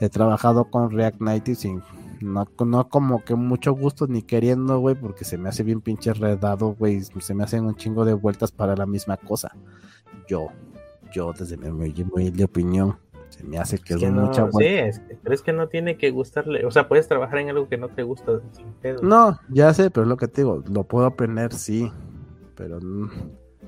He 0.00 0.08
trabajado 0.08 0.64
con 0.64 0.90
React 0.90 1.20
Native 1.20 1.54
sin, 1.54 1.82
no, 2.20 2.46
no 2.66 2.88
como 2.88 3.24
que 3.24 3.36
mucho 3.36 3.72
gusto 3.72 4.08
ni 4.08 4.22
queriendo, 4.22 4.80
güey, 4.80 4.96
porque 4.96 5.24
se 5.24 5.38
me 5.38 5.48
hace 5.48 5.62
bien 5.62 5.80
pinche 5.80 6.12
redado, 6.12 6.74
güey, 6.74 7.02
se 7.02 7.34
me 7.34 7.44
hacen 7.44 7.64
un 7.64 7.76
chingo 7.76 8.04
de 8.04 8.14
vueltas 8.14 8.50
para 8.50 8.74
la 8.74 8.84
misma 8.84 9.16
cosa. 9.16 9.56
Yo, 10.28 10.48
yo 11.12 11.32
desde 11.32 11.56
mi 11.56 11.70
muy 11.70 12.30
de 12.30 12.44
opinión, 12.44 12.98
se 13.36 13.44
me 13.44 13.58
hace 13.58 13.78
que 13.78 13.94
es, 13.94 14.10
mucha 14.10 14.44
vuelta. 14.44 14.92
Sí, 14.92 15.18
pero 15.22 15.34
es 15.34 15.42
que 15.42 15.52
no 15.52 15.68
tiene 15.68 15.96
que 15.98 16.10
gustarle, 16.10 16.64
o 16.64 16.70
sea, 16.70 16.88
puedes 16.88 17.06
trabajar 17.06 17.38
en 17.38 17.50
algo 17.50 17.68
que 17.68 17.76
no 17.76 17.88
te 17.88 18.02
gusta 18.02 18.40
sin 18.52 18.72
pedo. 18.74 19.02
No, 19.02 19.38
ya 19.48 19.72
sé, 19.74 19.90
pero 19.90 20.04
es 20.04 20.08
lo 20.08 20.16
que 20.16 20.28
te 20.28 20.40
digo, 20.42 20.64
lo 20.70 20.84
puedo 20.84 21.06
aprender, 21.06 21.52
sí, 21.52 21.92
pero 22.54 22.78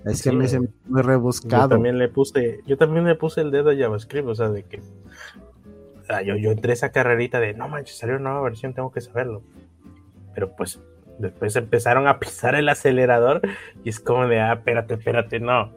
es 0.07 0.23
que 0.23 0.33
me 0.33 0.47
hice 0.47 0.61
muy 0.87 1.03
rebuscado. 1.03 1.65
Yo 1.65 1.69
también 1.69 1.99
le 1.99 2.09
puse, 2.09 2.61
yo 2.67 2.77
también 2.79 3.05
le 3.05 3.15
puse 3.15 3.43
el 3.43 3.51
dedo 3.51 3.71
a 3.71 3.77
JavaScript, 3.77 4.27
o 4.27 4.35
sea, 4.35 4.49
de 4.49 4.63
que 4.63 4.81
yo, 6.25 6.37
yo 6.37 6.51
entré 6.51 6.73
esa 6.73 6.91
carrerita 6.91 7.41
de 7.41 7.53
no 7.55 7.69
manches, 7.69 7.99
salió 7.99 8.17
una 8.17 8.31
nueva 8.31 8.45
versión, 8.45 8.73
tengo 8.73 8.91
que 8.91 9.01
saberlo. 9.01 9.43
Pero 10.35 10.55
pues 10.57 10.81
después 11.19 11.55
empezaron 11.57 12.07
a 12.07 12.19
pisar 12.19 12.55
el 12.55 12.69
acelerador 12.69 13.43
y 13.85 13.91
es 13.91 14.01
como 14.01 14.27
de, 14.27 14.41
ah, 14.41 14.55
espérate, 14.55 14.95
espérate, 14.95 15.41
no. 15.41 15.73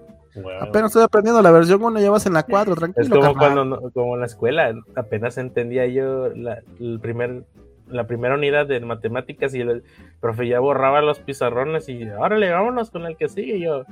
Apenas 0.61 0.91
estoy 0.91 1.03
aprendiendo 1.03 1.41
la 1.41 1.51
versión 1.51 1.83
1, 1.83 1.99
ya 1.99 2.09
vas 2.09 2.25
en 2.25 2.33
la 2.33 2.43
4, 2.43 2.75
tranquilo. 2.75 3.03
Es 3.03 3.09
como 3.09 3.37
cuando, 3.37 3.91
como 3.93 4.13
en 4.15 4.21
la 4.21 4.25
escuela, 4.25 4.73
apenas 4.95 5.37
entendía 5.37 5.85
yo 5.87 6.27
el 6.27 6.99
primer 7.01 7.43
la 7.91 8.07
primera 8.07 8.35
unidad 8.35 8.67
de 8.67 8.79
matemáticas 8.79 9.53
y 9.53 9.61
el 9.61 9.83
profe 10.19 10.47
ya 10.47 10.59
borraba 10.59 11.01
los 11.01 11.19
pizarrones 11.19 11.89
y 11.89 12.09
órale, 12.09 12.49
vámonos 12.51 12.89
con 12.89 13.05
el 13.05 13.17
que 13.17 13.29
sigue. 13.29 13.57
Y 13.57 13.63
yo, 13.63 13.83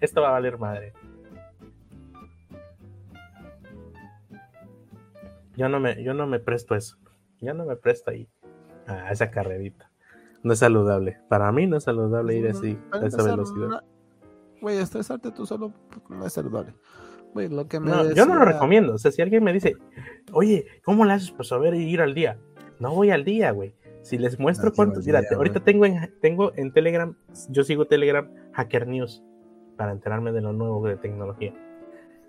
esto 0.00 0.22
va 0.22 0.28
a 0.28 0.32
valer 0.32 0.58
madre. 0.58 0.92
Yo 5.56 5.68
no 5.68 5.78
me, 5.78 6.02
yo 6.02 6.14
no 6.14 6.26
me 6.26 6.40
presto 6.40 6.74
eso. 6.74 6.96
Yo 7.40 7.54
no 7.54 7.64
me 7.64 7.76
presto 7.76 8.10
ahí 8.10 8.28
a 8.86 9.10
esa 9.10 9.30
carrerita. 9.30 9.90
No 10.42 10.52
es 10.52 10.58
saludable. 10.58 11.18
Para 11.28 11.50
mí 11.52 11.66
no 11.66 11.76
es 11.76 11.84
saludable 11.84 12.36
ir 12.36 12.48
así, 12.48 12.78
a 12.92 13.06
esa 13.06 13.22
velocidad. 13.22 13.82
Güey, 14.64 14.78
estresarte 14.78 15.30
tú 15.30 15.44
solo 15.44 15.74
no 16.08 16.24
es 16.24 16.32
saludable. 16.32 16.72
lo 17.34 17.68
que 17.68 17.78
Yo 18.16 18.24
no 18.24 18.34
lo 18.34 18.46
recomiendo. 18.46 18.94
O 18.94 18.98
sea, 18.98 19.12
si 19.12 19.20
alguien 19.20 19.44
me 19.44 19.52
dice, 19.52 19.76
oye, 20.32 20.64
¿cómo 20.82 21.04
le 21.04 21.12
haces 21.12 21.32
para 21.32 21.44
saber 21.44 21.74
ir 21.74 22.00
al 22.00 22.14
día? 22.14 22.38
No 22.80 22.94
voy 22.94 23.10
al 23.10 23.26
día, 23.26 23.50
güey. 23.50 23.74
Si 24.00 24.16
les 24.16 24.38
muestro 24.38 24.72
cuántos, 24.72 25.04
mira, 25.04 25.20
ahorita 25.36 25.60
tengo 25.60 25.84
en, 25.84 26.10
tengo 26.22 26.54
en 26.56 26.72
Telegram, 26.72 27.14
yo 27.50 27.62
sigo 27.62 27.84
Telegram 27.84 28.26
Hacker 28.54 28.86
News 28.86 29.22
para 29.76 29.92
enterarme 29.92 30.32
de 30.32 30.40
lo 30.40 30.54
nuevo 30.54 30.82
de 30.88 30.96
tecnología. 30.96 31.52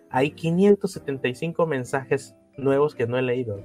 Hay 0.10 0.32
575 0.32 1.66
mensajes 1.66 2.36
nuevos 2.58 2.96
que 2.96 3.08
no 3.08 3.18
he 3.18 3.22
leído. 3.22 3.64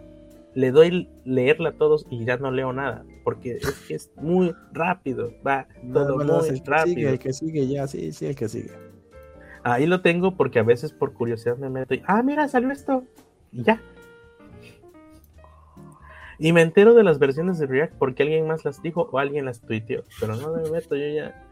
Le 0.55 0.73
doy 0.73 1.09
leerla 1.25 1.71
a 1.71 1.73
todos 1.73 2.07
y 2.11 2.25
ya 2.25 2.37
no 2.37 2.51
leo 2.51 2.73
nada, 2.73 3.05
porque 3.25 3.57
es 3.57 3.85
que 3.87 3.95
es 3.95 4.11
muy 4.17 4.55
rápido, 4.73 5.33
va 5.47 5.69
todo 5.93 6.17
muy 6.17 6.63
rápido. 6.65 7.11
el 7.11 7.19
que 7.19 7.33
sigue 7.33 7.69
ya, 7.69 7.87
sí, 7.87 8.13
sí, 8.13 8.27
el 8.27 8.35
que 8.35 8.49
sigue. 8.49 8.73
Ahí 9.63 9.87
lo 9.87 10.01
tengo 10.01 10.37
porque 10.37 10.59
a 10.59 10.63
veces 10.63 10.93
por 10.93 11.13
curiosidad 11.13 11.57
me 11.57 11.71
meto 11.71 11.95
y, 11.95 12.03
ah, 12.07 12.23
mira, 12.23 12.49
salió 12.49 12.71
esto, 12.71 13.05
y 13.53 13.63
ya, 13.63 13.81
y 16.43 16.55
me 16.55 16.63
entero 16.63 16.95
de 16.95 17.05
las 17.05 17.19
versiones 17.19 17.59
de 17.59 17.67
React 17.67 17.95
porque 17.99 18.23
alguien 18.23 18.49
más 18.49 18.65
las 18.65 18.81
dijo 18.81 19.11
o 19.13 19.19
alguien 19.19 19.45
las 19.45 19.61
tuiteó. 19.61 20.05
Pero 20.19 20.37
no 20.37 20.55
me 20.55 20.71
meto, 20.71 20.97
yo 20.97 21.07
ya. 21.07 21.47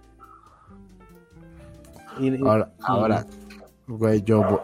ahora, 2.42 2.72
ahora, 2.80 3.26
güey, 3.88 4.22
yo, 4.22 4.62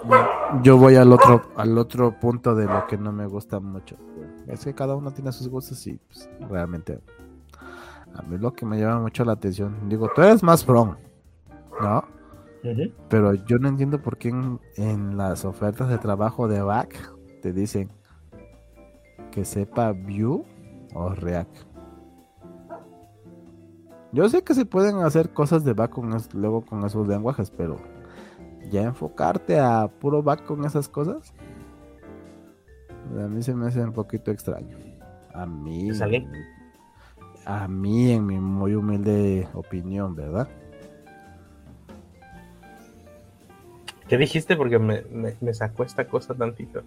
yo 0.62 0.76
voy 0.76 0.96
al 0.96 1.10
otro, 1.12 1.42
al 1.56 1.76
otro 1.78 2.18
punto 2.20 2.54
de 2.54 2.66
lo 2.66 2.86
que 2.86 2.98
no 2.98 3.10
me 3.10 3.26
gusta 3.26 3.58
mucho. 3.58 3.96
Es 4.46 4.64
que 4.64 4.74
cada 4.74 4.94
uno 4.94 5.12
tiene 5.12 5.32
sus 5.32 5.48
gustos 5.48 5.86
y 5.86 5.94
pues, 5.94 6.28
realmente 6.48 7.00
a 8.14 8.22
mí 8.22 8.38
lo 8.38 8.52
que 8.52 8.66
me 8.66 8.78
llama 8.78 9.00
mucho 9.00 9.24
la 9.24 9.32
atención, 9.32 9.88
digo, 9.88 10.08
tú 10.14 10.22
eres 10.22 10.42
más 10.42 10.64
from, 10.64 10.96
¿no? 11.80 12.04
Pero 13.08 13.34
yo 13.34 13.58
no 13.58 13.68
entiendo 13.68 14.00
por 14.00 14.16
qué 14.16 14.28
en, 14.30 14.58
en, 14.76 15.18
las 15.18 15.44
ofertas 15.44 15.88
de 15.88 15.98
trabajo 15.98 16.48
de 16.48 16.62
back 16.62 17.12
te 17.42 17.52
dicen 17.52 17.90
que 19.30 19.44
sepa 19.44 19.92
Vue 19.92 20.44
o 20.94 21.10
React. 21.10 21.56
Yo 24.12 24.28
sé 24.28 24.42
que 24.44 24.54
se 24.54 24.64
pueden 24.64 24.98
hacer 24.98 25.30
cosas 25.34 25.64
de 25.64 25.74
back 25.74 25.90
con 25.90 26.16
luego 26.34 26.64
con 26.64 26.84
esos 26.84 27.06
lenguajes, 27.06 27.50
pero 27.50 27.76
ya 28.70 28.82
enfocarte 28.82 29.58
a 29.58 29.88
puro 29.88 30.22
back 30.22 30.44
con 30.44 30.64
esas 30.64 30.88
cosas, 30.88 31.32
a 33.18 33.28
mí 33.28 33.42
se 33.42 33.54
me 33.54 33.66
hace 33.66 33.82
un 33.82 33.92
poquito 33.92 34.30
extraño. 34.30 34.76
A 35.32 35.46
mí, 35.46 35.90
a 37.44 37.68
mí 37.68 38.12
en 38.12 38.26
mi 38.26 38.38
muy 38.38 38.74
humilde 38.74 39.48
opinión, 39.54 40.14
¿verdad? 40.14 40.48
¿Qué 44.08 44.16
dijiste? 44.16 44.56
Porque 44.56 44.78
me, 44.78 45.02
me 45.40 45.54
sacó 45.54 45.82
esta 45.82 46.06
cosa 46.06 46.34
tantito. 46.34 46.82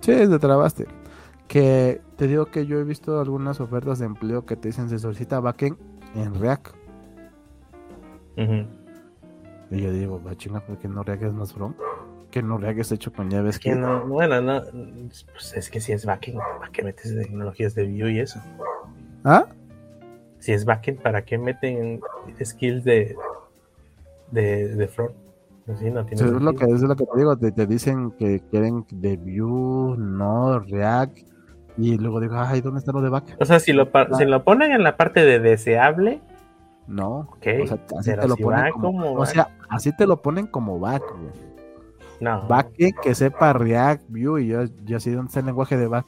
Sí, 0.00 0.12
te 0.12 0.38
trabaste. 0.38 0.86
Que 1.48 2.00
te 2.16 2.26
digo 2.26 2.46
que 2.46 2.66
yo 2.66 2.78
he 2.78 2.84
visto 2.84 3.20
algunas 3.20 3.60
ofertas 3.60 3.98
de 3.98 4.06
empleo 4.06 4.46
que 4.46 4.56
te 4.56 4.68
dicen 4.68 4.88
se 4.88 4.98
solicita 4.98 5.40
backend 5.40 5.76
en 6.14 6.34
React. 6.34 6.68
Y 9.70 9.82
yo 9.82 9.92
digo, 9.92 10.22
va 10.22 10.36
chinga, 10.36 10.60
¿por 10.60 10.78
qué 10.78 10.88
no 10.88 11.02
React 11.02 11.24
es 11.24 11.32
más 11.32 11.52
front? 11.52 11.76
Que 12.30 12.42
no 12.42 12.58
React 12.58 12.80
es 12.80 12.92
hecho 12.92 13.12
con 13.12 13.30
llaves 13.30 13.58
que 13.58 13.74
no, 13.74 14.06
bueno, 14.06 14.40
no, 14.40 14.62
pues 15.32 15.54
es 15.56 15.70
que 15.70 15.80
si 15.80 15.92
es 15.92 16.04
backend, 16.04 16.38
¿para 16.38 16.70
qué 16.70 16.82
metes 16.82 17.14
tecnologías 17.14 17.74
de 17.74 17.84
Vue 17.84 18.12
y 18.12 18.20
eso? 18.20 18.40
¿Ah? 19.24 19.46
Si 20.38 20.52
es 20.52 20.64
backend, 20.64 21.00
¿para 21.00 21.24
qué 21.24 21.38
meten 21.38 22.00
skills 22.42 22.84
de, 22.84 23.16
de, 24.30 24.68
de 24.74 24.88
front? 24.88 25.12
Pues 25.64 25.80
sí, 25.80 25.90
no 25.90 26.06
tiene 26.06 26.24
es, 26.24 26.30
lo 26.30 26.52
que, 26.52 26.64
es 26.64 26.82
lo 26.82 26.94
que 26.94 27.04
te 27.04 27.18
digo, 27.18 27.36
te, 27.36 27.50
te, 27.50 27.66
dicen 27.66 28.12
que 28.12 28.40
quieren 28.50 28.86
de 28.90 29.16
Vue, 29.16 29.96
no 29.98 30.60
React, 30.60 31.18
y 31.78 31.98
luego 31.98 32.20
digo, 32.20 32.36
ay, 32.38 32.60
¿dónde 32.60 32.78
está 32.78 32.92
lo 32.92 33.02
de 33.02 33.10
back? 33.10 33.36
O 33.40 33.44
sea, 33.44 33.60
si 33.60 33.72
lo, 33.72 33.90
si 34.16 34.24
lo 34.24 34.44
ponen 34.44 34.72
en 34.72 34.82
la 34.82 34.96
parte 34.96 35.24
de 35.24 35.40
deseable, 35.40 36.20
no, 36.86 37.28
okay. 37.36 37.62
o 37.62 37.66
sea, 37.66 37.78
así 37.98 38.14
te 38.14 38.28
lo 38.28 38.36
ponen 38.36 38.72
como, 38.72 39.12
o 39.12 39.26
sea, 39.26 39.48
así 39.68 39.96
te 39.96 40.06
lo 40.06 40.22
ponen 40.22 40.46
como 40.46 40.78
back, 40.78 41.02
No. 42.20 42.46
Back 42.48 42.72
que 43.02 43.14
sepa 43.14 43.52
React, 43.52 44.04
Vue 44.08 44.42
y 44.42 44.48
yo, 44.48 44.64
yo 44.84 44.96
así 44.96 45.10
dónde 45.10 45.28
está 45.28 45.40
el 45.40 45.46
lenguaje 45.46 45.76
de 45.76 45.86
back. 45.86 46.06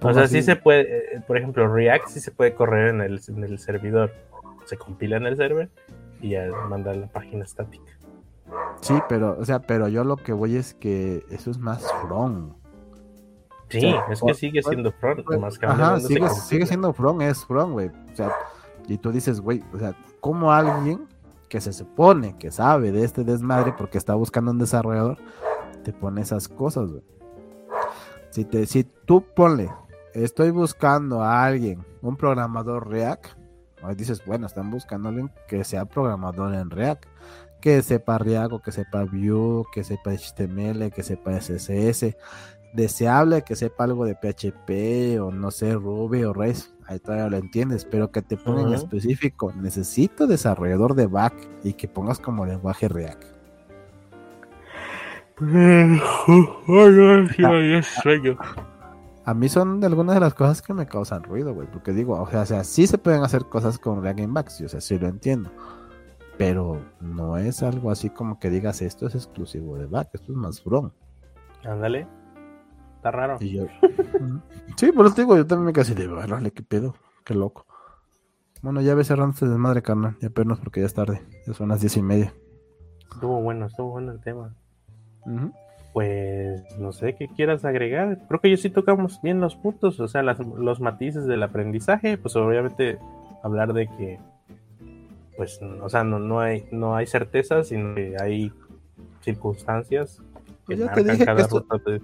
O 0.00 0.14
sea, 0.14 0.28
sí 0.28 0.42
se 0.42 0.54
puede, 0.56 1.16
eh, 1.16 1.20
por 1.26 1.36
ejemplo, 1.36 1.66
React 1.72 2.08
sí 2.08 2.20
se 2.20 2.30
puede 2.30 2.54
correr 2.54 2.94
en 2.94 3.00
el, 3.00 3.20
en 3.26 3.42
el 3.42 3.58
servidor. 3.58 4.12
Se 4.64 4.76
compila 4.76 5.16
en 5.16 5.26
el 5.26 5.36
server 5.36 5.70
y 6.20 6.30
ya 6.30 6.48
manda 6.68 6.94
la 6.94 7.08
página 7.08 7.44
estática. 7.44 7.92
Sí, 8.80 8.94
pero, 9.08 9.36
o 9.38 9.44
sea, 9.44 9.60
pero 9.60 9.88
yo 9.88 10.04
lo 10.04 10.16
que 10.16 10.32
voy 10.32 10.56
es 10.56 10.74
que 10.74 11.24
eso 11.30 11.50
es 11.50 11.58
más 11.58 11.84
front. 12.02 12.54
Sí, 13.68 13.92
es 14.08 14.22
que 14.22 14.34
sigue 14.34 14.62
siendo 14.62 14.92
front, 14.92 15.26
más 15.40 15.58
Ajá, 15.60 15.98
sigue, 15.98 16.28
sigue 16.30 16.66
siendo 16.66 16.92
front, 16.92 17.22
es 17.22 17.44
front, 17.44 17.72
güey. 17.72 17.88
O 17.88 18.14
sea, 18.16 18.30
y 18.88 18.98
tú 18.98 19.12
dices, 19.12 19.40
güey, 19.40 19.62
o 19.72 19.78
sea, 19.78 19.96
¿cómo 20.20 20.52
alguien 20.52 21.06
que 21.48 21.60
se 21.60 21.72
supone 21.72 22.36
que 22.38 22.50
sabe 22.50 22.92
de 22.92 23.04
este 23.04 23.24
desmadre 23.24 23.74
porque 23.76 23.98
está 23.98 24.14
buscando 24.14 24.50
un 24.50 24.58
desarrollador, 24.58 25.18
te 25.84 25.92
pone 25.92 26.20
esas 26.20 26.48
cosas, 26.48 26.90
güey? 26.90 27.02
Si, 28.30 28.44
te, 28.44 28.66
si 28.66 28.84
tú 28.84 29.24
ponle, 29.34 29.70
estoy 30.12 30.50
buscando 30.50 31.22
a 31.22 31.44
alguien, 31.44 31.84
un 32.02 32.16
programador 32.16 32.88
React, 32.88 33.26
dices, 33.96 34.24
bueno, 34.26 34.46
están 34.46 34.70
buscando 34.70 35.08
a 35.08 35.10
alguien 35.10 35.30
que 35.48 35.64
sea 35.64 35.84
programador 35.84 36.54
en 36.54 36.70
React, 36.70 37.06
que 37.60 37.82
sepa 37.82 38.18
React 38.18 38.52
o 38.52 38.62
que 38.62 38.72
sepa 38.72 39.04
Vue, 39.04 39.64
que 39.72 39.84
sepa 39.84 40.12
HTML, 40.12 40.90
que 40.90 41.02
sepa 41.02 41.38
CSS, 41.38 42.16
deseable 42.76 43.42
que 43.42 43.56
sepa 43.56 43.84
algo 43.84 44.04
de 44.04 44.14
PHP 44.14 45.20
o 45.20 45.32
no 45.32 45.50
sé, 45.50 45.74
Ruby 45.74 46.24
o 46.24 46.32
Rails, 46.32 46.72
ahí 46.86 47.00
todavía 47.00 47.28
lo 47.28 47.38
entiendes, 47.38 47.84
pero 47.84 48.12
que 48.12 48.22
te 48.22 48.36
pongan 48.36 48.68
en 48.68 48.74
específico, 48.74 49.52
necesito 49.56 50.26
desarrollador 50.26 50.94
de 50.94 51.06
back 51.06 51.34
y 51.64 51.72
que 51.72 51.88
pongas 51.88 52.20
como 52.20 52.46
lenguaje 52.46 52.88
React. 52.88 53.24
A 59.24 59.34
mí 59.34 59.48
son 59.48 59.82
algunas 59.82 60.14
de 60.14 60.20
las 60.20 60.34
cosas 60.34 60.62
que 60.62 60.72
me 60.72 60.86
causan 60.86 61.24
ruido, 61.24 61.52
güey, 61.52 61.66
porque 61.66 61.92
digo, 61.92 62.20
o 62.20 62.30
sea, 62.30 62.42
o 62.42 62.46
sea, 62.46 62.62
sí 62.62 62.86
se 62.86 62.96
pueden 62.96 63.24
hacer 63.24 63.46
cosas 63.46 63.76
con 63.78 64.00
React 64.00 64.20
en 64.20 64.34
back, 64.34 64.52
o 64.64 64.68
sea, 64.68 64.80
sí 64.80 65.00
lo 65.00 65.08
entiendo, 65.08 65.50
pero 66.38 66.80
no 67.00 67.36
es 67.36 67.64
algo 67.64 67.90
así 67.90 68.08
como 68.08 68.38
que 68.38 68.50
digas 68.50 68.82
esto 68.82 69.08
es 69.08 69.16
exclusivo 69.16 69.78
de 69.78 69.86
back, 69.86 70.10
esto 70.12 70.30
es 70.30 70.38
más 70.38 70.62
front. 70.62 70.92
Ándale 71.64 72.06
raro. 73.10 73.38
sí, 74.76 74.92
por 74.92 75.06
eso 75.06 75.14
digo, 75.16 75.36
yo 75.36 75.46
también 75.46 75.66
me 75.66 75.72
casi 75.72 75.94
de 75.94 76.06
vale, 76.06 76.50
qué 76.50 76.62
pedo, 76.62 76.94
qué 77.24 77.34
loco. 77.34 77.66
Bueno, 78.62 78.80
ya 78.80 78.94
ves 78.94 79.08
cerrando 79.08 79.34
este 79.34 79.46
desmadre, 79.46 79.82
carnal. 79.82 80.16
Ya 80.20 80.30
pernos 80.30 80.58
porque 80.58 80.80
ya 80.80 80.86
es 80.86 80.94
tarde. 80.94 81.22
Ya 81.46 81.52
son 81.52 81.68
las 81.68 81.80
diez 81.80 81.96
y 81.96 82.02
media. 82.02 82.34
Estuvo 83.12 83.40
bueno, 83.40 83.66
estuvo 83.66 83.90
bueno 83.92 84.12
el 84.12 84.20
tema. 84.20 84.54
Pues 85.92 86.62
no 86.78 86.92
sé 86.92 87.14
qué 87.14 87.28
quieras 87.28 87.64
agregar. 87.64 88.26
Creo 88.28 88.40
que 88.40 88.50
yo 88.50 88.56
sí 88.56 88.70
tocamos 88.70 89.20
bien 89.22 89.40
los 89.40 89.56
puntos, 89.56 90.00
o 90.00 90.08
sea, 90.08 90.22
los 90.22 90.80
matices 90.80 91.26
del 91.26 91.42
aprendizaje. 91.42 92.18
Pues 92.18 92.34
obviamente 92.36 92.98
hablar 93.42 93.72
de 93.72 93.86
que, 93.86 94.18
pues, 95.36 95.60
o 95.62 95.88
sea, 95.88 96.04
no, 96.04 96.18
no 96.18 96.40
hay 96.40 96.64
no 96.72 96.96
hay 96.96 97.06
certezas, 97.06 97.68
sino 97.68 97.94
que 97.94 98.16
hay 98.20 98.52
circunstancias 99.20 100.22
pues 100.66 100.78
ya, 100.78 100.92
te 100.92 101.04
dije 101.04 101.24
que 101.24 102.00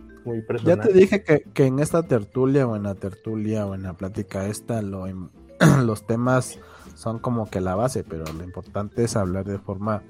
ya 0.64 0.76
te 0.80 0.92
dije 0.92 1.24
que, 1.24 1.66
en 1.66 1.80
esta 1.80 2.04
tertulia 2.04 2.66
o 2.66 2.76
en 2.76 2.84
la 2.84 2.94
tertulia 2.94 3.66
o 3.66 3.74
en 3.74 3.82
la 3.82 3.94
plática 3.94 4.46
esta 4.46 4.82
lo, 4.82 5.06
los 5.84 6.06
temas 6.06 6.60
son 6.94 7.18
como 7.18 7.50
que 7.50 7.60
la 7.60 7.74
base, 7.74 8.04
pero 8.04 8.24
lo 8.24 8.44
importante 8.44 9.02
es 9.02 9.16
hablar 9.16 9.44
de 9.44 9.58
forma 9.58 10.02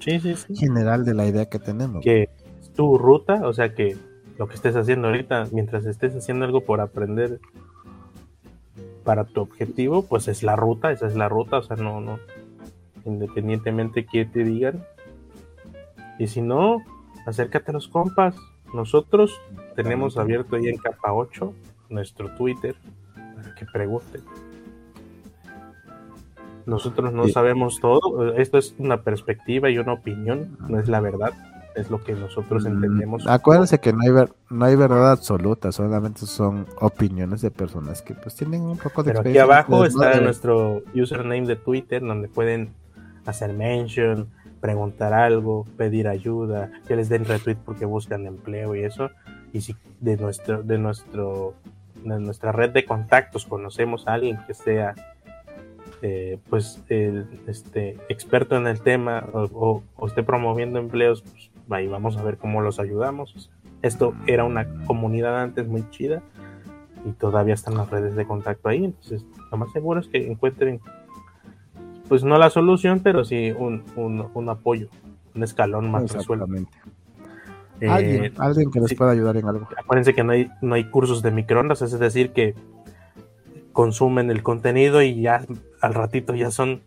general 0.54 1.04
de 1.04 1.14
la 1.14 1.26
idea 1.26 1.46
que 1.46 1.58
tenemos. 1.58 2.04
Que 2.04 2.28
es 2.60 2.70
tu 2.74 2.98
ruta, 2.98 3.46
o 3.46 3.52
sea 3.54 3.74
que 3.74 3.96
lo 4.38 4.48
que 4.48 4.54
estés 4.54 4.76
haciendo 4.76 5.08
ahorita, 5.08 5.48
mientras 5.52 5.86
estés 5.86 6.14
haciendo 6.14 6.44
algo 6.44 6.62
por 6.62 6.80
aprender 6.80 7.40
para 9.04 9.24
tu 9.24 9.40
objetivo, 9.40 10.02
pues 10.02 10.28
es 10.28 10.42
la 10.42 10.56
ruta, 10.56 10.92
esa 10.92 11.06
es 11.06 11.16
la 11.16 11.28
ruta, 11.28 11.58
o 11.58 11.62
sea, 11.62 11.76
no, 11.76 12.00
no, 12.00 12.18
independientemente 13.04 14.04
que 14.04 14.24
te 14.26 14.44
digan. 14.44 14.84
Y 16.18 16.26
si 16.26 16.42
no, 16.42 16.82
acércate 17.26 17.70
a 17.70 17.74
los 17.74 17.88
compas. 17.88 18.34
Nosotros 18.74 19.40
tenemos 19.76 20.16
abierto 20.16 20.56
ahí 20.56 20.68
en 20.68 20.78
capa 20.78 21.12
8 21.12 21.54
nuestro 21.88 22.30
Twitter 22.34 22.74
para 23.14 23.54
que 23.54 23.66
pregunten. 23.66 24.22
Nosotros 26.64 27.12
no 27.12 27.26
sabemos 27.28 27.80
todo, 27.80 28.34
esto 28.34 28.56
es 28.56 28.74
una 28.78 29.02
perspectiva 29.02 29.68
y 29.68 29.78
una 29.78 29.94
opinión, 29.94 30.56
no 30.68 30.78
es 30.78 30.88
la 30.88 31.00
verdad, 31.00 31.32
es 31.74 31.90
lo 31.90 32.02
que 32.02 32.12
nosotros 32.12 32.64
mm, 32.64 32.68
entendemos. 32.68 33.26
Acuérdense 33.26 33.80
que 33.80 33.92
no 33.92 34.00
hay, 34.02 34.28
no 34.48 34.64
hay 34.64 34.76
verdad 34.76 35.10
absoluta, 35.10 35.72
solamente 35.72 36.26
son 36.26 36.66
opiniones 36.80 37.40
de 37.42 37.50
personas 37.50 38.00
que 38.02 38.14
pues 38.14 38.36
tienen 38.36 38.62
un 38.62 38.78
poco 38.78 39.02
de 39.02 39.12
Pero 39.12 39.28
aquí 39.28 39.38
abajo 39.38 39.84
está 39.84 40.20
nuestro 40.20 40.82
username 40.94 41.46
de 41.46 41.56
Twitter 41.56 42.00
donde 42.00 42.28
pueden 42.28 42.70
hacer 43.26 43.52
mention, 43.52 44.28
preguntar 44.62 45.12
algo, 45.12 45.66
pedir 45.76 46.06
ayuda, 46.06 46.70
que 46.86 46.94
les 46.94 47.08
den 47.08 47.24
retweet 47.24 47.56
porque 47.56 47.84
buscan 47.84 48.26
empleo 48.26 48.76
y 48.76 48.84
eso. 48.84 49.10
Y 49.52 49.60
si 49.60 49.74
de 50.00 50.16
nuestro, 50.16 50.62
de 50.62 50.78
nuestro, 50.78 51.54
de 51.96 52.20
nuestra 52.20 52.52
red 52.52 52.70
de 52.70 52.84
contactos 52.84 53.44
conocemos 53.44 54.06
a 54.06 54.14
alguien 54.14 54.38
que 54.46 54.54
sea 54.54 54.94
eh, 56.00 56.38
pues 56.48 56.80
este 56.88 57.96
experto 58.08 58.56
en 58.56 58.68
el 58.68 58.80
tema 58.80 59.28
o, 59.32 59.82
esté 60.06 60.22
promoviendo 60.22 60.78
empleos, 60.78 61.22
pues 61.22 61.50
ahí 61.70 61.88
vamos 61.88 62.16
a 62.16 62.22
ver 62.22 62.38
cómo 62.38 62.60
los 62.60 62.78
ayudamos. 62.78 63.50
Esto 63.82 64.14
era 64.28 64.44
una 64.44 64.66
comunidad 64.86 65.42
antes 65.42 65.66
muy 65.66 65.88
chida 65.90 66.22
y 67.04 67.10
todavía 67.10 67.54
están 67.54 67.74
las 67.74 67.90
redes 67.90 68.14
de 68.14 68.24
contacto 68.26 68.68
ahí. 68.68 68.84
Entonces, 68.84 69.26
lo 69.50 69.56
más 69.56 69.72
seguro 69.72 69.98
es 69.98 70.06
que 70.06 70.30
encuentren 70.30 70.80
pues 72.12 72.24
no 72.24 72.36
la 72.36 72.50
solución, 72.50 73.00
pero 73.02 73.24
sí 73.24 73.52
un, 73.52 73.84
un, 73.96 74.48
apoyo, 74.50 74.88
un 75.34 75.44
escalón 75.44 75.90
más 75.90 76.12
resuelto. 76.12 76.46
Eh, 77.80 77.88
alguien, 77.88 78.34
alguien 78.36 78.70
que 78.70 78.80
les 78.80 78.92
pueda 78.92 79.12
ayudar 79.12 79.38
en 79.38 79.48
algo. 79.48 79.66
Acuérdense 79.78 80.12
que 80.12 80.22
no 80.22 80.32
hay, 80.32 80.50
no 80.60 80.74
hay 80.74 80.90
cursos 80.90 81.22
de 81.22 81.30
microondas, 81.30 81.80
es 81.80 81.98
decir, 81.98 82.34
que 82.34 82.54
consumen 83.72 84.30
el 84.30 84.42
contenido 84.42 85.00
y 85.00 85.22
ya 85.22 85.46
al 85.80 85.94
ratito 85.94 86.34
ya 86.34 86.50
son 86.50 86.82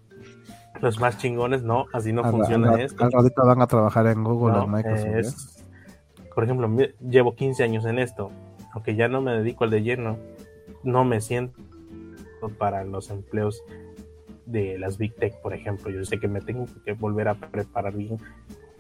los 0.80 1.00
más 1.00 1.18
chingones, 1.18 1.64
no, 1.64 1.86
así 1.92 2.14
no 2.14 2.24
funciona 2.24 2.80
esto. 2.80 3.04
Al 3.04 3.12
ratito 3.12 3.44
van 3.48 3.64
a 3.64 3.66
trabajar 3.66 4.06
en 4.06 4.24
Google 4.24 4.60
o 4.60 4.68
Microsoft. 4.68 5.64
por 6.36 6.44
ejemplo, 6.44 6.70
llevo 7.02 7.34
15 7.34 7.64
años 7.64 7.86
en 7.86 7.98
esto, 7.98 8.30
aunque 8.74 8.96
ya 8.96 9.08
no 9.08 9.22
me 9.22 9.32
dedico 9.32 9.64
al 9.64 9.72
de 9.72 9.82
lleno, 9.82 10.20
no 10.84 11.04
me 11.04 11.20
siento 11.20 11.60
para 12.60 12.84
los 12.84 13.10
empleos 13.10 13.64
de 14.46 14.78
las 14.78 14.98
Big 14.98 15.16
Tech, 15.16 15.40
por 15.42 15.54
ejemplo. 15.54 15.90
Yo 15.90 16.04
sé 16.06 16.20
que 16.20 16.28
me 16.28 16.42
tengo 16.42 16.66
que 16.84 16.94
volver 16.94 17.28
a 17.28 17.36
preparar 17.36 17.96
bien 17.96 18.18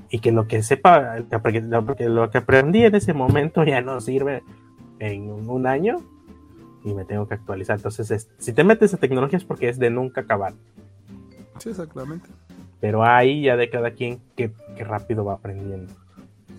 y 0.09 0.19
que 0.19 0.31
lo 0.31 0.47
que 0.47 0.63
sepa, 0.63 1.17
lo 1.19 2.29
que 2.29 2.37
aprendí 2.37 2.83
en 2.83 2.95
ese 2.95 3.13
momento 3.13 3.63
ya 3.63 3.81
no 3.81 3.99
sirve 4.01 4.43
en 4.99 5.29
un 5.29 5.67
año 5.67 6.01
y 6.83 6.93
me 6.93 7.05
tengo 7.05 7.27
que 7.27 7.33
actualizar. 7.33 7.77
Entonces, 7.77 8.29
si 8.37 8.53
te 8.53 8.63
metes 8.63 8.93
a 8.93 8.97
tecnología 8.97 9.37
es 9.37 9.43
porque 9.43 9.69
es 9.69 9.79
de 9.79 9.89
nunca 9.89 10.21
acabar. 10.21 10.53
Sí, 11.57 11.69
exactamente. 11.69 12.29
Pero 12.79 13.03
ahí 13.03 13.43
ya 13.43 13.57
de 13.57 13.69
cada 13.69 13.91
quien 13.91 14.19
que, 14.35 14.51
rápido 14.77 15.25
va 15.25 15.33
aprendiendo. 15.33 15.93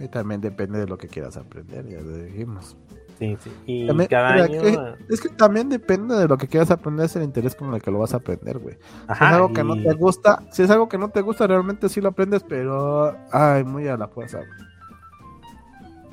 Y 0.00 0.08
también 0.08 0.40
depende 0.40 0.78
de 0.78 0.86
lo 0.86 0.98
que 0.98 1.08
quieras 1.08 1.36
aprender, 1.36 1.86
ya 1.86 2.00
lo 2.00 2.16
dijimos. 2.16 2.76
Sí, 3.18 3.36
sí. 3.40 3.50
Y 3.66 4.06
cada 4.08 4.44
año. 4.44 4.60
es 5.08 5.20
que 5.20 5.30
también 5.30 5.68
depende 5.68 6.14
de 6.16 6.28
lo 6.28 6.36
que 6.36 6.48
quieras 6.48 6.70
aprender, 6.70 7.06
es 7.06 7.16
el 7.16 7.22
interés 7.22 7.54
con 7.54 7.72
el 7.74 7.80
que 7.80 7.90
lo 7.90 7.98
vas 7.98 8.12
a 8.12 8.18
aprender, 8.18 8.58
güey. 8.58 8.76
si 9.06 9.12
es 9.12 9.20
algo 9.20 9.52
que 9.52 9.64
no 9.64 9.74
te 9.74 9.92
gusta, 9.94 10.42
si 10.50 10.62
es 10.62 10.70
algo 10.70 10.88
que 10.88 10.98
no 10.98 11.08
te 11.08 11.22
gusta, 11.22 11.46
realmente 11.46 11.88
sí 11.88 12.00
lo 12.00 12.10
aprendes, 12.10 12.42
pero. 12.42 13.16
Ay, 13.32 13.64
muy 13.64 13.88
a 13.88 13.96
la 13.96 14.08
fuerza, 14.08 14.38
güey. 14.38 14.50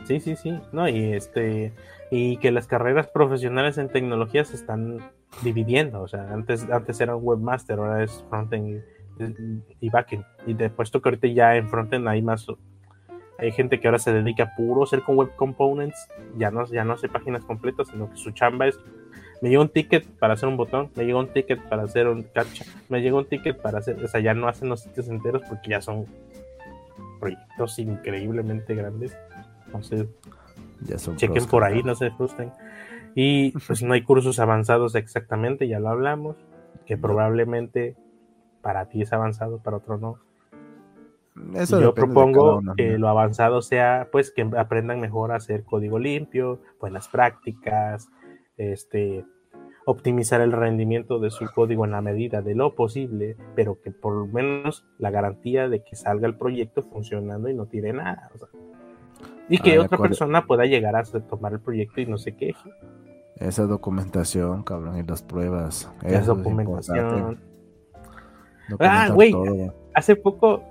Sí, 0.05 0.19
sí, 0.19 0.35
sí. 0.35 0.59
No, 0.71 0.87
y 0.87 1.13
este. 1.13 1.73
Y 2.11 2.37
que 2.37 2.51
las 2.51 2.67
carreras 2.67 3.07
profesionales 3.07 3.77
en 3.77 3.89
tecnología 3.89 4.45
se 4.45 4.55
están 4.55 4.99
dividiendo. 5.41 6.01
O 6.01 6.07
sea, 6.07 6.31
antes, 6.31 6.69
antes 6.69 7.01
era 7.01 7.15
un 7.15 7.23
webmaster, 7.25 7.79
ahora 7.79 8.03
es 8.03 8.23
frontend 8.29 8.83
y 9.79 9.89
backend. 9.89 10.25
Y 10.45 10.53
de 10.53 10.69
puesto 10.69 11.01
que 11.01 11.09
ahorita 11.09 11.27
ya 11.27 11.55
en 11.55 11.67
frontend 11.69 12.07
hay 12.07 12.21
más. 12.21 12.45
Hay 13.37 13.51
gente 13.51 13.79
que 13.79 13.87
ahora 13.87 13.99
se 13.99 14.13
dedica 14.13 14.43
a 14.43 14.55
puro 14.55 14.85
ser 14.85 15.01
con 15.01 15.17
web 15.17 15.35
components. 15.35 16.07
Ya 16.37 16.51
no, 16.51 16.65
ya 16.65 16.83
no 16.83 16.93
hace 16.93 17.09
páginas 17.09 17.43
completas, 17.43 17.87
sino 17.89 18.09
que 18.09 18.17
su 18.17 18.31
chamba 18.31 18.67
es. 18.67 18.79
Me 19.41 19.49
llegó 19.49 19.63
un 19.63 19.69
ticket 19.69 20.07
para 20.19 20.35
hacer 20.35 20.47
un 20.47 20.55
botón, 20.55 20.89
me 20.95 21.03
llegó 21.05 21.19
un 21.19 21.27
ticket 21.27 21.61
para 21.67 21.83
hacer 21.83 22.07
un 22.07 22.23
captcha, 22.23 22.63
me 22.87 23.01
llegó 23.01 23.17
un 23.17 23.25
ticket 23.25 23.61
para 23.61 23.79
hacer. 23.79 24.01
O 24.01 24.07
sea, 24.07 24.21
ya 24.21 24.33
no 24.33 24.47
hacen 24.47 24.69
los 24.69 24.81
sitios 24.81 25.09
enteros 25.09 25.41
porque 25.49 25.71
ya 25.71 25.81
son 25.81 26.05
proyectos 27.19 27.79
increíblemente 27.79 28.73
grandes. 28.75 29.17
Entonces, 29.65 30.07
ya 30.81 30.97
son 30.97 31.17
chequen 31.17 31.45
por 31.45 31.63
ahí, 31.63 31.83
no 31.83 31.95
se 31.95 32.11
frustren. 32.11 32.51
Y 33.15 33.51
pues 33.51 33.83
no 33.83 33.93
hay 33.93 34.03
cursos 34.03 34.39
avanzados 34.39 34.95
exactamente, 34.95 35.67
ya 35.67 35.79
lo 35.79 35.89
hablamos, 35.89 36.35
que 36.85 36.97
probablemente 36.97 37.95
para 38.61 38.85
ti 38.85 39.01
es 39.01 39.13
avanzado, 39.13 39.59
para 39.59 39.77
otro 39.77 39.97
no. 39.97 40.19
Eso 41.55 41.81
yo 41.81 41.93
propongo 41.93 42.61
que 42.77 42.97
lo 42.97 43.07
avanzado 43.07 43.61
sea, 43.61 44.09
pues, 44.11 44.31
que 44.31 44.47
aprendan 44.57 44.99
mejor 44.99 45.31
a 45.31 45.37
hacer 45.37 45.63
código 45.63 45.97
limpio, 45.97 46.61
buenas 46.79 47.07
prácticas, 47.07 48.09
este, 48.57 49.25
optimizar 49.85 50.41
el 50.41 50.51
rendimiento 50.51 51.19
de 51.19 51.31
su 51.31 51.45
código 51.53 51.85
en 51.85 51.91
la 51.91 52.01
medida 52.01 52.41
de 52.41 52.55
lo 52.55 52.75
posible, 52.75 53.35
pero 53.55 53.81
que 53.81 53.91
por 53.91 54.13
lo 54.13 54.27
menos 54.27 54.85
la 54.99 55.09
garantía 55.09 55.67
de 55.69 55.83
que 55.83 55.95
salga 55.95 56.27
el 56.27 56.35
proyecto 56.35 56.83
funcionando 56.83 57.49
y 57.49 57.53
no 57.53 57.65
tire 57.65 57.93
nada. 57.93 58.29
y 59.49 59.57
que 59.57 59.77
ah, 59.77 59.81
otra 59.81 59.97
persona 59.97 60.45
pueda 60.45 60.65
llegar 60.65 60.95
a 60.95 61.03
tomar 61.03 61.53
el 61.53 61.59
proyecto 61.59 61.99
y 61.99 62.05
no 62.05 62.17
se 62.17 62.35
queje. 62.35 62.69
Esa 63.37 63.65
documentación, 63.65 64.63
cabrón, 64.63 64.97
y 64.97 65.03
las 65.03 65.23
pruebas. 65.23 65.91
Esa 66.03 66.21
documentación. 66.21 67.39
Ah, 68.79 69.09
güey, 69.11 69.33
hace 69.93 70.15
poco 70.15 70.63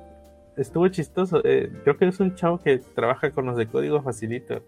estuvo 0.56 0.88
chistoso. 0.88 1.40
Eh, 1.44 1.72
creo 1.84 1.96
que 1.96 2.06
es 2.06 2.20
un 2.20 2.34
chavo 2.34 2.58
que 2.58 2.78
trabaja 2.78 3.30
con 3.30 3.46
los 3.46 3.56
de 3.56 3.66
código 3.66 4.02
facilito. 4.02 4.62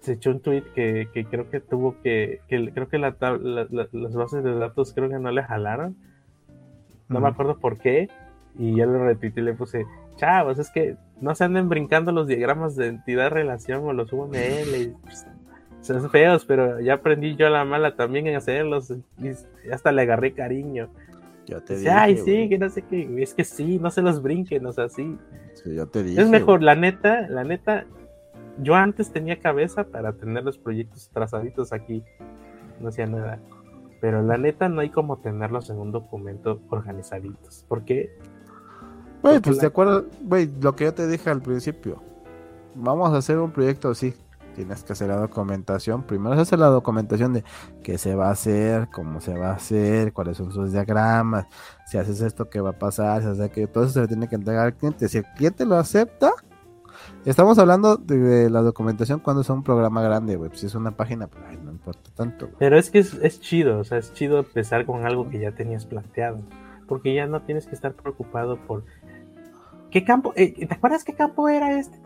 Se 0.00 0.14
echó 0.14 0.30
un 0.30 0.40
tweet 0.40 0.64
que, 0.74 1.08
creo 1.30 1.48
que 1.48 1.60
tuvo 1.60 2.00
que, 2.02 2.40
creo 2.48 2.88
que 2.88 2.98
las 2.98 3.18
bases 3.18 4.44
de 4.44 4.54
datos 4.54 4.92
creo 4.92 5.08
que 5.08 5.18
no 5.18 5.30
le 5.30 5.42
jalaron. 5.42 5.96
No 7.08 7.20
me 7.20 7.28
acuerdo 7.28 7.58
por 7.58 7.78
qué. 7.78 8.08
Y 8.58 8.76
ya 8.76 8.86
lo 8.86 9.04
repetí 9.04 9.40
y 9.40 9.44
le 9.44 9.54
puse, 9.54 9.86
chavos, 10.16 10.58
es 10.58 10.70
que 10.70 10.96
no 11.20 11.34
se 11.34 11.44
anden 11.44 11.68
brincando 11.68 12.12
los 12.12 12.26
diagramas 12.26 12.76
de 12.76 12.88
entidad 12.88 13.30
relación 13.30 13.84
o 13.84 13.92
los 13.92 14.12
UML. 14.12 14.76
Y, 14.76 14.94
pues, 15.02 15.26
son 15.80 16.10
feos, 16.10 16.44
pero 16.44 16.80
ya 16.80 16.94
aprendí 16.94 17.34
yo 17.34 17.46
a 17.46 17.50
la 17.50 17.64
mala 17.64 17.96
también 17.96 18.26
en 18.26 18.36
hacerlos. 18.36 18.92
Y 19.18 19.30
hasta 19.72 19.92
le 19.92 20.02
agarré 20.02 20.32
cariño. 20.32 20.90
Yo 21.46 21.62
te 21.62 21.76
dije, 21.76 21.90
Ay, 21.90 22.16
sí, 22.18 22.48
que 22.48 22.58
no 22.58 22.68
sé 22.68 22.82
qué. 22.82 23.22
Es 23.22 23.34
que 23.34 23.44
sí, 23.44 23.78
no 23.78 23.90
se 23.90 24.02
los 24.02 24.22
brinquen, 24.22 24.64
o 24.66 24.72
sea, 24.72 24.88
sí. 24.88 25.18
sí 25.54 25.74
yo 25.74 25.86
te 25.88 26.02
dije, 26.02 26.20
es 26.20 26.28
mejor, 26.28 26.62
la 26.62 26.74
neta, 26.74 27.28
la 27.28 27.44
neta. 27.44 27.86
Yo 28.58 28.74
antes 28.74 29.10
tenía 29.10 29.40
cabeza 29.40 29.84
para 29.84 30.12
tener 30.12 30.44
los 30.44 30.58
proyectos 30.58 31.10
trazaditos 31.12 31.72
aquí. 31.72 32.04
No 32.80 32.88
hacía 32.88 33.06
nada. 33.06 33.40
Pero 34.00 34.22
la 34.22 34.36
neta 34.36 34.68
no 34.68 34.80
hay 34.80 34.90
como 34.90 35.18
tenerlos 35.18 35.70
en 35.70 35.78
un 35.78 35.92
documento 35.92 36.60
organizaditos. 36.70 37.64
¿Por 37.68 37.84
qué? 37.84 38.10
Güey, 39.22 39.40
pues 39.40 39.58
te 39.58 39.66
acuerdas, 39.66 40.04
güey, 40.22 40.50
lo 40.60 40.74
que 40.74 40.84
yo 40.84 40.94
te 40.94 41.06
dije 41.06 41.30
al 41.30 41.40
principio. 41.40 42.02
Vamos 42.74 43.12
a 43.12 43.18
hacer 43.18 43.38
un 43.38 43.52
proyecto 43.52 43.90
así 43.90 44.14
tienes 44.54 44.84
que 44.84 44.92
hacer 44.92 45.08
la 45.08 45.16
documentación. 45.16 46.04
Primero 46.04 46.34
se 46.36 46.42
hace 46.42 46.56
la 46.56 46.66
documentación 46.66 47.32
de 47.32 47.44
qué 47.82 47.98
se 47.98 48.14
va 48.14 48.28
a 48.28 48.32
hacer, 48.32 48.88
cómo 48.90 49.20
se 49.20 49.36
va 49.36 49.50
a 49.50 49.54
hacer, 49.54 50.12
cuáles 50.12 50.36
son 50.36 50.52
sus 50.52 50.72
diagramas, 50.72 51.46
si 51.86 51.98
haces 51.98 52.20
esto, 52.20 52.48
qué 52.48 52.60
va 52.60 52.70
a 52.70 52.78
pasar, 52.78 53.22
si 53.22 53.28
hace 53.28 53.50
que 53.50 53.66
todo 53.66 53.84
eso 53.84 53.94
se 53.94 54.00
le 54.00 54.08
tiene 54.08 54.28
que 54.28 54.36
entregar 54.36 54.66
al 54.66 54.74
cliente. 54.74 55.08
Si 55.08 55.18
el 55.18 55.24
cliente 55.36 55.64
lo 55.64 55.76
acepta, 55.76 56.32
estamos 57.24 57.58
hablando 57.58 57.96
de, 57.96 58.50
la 58.50 58.62
documentación 58.62 59.20
cuando 59.20 59.42
es 59.42 59.50
un 59.50 59.62
programa 59.62 60.02
grande, 60.02 60.36
güey. 60.36 60.50
Si 60.54 60.66
es 60.66 60.74
una 60.74 60.92
página, 60.92 61.26
pues 61.26 61.62
no 61.62 61.70
importa 61.70 62.10
tanto. 62.14 62.50
Pero 62.58 62.78
es 62.78 62.90
que 62.90 62.98
es, 62.98 63.14
es 63.14 63.40
chido, 63.40 63.78
o 63.78 63.84
sea, 63.84 63.98
es 63.98 64.12
chido 64.12 64.38
empezar 64.38 64.86
con 64.86 65.06
algo 65.06 65.28
que 65.28 65.38
ya 65.38 65.52
tenías 65.52 65.86
planteado. 65.86 66.42
Porque 66.86 67.14
ya 67.14 67.26
no 67.26 67.42
tienes 67.42 67.66
que 67.66 67.74
estar 67.74 67.94
preocupado 67.94 68.56
por 68.66 68.84
¿Qué 69.92 70.04
campo? 70.04 70.32
Eh, 70.36 70.66
¿Te 70.66 70.74
acuerdas 70.74 71.04
qué 71.04 71.12
campo 71.12 71.50
era 71.50 71.78
este? 71.78 72.00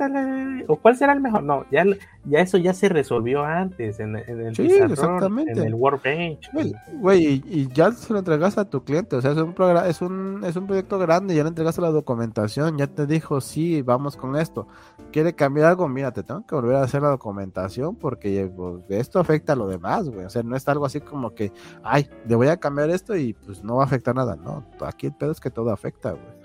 ¿O 0.66 0.74
cuál 0.74 0.96
será 0.96 1.12
el 1.12 1.20
mejor? 1.20 1.44
No, 1.44 1.64
ya, 1.70 1.84
ya 2.24 2.40
eso 2.40 2.58
ya 2.58 2.74
se 2.74 2.88
resolvió 2.88 3.44
antes 3.44 4.00
en, 4.00 4.16
el 4.16 4.56
sí, 4.56 4.66
exactamente. 4.66 5.52
en 5.52 5.58
el 5.58 5.74
Workbench. 5.74 6.50
Güey, 6.94 7.42
y, 7.46 7.68
ya 7.72 7.92
se 7.92 8.12
lo 8.12 8.18
entregaste 8.18 8.60
a 8.60 8.64
tu 8.64 8.82
cliente, 8.82 9.14
o 9.14 9.22
sea, 9.22 9.30
es 9.30 9.36
un, 9.38 9.54
es 9.86 10.02
un, 10.02 10.42
es 10.44 10.56
un 10.56 10.66
proyecto 10.66 10.98
grande, 10.98 11.36
ya 11.36 11.44
le 11.44 11.50
entregaste 11.50 11.80
la 11.80 11.90
documentación, 11.90 12.76
ya 12.76 12.88
te 12.88 13.06
dijo, 13.06 13.40
sí, 13.40 13.82
vamos 13.82 14.16
con 14.16 14.34
esto. 14.34 14.66
¿Quiere 15.12 15.36
cambiar 15.36 15.68
algo? 15.68 15.88
Mira, 15.88 16.10
te 16.10 16.24
tengo 16.24 16.44
que 16.44 16.56
volver 16.56 16.74
a 16.74 16.82
hacer 16.82 17.02
la 17.02 17.10
documentación 17.10 17.94
porque 17.94 18.50
pues, 18.56 18.82
esto 18.88 19.20
afecta 19.20 19.52
a 19.52 19.56
lo 19.56 19.68
demás, 19.68 20.08
güey. 20.08 20.26
O 20.26 20.30
sea, 20.30 20.42
no 20.42 20.56
es 20.56 20.66
algo 20.66 20.86
así 20.86 21.00
como 21.00 21.34
que, 21.36 21.52
ay, 21.84 22.10
le 22.26 22.34
voy 22.34 22.48
a 22.48 22.56
cambiar 22.56 22.90
esto 22.90 23.14
y 23.14 23.32
pues 23.32 23.62
no 23.62 23.76
va 23.76 23.84
a 23.84 23.86
afectar 23.86 24.12
nada, 24.12 24.34
no. 24.34 24.64
Aquí 24.84 25.06
el 25.06 25.14
pedo 25.14 25.30
es 25.30 25.38
que 25.38 25.50
todo 25.50 25.70
afecta, 25.70 26.10
güey 26.10 26.35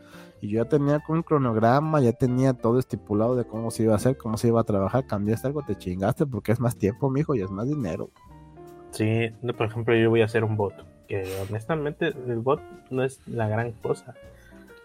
y 0.41 0.49
yo 0.49 0.63
ya 0.63 0.69
tenía 0.69 1.03
un 1.07 1.21
cronograma, 1.21 2.01
ya 2.01 2.13
tenía 2.13 2.53
todo 2.53 2.79
estipulado 2.79 3.35
de 3.35 3.45
cómo 3.45 3.69
se 3.69 3.83
iba 3.83 3.93
a 3.93 3.97
hacer, 3.97 4.17
cómo 4.17 4.37
se 4.37 4.47
iba 4.47 4.59
a 4.59 4.63
trabajar, 4.63 5.05
cambiaste 5.05 5.47
algo, 5.47 5.61
te 5.61 5.75
chingaste 5.75 6.25
porque 6.25 6.51
es 6.51 6.59
más 6.59 6.75
tiempo, 6.75 7.11
mijo, 7.11 7.35
y 7.35 7.41
es 7.41 7.51
más 7.51 7.67
dinero. 7.67 8.09
Sí, 8.89 9.29
por 9.55 9.67
ejemplo, 9.67 9.95
yo 9.95 10.09
voy 10.09 10.21
a 10.21 10.25
hacer 10.25 10.43
un 10.43 10.57
bot, 10.57 10.73
que 11.07 11.23
honestamente 11.47 12.07
el 12.07 12.39
bot 12.39 12.59
no 12.89 13.03
es 13.03 13.21
la 13.27 13.47
gran 13.47 13.71
cosa. 13.73 14.15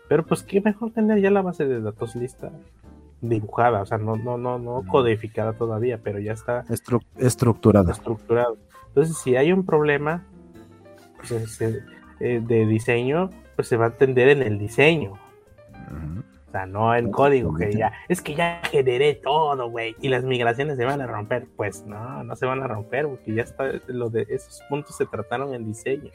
Pero 0.09 0.25
pues 0.25 0.43
qué 0.43 0.61
mejor 0.61 0.93
tener 0.93 1.21
ya 1.21 1.31
la 1.31 1.43
base 1.43 1.67
de 1.67 1.81
datos 1.81 2.15
lista 2.15 2.53
dibujada, 3.23 3.81
o 3.81 3.87
sea, 3.87 3.99
no 3.99 4.17
no 4.17 4.37
no 4.37 4.59
no 4.59 4.85
codificada 4.87 5.55
todavía, 5.55 5.99
pero 6.03 6.21
ya 6.21 6.33
está 6.33 6.65
estructurada. 7.19 7.93
Estructurado. 7.93 8.59
Entonces, 8.89 9.17
si 9.17 9.37
hay 9.37 9.53
un 9.53 9.65
problema 9.65 10.25
pues, 11.17 11.31
este, 11.33 11.83
eh, 12.21 12.41
de 12.47 12.67
diseño, 12.67 13.31
pues 13.57 13.69
se 13.69 13.77
va 13.77 13.87
a 13.87 13.89
entender 13.89 14.29
en 14.29 14.43
el 14.43 14.59
diseño. 14.59 15.19
O 15.87 16.51
sea, 16.51 16.67
no 16.67 16.95
el 16.95 17.11
código 17.11 17.55
que 17.55 17.73
ya, 17.73 17.93
es 18.09 18.23
que 18.23 18.35
ya 18.35 18.61
generé 18.71 19.15
todo, 19.15 19.69
güey, 19.69 19.97
y 20.01 20.09
las 20.09 20.25
migraciones 20.25 20.77
se 20.77 20.85
van 20.85 21.01
a 21.01 21.07
romper. 21.07 21.49
Pues 21.57 21.85
no, 21.87 22.23
no 22.23 22.37
se 22.37 22.47
van 22.47 22.63
a 22.63 22.69
romper, 22.69 23.07
porque 23.07 23.35
ya 23.35 23.43
está, 23.43 23.65
lo 23.89 24.11
de 24.11 24.27
esos 24.29 24.63
puntos 24.69 24.97
se 24.97 25.07
trataron 25.07 25.55
en 25.55 25.65
diseño. 25.65 26.11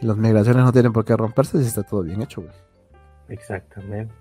Las 0.00 0.16
migraciones 0.16 0.64
no 0.64 0.72
tienen 0.72 0.92
por 0.92 1.04
qué 1.04 1.16
romperse 1.16 1.60
si 1.60 1.66
está 1.66 1.82
todo 1.82 2.02
bien 2.02 2.20
hecho, 2.20 2.42
güey. 2.42 2.54
Exactamente. 3.28 4.14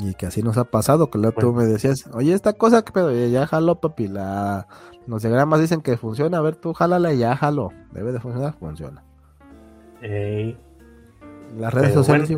Y 0.00 0.14
que 0.14 0.26
así 0.26 0.42
nos 0.42 0.58
ha 0.58 0.64
pasado, 0.64 1.08
que 1.10 1.18
luego 1.18 1.38
tú 1.40 1.52
me 1.52 1.64
decías, 1.66 2.08
oye, 2.12 2.32
esta 2.32 2.52
cosa 2.52 2.82
que 2.82 2.92
pedo, 2.92 3.12
ya 3.28 3.46
jalo, 3.46 3.80
papi, 3.80 4.08
la... 4.08 4.66
los 5.06 5.22
diagramas 5.22 5.60
dicen 5.60 5.82
que 5.82 5.96
funciona, 5.96 6.38
a 6.38 6.40
ver, 6.40 6.56
tú 6.56 6.74
jálala 6.74 7.12
y 7.12 7.18
ya 7.18 7.36
jalo, 7.36 7.70
debe 7.92 8.10
de 8.10 8.18
funcionar, 8.18 8.54
funciona. 8.54 9.04
Las 11.56 11.72
redes 11.72 11.94
sociales. 11.94 12.30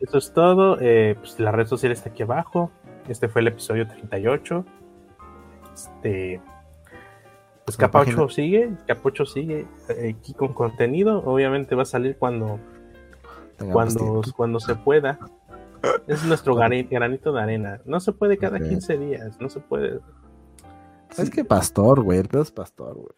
esto, 0.00 0.18
es 0.18 0.32
todo. 0.32 0.78
Eh, 0.80 1.16
pues 1.18 1.38
la 1.38 1.52
red 1.52 1.66
social 1.66 1.92
está 1.92 2.10
aquí 2.10 2.22
abajo. 2.22 2.70
Este 3.08 3.28
fue 3.28 3.42
el 3.42 3.48
episodio 3.48 3.86
38. 3.86 4.64
Este. 5.72 6.40
Pues 7.64 7.76
Capa 7.76 8.00
8 8.00 8.28
sigue. 8.28 8.70
Capa 8.86 9.02
8 9.04 9.26
sigue 9.26 9.66
eh, 9.88 10.16
aquí 10.18 10.34
con 10.34 10.52
contenido. 10.52 11.22
Obviamente 11.24 11.74
va 11.74 11.82
a 11.82 11.86
salir 11.86 12.16
cuando. 12.16 12.58
Cuando, 13.72 14.22
cuando 14.36 14.60
se 14.60 14.74
pueda. 14.74 15.18
Es 16.06 16.24
nuestro 16.24 16.56
granito 16.56 17.32
de 17.32 17.40
arena. 17.40 17.80
No 17.84 18.00
se 18.00 18.12
puede 18.12 18.36
cada 18.38 18.58
15 18.58 18.98
días. 18.98 19.40
No 19.40 19.48
se 19.48 19.60
puede. 19.60 20.00
Es 21.16 21.30
que 21.30 21.44
pastor, 21.44 22.02
güey. 22.02 22.18
El 22.18 22.28
pedo 22.28 22.42
es 22.42 22.50
pastor, 22.50 22.94
güey. 22.94 23.14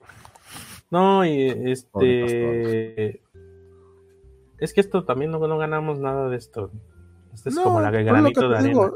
No, 0.91 1.25
y 1.25 1.49
este. 1.71 3.23
Es 4.59 4.73
que 4.73 4.81
esto 4.81 5.05
también 5.05 5.31
no, 5.31 5.39
no 5.39 5.59
ganamos 5.59 5.99
nada 5.99 6.29
de 6.29 6.37
esto. 6.37 6.71
Esto 7.33 7.49
es 7.49 7.59
como 7.59 7.81
la 7.81 7.91
granito 7.91 8.49
de 8.49 8.59
arena. 8.59 8.91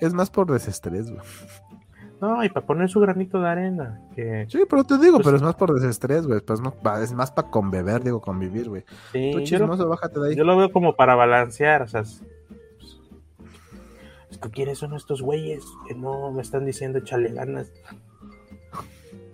es 0.00 0.14
más 0.14 0.30
por 0.30 0.50
desestrés, 0.50 1.10
güey. 1.10 1.22
No, 2.20 2.42
y 2.42 2.48
para 2.48 2.64
poner 2.64 2.88
su 2.88 3.00
granito 3.00 3.40
de 3.40 3.48
arena. 3.48 4.00
Que, 4.14 4.46
sí, 4.48 4.62
pero 4.68 4.84
te 4.84 4.98
digo, 4.98 5.16
pues 5.16 5.26
pero 5.26 5.36
es 5.36 5.42
más 5.42 5.56
por 5.56 5.74
desestrés, 5.74 6.26
güey. 6.26 6.40
Pues 6.40 6.60
es 7.02 7.12
más 7.12 7.30
para 7.30 7.50
conbeber, 7.50 8.02
digo, 8.02 8.20
convivir, 8.20 8.68
güey. 8.68 8.84
Sí, 9.12 9.30
Tú 9.32 9.40
chismoso, 9.42 9.88
bájate 9.88 10.20
de 10.20 10.30
ahí. 10.30 10.36
Yo 10.36 10.44
lo 10.44 10.56
veo 10.56 10.72
como 10.72 10.96
para 10.96 11.14
balancear, 11.14 11.82
o 11.82 11.88
sea. 11.88 12.02
Pues, 12.02 12.22
¿Tú 14.40 14.50
quieres 14.50 14.78
son 14.78 14.94
estos 14.94 15.22
güeyes 15.22 15.64
que 15.86 15.94
no 15.94 16.32
me 16.32 16.42
están 16.42 16.64
diciendo 16.64 16.98
échale 16.98 17.32
ganas? 17.32 17.72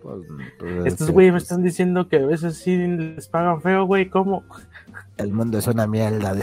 Pues, 0.03 0.27
pues, 0.59 0.87
estos 0.87 1.11
güeyes 1.11 1.33
me 1.33 1.39
están 1.39 1.63
diciendo 1.63 2.09
que 2.09 2.17
a 2.17 2.27
veces 2.27 2.59
sí 2.59 2.77
les 2.77 3.29
pagan 3.29 3.63
feo, 3.63 3.85
güey. 3.85 4.09
¿Cómo? 4.09 4.45
El 5.17 5.33
mundo 5.33 5.59
es 5.59 5.67
una 5.67 5.87
mierda. 5.87 6.35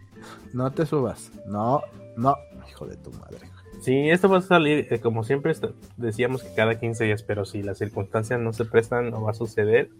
no 0.52 0.70
te 0.72 0.86
subas. 0.86 1.30
No, 1.46 1.82
no, 2.16 2.34
hijo 2.68 2.86
de 2.86 2.96
tu 2.96 3.10
madre. 3.12 3.38
Sí, 3.80 4.10
esto 4.10 4.28
va 4.28 4.38
a 4.38 4.42
salir, 4.42 4.88
eh, 4.90 5.00
como 5.00 5.22
siempre 5.22 5.54
decíamos 5.96 6.42
que 6.42 6.54
cada 6.54 6.78
15 6.78 7.04
días, 7.04 7.22
pero 7.22 7.44
si 7.44 7.62
las 7.62 7.78
circunstancias 7.78 8.40
no 8.40 8.52
se 8.52 8.64
prestan, 8.64 9.10
no 9.10 9.22
va 9.22 9.32
a 9.32 9.34
suceder. 9.34 9.90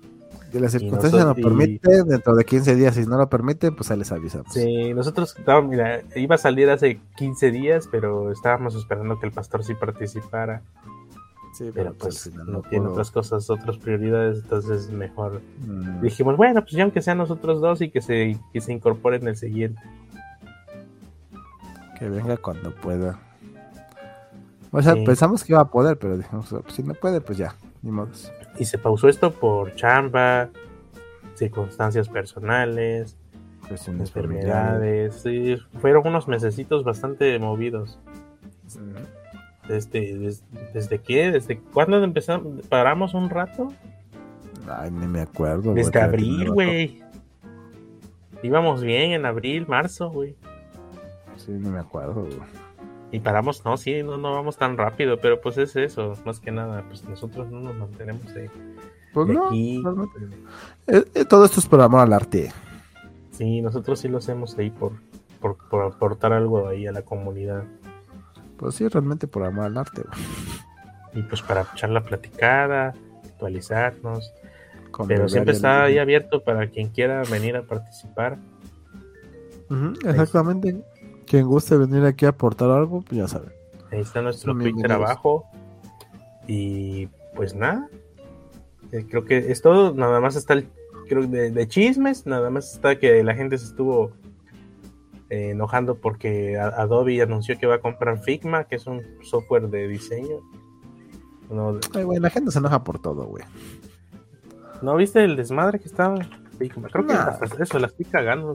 Si 0.51 0.59
la 0.59 0.69
circunstancia 0.69 1.25
no 1.25 1.35
permite, 1.35 2.03
dentro 2.05 2.35
de 2.35 2.45
15 2.45 2.75
días, 2.75 2.95
si 2.95 3.07
no 3.07 3.17
lo 3.17 3.29
permite, 3.29 3.73
pues 3.73 3.91
ahí 3.91 3.99
les 3.99 4.11
avisamos. 4.13 4.53
Sí, 4.53 4.95
nosotros, 4.95 5.37
mira, 5.69 6.03
iba 6.15 6.35
a 6.35 6.39
salir 6.39 6.71
hace 6.71 7.01
15 7.17 7.51
días, 7.51 7.89
pero 7.91 8.33
estábamos 8.33 8.75
esperando 8.75 9.19
que 9.21 9.27
el 9.27 9.33
pastor 9.33 9.65
sí 9.65 9.75
participara. 9.75 10.63
Sí, 11.57 11.71
pero, 11.73 11.95
pues, 11.95 12.31
pues 12.31 12.47
no, 12.47 12.61
tiene 12.61 12.87
otras 12.87 13.11
cosas, 13.11 13.49
otras 13.49 13.79
prioridades, 13.79 14.43
entonces 14.43 14.91
mejor 14.91 15.41
mm. 15.67 16.03
dijimos, 16.03 16.37
bueno, 16.37 16.61
pues 16.61 16.73
ya 16.73 16.83
aunque 16.83 17.01
sean 17.01 17.17
nosotros 17.17 17.63
dos 17.63 17.81
y 17.81 17.89
que 17.89 18.03
se, 18.03 18.39
que 18.53 18.61
se 18.61 18.75
incorpore 18.75 19.17
en 19.17 19.29
el 19.29 19.37
siguiente. 19.37 19.81
Que 21.99 22.11
venga 22.11 22.37
cuando 22.37 22.75
pueda. 22.75 23.19
O 24.71 24.83
sea, 24.83 24.97
pensamos 25.03 25.43
que 25.45 25.55
iba 25.55 25.63
a 25.63 25.71
poder, 25.71 25.97
pero 25.97 26.19
dijimos, 26.19 26.55
pues, 26.63 26.75
si 26.75 26.83
no 26.83 26.93
puede, 26.93 27.23
pues 27.23 27.39
ya, 27.39 27.55
ni 27.81 27.91
modo. 27.91 28.11
Y 28.59 28.67
se 28.67 28.77
pausó 28.77 29.09
esto 29.09 29.31
por 29.31 29.75
chamba, 29.77 30.51
circunstancias 31.37 32.11
personales, 32.11 33.17
enfermedades. 33.87 35.15
Sí, 35.23 35.57
fueron 35.81 36.07
unos 36.07 36.29
mesecitos 36.29 36.85
bastante 36.85 37.39
movidos. 37.39 37.99
Desde, 39.69 40.37
desde, 40.73 40.99
qué? 41.01 41.33
¿Desde 41.33 41.59
cuándo 41.59 42.03
empezamos? 42.03 42.67
¿Paramos 42.69 43.15
un 43.15 43.31
rato? 43.31 43.73
Ay, 44.69 44.91
ni 44.91 45.07
me 45.07 45.21
acuerdo. 45.21 45.75
Desde 45.75 46.01
abril, 46.01 46.51
güey. 46.51 47.03
Íbamos 48.43 48.83
bien 48.83 49.13
en 49.13 49.27
abril, 49.27 49.67
marzo, 49.67 50.11
güey. 50.11 50.37
Sí, 51.37 51.53
ni 51.53 51.69
me 51.69 51.79
acuerdo, 51.79 52.27
Y 53.11 53.21
paramos, 53.21 53.65
no, 53.65 53.77
sí, 53.77 54.03
no, 54.03 54.17
no 54.17 54.33
vamos 54.33 54.57
tan 54.57 54.77
rápido, 54.77 55.19
pero 55.21 55.41
pues 55.41 55.59
es 55.59 55.77
eso, 55.77 56.15
más 56.25 56.41
que 56.41 56.51
nada, 56.51 56.85
pues 56.89 57.05
nosotros 57.05 57.51
no 57.51 57.61
nos 57.61 57.77
mantenemos 57.77 58.35
de, 58.35 58.51
pues 59.13 59.29
no, 59.29 59.49
aquí. 59.49 59.83
Eh, 60.87 61.05
eh, 61.15 61.25
todo 61.25 61.45
esto 61.45 61.61
es 61.61 61.67
por 61.67 61.81
amor 61.81 62.01
al 62.01 62.13
arte. 62.13 62.53
Sí, 63.31 63.61
nosotros 63.63 64.01
sí 64.01 64.09
lo 64.09 64.19
hacemos 64.19 64.57
ahí 64.59 64.71
por, 64.71 64.93
por, 65.41 65.57
por 65.69 65.85
aportar 65.85 66.33
algo 66.33 66.69
ahí 66.69 66.87
a 66.87 66.93
la 66.93 67.03
comunidad. 67.03 67.65
Pues 68.59 68.75
sí, 68.75 68.89
realmente 68.89 69.27
por 69.27 69.45
amor 69.45 69.67
al 69.67 69.79
arte. 69.79 70.03
Y 71.15 71.23
pues 71.23 71.43
para 71.43 71.67
echar 71.75 71.91
la 71.91 72.05
platicada, 72.05 72.95
actualizarnos. 73.25 74.33
Pero 75.07 75.29
siempre 75.29 75.53
está 75.53 75.85
ahí 75.85 75.99
abierto 75.99 76.43
para 76.43 76.69
quien 76.69 76.89
quiera 76.89 77.23
venir 77.31 77.57
a 77.57 77.63
participar. 77.63 78.39
exactamente. 80.05 80.83
Quien 81.27 81.47
guste 81.47 81.77
venir 81.77 82.05
aquí 82.05 82.25
a 82.25 82.31
aportar 82.31 82.71
algo, 82.71 83.03
pues 83.03 83.19
ya 83.19 83.29
sabe. 83.29 83.49
Ahí 83.91 84.01
está 84.01 84.23
nuestro 84.23 84.55
Twitter 84.55 84.93
abajo. 84.93 85.45
Y 86.47 87.09
pues 87.35 87.55
nada. 87.55 87.89
Eh, 88.93 89.07
creo 89.09 89.25
que 89.25 89.39
es 89.51 89.61
todo. 89.61 89.93
Nada 89.95 90.21
más 90.21 90.37
está 90.37 90.55
el. 90.55 90.69
Creo 91.09 91.27
de, 91.27 91.51
de 91.51 91.69
chismes. 91.69 92.27
Nada 92.27 92.49
más 92.51 92.73
está 92.73 92.99
que 92.99 93.23
la 93.23 93.35
gente 93.35 93.59
se 93.59 93.67
estuvo 93.67 94.13
eh, 95.29 95.51
enojando 95.51 95.97
porque 95.97 96.59
Adobe 96.59 97.21
anunció 97.21 97.59
que 97.59 97.67
va 97.67 97.77
a 97.77 97.81
comprar 97.81 98.19
Figma, 98.23 98.65
que 98.65 98.77
es 98.77 98.87
un 98.87 99.03
software 99.23 99.69
de 99.69 99.89
diseño. 99.89 100.41
la 101.51 102.31
gente 102.31 102.51
se 102.51 102.59
enoja 102.59 102.85
por 102.85 103.01
todo, 103.01 103.25
güey. 103.27 103.45
¿No 104.83 104.95
viste 104.97 105.25
el 105.25 105.37
desmadre 105.37 105.81
que 105.81 105.87
estaba 105.89 106.19
Figma? 106.59 106.89
Creo 106.89 107.07
que 107.07 107.63
eso, 107.63 107.79
la 107.79 107.89
estoy 107.89 108.07
cagando. 108.07 108.55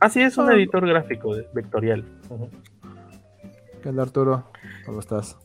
Ah, 0.00 0.10
sí, 0.10 0.20
es 0.20 0.36
un 0.36 0.50
editor 0.52 0.86
gráfico 0.86 1.34
vectorial. 1.54 2.04
¿Qué 3.82 3.88
onda, 3.88 4.02
Arturo? 4.02 4.50
¿Cómo 4.84 5.00
estás? 5.00 5.38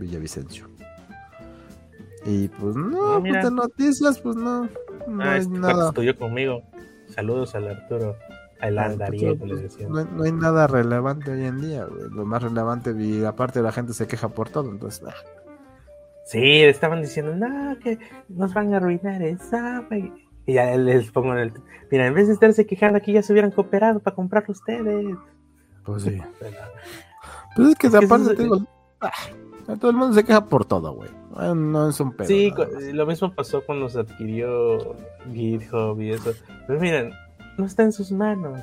Villavicencio. 0.00 0.66
Y 2.24 2.48
pues 2.48 2.76
no, 2.76 3.20
pues 3.20 3.44
de 3.44 3.50
noticias, 3.50 4.18
pues 4.18 4.36
no. 4.36 4.68
No 5.06 5.24
ah, 5.24 5.32
hay 5.32 5.40
este 5.40 5.58
nada. 5.58 5.88
estudió 5.88 6.16
conmigo. 6.16 6.62
Saludos 7.08 7.54
al 7.54 7.68
Arturo. 7.68 8.16
No, 9.88 10.22
hay 10.22 10.32
nada 10.32 10.66
relevante 10.66 11.32
hoy 11.32 11.44
en 11.44 11.60
día, 11.60 11.86
Lo 12.10 12.24
más 12.24 12.42
relevante, 12.42 12.94
y 12.96 13.24
aparte 13.24 13.60
la 13.60 13.72
gente 13.72 13.92
se 13.92 14.06
queja 14.06 14.28
por 14.28 14.50
todo, 14.50 14.70
entonces. 14.70 15.08
Sí, 16.24 16.62
estaban 16.62 17.02
diciendo, 17.02 17.34
no, 17.34 17.78
que 17.80 17.98
nos 18.28 18.54
van 18.54 18.72
a 18.72 18.76
arruinar 18.76 19.22
esa. 19.22 19.84
Y 20.46 20.54
ya 20.54 20.76
les 20.76 21.10
pongo 21.10 21.32
en 21.32 21.38
el. 21.38 21.52
Mira, 21.90 22.06
en 22.06 22.14
vez 22.14 22.28
de 22.28 22.34
estarse 22.34 22.66
quejando 22.66 22.98
aquí, 22.98 23.12
ya 23.12 23.22
se 23.22 23.32
hubieran 23.32 23.50
cooperado 23.50 24.00
para 24.00 24.16
comprar 24.16 24.44
ustedes. 24.48 25.16
Pues 25.84 26.02
sí. 26.04 26.20
Pues 27.54 27.68
es 27.68 27.74
que 27.74 27.90
de 27.90 27.98
aparte 27.98 28.34
tengo. 28.34 28.66
Ah, 29.02 29.12
todo 29.78 29.90
el 29.90 29.96
mundo 29.98 30.14
se 30.14 30.24
queja 30.24 30.46
por 30.46 30.64
todo, 30.64 30.94
güey. 30.94 31.10
No 31.54 31.88
es 31.90 32.00
un 32.00 32.12
pedo. 32.12 32.26
Sí, 32.26 32.50
lo 32.92 33.06
mismo 33.06 33.34
pasó 33.34 33.62
cuando 33.64 33.90
se 33.90 34.00
adquirió 34.00 34.96
GitHub 35.32 36.00
y 36.00 36.12
eso. 36.12 36.32
Pero 36.66 36.80
miren, 36.80 37.12
no 37.62 37.66
está 37.66 37.84
en 37.84 37.92
sus 37.92 38.10
manos. 38.10 38.60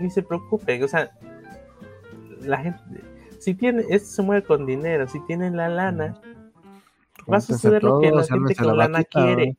Ni 0.00 0.10
se 0.10 0.22
preocupe, 0.22 0.82
o 0.82 0.88
sea, 0.88 1.12
la 2.40 2.58
gente, 2.58 2.80
si 3.38 3.54
tiene, 3.54 3.84
esto 3.90 4.08
se 4.08 4.22
mueve 4.22 4.42
con 4.42 4.64
dinero, 4.64 5.06
si 5.06 5.20
tienen 5.26 5.56
la 5.56 5.68
lana, 5.68 6.20
va 7.30 7.36
a 7.36 7.40
suceder 7.40 7.84
lo 7.84 8.00
que 8.00 8.10
la 8.10 8.24
gente 8.24 8.54
con 8.56 8.66
la 8.68 8.74
lana 8.74 9.04
quiere. 9.04 9.56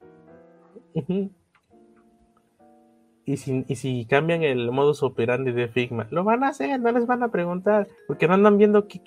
Y 3.26 3.38
si, 3.38 3.64
y 3.68 3.76
si 3.76 4.06
cambian 4.06 4.44
el 4.44 4.72
modus 4.72 5.04
operandi 5.04 5.52
de 5.52 5.68
Figma, 5.68 6.08
lo 6.10 6.24
van 6.24 6.44
a 6.44 6.50
hacer, 6.50 6.80
no 6.80 6.92
les 6.92 7.06
van 7.06 7.24
a 7.24 7.30
preguntar, 7.30 7.88
porque 8.08 8.28
no 8.28 8.34
andan 8.34 8.58
viendo 8.58 8.88
que, 8.88 9.02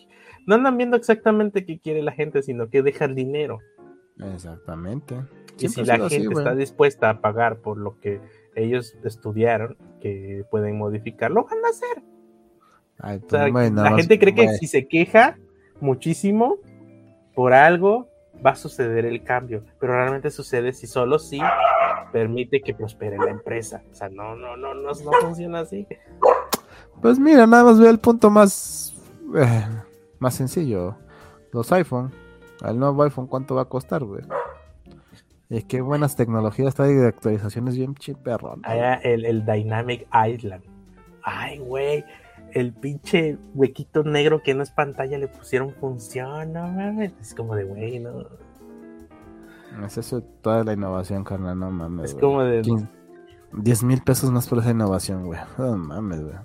no 0.47 0.55
andan 0.55 0.77
viendo 0.77 0.97
exactamente 0.97 1.65
qué 1.67 1.79
quiere 1.79 2.03
la 2.03 2.13
gente, 2.13 2.43
sino 2.43 2.69
que 2.69 2.83
deja 2.83 3.05
el 3.05 3.15
dinero. 3.15 3.59
Exactamente. 4.33 5.17
y 5.59 5.69
si 5.69 5.85
la 5.85 6.09
gente 6.09 6.35
está 6.35 6.55
dispuesta 6.55 7.11
a 7.11 7.21
pagar 7.21 7.59
por 7.59 7.79
lo 7.79 7.99
que 8.01 8.21
ellos 8.59 8.97
estudiaron 9.05 9.77
que 10.01 10.45
pueden 10.51 10.79
modificar, 10.79 11.31
lo 11.31 11.45
van 11.45 11.65
a 11.65 11.69
hacer. 11.69 12.03
Pues, 13.29 13.73
la 13.73 13.97
gente 13.97 14.19
cree 14.19 14.35
que 14.35 14.49
si 14.55 14.67
se 14.67 14.89
queja 14.89 15.39
muchísimo 15.81 16.57
por 17.35 17.53
algo, 17.53 18.09
va 18.45 18.51
a 18.51 18.57
suceder 18.57 19.05
el 19.05 19.23
cambio, 19.23 19.63
pero 19.79 19.95
realmente 19.95 20.31
sucede 20.31 20.73
si 20.73 20.87
solo 20.87 21.19
si 21.19 21.41
permite 22.13 22.61
que 22.61 22.75
prospere 22.75 23.17
la 23.17 23.31
empresa. 23.31 23.83
O 23.91 23.95
sea, 23.95 24.09
no, 24.09 24.35
no, 24.35 24.57
no, 24.57 24.75
no, 24.75 24.91
no 24.91 25.13
funciona 25.21 25.61
así. 25.61 25.87
Pues 27.01 27.19
mira, 27.19 27.47
nada 27.47 27.65
más 27.65 27.79
ve 27.79 27.89
el 27.89 27.99
punto 27.99 28.31
más, 28.31 28.95
eh, 29.37 29.67
más 30.19 30.35
sencillo. 30.35 30.97
Los 31.53 31.71
iPhone, 31.73 32.13
el 32.67 32.79
nuevo 32.79 33.03
iPhone, 33.05 33.27
¿cuánto 33.27 33.55
va 33.55 33.63
a 33.63 33.69
costar, 33.69 34.05
güey? 34.05 34.23
Es 35.51 35.65
que 35.65 35.81
buenas 35.81 36.15
tecnologías 36.15 36.75
trae 36.75 36.93
de 36.93 37.09
actualizaciones 37.09 37.77
bien 37.77 37.95
chiperrón. 37.95 38.63
el, 38.67 39.25
el 39.25 39.47
Dynamic 39.47 40.07
Island. 40.13 40.63
Ay, 41.23 41.59
güey. 41.59 42.05
El 42.53 42.73
pinche 42.73 43.39
huequito 43.55 44.05
negro 44.05 44.43
que 44.43 44.55
no 44.55 44.63
es 44.63 44.71
pantalla 44.71 45.19
le 45.19 45.29
pusieron 45.29 45.73
función, 45.75 46.53
no 46.53 46.69
mames. 46.69 47.13
Es 47.21 47.35
como 47.35 47.55
de 47.55 47.65
güey, 47.65 47.99
no. 47.99 48.27
Es 49.85 49.99
eso 49.99 50.23
toda 50.43 50.65
la 50.65 50.73
innovación, 50.73 51.25
carnal, 51.25 51.59
no 51.59 51.71
mames. 51.71 52.13
Es 52.13 52.15
como 52.15 52.43
de. 52.43 52.63
10 53.53 53.83
mil 53.85 54.03
pesos 54.03 54.31
más 54.31 54.47
por 54.47 54.59
esa 54.59 54.71
innovación, 54.71 55.25
güey. 55.25 55.41
No 55.57 55.77
mames, 55.77 56.23
güey. 56.23 56.37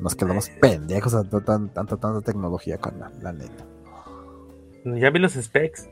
Nos 0.00 0.14
quedamos 0.14 0.48
eh. 0.48 0.58
pendejos 0.60 1.14
a 1.14 1.22
tanta, 1.22 1.58
tanta, 1.72 1.96
tanta 1.96 2.20
tecnología, 2.22 2.78
carnal, 2.78 3.12
la 3.22 3.32
neta. 3.32 3.66
Ya 4.84 5.10
vi 5.10 5.18
los 5.18 5.32
specs. 5.32 5.88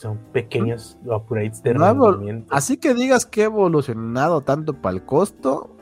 Son 0.00 0.16
pequeños 0.32 0.96
upgrades 1.04 1.62
de 1.62 1.74
rendimiento. 1.74 2.46
Así 2.48 2.78
que 2.78 2.94
digas 2.94 3.26
que 3.26 3.42
ha 3.42 3.44
evolucionado 3.44 4.40
tanto 4.40 4.72
para 4.72 4.96
el 4.96 5.04
costo. 5.04 5.76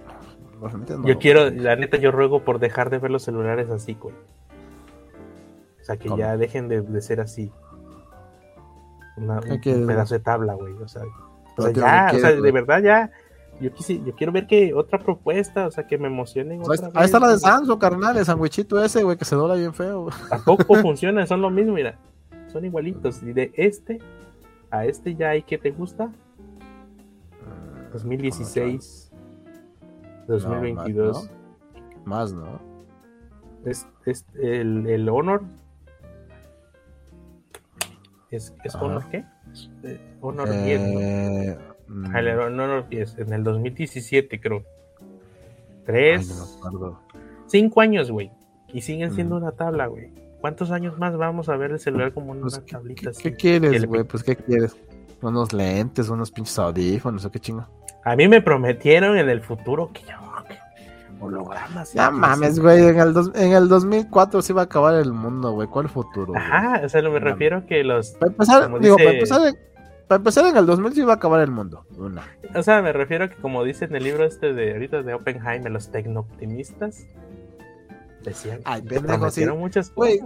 yo 1.05 1.19
quiero, 1.20 1.51
la 1.51 1.77
neta, 1.77 1.99
yo 1.99 2.11
ruego 2.11 2.43
por 2.43 2.59
dejar 2.59 2.90
de 2.90 2.99
ver 2.99 3.12
los 3.12 3.23
celulares 3.23 3.70
así, 3.70 3.95
güey. 3.95 4.16
O 5.81 5.85
sea, 5.85 5.99
que 5.99 6.09
ya 6.16 6.36
dejen 6.36 6.66
de, 6.66 7.01
ser 7.01 7.20
así. 7.20 7.53
un 9.16 9.86
pedazo 9.86 10.15
de 10.15 10.20
tabla, 10.20 10.55
güey. 10.55 10.73
O 10.73 10.89
sea, 10.89 11.03
ya, 11.73 12.11
o 12.12 12.19
sea, 12.19 12.32
de 12.32 12.53
verdad 12.53 12.82
ya. 12.82 13.12
Yo, 13.61 13.70
yo 13.70 14.15
quiero 14.16 14.32
ver 14.32 14.49
que 14.49 14.74
otra 14.74 14.99
propuesta, 14.99 15.69
o 15.69 15.70
sea, 15.70 15.86
que 15.86 15.97
me 15.97 16.09
emocionen. 16.09 16.61
Pues 16.62 16.82
ahí, 16.82 17.05
está 17.05 17.20
la 17.20 17.28
de 17.28 17.39
Samsung, 17.39 17.78
carnal, 17.78 18.16
el 18.16 18.24
sandwichito 18.24 18.82
ese, 18.82 19.05
güey, 19.05 19.16
que 19.16 19.24
se 19.24 19.36
dobla 19.36 19.55
bien 19.55 19.74
feo. 19.74 20.09
Tampoco 20.28 20.74
funciona, 20.74 21.24
son 21.24 21.40
lo 21.40 21.51
mismo, 21.51 21.74
mira 21.74 21.97
son 22.48 22.64
igualitos. 22.64 23.22
Y 23.22 23.32
de 23.32 23.52
este 23.54 23.98
a 24.70 24.84
este 24.84 25.14
ya 25.14 25.30
hay 25.30 25.42
que 25.42 25.58
te 25.58 25.70
gusta. 25.70 26.10
2016, 27.92 29.10
2022. 30.26 31.30
más, 32.04 32.32
¿no? 32.32 32.60
Es, 33.64 33.86
el, 34.34 34.86
el, 34.86 35.08
Honor. 35.08 35.42
¿Es, 38.30 38.54
es 38.62 38.74
Honor 38.74 39.04
qué? 39.10 39.24
Eh, 39.82 40.00
Honor 40.20 40.50
10. 40.50 40.80
Eh, 40.80 41.58
ah, 42.12 42.20
el 42.20 42.28
Honor 42.38 42.88
10, 42.88 43.18
en 43.18 43.32
el 43.32 43.42
2017 43.42 44.40
creo. 44.40 44.62
Tres. 45.86 46.60
cinco 47.46 47.80
años, 47.80 48.10
güey. 48.10 48.30
Y 48.72 48.82
siguen 48.82 49.12
siendo 49.12 49.36
una 49.36 49.52
tabla, 49.52 49.86
güey. 49.86 50.12
¿Cuántos 50.40 50.70
años 50.70 50.98
más 50.98 51.16
vamos 51.16 51.48
a 51.48 51.56
ver 51.56 51.73
el 51.73 51.81
celular 51.81 52.12
como 52.12 52.32
una 52.32 52.43
pues, 52.43 52.65
tablita 52.65 53.10
¿qué, 53.12 53.31
¿Qué 53.31 53.36
quieres, 53.36 53.85
güey? 53.86 54.05
Pues, 54.05 54.23
¿qué 54.23 54.36
quieres? 54.36 54.77
unos 55.20 55.52
lentes, 55.52 56.09
unos 56.09 56.31
pinches 56.31 56.56
audífonos, 56.60 57.24
o 57.24 57.31
qué 57.32 57.40
chingo. 57.40 57.66
A 58.05 58.15
mí 58.15 58.28
me 58.28 58.40
prometieron 58.40 59.19
en 59.19 59.28
el 59.28 59.40
futuro 59.40 59.90
que 59.93 60.02
ya 60.05 60.19
hologramas. 61.20 61.93
Ya 61.93 62.10
mames, 62.10 62.59
güey, 62.60 62.86
en 62.86 63.01
el, 63.01 63.15
en 63.35 63.52
el 63.52 63.69
2004 63.69 64.43
se 64.43 64.52
iba 64.52 64.62
a 64.62 64.65
acabar 64.65 64.94
el 64.94 65.12
mundo, 65.12 65.52
güey. 65.52 65.69
¿Cuál 65.69 65.89
futuro? 65.89 66.35
Ajá, 66.36 66.81
o 66.85 66.89
sea, 66.89 67.02
no 67.02 67.10
me 67.10 67.20
refiero 67.20 67.66
que 67.66 67.82
los... 67.85 68.12
Para 68.12 68.32
empezar, 68.32 68.81
digo, 68.81 68.97
para 68.97 69.10
empezar, 69.10 69.55
para 70.06 70.16
empezar 70.16 70.47
en 70.47 70.56
el 70.56 70.66
2000 70.66 70.94
se 70.94 71.01
iba 71.01 71.12
a 71.12 71.16
acabar 71.16 71.40
el 71.40 71.51
mundo. 71.51 71.85
Una. 71.97 72.23
O 72.55 72.62
sea, 72.62 72.82
me 72.82 72.93
refiero 72.93 73.28
que 73.28 73.36
como 73.36 73.65
dice 73.65 73.86
en 73.86 73.97
el 73.97 74.05
libro 74.05 74.24
este 74.24 74.52
de 74.52 74.73
ahorita 74.73 75.02
de 75.02 75.15
Oppenheimer, 75.15 75.70
los 75.70 75.90
tecno-optimistas 75.90 77.06
decían 78.24 78.61
Ay, 78.65 78.82
pendejo, 78.82 79.31
sí. 79.31 79.47
muchas 79.47 79.90
cosas. 79.90 80.19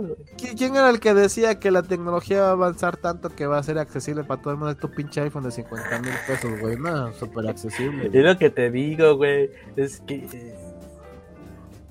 ¿Quién 0.57 0.77
era 0.77 0.91
el 0.91 1.01
que 1.01 1.15
decía 1.15 1.59
que 1.59 1.71
la 1.71 1.83
tecnología 1.83 2.43
va 2.43 2.49
a 2.49 2.53
avanzar 2.53 2.97
tanto 2.97 3.31
que 3.31 3.47
va 3.47 3.59
a 3.59 3.63
ser 3.63 3.79
accesible 3.79 4.25
para 4.25 4.41
todo 4.41 4.53
el 4.53 4.59
mundo? 4.59 4.75
Tu 4.77 4.91
pinche 4.91 5.21
iPhone 5.21 5.45
de 5.45 5.51
50 5.51 5.99
mil 6.01 6.13
pesos, 6.27 6.61
güey. 6.61 6.77
No, 6.77 7.13
súper 7.13 7.49
accesible. 7.49 8.11
Es 8.13 8.25
lo 8.25 8.39
que 8.39 8.51
te 8.51 8.71
digo, 8.71 9.17
güey. 9.17 9.51
Es 9.77 10.01
que 10.01 10.27
eh, 10.33 10.73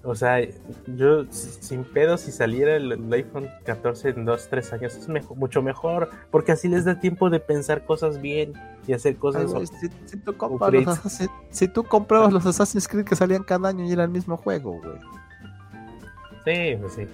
o 0.04 0.16
sea, 0.16 0.40
yo 0.88 1.26
sin 1.30 1.84
pedo, 1.84 2.18
si 2.18 2.32
saliera 2.32 2.76
el, 2.76 3.14
iPhone 3.14 3.48
14 3.66 4.10
en 4.10 4.26
2, 4.26 4.48
3 4.50 4.74
años, 4.74 4.96
es 4.96 5.08
mucho 5.36 5.62
mejor, 5.62 6.10
porque 6.32 6.54
así 6.54 6.68
les 6.68 6.86
da 6.86 7.00
tiempo 7.00 7.30
de 7.30 7.40
pensar 7.40 7.86
cosas 7.86 8.20
bien 8.20 8.54
y 8.88 8.94
hacer 8.94 9.18
cosas. 9.18 9.52
si, 11.52 11.68
tú 11.68 11.84
comprabas 11.84 12.34
los 12.34 12.46
Assassin's 12.48 12.88
Creed 12.88 13.06
que 13.06 13.16
salían 13.16 13.44
cada 13.44 13.70
año 13.70 13.86
y 13.86 13.92
era 13.92 14.04
el 14.04 14.10
mismo 14.10 14.38
juego, 14.38 14.80
güey. 14.82 15.21
Sí, 16.46 16.78
pues 16.80 16.94
sí. 16.94 17.08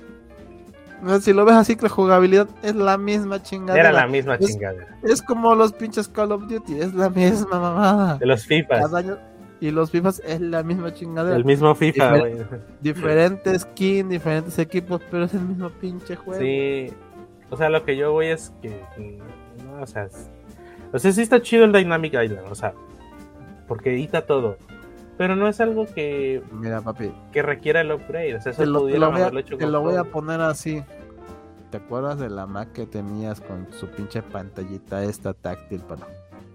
Si 1.21 1.31
lo 1.31 1.45
ves 1.45 1.55
así, 1.55 1.75
que 1.75 1.83
la 1.83 1.89
jugabilidad 1.89 2.47
es 2.63 2.75
la 2.75 2.97
misma 2.97 3.41
chingadera. 3.43 3.89
Era 3.89 4.01
la 4.01 4.07
misma 4.07 4.39
chingadera. 4.39 4.97
Es 5.03 5.21
como 5.21 5.53
los 5.53 5.73
pinches 5.73 6.07
Call 6.07 6.31
of 6.31 6.47
Duty, 6.47 6.79
es 6.79 6.93
la 6.95 7.09
misma 7.09 7.59
mamada. 7.59 8.17
De 8.17 8.25
los 8.25 8.45
FIFA. 8.45 8.79
Cada 8.79 8.97
año, 8.97 9.17
y 9.59 9.71
los 9.71 9.91
FIFAs 9.91 10.21
es 10.25 10.39
la 10.39 10.63
misma 10.63 10.93
chingadera. 10.93 11.35
El 11.35 11.45
mismo 11.45 11.73
FIFA, 11.73 12.17
güey. 12.19 12.35
diferentes 12.81 13.61
skins, 13.61 14.09
diferentes 14.09 14.57
equipos, 14.59 15.01
pero 15.09 15.25
es 15.25 15.33
el 15.33 15.41
mismo 15.41 15.69
pinche 15.69 16.15
juego. 16.15 16.39
Sí. 16.39 16.93
O 17.49 17.57
sea, 17.57 17.69
lo 17.69 17.83
que 17.83 17.97
yo 17.97 18.11
voy 18.11 18.27
es 18.27 18.53
que. 18.61 18.83
No, 19.65 19.81
o 19.81 19.87
sea. 19.87 20.09
O 20.93 20.99
sea, 20.99 21.11
sí 21.11 21.21
está 21.21 21.41
chido 21.41 21.65
el 21.65 21.71
Dynamic 21.71 22.13
Island, 22.13 22.47
o 22.49 22.55
sea. 22.55 22.73
Porque 23.67 23.93
edita 23.93 24.25
todo. 24.25 24.57
Pero 25.17 25.35
no 25.35 25.47
es 25.47 25.59
algo 25.59 25.85
que. 25.85 26.43
Mira, 26.51 26.81
papi. 26.81 27.11
Que 27.31 27.41
requiera 27.41 27.81
el 27.81 27.91
upgrade. 27.91 28.35
O 28.35 28.41
sea, 28.41 28.51
eso 28.51 28.61
te 28.61 28.67
lo, 28.67 28.85
te 28.85 28.99
lo 28.99 29.11
voy, 29.11 29.21
a, 29.21 29.31
te 29.31 29.67
lo 29.67 29.81
voy 29.81 29.95
a 29.95 30.03
poner 30.03 30.41
así. 30.41 30.83
¿Te 31.71 31.77
acuerdas 31.77 32.19
de 32.19 32.29
la 32.29 32.45
Mac 32.45 32.71
que 32.71 32.85
tenías 32.85 33.41
con 33.41 33.67
su 33.71 33.87
pinche 33.87 34.21
pantallita 34.21 35.03
esta 35.03 35.33
táctil 35.33 35.81
para.? 35.81 36.07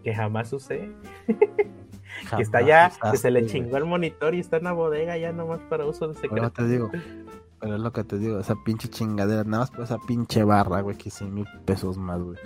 Que 0.03 0.15
jamás 0.15 0.53
usé. 0.53 0.91
que 2.37 2.43
está 2.43 2.61
ya, 2.63 2.93
que 3.11 3.17
se 3.17 3.31
le 3.31 3.47
chingó 3.47 3.77
el 3.77 3.85
monitor 3.85 4.35
y 4.35 4.41
está 4.41 4.57
en 4.59 4.65
la 4.65 4.73
bodega 4.73 5.17
ya 5.17 5.33
nomás 5.33 5.61
para 5.69 5.85
uso 5.85 6.09
de 6.09 6.15
secreto. 6.15 6.35
Pero 6.35 6.51
te 6.51 6.67
digo, 6.67 6.91
pero 7.61 7.77
es 7.77 7.81
lo 7.81 7.93
que 7.93 8.05
te 8.05 8.19
digo, 8.19 8.39
esa 8.39 8.55
pinche 8.65 8.89
chingadera, 8.89 9.45
nada 9.45 9.61
más 9.61 9.71
por 9.71 9.85
esa 9.85 9.99
pinche 9.99 10.45
barra, 10.45 10.81
güey, 10.81 10.97
que 10.97 11.11
100 11.11 11.35
mil 11.35 11.47
pesos 11.65 11.97
más, 11.97 12.21
güey. 12.21 12.39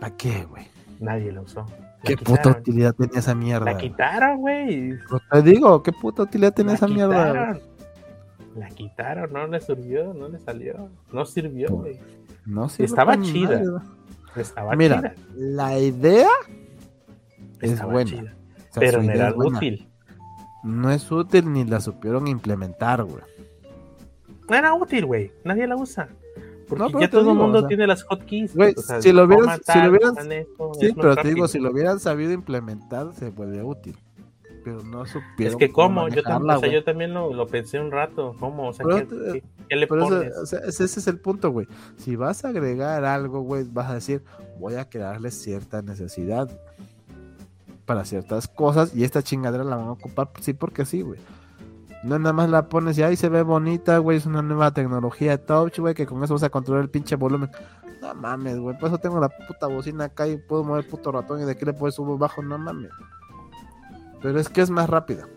¿Para 0.00 0.16
qué, 0.16 0.44
güey? 0.44 0.66
Nadie 1.00 1.32
la 1.32 1.42
usó. 1.42 1.66
¿Qué 2.04 2.16
puta 2.16 2.50
utilidad 2.50 2.94
tenía 2.94 3.18
esa 3.18 3.34
mierda? 3.34 3.72
La 3.72 3.76
quitaron, 3.76 4.38
güey. 4.38 4.98
Pues 5.08 5.22
te 5.30 5.42
digo, 5.42 5.82
¿qué 5.82 5.92
puta 5.92 6.22
utilidad 6.22 6.54
tenía 6.54 6.74
esa 6.74 6.86
mierda? 6.86 7.58
La 8.54 8.68
quitaron, 8.68 9.32
no 9.32 9.46
le 9.46 9.60
sirvió, 9.60 10.14
no 10.14 10.28
le 10.28 10.38
salió. 10.38 10.90
No 11.12 11.24
sirvió, 11.24 11.68
güey. 11.70 11.98
No 12.46 12.68
sirvió. 12.68 12.86
Estaba 12.86 13.20
chida. 13.20 13.62
Estaba 14.36 14.74
Mira, 14.76 15.14
la 15.34 15.78
idea 15.78 16.28
es 17.60 17.82
buena 17.82 18.38
pero 18.78 19.02
no 19.02 19.12
era 19.12 19.32
útil. 19.34 19.88
No 20.62 20.90
es 20.90 21.10
útil 21.10 21.52
ni 21.52 21.64
la 21.64 21.80
supieron 21.80 22.26
implementar, 22.26 23.04
güey. 23.04 23.22
No 24.48 24.56
era 24.56 24.74
útil, 24.74 25.06
güey. 25.06 25.32
Nadie 25.44 25.66
la 25.66 25.76
usa. 25.76 26.08
Porque 26.68 26.92
ya 27.00 27.10
todo 27.10 27.30
el 27.32 27.36
mundo 27.36 27.66
tiene 27.66 27.86
las 27.86 28.02
hotkeys. 28.04 28.54
Güey, 28.54 28.74
si 29.00 29.12
lo 29.12 29.24
hubieran, 29.24 29.60
si 29.64 29.78
lo 29.80 29.90
hubieran 29.90 30.14
sí, 30.78 30.92
pero 30.94 31.16
te 31.16 31.28
digo, 31.28 31.48
si 31.48 31.58
lo 31.58 31.70
hubieran 31.70 32.00
sabido 32.00 32.32
implementar, 32.32 33.14
se 33.14 33.30
vuelve 33.30 33.62
útil. 33.62 33.96
Pero 34.64 34.82
no 34.82 35.06
supieron. 35.06 35.54
Es 35.54 35.56
que 35.56 35.72
cómo, 35.72 36.08
yo, 36.08 36.22
también, 36.22 36.56
o 36.56 36.60
sea, 36.60 36.68
yo 36.68 36.84
también 36.84 37.14
lo, 37.14 37.32
lo, 37.32 37.46
pensé 37.46 37.80
un 37.80 37.90
rato. 37.90 38.36
¿Cómo? 38.38 38.68
O 38.68 38.72
sea, 38.72 38.84
¿qué, 38.86 39.42
qué, 39.68 39.76
le 39.76 39.86
pones? 39.86 40.36
o 40.36 40.46
sea, 40.46 40.60
ese 40.60 40.84
es 40.84 41.06
el 41.06 41.18
punto, 41.18 41.50
güey. 41.50 41.66
Si 41.96 42.16
vas 42.16 42.44
a 42.44 42.48
agregar 42.48 43.04
algo, 43.04 43.40
güey, 43.40 43.64
vas 43.64 43.90
a 43.90 43.94
decir, 43.94 44.22
voy 44.58 44.74
a 44.74 44.88
crearle 44.88 45.30
cierta 45.30 45.80
necesidad 45.80 46.50
para 47.86 48.04
ciertas 48.04 48.46
cosas 48.48 48.94
y 48.94 49.04
esta 49.04 49.22
chingadera 49.22 49.64
la 49.64 49.76
van 49.76 49.88
a 49.88 49.92
ocupar 49.92 50.28
sí 50.40 50.52
porque 50.52 50.84
sí, 50.84 51.00
güey. 51.00 51.18
No 52.04 52.18
nada 52.18 52.32
más 52.32 52.48
la 52.48 52.68
pones 52.68 52.96
y 52.98 53.02
ahí 53.02 53.16
se 53.16 53.28
ve 53.28 53.42
bonita, 53.42 53.98
güey, 53.98 54.18
es 54.18 54.26
una 54.26 54.42
nueva 54.42 54.72
tecnología 54.72 55.32
de 55.32 55.38
touch, 55.38 55.78
güey, 55.78 55.94
que 55.94 56.06
con 56.06 56.22
eso 56.22 56.34
vas 56.34 56.42
a 56.44 56.50
controlar 56.50 56.84
el 56.84 56.90
pinche 56.90 57.16
volumen. 57.16 57.50
No 58.00 58.14
mames, 58.14 58.58
güey, 58.58 58.78
por 58.78 58.88
eso 58.88 58.98
tengo 58.98 59.18
la 59.18 59.28
puta 59.28 59.66
bocina 59.66 60.04
acá 60.04 60.28
y 60.28 60.36
puedo 60.36 60.62
mover 60.62 60.84
el 60.84 60.90
puto 60.90 61.10
ratón 61.10 61.42
y 61.42 61.44
de 61.44 61.52
aquí 61.52 61.64
le 61.64 61.72
puedo 61.72 61.90
subir 61.90 62.18
bajo, 62.18 62.42
no 62.42 62.56
mames. 62.58 62.92
Pero 64.22 64.38
es 64.38 64.48
que 64.48 64.60
es 64.60 64.70
más 64.70 64.88
rápida. 64.88 65.28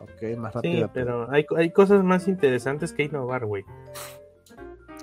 Ok, 0.00 0.38
más 0.38 0.54
rápida. 0.54 0.86
Sí, 0.86 0.90
pero 0.94 1.30
hay, 1.30 1.44
hay 1.56 1.70
cosas 1.72 2.04
más 2.04 2.28
interesantes 2.28 2.92
que 2.92 3.04
innovar, 3.04 3.46
güey. 3.46 3.64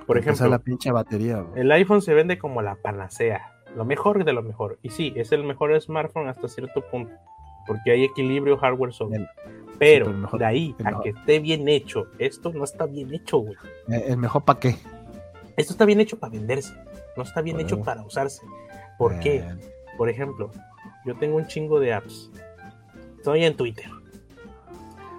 Por 0.06 0.18
ejemplo, 0.18 0.48
la 0.48 0.60
pinche 0.60 0.92
batería, 0.92 1.46
el 1.56 1.72
iPhone 1.72 2.02
se 2.02 2.14
vende 2.14 2.38
como 2.38 2.62
la 2.62 2.76
panacea 2.76 3.54
lo 3.76 3.86
mejor 3.86 4.24
de 4.24 4.34
lo 4.34 4.44
mejor. 4.44 4.80
Y 4.82 4.90
sí, 4.90 5.14
es 5.16 5.32
el 5.32 5.44
mejor 5.44 5.80
smartphone 5.82 6.28
hasta 6.28 6.48
cierto 6.48 6.82
punto, 6.82 7.14
porque 7.66 7.92
hay 7.92 8.04
equilibrio 8.04 8.58
hardware-software. 8.58 9.30
Pero 9.80 10.14
de 10.38 10.46
ahí 10.46 10.76
a 10.84 11.02
que 11.02 11.10
esté 11.10 11.40
bien 11.40 11.68
hecho, 11.68 12.08
esto 12.20 12.52
no 12.54 12.64
está 12.64 12.86
bien 12.86 13.14
hecho, 13.14 13.40
güey. 13.40 13.56
Eh, 13.90 14.06
¿El 14.08 14.18
mejor 14.18 14.44
para 14.44 14.60
qué? 14.60 14.76
Esto 15.58 15.74
está 15.74 15.86
bien 15.86 16.00
hecho 16.00 16.18
para 16.18 16.32
venderse, 16.32 16.74
no 17.18 17.24
está 17.24 17.42
bien 17.42 17.60
hecho 17.60 17.82
para 17.82 18.02
usarse. 18.04 18.42
¿Por 18.98 19.20
qué? 19.20 19.44
Por 19.98 20.10
ejemplo, 20.10 20.52
yo 21.06 21.16
tengo 21.18 21.38
un 21.38 21.48
chingo 21.48 21.80
de 21.80 21.94
apps. 21.94 22.32
Estoy 23.18 23.44
en 23.44 23.56
Twitter. 23.56 23.90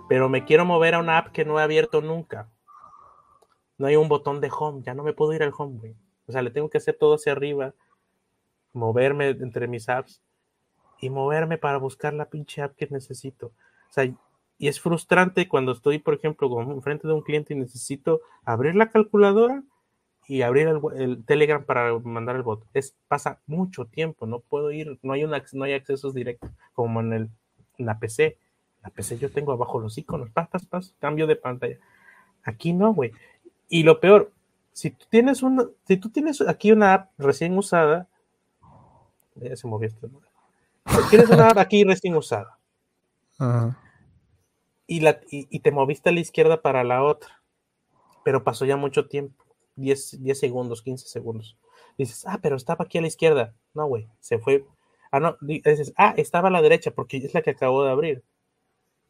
Pero 0.09 0.29
me 0.29 0.45
quiero 0.45 0.65
mover 0.65 0.95
a 0.95 0.99
una 0.99 1.19
app 1.19 1.33
que 1.33 1.45
no 1.45 1.59
he 1.59 1.63
abierto 1.63 2.01
nunca. 2.01 2.49
No 3.79 3.87
hay 3.87 3.97
un 3.97 4.09
botón 4.09 4.41
de 4.41 4.51
home, 4.57 4.83
ya 4.85 4.95
no 4.95 5.03
me 5.03 5.13
puedo 5.13 5.33
ir 5.33 5.43
al 5.43 5.53
home, 5.57 5.79
güey. 5.79 5.97
O 6.27 6.33
sea, 6.33 6.43
le 6.43 6.51
tengo 6.51 6.71
que 6.71 6.79
hacer 6.79 6.97
todo 6.99 7.15
hacia 7.15 7.33
arriba 7.33 7.75
moverme 8.73 9.29
entre 9.29 9.69
mis 9.69 9.89
apps 9.89 10.21
y 11.05 11.11
moverme 11.11 11.59
para 11.59 11.77
buscar 11.77 12.15
la 12.15 12.31
pinche 12.31 12.63
app 12.63 12.77
que 12.77 12.89
necesito. 12.91 13.49
O 13.49 13.93
sea, 13.93 14.05
y 14.05 14.69
es 14.69 14.81
frustrante 14.81 15.49
cuando 15.49 15.73
estoy, 15.73 15.99
por 15.99 16.15
ejemplo, 16.15 16.49
frente 16.81 17.07
de 17.07 17.13
un 17.13 17.21
cliente 17.21 17.53
y 17.53 17.59
necesito 17.59 18.23
abrir 18.45 18.75
la 18.75 18.89
calculadora 18.89 19.63
y 20.27 20.41
abrir 20.41 20.69
el, 20.97 21.25
Telegram 21.27 21.63
para 21.63 21.99
mandar 21.99 22.37
el 22.37 22.43
bot. 22.43 22.65
Es, 22.73 22.97
pasa 23.07 23.41
mucho 23.47 23.85
tiempo, 23.85 24.27
no 24.27 24.41
puedo 24.41 24.71
ir, 24.71 24.99
no 25.03 25.13
hay, 25.13 25.25
una, 25.25 25.43
no 25.53 25.65
hay 25.65 25.75
accesos 25.75 26.15
directos 26.15 26.51
como 26.73 27.01
en, 27.01 27.13
el, 27.13 27.31
la 27.77 27.99
PC. 27.99 28.39
La 28.83 28.89
PC 28.89 29.19
yo 29.19 29.31
tengo 29.31 29.53
abajo 29.53 29.79
los 29.79 29.99
iconos, 29.99 30.31
pas, 30.31 30.49
pas, 30.49 30.65
pas, 30.65 30.95
cambio 31.01 31.27
de 31.27 31.37
pantalla. 31.37 31.77
Aquí 32.45 32.73
no, 32.73 32.95
güey. 32.95 33.13
Y 33.69 33.83
lo 33.83 34.01
peor, 34.01 34.33
si 34.73 34.91
tú 34.91 35.05
tienes 35.11 35.43
una, 35.43 35.67
si 35.87 35.99
tú 35.99 36.09
tienes 36.09 36.41
aquí 36.41 36.73
una 36.73 36.95
app 36.95 37.11
recién 37.19 37.59
usada, 37.59 38.09
ya 39.37 39.57
se 39.57 39.67
movió 39.67 39.89
este 39.89 40.09
Quieres 41.11 41.31
una 41.31 41.53
aquí 41.57 41.85
recién 41.85 42.15
usada. 42.17 42.59
Y, 44.87 45.01
la, 45.01 45.21
y, 45.31 45.61
te 45.61 45.71
moviste 45.71 46.11
a 46.11 46.13
la 46.13 46.21
izquierda 46.21 46.63
para 46.63 46.85
la 46.85 47.03
otra. 47.03 47.43
Pero 48.25 48.45
pasó 48.45 48.65
ya 48.65 48.77
mucho 48.77 49.07
tiempo. 49.07 49.45
10, 49.77 50.23
10 50.23 50.39
segundos, 50.39 50.83
15 50.83 51.09
segundos. 51.09 51.59
Dices, 51.99 52.25
ah, 52.27 52.39
pero 52.43 52.57
estaba 52.57 52.85
aquí 52.85 52.99
a 52.99 53.01
la 53.01 53.07
izquierda. 53.07 53.55
No, 53.73 53.87
güey, 53.87 54.09
se 54.21 54.39
fue. 54.39 54.65
Ah, 55.11 55.21
no, 55.21 55.37
dices, 55.41 55.93
ah, 55.97 56.15
estaba 56.17 56.49
a 56.49 56.51
la 56.51 56.63
derecha 56.63 56.91
porque 56.91 57.19
es 57.19 57.35
la 57.35 57.43
que 57.43 57.51
acabo 57.51 57.85
de 57.85 57.91
abrir. 57.91 58.25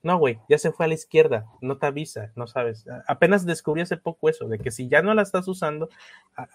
No, 0.04 0.18
güey, 0.18 0.38
ya 0.50 0.58
se 0.58 0.70
fue 0.70 0.84
a 0.84 0.88
la 0.88 0.94
izquierda, 0.94 1.46
no 1.62 1.78
te 1.78 1.86
avisa, 1.86 2.30
no 2.36 2.46
sabes. 2.46 2.84
Apenas 3.08 3.46
descubrí 3.46 3.80
hace 3.80 3.96
poco 3.96 4.28
eso, 4.28 4.46
de 4.48 4.58
que 4.58 4.70
si 4.70 4.86
ya 4.86 5.00
no 5.00 5.14
la 5.14 5.22
estás 5.22 5.48
usando, 5.48 5.88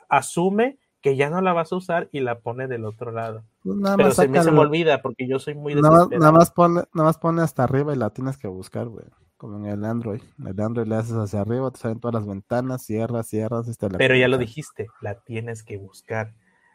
asume 0.08 0.78
que 1.02 1.16
ya 1.16 1.30
no 1.30 1.42
la 1.42 1.54
vas 1.54 1.72
a 1.72 1.78
usar 1.78 2.10
y 2.12 2.20
la 2.20 2.40
pone 2.40 2.68
del 2.68 2.86
otro 2.86 3.12
lado. 3.12 3.44
Pues 3.64 3.78
Pero 3.96 4.12
se 4.12 4.28
me, 4.28 4.44
se 4.44 4.52
me, 4.52 4.60
olvida 4.60 5.02
porque 5.02 5.28
yo 5.28 5.40
soy 5.40 5.56
muy 5.56 5.76
nada, 5.76 6.08
nada, 6.12 6.32
más 6.32 6.52
pone, 6.52 6.84
nada 6.94 7.08
más 7.08 7.18
pone 7.18 7.42
hasta 7.42 7.64
arriba 7.64 7.94
y 7.94 7.98
la 7.98 8.10
tienes 8.10 8.38
que 8.38 8.48
buscar, 8.48 8.88
güey. 8.88 9.06
Como 9.38 9.58
en 9.58 9.68
el 9.68 9.86
Android. 9.86 10.22
El 10.46 10.60
Android 10.60 10.86
le 10.86 10.96
haces 10.96 11.16
hacia 11.16 11.40
arriba, 11.40 11.72
te 11.72 11.80
salen 11.80 12.02
todas 12.02 12.14
las 12.14 12.28
ventanas, 12.28 12.84
cierras, 12.84 13.28
cierras. 13.28 13.68
la 13.82 13.98
Pero 13.98 14.16
ya 14.16 14.28
lo 14.28 14.38
dijiste, 14.38 14.88
la 15.00 15.16
tienes 15.22 15.64
que 15.64 15.78
buscar. 15.78 16.34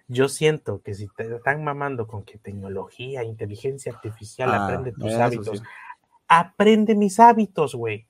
Yo 0.08 0.28
siento 0.28 0.80
que 0.82 0.94
si 0.94 1.08
te 1.08 1.34
están 1.34 1.62
mamando 1.62 2.06
con 2.06 2.24
que 2.24 2.38
tecnología, 2.38 3.22
inteligencia 3.24 3.92
artificial 3.92 4.50
ah, 4.52 4.64
aprende 4.64 4.92
tus 4.92 5.12
hábitos, 5.14 5.62
aprende 6.26 6.94
mis 6.94 7.20
hábitos, 7.20 7.74
güey. 7.74 8.06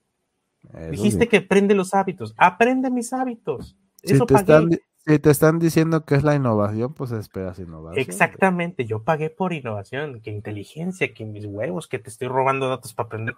Dijiste 0.91 1.29
que 1.29 1.39
aprende 1.39 1.75
los 1.75 1.93
hábitos, 1.93 2.35
aprende 2.37 2.91
mis 2.91 3.13
hábitos. 3.13 3.77
Eso 4.03 4.27
te, 4.27 4.35
están, 4.35 4.71
Si 5.07 5.19
te 5.19 5.31
están 5.31 5.59
diciendo 5.59 6.05
que 6.05 6.15
es 6.15 6.25
la 6.25 6.35
innovación, 6.35 6.95
pues 6.95 7.13
esperas 7.13 7.59
innovación. 7.59 8.01
Exactamente, 8.01 8.87
yo 8.87 9.03
pagué 9.03 9.29
por 9.29 9.53
innovación, 9.53 10.21
que 10.23 10.31
inteligencia, 10.31 11.13
que 11.13 11.27
mis 11.27 11.45
huevos, 11.45 11.89
que 11.89 11.99
te 11.99 12.09
estoy 12.09 12.29
robando 12.29 12.69
datos 12.69 12.95
para 12.95 13.07
aprender. 13.09 13.37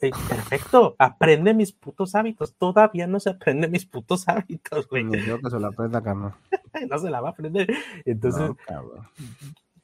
Eh, 0.00 0.10
perfecto, 0.28 0.96
aprende 0.98 1.52
mis 1.52 1.72
putos 1.72 2.14
hábitos. 2.14 2.54
Todavía 2.54 3.06
no 3.06 3.20
se 3.20 3.30
aprende 3.30 3.68
mis 3.68 3.84
putos 3.84 4.26
hábitos, 4.26 4.88
güey. 4.88 5.04
No, 5.04 5.38
que 5.38 5.50
se 5.50 5.60
lo 5.60 5.66
aprenda, 5.66 6.02
cabrón. 6.02 6.34
no 6.90 6.98
se 6.98 7.10
la 7.10 7.20
va 7.20 7.28
a 7.28 7.32
aprender. 7.32 7.68
Entonces, 8.06 8.50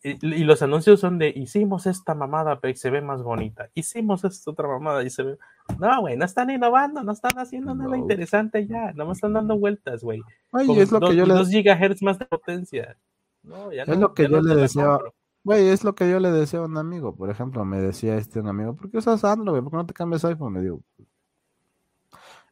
y, 0.03 0.45
los 0.45 0.63
anuncios 0.63 0.99
son 1.01 1.19
de 1.19 1.29
hicimos 1.29 1.87
esta 1.87 2.15
mamada 2.15 2.59
pero 2.59 2.75
se 2.75 2.89
ve 2.89 3.03
más 3.03 3.23
bonita, 3.23 3.69
hicimos 3.75 4.25
esta 4.25 4.51
otra 4.51 4.67
mamada 4.67 5.03
y 5.03 5.11
se 5.11 5.23
ve. 5.23 5.39
No, 5.79 6.01
güey, 6.01 6.17
no 6.17 6.25
están 6.25 6.51
innovando, 6.51 7.03
no 7.03 7.13
están 7.13 7.39
haciendo 7.39 7.75
nada 7.75 7.97
interesante 7.97 8.67
ya, 8.67 8.93
no 8.93 9.07
me 9.07 9.13
están 9.13 9.33
dando 9.33 9.59
vueltas, 9.59 10.03
güey. 10.03 10.21
Oye, 10.53 10.83
es 10.83 10.93
lo 10.93 11.01
que 11.01 11.15
yo 11.15 11.27
le 11.27 11.35
2 11.35 11.49
gigahertz 11.49 12.03
más 12.03 12.19
de 12.19 12.27
potencia. 12.27 12.97
No, 13.43 13.73
ya 13.73 13.85
es 13.85 13.99
lo 13.99 14.13
que 14.13 14.29
yo 14.29 14.41
le 14.41 14.55
deseo. 14.55 15.15
Güey, 15.43 15.69
es 15.69 15.85
lo 15.85 15.95
que 15.95 16.11
yo 16.11 16.21
le 16.21 16.31
deseo 16.31 16.65
a 16.65 16.67
un 16.67 16.77
amigo. 16.77 17.17
Por 17.17 17.31
ejemplo, 17.31 17.65
me 17.65 17.81
decía 17.81 18.17
este 18.17 18.41
un 18.41 18.49
amigo, 18.49 18.77
¿por 18.77 18.91
qué 18.91 18.99
usas 18.99 19.25
Android? 19.25 19.63
¿Por 19.63 19.71
qué 19.71 19.77
no 19.77 19.87
te 19.87 19.95
cambias 19.95 20.25
iPhone? 20.25 20.53
Me 20.53 20.61
digo, 20.61 20.81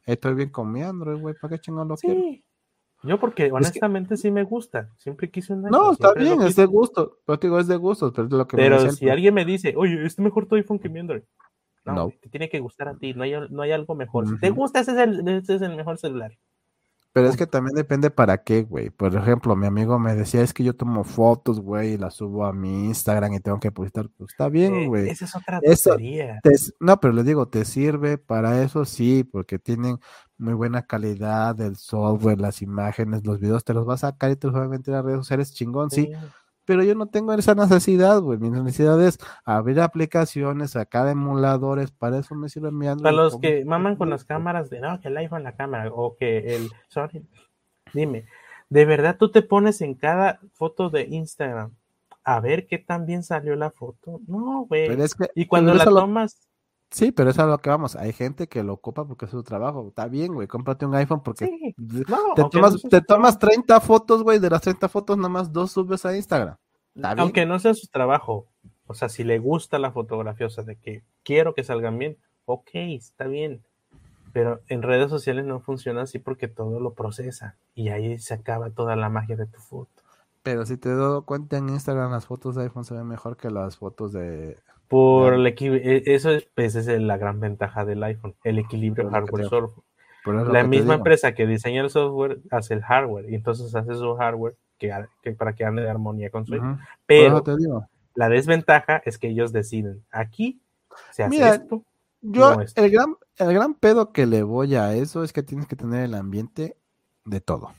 estoy 0.05 0.33
bien 0.33 0.49
con 0.49 0.71
mi 0.71 0.81
Android, 0.81 1.19
güey, 1.19 1.35
¿para 1.39 1.55
qué 1.55 1.61
chingón 1.61 1.87
lo 1.87 1.97
sí. 1.97 2.43
Yo 3.01 3.17
porque 3.17 3.49
honestamente 3.49 4.17
sí 4.17 4.29
me 4.29 4.43
gusta, 4.43 4.89
siempre 4.97 5.29
quise 5.31 5.53
un 5.53 5.61
No, 5.61 5.93
está 5.93 6.13
bien, 6.13 6.41
es 6.41 6.57
de 6.57 6.65
gusto, 6.65 7.19
pero 7.25 7.37
digo, 7.37 7.57
es 7.57 7.67
de 7.67 7.77
gusto, 7.77 8.11
pero 8.11 8.27
es 8.27 8.33
lo 8.33 8.45
que 8.45 8.57
Pero 8.57 8.91
si 8.91 9.07
alguien 9.07 9.33
me 9.33 9.45
dice, 9.45 9.73
oye, 9.77 10.05
es 10.05 10.19
mejor 10.19 10.47
tu 10.47 10.55
iPhone 10.55 10.79
que 10.79 10.89
mi 10.89 10.99
Android. 10.99 11.21
No, 11.93 12.09
te 12.21 12.29
tiene 12.29 12.49
que 12.49 12.59
gustar 12.59 12.87
a 12.89 12.97
ti, 12.97 13.13
no 13.13 13.23
hay, 13.23 13.33
no 13.49 13.61
hay 13.61 13.71
algo 13.71 13.95
mejor. 13.95 14.27
Si 14.27 14.37
te 14.39 14.49
gusta, 14.49 14.79
ese 14.79 14.91
es, 14.91 14.97
el, 14.97 15.27
ese 15.27 15.55
es 15.55 15.61
el 15.61 15.75
mejor 15.75 15.97
celular. 15.97 16.31
Pero 17.11 17.27
es 17.27 17.37
que 17.37 17.47
también 17.47 17.75
depende 17.75 18.11
para 18.11 18.43
qué, 18.43 18.61
güey. 18.61 18.91
Por 18.91 19.15
ejemplo, 19.15 19.55
mi 19.55 19.65
amigo 19.65 19.97
me 19.97 20.13
decía, 20.13 20.41
es 20.41 20.53
que 20.53 20.63
yo 20.63 20.75
tomo 20.75 21.03
fotos, 21.03 21.59
güey, 21.59 21.93
y 21.93 21.97
las 21.97 22.13
subo 22.13 22.45
a 22.45 22.53
mi 22.53 22.85
Instagram 22.85 23.33
y 23.33 23.39
tengo 23.39 23.59
que 23.59 23.71
publicar. 23.71 24.09
Pues 24.15 24.31
está 24.31 24.47
bien, 24.47 24.75
eh, 24.75 24.87
güey. 24.87 25.09
esa 25.09 25.25
es 25.25 25.35
otra 25.35 25.59
tontería. 25.59 26.39
no, 26.79 26.99
pero 26.99 27.13
les 27.13 27.25
digo, 27.25 27.47
te 27.47 27.65
sirve 27.65 28.19
para 28.19 28.61
eso, 28.61 28.85
sí, 28.85 29.23
porque 29.23 29.57
tienen 29.57 29.97
muy 30.37 30.53
buena 30.53 30.83
calidad 30.83 31.55
del 31.55 31.77
software, 31.77 32.39
las 32.39 32.61
imágenes, 32.61 33.25
los 33.25 33.39
videos, 33.39 33.63
te 33.65 33.73
los 33.73 33.85
vas 33.85 34.03
a 34.03 34.11
sacar 34.11 34.29
y 34.31 34.35
te 34.35 34.47
los 34.47 34.53
vas 34.53 34.65
a 34.65 34.69
meter 34.69 34.93
a 34.93 35.01
redes 35.01 35.19
sociales, 35.19 35.53
chingón, 35.53 35.89
sí 35.89 36.11
pero 36.69 36.83
yo 36.83 36.93
no 36.93 37.07
tengo 37.07 37.33
esa 37.33 37.55
necesidad, 37.55 38.21
güey. 38.21 38.37
Mi 38.37 38.51
necesidad 38.51 39.03
es 39.03 39.17
abrir 39.43 39.79
aplicaciones, 39.79 40.69
sacar 40.69 41.07
emuladores, 41.07 41.89
para 41.89 42.19
eso 42.19 42.35
me 42.35 42.47
sirve 42.47 42.69
mi 42.69 42.85
Android. 42.85 43.05
Para 43.05 43.23
los 43.23 43.39
que 43.39 43.65
maman 43.65 43.95
con 43.95 44.11
las 44.11 44.23
cámaras 44.23 44.69
de, 44.69 44.79
no, 44.79 45.01
que 45.01 45.07
el 45.07 45.17
iPhone 45.17 45.41
la 45.41 45.55
cámara, 45.55 45.89
o 45.91 46.15
que 46.15 46.55
el, 46.55 46.69
sorry, 46.87 47.25
dime, 47.91 48.25
¿de 48.69 48.85
verdad 48.85 49.17
tú 49.17 49.31
te 49.31 49.41
pones 49.41 49.81
en 49.81 49.95
cada 49.95 50.41
foto 50.53 50.91
de 50.91 51.07
Instagram 51.09 51.71
a 52.23 52.39
ver 52.39 52.67
qué 52.67 52.77
tan 52.77 53.07
bien 53.07 53.23
salió 53.23 53.55
la 53.55 53.71
foto? 53.71 54.21
No, 54.27 54.67
güey. 54.69 54.95
y 55.33 55.47
cuando 55.47 55.73
la 55.73 55.85
tomas... 55.85 56.48
Sí, 56.91 57.11
pero 57.11 57.29
eso 57.29 57.41
es 57.41 57.47
a 57.47 57.51
lo 57.51 57.59
que 57.59 57.69
vamos. 57.69 57.95
Hay 57.95 58.13
gente 58.13 58.47
que 58.47 58.63
lo 58.63 58.73
ocupa 58.73 59.05
porque 59.05 59.25
es 59.25 59.31
su 59.31 59.43
trabajo. 59.43 59.87
Está 59.89 60.07
bien, 60.07 60.33
güey. 60.33 60.47
Cómprate 60.47 60.85
un 60.85 60.95
iPhone 60.95 61.21
porque 61.21 61.47
te, 62.35 62.43
tomas, 62.51 62.81
te 62.81 63.01
tomas 63.01 63.37
30 63.37 63.79
fotos, 63.79 64.23
güey. 64.23 64.39
De 64.39 64.49
las 64.49 64.61
30 64.61 64.89
fotos, 64.89 65.17
nada 65.17 65.29
más 65.29 65.53
dos 65.53 65.71
subes 65.71 66.05
a 66.05 66.15
Instagram. 66.15 66.55
Aunque 67.17 67.45
no 67.45 67.59
sea 67.59 67.75
su 67.75 67.87
trabajo. 67.87 68.47
O 68.87 68.95
sea, 68.95 69.07
si 69.07 69.23
le 69.23 69.37
gusta 69.37 69.77
la 69.77 69.91
fotografía, 69.91 70.47
o 70.47 70.49
sea, 70.49 70.63
de 70.63 70.77
que 70.77 71.03
quiero 71.23 71.53
que 71.53 71.63
salgan 71.63 71.99
bien, 71.99 72.17
ok, 72.45 72.69
está 72.73 73.27
bien. 73.27 73.61
Pero 74.33 74.61
en 74.67 74.81
redes 74.81 75.11
sociales 75.11 75.45
no 75.45 75.59
funciona 75.59 76.03
así 76.03 76.17
porque 76.17 76.47
todo 76.47 76.79
lo 76.79 76.93
procesa. 76.93 77.55
Y 77.75 77.89
ahí 77.89 78.17
se 78.17 78.33
acaba 78.33 78.71
toda 78.71 78.95
la 78.95 79.09
magia 79.09 79.35
de 79.35 79.45
tu 79.45 79.59
foto. 79.59 79.91
Pero 80.41 80.65
si 80.65 80.77
te 80.77 80.89
doy 80.89 81.21
cuenta 81.21 81.57
en 81.57 81.69
Instagram, 81.69 82.11
las 82.11 82.25
fotos 82.25 82.55
de 82.55 82.63
iPhone 82.63 82.85
se 82.85 82.95
ven 82.95 83.07
mejor 83.07 83.37
que 83.37 83.51
las 83.51 83.77
fotos 83.77 84.11
de, 84.13 84.57
por 84.89 85.35
el 85.35 85.47
e, 85.47 86.03
eso 86.07 86.31
es, 86.31 86.47
pues, 86.53 86.75
es 86.75 86.87
la 86.87 87.17
gran 87.17 87.39
ventaja 87.39 87.85
del 87.85 88.03
iPhone, 88.03 88.35
el 88.43 88.59
equilibrio 88.59 89.09
hardware-software. 89.09 89.85
La 90.51 90.63
misma 90.63 90.95
empresa 90.95 91.33
que 91.33 91.47
diseña 91.47 91.81
el 91.81 91.89
software 91.89 92.39
hace 92.51 92.73
el 92.73 92.81
hardware 92.81 93.29
y 93.29 93.35
entonces 93.35 93.73
hace 93.73 93.93
su 93.93 94.15
hardware 94.15 94.55
que, 94.77 94.91
para 95.37 95.53
que 95.53 95.63
ande 95.63 95.83
de 95.83 95.89
armonía 95.89 96.29
con 96.29 96.45
su 96.45 96.55
iPhone. 96.55 96.79
Pero 97.05 97.43
la 98.15 98.27
desventaja 98.27 99.01
es 99.05 99.17
que 99.17 99.29
ellos 99.29 99.53
deciden 99.53 100.03
aquí 100.11 100.59
se 101.11 101.23
hace 101.23 101.49
esto. 101.49 101.83
Yo, 102.21 102.57
el, 102.75 102.91
gran, 102.91 103.15
el 103.37 103.53
gran 103.53 103.75
pedo 103.75 104.11
que 104.11 104.25
le 104.25 104.43
voy 104.43 104.75
a 104.75 104.93
eso 104.93 105.23
es 105.23 105.31
que 105.31 105.41
tienes 105.41 105.67
que 105.67 105.77
tener 105.77 106.03
el 106.03 106.15
ambiente 106.15 106.75
de 107.23 107.39
todo. 107.39 107.71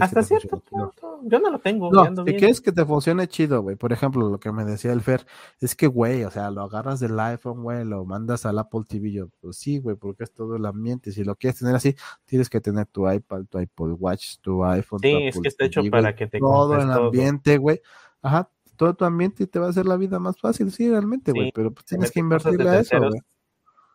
Hasta 0.00 0.22
cierto 0.22 0.60
punto. 0.60 1.20
Yo 1.22 1.38
no 1.38 1.50
lo 1.50 1.58
tengo. 1.58 1.90
No, 1.90 2.24
si 2.24 2.34
quieres 2.34 2.60
que 2.60 2.72
te 2.72 2.84
funcione 2.84 3.26
chido, 3.28 3.62
güey. 3.62 3.76
Por 3.76 3.92
ejemplo, 3.92 4.28
lo 4.28 4.40
que 4.40 4.52
me 4.52 4.64
decía 4.64 4.92
el 4.92 5.00
Fer, 5.00 5.26
es 5.60 5.74
que, 5.74 5.86
güey, 5.86 6.24
o 6.24 6.30
sea, 6.30 6.50
lo 6.50 6.62
agarras 6.62 7.00
del 7.00 7.18
iPhone, 7.18 7.62
güey, 7.62 7.84
lo 7.84 8.04
mandas 8.04 8.46
al 8.46 8.58
Apple 8.58 8.82
TV. 8.88 9.12
Yo, 9.12 9.28
pues 9.40 9.56
sí, 9.56 9.78
güey, 9.78 9.96
porque 9.96 10.24
es 10.24 10.32
todo 10.32 10.56
el 10.56 10.66
ambiente. 10.66 11.12
Si 11.12 11.24
lo 11.24 11.36
quieres 11.36 11.58
tener 11.58 11.74
así, 11.74 11.94
tienes 12.24 12.48
que 12.48 12.60
tener 12.60 12.86
tu 12.86 13.10
iPad, 13.10 13.44
tu 13.48 13.58
iPod 13.58 13.96
Watch, 13.98 14.36
tu 14.40 14.64
iPhone. 14.64 15.00
Sí, 15.00 15.14
es 15.26 15.40
que 15.40 15.48
está 15.48 15.64
hecho 15.64 15.82
para 15.90 16.14
que 16.14 16.26
te 16.26 16.38
Todo 16.38 16.76
el 16.76 16.90
ambiente, 16.90 17.58
güey. 17.58 17.80
Ajá, 18.22 18.50
todo 18.76 18.94
tu 18.94 19.04
ambiente 19.04 19.44
y 19.44 19.46
te 19.46 19.58
va 19.58 19.66
a 19.66 19.70
hacer 19.70 19.86
la 19.86 19.96
vida 19.96 20.18
más 20.18 20.38
fácil, 20.38 20.70
sí, 20.72 20.88
realmente, 20.88 21.32
güey. 21.32 21.52
pero 21.52 21.70
pues 21.72 21.86
tienes 21.86 22.10
que 22.10 22.20
invertirle 22.20 22.68
a 22.68 22.80
eso, 22.80 22.98
güey 22.98 23.20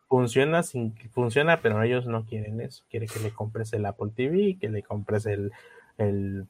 funciona 0.08 0.62
sin 0.62 0.94
funciona, 1.10 1.60
pero 1.60 1.82
ellos 1.82 2.06
no 2.06 2.24
quieren 2.24 2.60
eso. 2.60 2.84
Quieren 2.90 3.08
que 3.08 3.20
le 3.20 3.30
compres 3.30 3.72
el 3.72 3.86
Apple 3.86 4.12
TV, 4.14 4.58
que 4.60 4.68
le 4.68 4.82
compres 4.82 5.26
el, 5.26 5.52
el, 5.98 6.46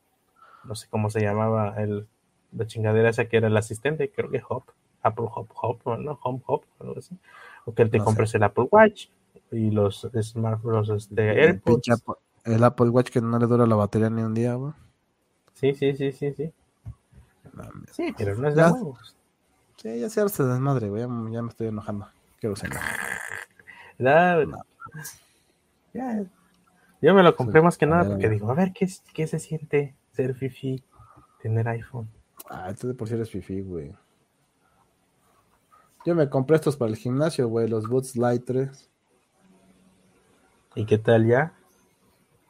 no 0.64 0.74
sé 0.74 0.88
cómo 0.90 1.10
se 1.10 1.20
llamaba, 1.20 1.74
el, 1.78 2.06
la 2.52 2.66
chingadera 2.66 3.10
esa 3.10 3.26
que 3.26 3.36
era 3.36 3.48
el 3.48 3.56
asistente, 3.56 4.10
creo 4.10 4.30
que 4.30 4.42
Hop, 4.48 4.64
Apple 5.02 5.26
Hop, 5.34 5.48
Hop, 5.54 5.98
¿no? 5.98 6.18
Home 6.22 6.42
Hop, 6.46 6.64
algo 6.80 6.98
así. 6.98 7.16
O 7.64 7.74
que 7.74 7.86
te 7.86 7.98
compres 7.98 8.34
el 8.34 8.42
Apple 8.42 8.68
Watch 8.70 9.08
y 9.50 9.70
los 9.70 10.08
smartphones 10.22 11.14
de 11.14 11.30
AirPods. 11.30 12.02
El 12.44 12.62
Apple 12.62 12.90
Watch 12.90 13.10
que 13.10 13.20
no 13.20 13.38
le 13.38 13.46
dura 13.46 13.66
la 13.66 13.74
batería 13.74 14.10
ni 14.10 14.22
un 14.22 14.34
día, 14.34 14.54
güey. 14.54 14.72
Sí, 15.54 15.74
sí, 15.74 15.96
sí, 15.96 16.12
sí, 16.12 16.32
sí. 16.32 16.52
sí, 17.92 18.14
pero 18.16 18.36
no 18.36 18.48
es 18.48 18.54
de 18.54 18.62
nuevos. 18.62 19.16
Sí, 19.76 20.00
ya 20.00 20.08
se 20.08 20.20
hace 20.20 20.44
desmadre, 20.44 20.88
güey. 20.88 21.02
Ya, 21.32 21.42
me 21.42 21.48
estoy 21.48 21.68
enojando. 21.68 22.08
Yo 27.02 27.14
me 27.14 27.23
lo 27.23 27.36
compré 27.36 27.62
más 27.62 27.78
que 27.78 27.86
nada 27.86 28.09
porque 28.09 28.28
digo, 28.28 28.51
a 28.51 28.55
ver, 28.55 28.73
¿qué, 28.73 28.89
qué 29.12 29.27
se 29.27 29.39
siente 29.39 29.94
ser 30.12 30.35
fifi, 30.35 30.82
tener 31.43 31.68
iPhone? 31.68 32.09
Ah, 32.48 32.70
esto 32.70 32.89
de 32.89 32.94
por 32.94 33.09
si 33.09 33.14
eres 33.14 33.31
fifi, 33.31 33.60
güey. 33.60 33.94
Yo 36.05 36.14
me 36.14 36.31
compré 36.31 36.56
estos 36.56 36.77
para 36.77 36.90
el 36.90 36.97
gimnasio, 36.97 37.48
güey, 37.48 37.68
los 37.68 37.89
Boots 37.89 38.16
Light 38.16 38.44
3. 38.44 38.90
¿Y 40.77 40.85
qué 40.85 40.98
tal 40.98 41.27
ya? 41.27 41.52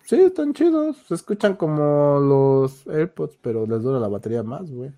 Sí, 0.03 0.21
están 0.21 0.53
chidos. 0.53 0.99
Se 1.09 1.15
escuchan 1.15 1.57
como 1.57 2.21
los 2.21 2.87
AirPods, 2.87 3.39
pero 3.41 3.67
les 3.67 3.83
dura 3.83 3.99
la 3.99 4.09
batería 4.09 4.43
más, 4.43 4.71
güey. 4.71 4.93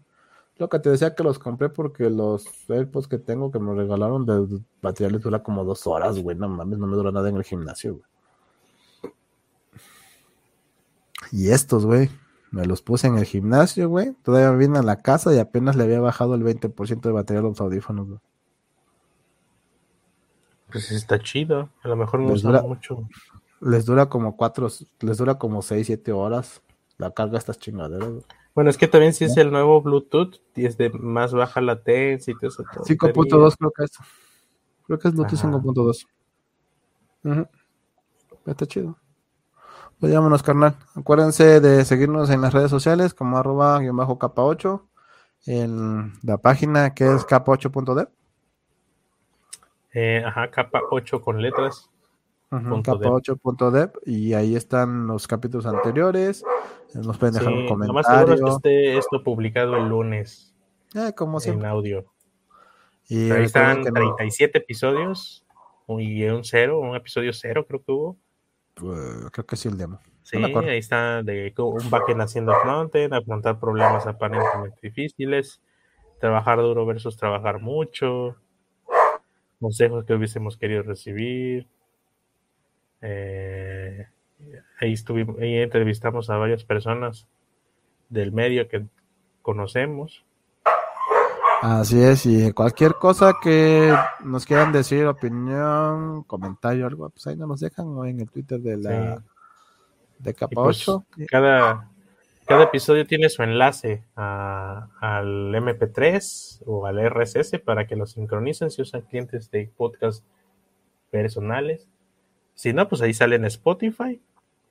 Lo 0.59 0.69
que 0.69 0.79
te 0.81 0.91
decía 0.91 1.15
que 1.15 1.23
los 1.23 1.39
compré 1.39 1.69
porque 1.69 2.11
los 2.11 2.45
AirPods 2.69 3.07
que 3.07 3.19
tengo 3.19 3.51
que 3.51 3.61
me 3.61 3.75
regalaron 3.75 4.27
de 4.27 4.61
batería 4.83 5.13
les 5.13 5.23
dura 5.23 5.43
como 5.43 5.65
dos 5.65 5.87
horas, 5.87 6.19
güey. 6.19 6.37
No 6.37 6.49
mames, 6.49 6.79
no 6.79 6.87
me 6.87 6.97
dura 6.97 7.13
nada 7.13 7.29
en 7.29 7.37
el 7.37 7.45
gimnasio, 7.45 7.95
güey. 7.95 9.13
Y 11.31 11.51
estos, 11.51 11.87
güey, 11.87 12.11
me 12.51 12.65
los 12.67 12.83
puse 12.83 13.07
en 13.07 13.19
el 13.19 13.25
gimnasio, 13.25 13.89
güey. 13.89 14.15
Todavía 14.23 14.51
me 14.51 14.59
vine 14.59 14.79
a 14.79 14.83
la 14.83 15.01
casa 15.01 15.33
y 15.33 15.39
apenas 15.39 15.77
le 15.77 15.85
había 15.85 16.01
bajado 16.01 16.35
el 16.35 16.43
20% 16.43 17.01
de 17.01 17.13
batería 17.13 17.41
a 17.41 17.45
los 17.45 17.61
audífonos, 17.61 18.09
güey. 18.09 18.21
Pues 20.71 20.91
está 20.91 21.19
chido. 21.21 21.71
A 21.83 21.89
lo 21.89 21.97
mejor 21.97 22.21
no 22.21 22.33
les 22.33 22.43
dura 22.43 22.63
mucho. 22.63 23.09
Les 23.61 23.87
dura 23.87 24.09
como 24.09 24.37
cuatro, 24.37 24.69
les 25.01 25.19
dura 25.19 25.39
como 25.39 25.63
seis, 25.63 25.87
siete 25.87 26.13
horas 26.13 26.63
la 26.99 27.13
carga 27.13 27.39
estas 27.39 27.59
chingaderas. 27.59 28.09
Güey. 28.09 28.25
Bueno, 28.59 28.71
es 28.71 28.77
que 28.77 28.89
también 28.89 29.15
si 29.15 29.25
es 29.25 29.37
el 29.37 29.53
nuevo 29.53 29.81
Bluetooth 29.81 30.41
y 30.57 30.67
es 30.67 30.77
de 30.77 30.91
más 30.91 31.33
baja 31.33 31.61
latencia 31.61 32.33
y 32.33 32.35
todo 32.35 32.49
eso. 32.49 32.65
5.2 32.65 33.55
creo 33.57 33.71
que 33.71 33.85
es. 33.85 33.93
Creo 34.85 34.99
que 34.99 35.07
es 35.07 35.15
Bluetooth 35.15 35.39
5.2. 37.23 37.49
Está 38.47 38.67
chido. 38.67 38.99
Pues 40.01 40.13
vámonos, 40.13 40.43
carnal. 40.43 40.75
Acuérdense 40.97 41.61
de 41.61 41.85
seguirnos 41.85 42.31
en 42.31 42.41
las 42.41 42.53
redes 42.53 42.69
sociales 42.69 43.15
como 43.15 43.39
arroba 43.39 43.81
bajo 43.93 44.19
capa 44.19 44.43
8 44.43 44.85
en 45.47 46.15
la 46.25 46.39
página 46.39 46.95
que 46.95 47.05
es 47.05 47.25
capa8.dev. 47.29 48.09
Eh, 49.95 50.25
ajá, 50.27 50.51
capa 50.51 50.81
8 50.91 51.21
con 51.21 51.41
letras. 51.41 51.93
capa8.dev 52.51 53.93
y 54.07 54.35
ahí 54.35 54.57
están 54.57 55.07
los 55.07 55.27
capítulos 55.27 55.67
anteriores. 55.67 56.45
Nos 56.95 57.19
pueden 57.19 57.35
dejar 57.35 57.53
un 57.53 57.69
comentario. 57.69 58.37
Lo 58.37 58.47
más 58.47 58.61
que 58.63 58.69
esté 58.69 58.99
esto 58.99 59.23
publicado 59.23 59.77
el 59.77 59.89
lunes. 59.89 60.55
Eh, 60.95 61.13
como 61.15 61.39
En 61.43 61.65
audio. 61.65 62.07
Y 63.09 63.31
ahí 63.31 63.45
están 63.45 63.83
37 63.83 64.59
episodios 64.59 65.45
y 65.89 66.25
un 66.25 66.45
cero, 66.45 66.81
un 66.81 66.95
episodio 66.95 67.33
cero 67.33 67.65
creo 67.67 67.83
que 67.83 67.93
hubo. 67.93 68.17
Pues, 68.75 69.31
creo 69.33 69.47
que 69.47 69.57
sí 69.57 69.69
el 69.69 69.79
demo. 69.79 69.99
Sí, 70.23 70.37
ahí 70.37 70.79
está 70.79 71.23
de 71.23 71.55
un 71.57 71.89
backend 71.89 72.21
haciendo 72.21 72.53
frontend, 72.61 73.15
afrontar 73.15 73.59
problemas 73.59 74.07
aparentemente 74.07 74.79
difíciles, 74.83 75.63
trabajar 76.21 76.59
duro 76.59 76.85
versus 76.85 77.17
trabajar 77.17 77.63
mucho, 77.63 78.37
consejos 79.59 80.05
que 80.05 80.13
hubiésemos 80.13 80.59
querido 80.59 80.83
recibir. 80.83 81.67
Eh, 83.01 84.07
ahí 84.81 84.93
estuvimos, 84.93 85.39
ahí 85.41 85.57
entrevistamos 85.57 86.31
a 86.31 86.37
varias 86.37 86.65
personas 86.65 87.27
del 88.09 88.33
medio 88.33 88.69
que 88.69 88.87
conocemos. 89.43 90.25
Así 91.61 92.01
es, 92.01 92.25
y 92.25 92.53
cualquier 92.53 92.95
cosa 92.95 93.35
que 93.43 93.93
nos 94.25 94.47
quieran 94.47 94.73
decir, 94.73 95.07
opinión, 95.07 96.23
comentario, 96.23 96.87
algo, 96.87 97.11
pues 97.11 97.27
ahí 97.27 97.37
nos 97.37 97.61
dejan 97.61 97.87
o 97.89 98.05
en 98.05 98.21
el 98.21 98.31
Twitter 98.31 98.61
de 98.61 98.77
la 98.77 99.23
de 100.19 100.35
capa 100.35 100.61
8. 100.61 101.05
Pues, 101.17 101.29
cada, 101.29 101.91
cada 102.47 102.65
episodio 102.65 103.07
tiene 103.07 103.29
su 103.29 103.43
enlace 103.43 104.05
al 104.15 105.53
MP3 105.53 106.63
o 106.67 106.87
al 106.87 107.11
RSS 107.11 107.59
para 107.65 107.87
que 107.87 107.97
lo 107.97 108.07
sincronicen 108.07 108.71
si 108.71 108.83
usan 108.83 109.03
clientes 109.03 109.51
de 109.51 109.71
podcast 109.77 110.25
personales. 111.11 111.89
Si 112.59 112.73
no, 112.73 112.89
pues 112.89 113.01
ahí 113.03 113.15
sale 113.15 113.37
en 113.37 113.45
Spotify, 113.45 114.21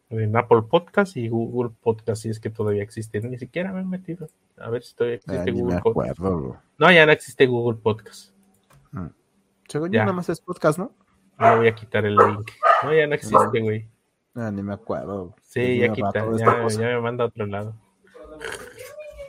en 0.10 0.36
Apple 0.36 0.64
Podcast 0.64 1.16
y 1.16 1.30
Google 1.30 1.74
Podcast, 1.82 2.22
si 2.22 2.30
es 2.30 2.42
que 2.42 2.50
todavía 2.50 2.84
existen. 2.84 3.32
Ni 3.32 3.38
siquiera 3.38 3.72
me 3.72 3.80
he 3.80 3.86
metido. 3.86 4.28
A 4.58 4.70
ver 4.70 4.84
si 4.84 4.94
todavía 4.94 5.16
existe 5.16 5.52
Google 5.52 5.80
Podcast. 5.80 6.20
No, 6.20 6.92
ya 6.92 7.06
no 7.06 7.14
existe 7.14 7.46
Google 7.46 7.80
Podcast. 7.82 8.34
Mm. 8.92 9.06
Según 9.70 9.92
ya. 9.94 10.02
nada 10.02 10.12
más 10.12 10.28
es 10.28 10.42
podcast, 10.42 10.78
¿no? 10.78 10.92
No 11.40 11.56
voy 11.56 11.70
a 11.70 11.76
quitar 11.76 12.06
el 12.06 12.18
link. 12.18 12.52
No, 12.84 12.94
ya 12.94 13.08
no 13.08 13.16
existe, 13.16 13.62
güey. 13.62 13.88
Ah, 14.36 14.52
ni 14.52 14.62
me 14.64 14.74
acuerdo. 14.74 15.34
Sí, 15.44 15.80
ya 15.80 15.94
quita, 15.94 16.12
ya, 16.38 16.68
ya, 16.68 16.80
me 16.88 17.00
manda 17.00 17.24
a 17.24 17.28
otro 17.28 17.46
lado. 17.46 17.74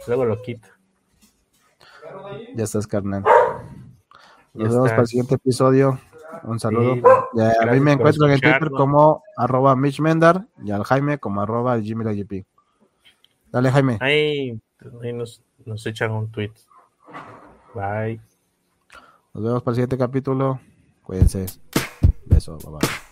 Luego 0.09 0.25
lo 0.25 0.43
quito. 0.43 0.67
Ya 2.57 2.65
estás, 2.65 2.89
carnal. 2.89 3.23
Nos 4.53 4.73
vemos 4.73 4.89
para 4.91 5.03
el 5.03 5.07
siguiente 5.07 5.37
episodio. 5.37 6.01
Un 6.45 6.61
saludo. 6.61 6.93
a 6.93 7.67
mí 7.67 7.81
me 7.81 7.93
encuentro 7.93 8.27
en 8.27 8.33
el 8.33 8.41
Twitter 8.41 8.71
como 8.71 9.23
arroba 9.37 9.75
Mitch 9.77 10.01
Mendar 10.01 10.47
y 10.63 10.71
al 10.71 10.85
Jaime 10.85 11.19
como 11.19 11.41
arroba 11.41 11.81
Jimmy 11.81 12.05
Dale, 13.51 13.71
Jaime. 13.71 13.99
Ahí, 14.01 14.61
nos, 15.15 15.43
nos 15.65 15.87
echan 15.87 16.11
un 16.11 16.31
tweet. 16.31 16.53
Bye. 17.75 18.21
Nos 19.35 19.45
vemos 19.45 19.63
para 19.63 19.73
el 19.73 19.75
siguiente 19.77 19.99
capítulo. 19.99 20.61
Cuídense. 21.03 21.47
Beso, 22.27 22.59
bye 22.59 22.79
bye. 22.79 23.08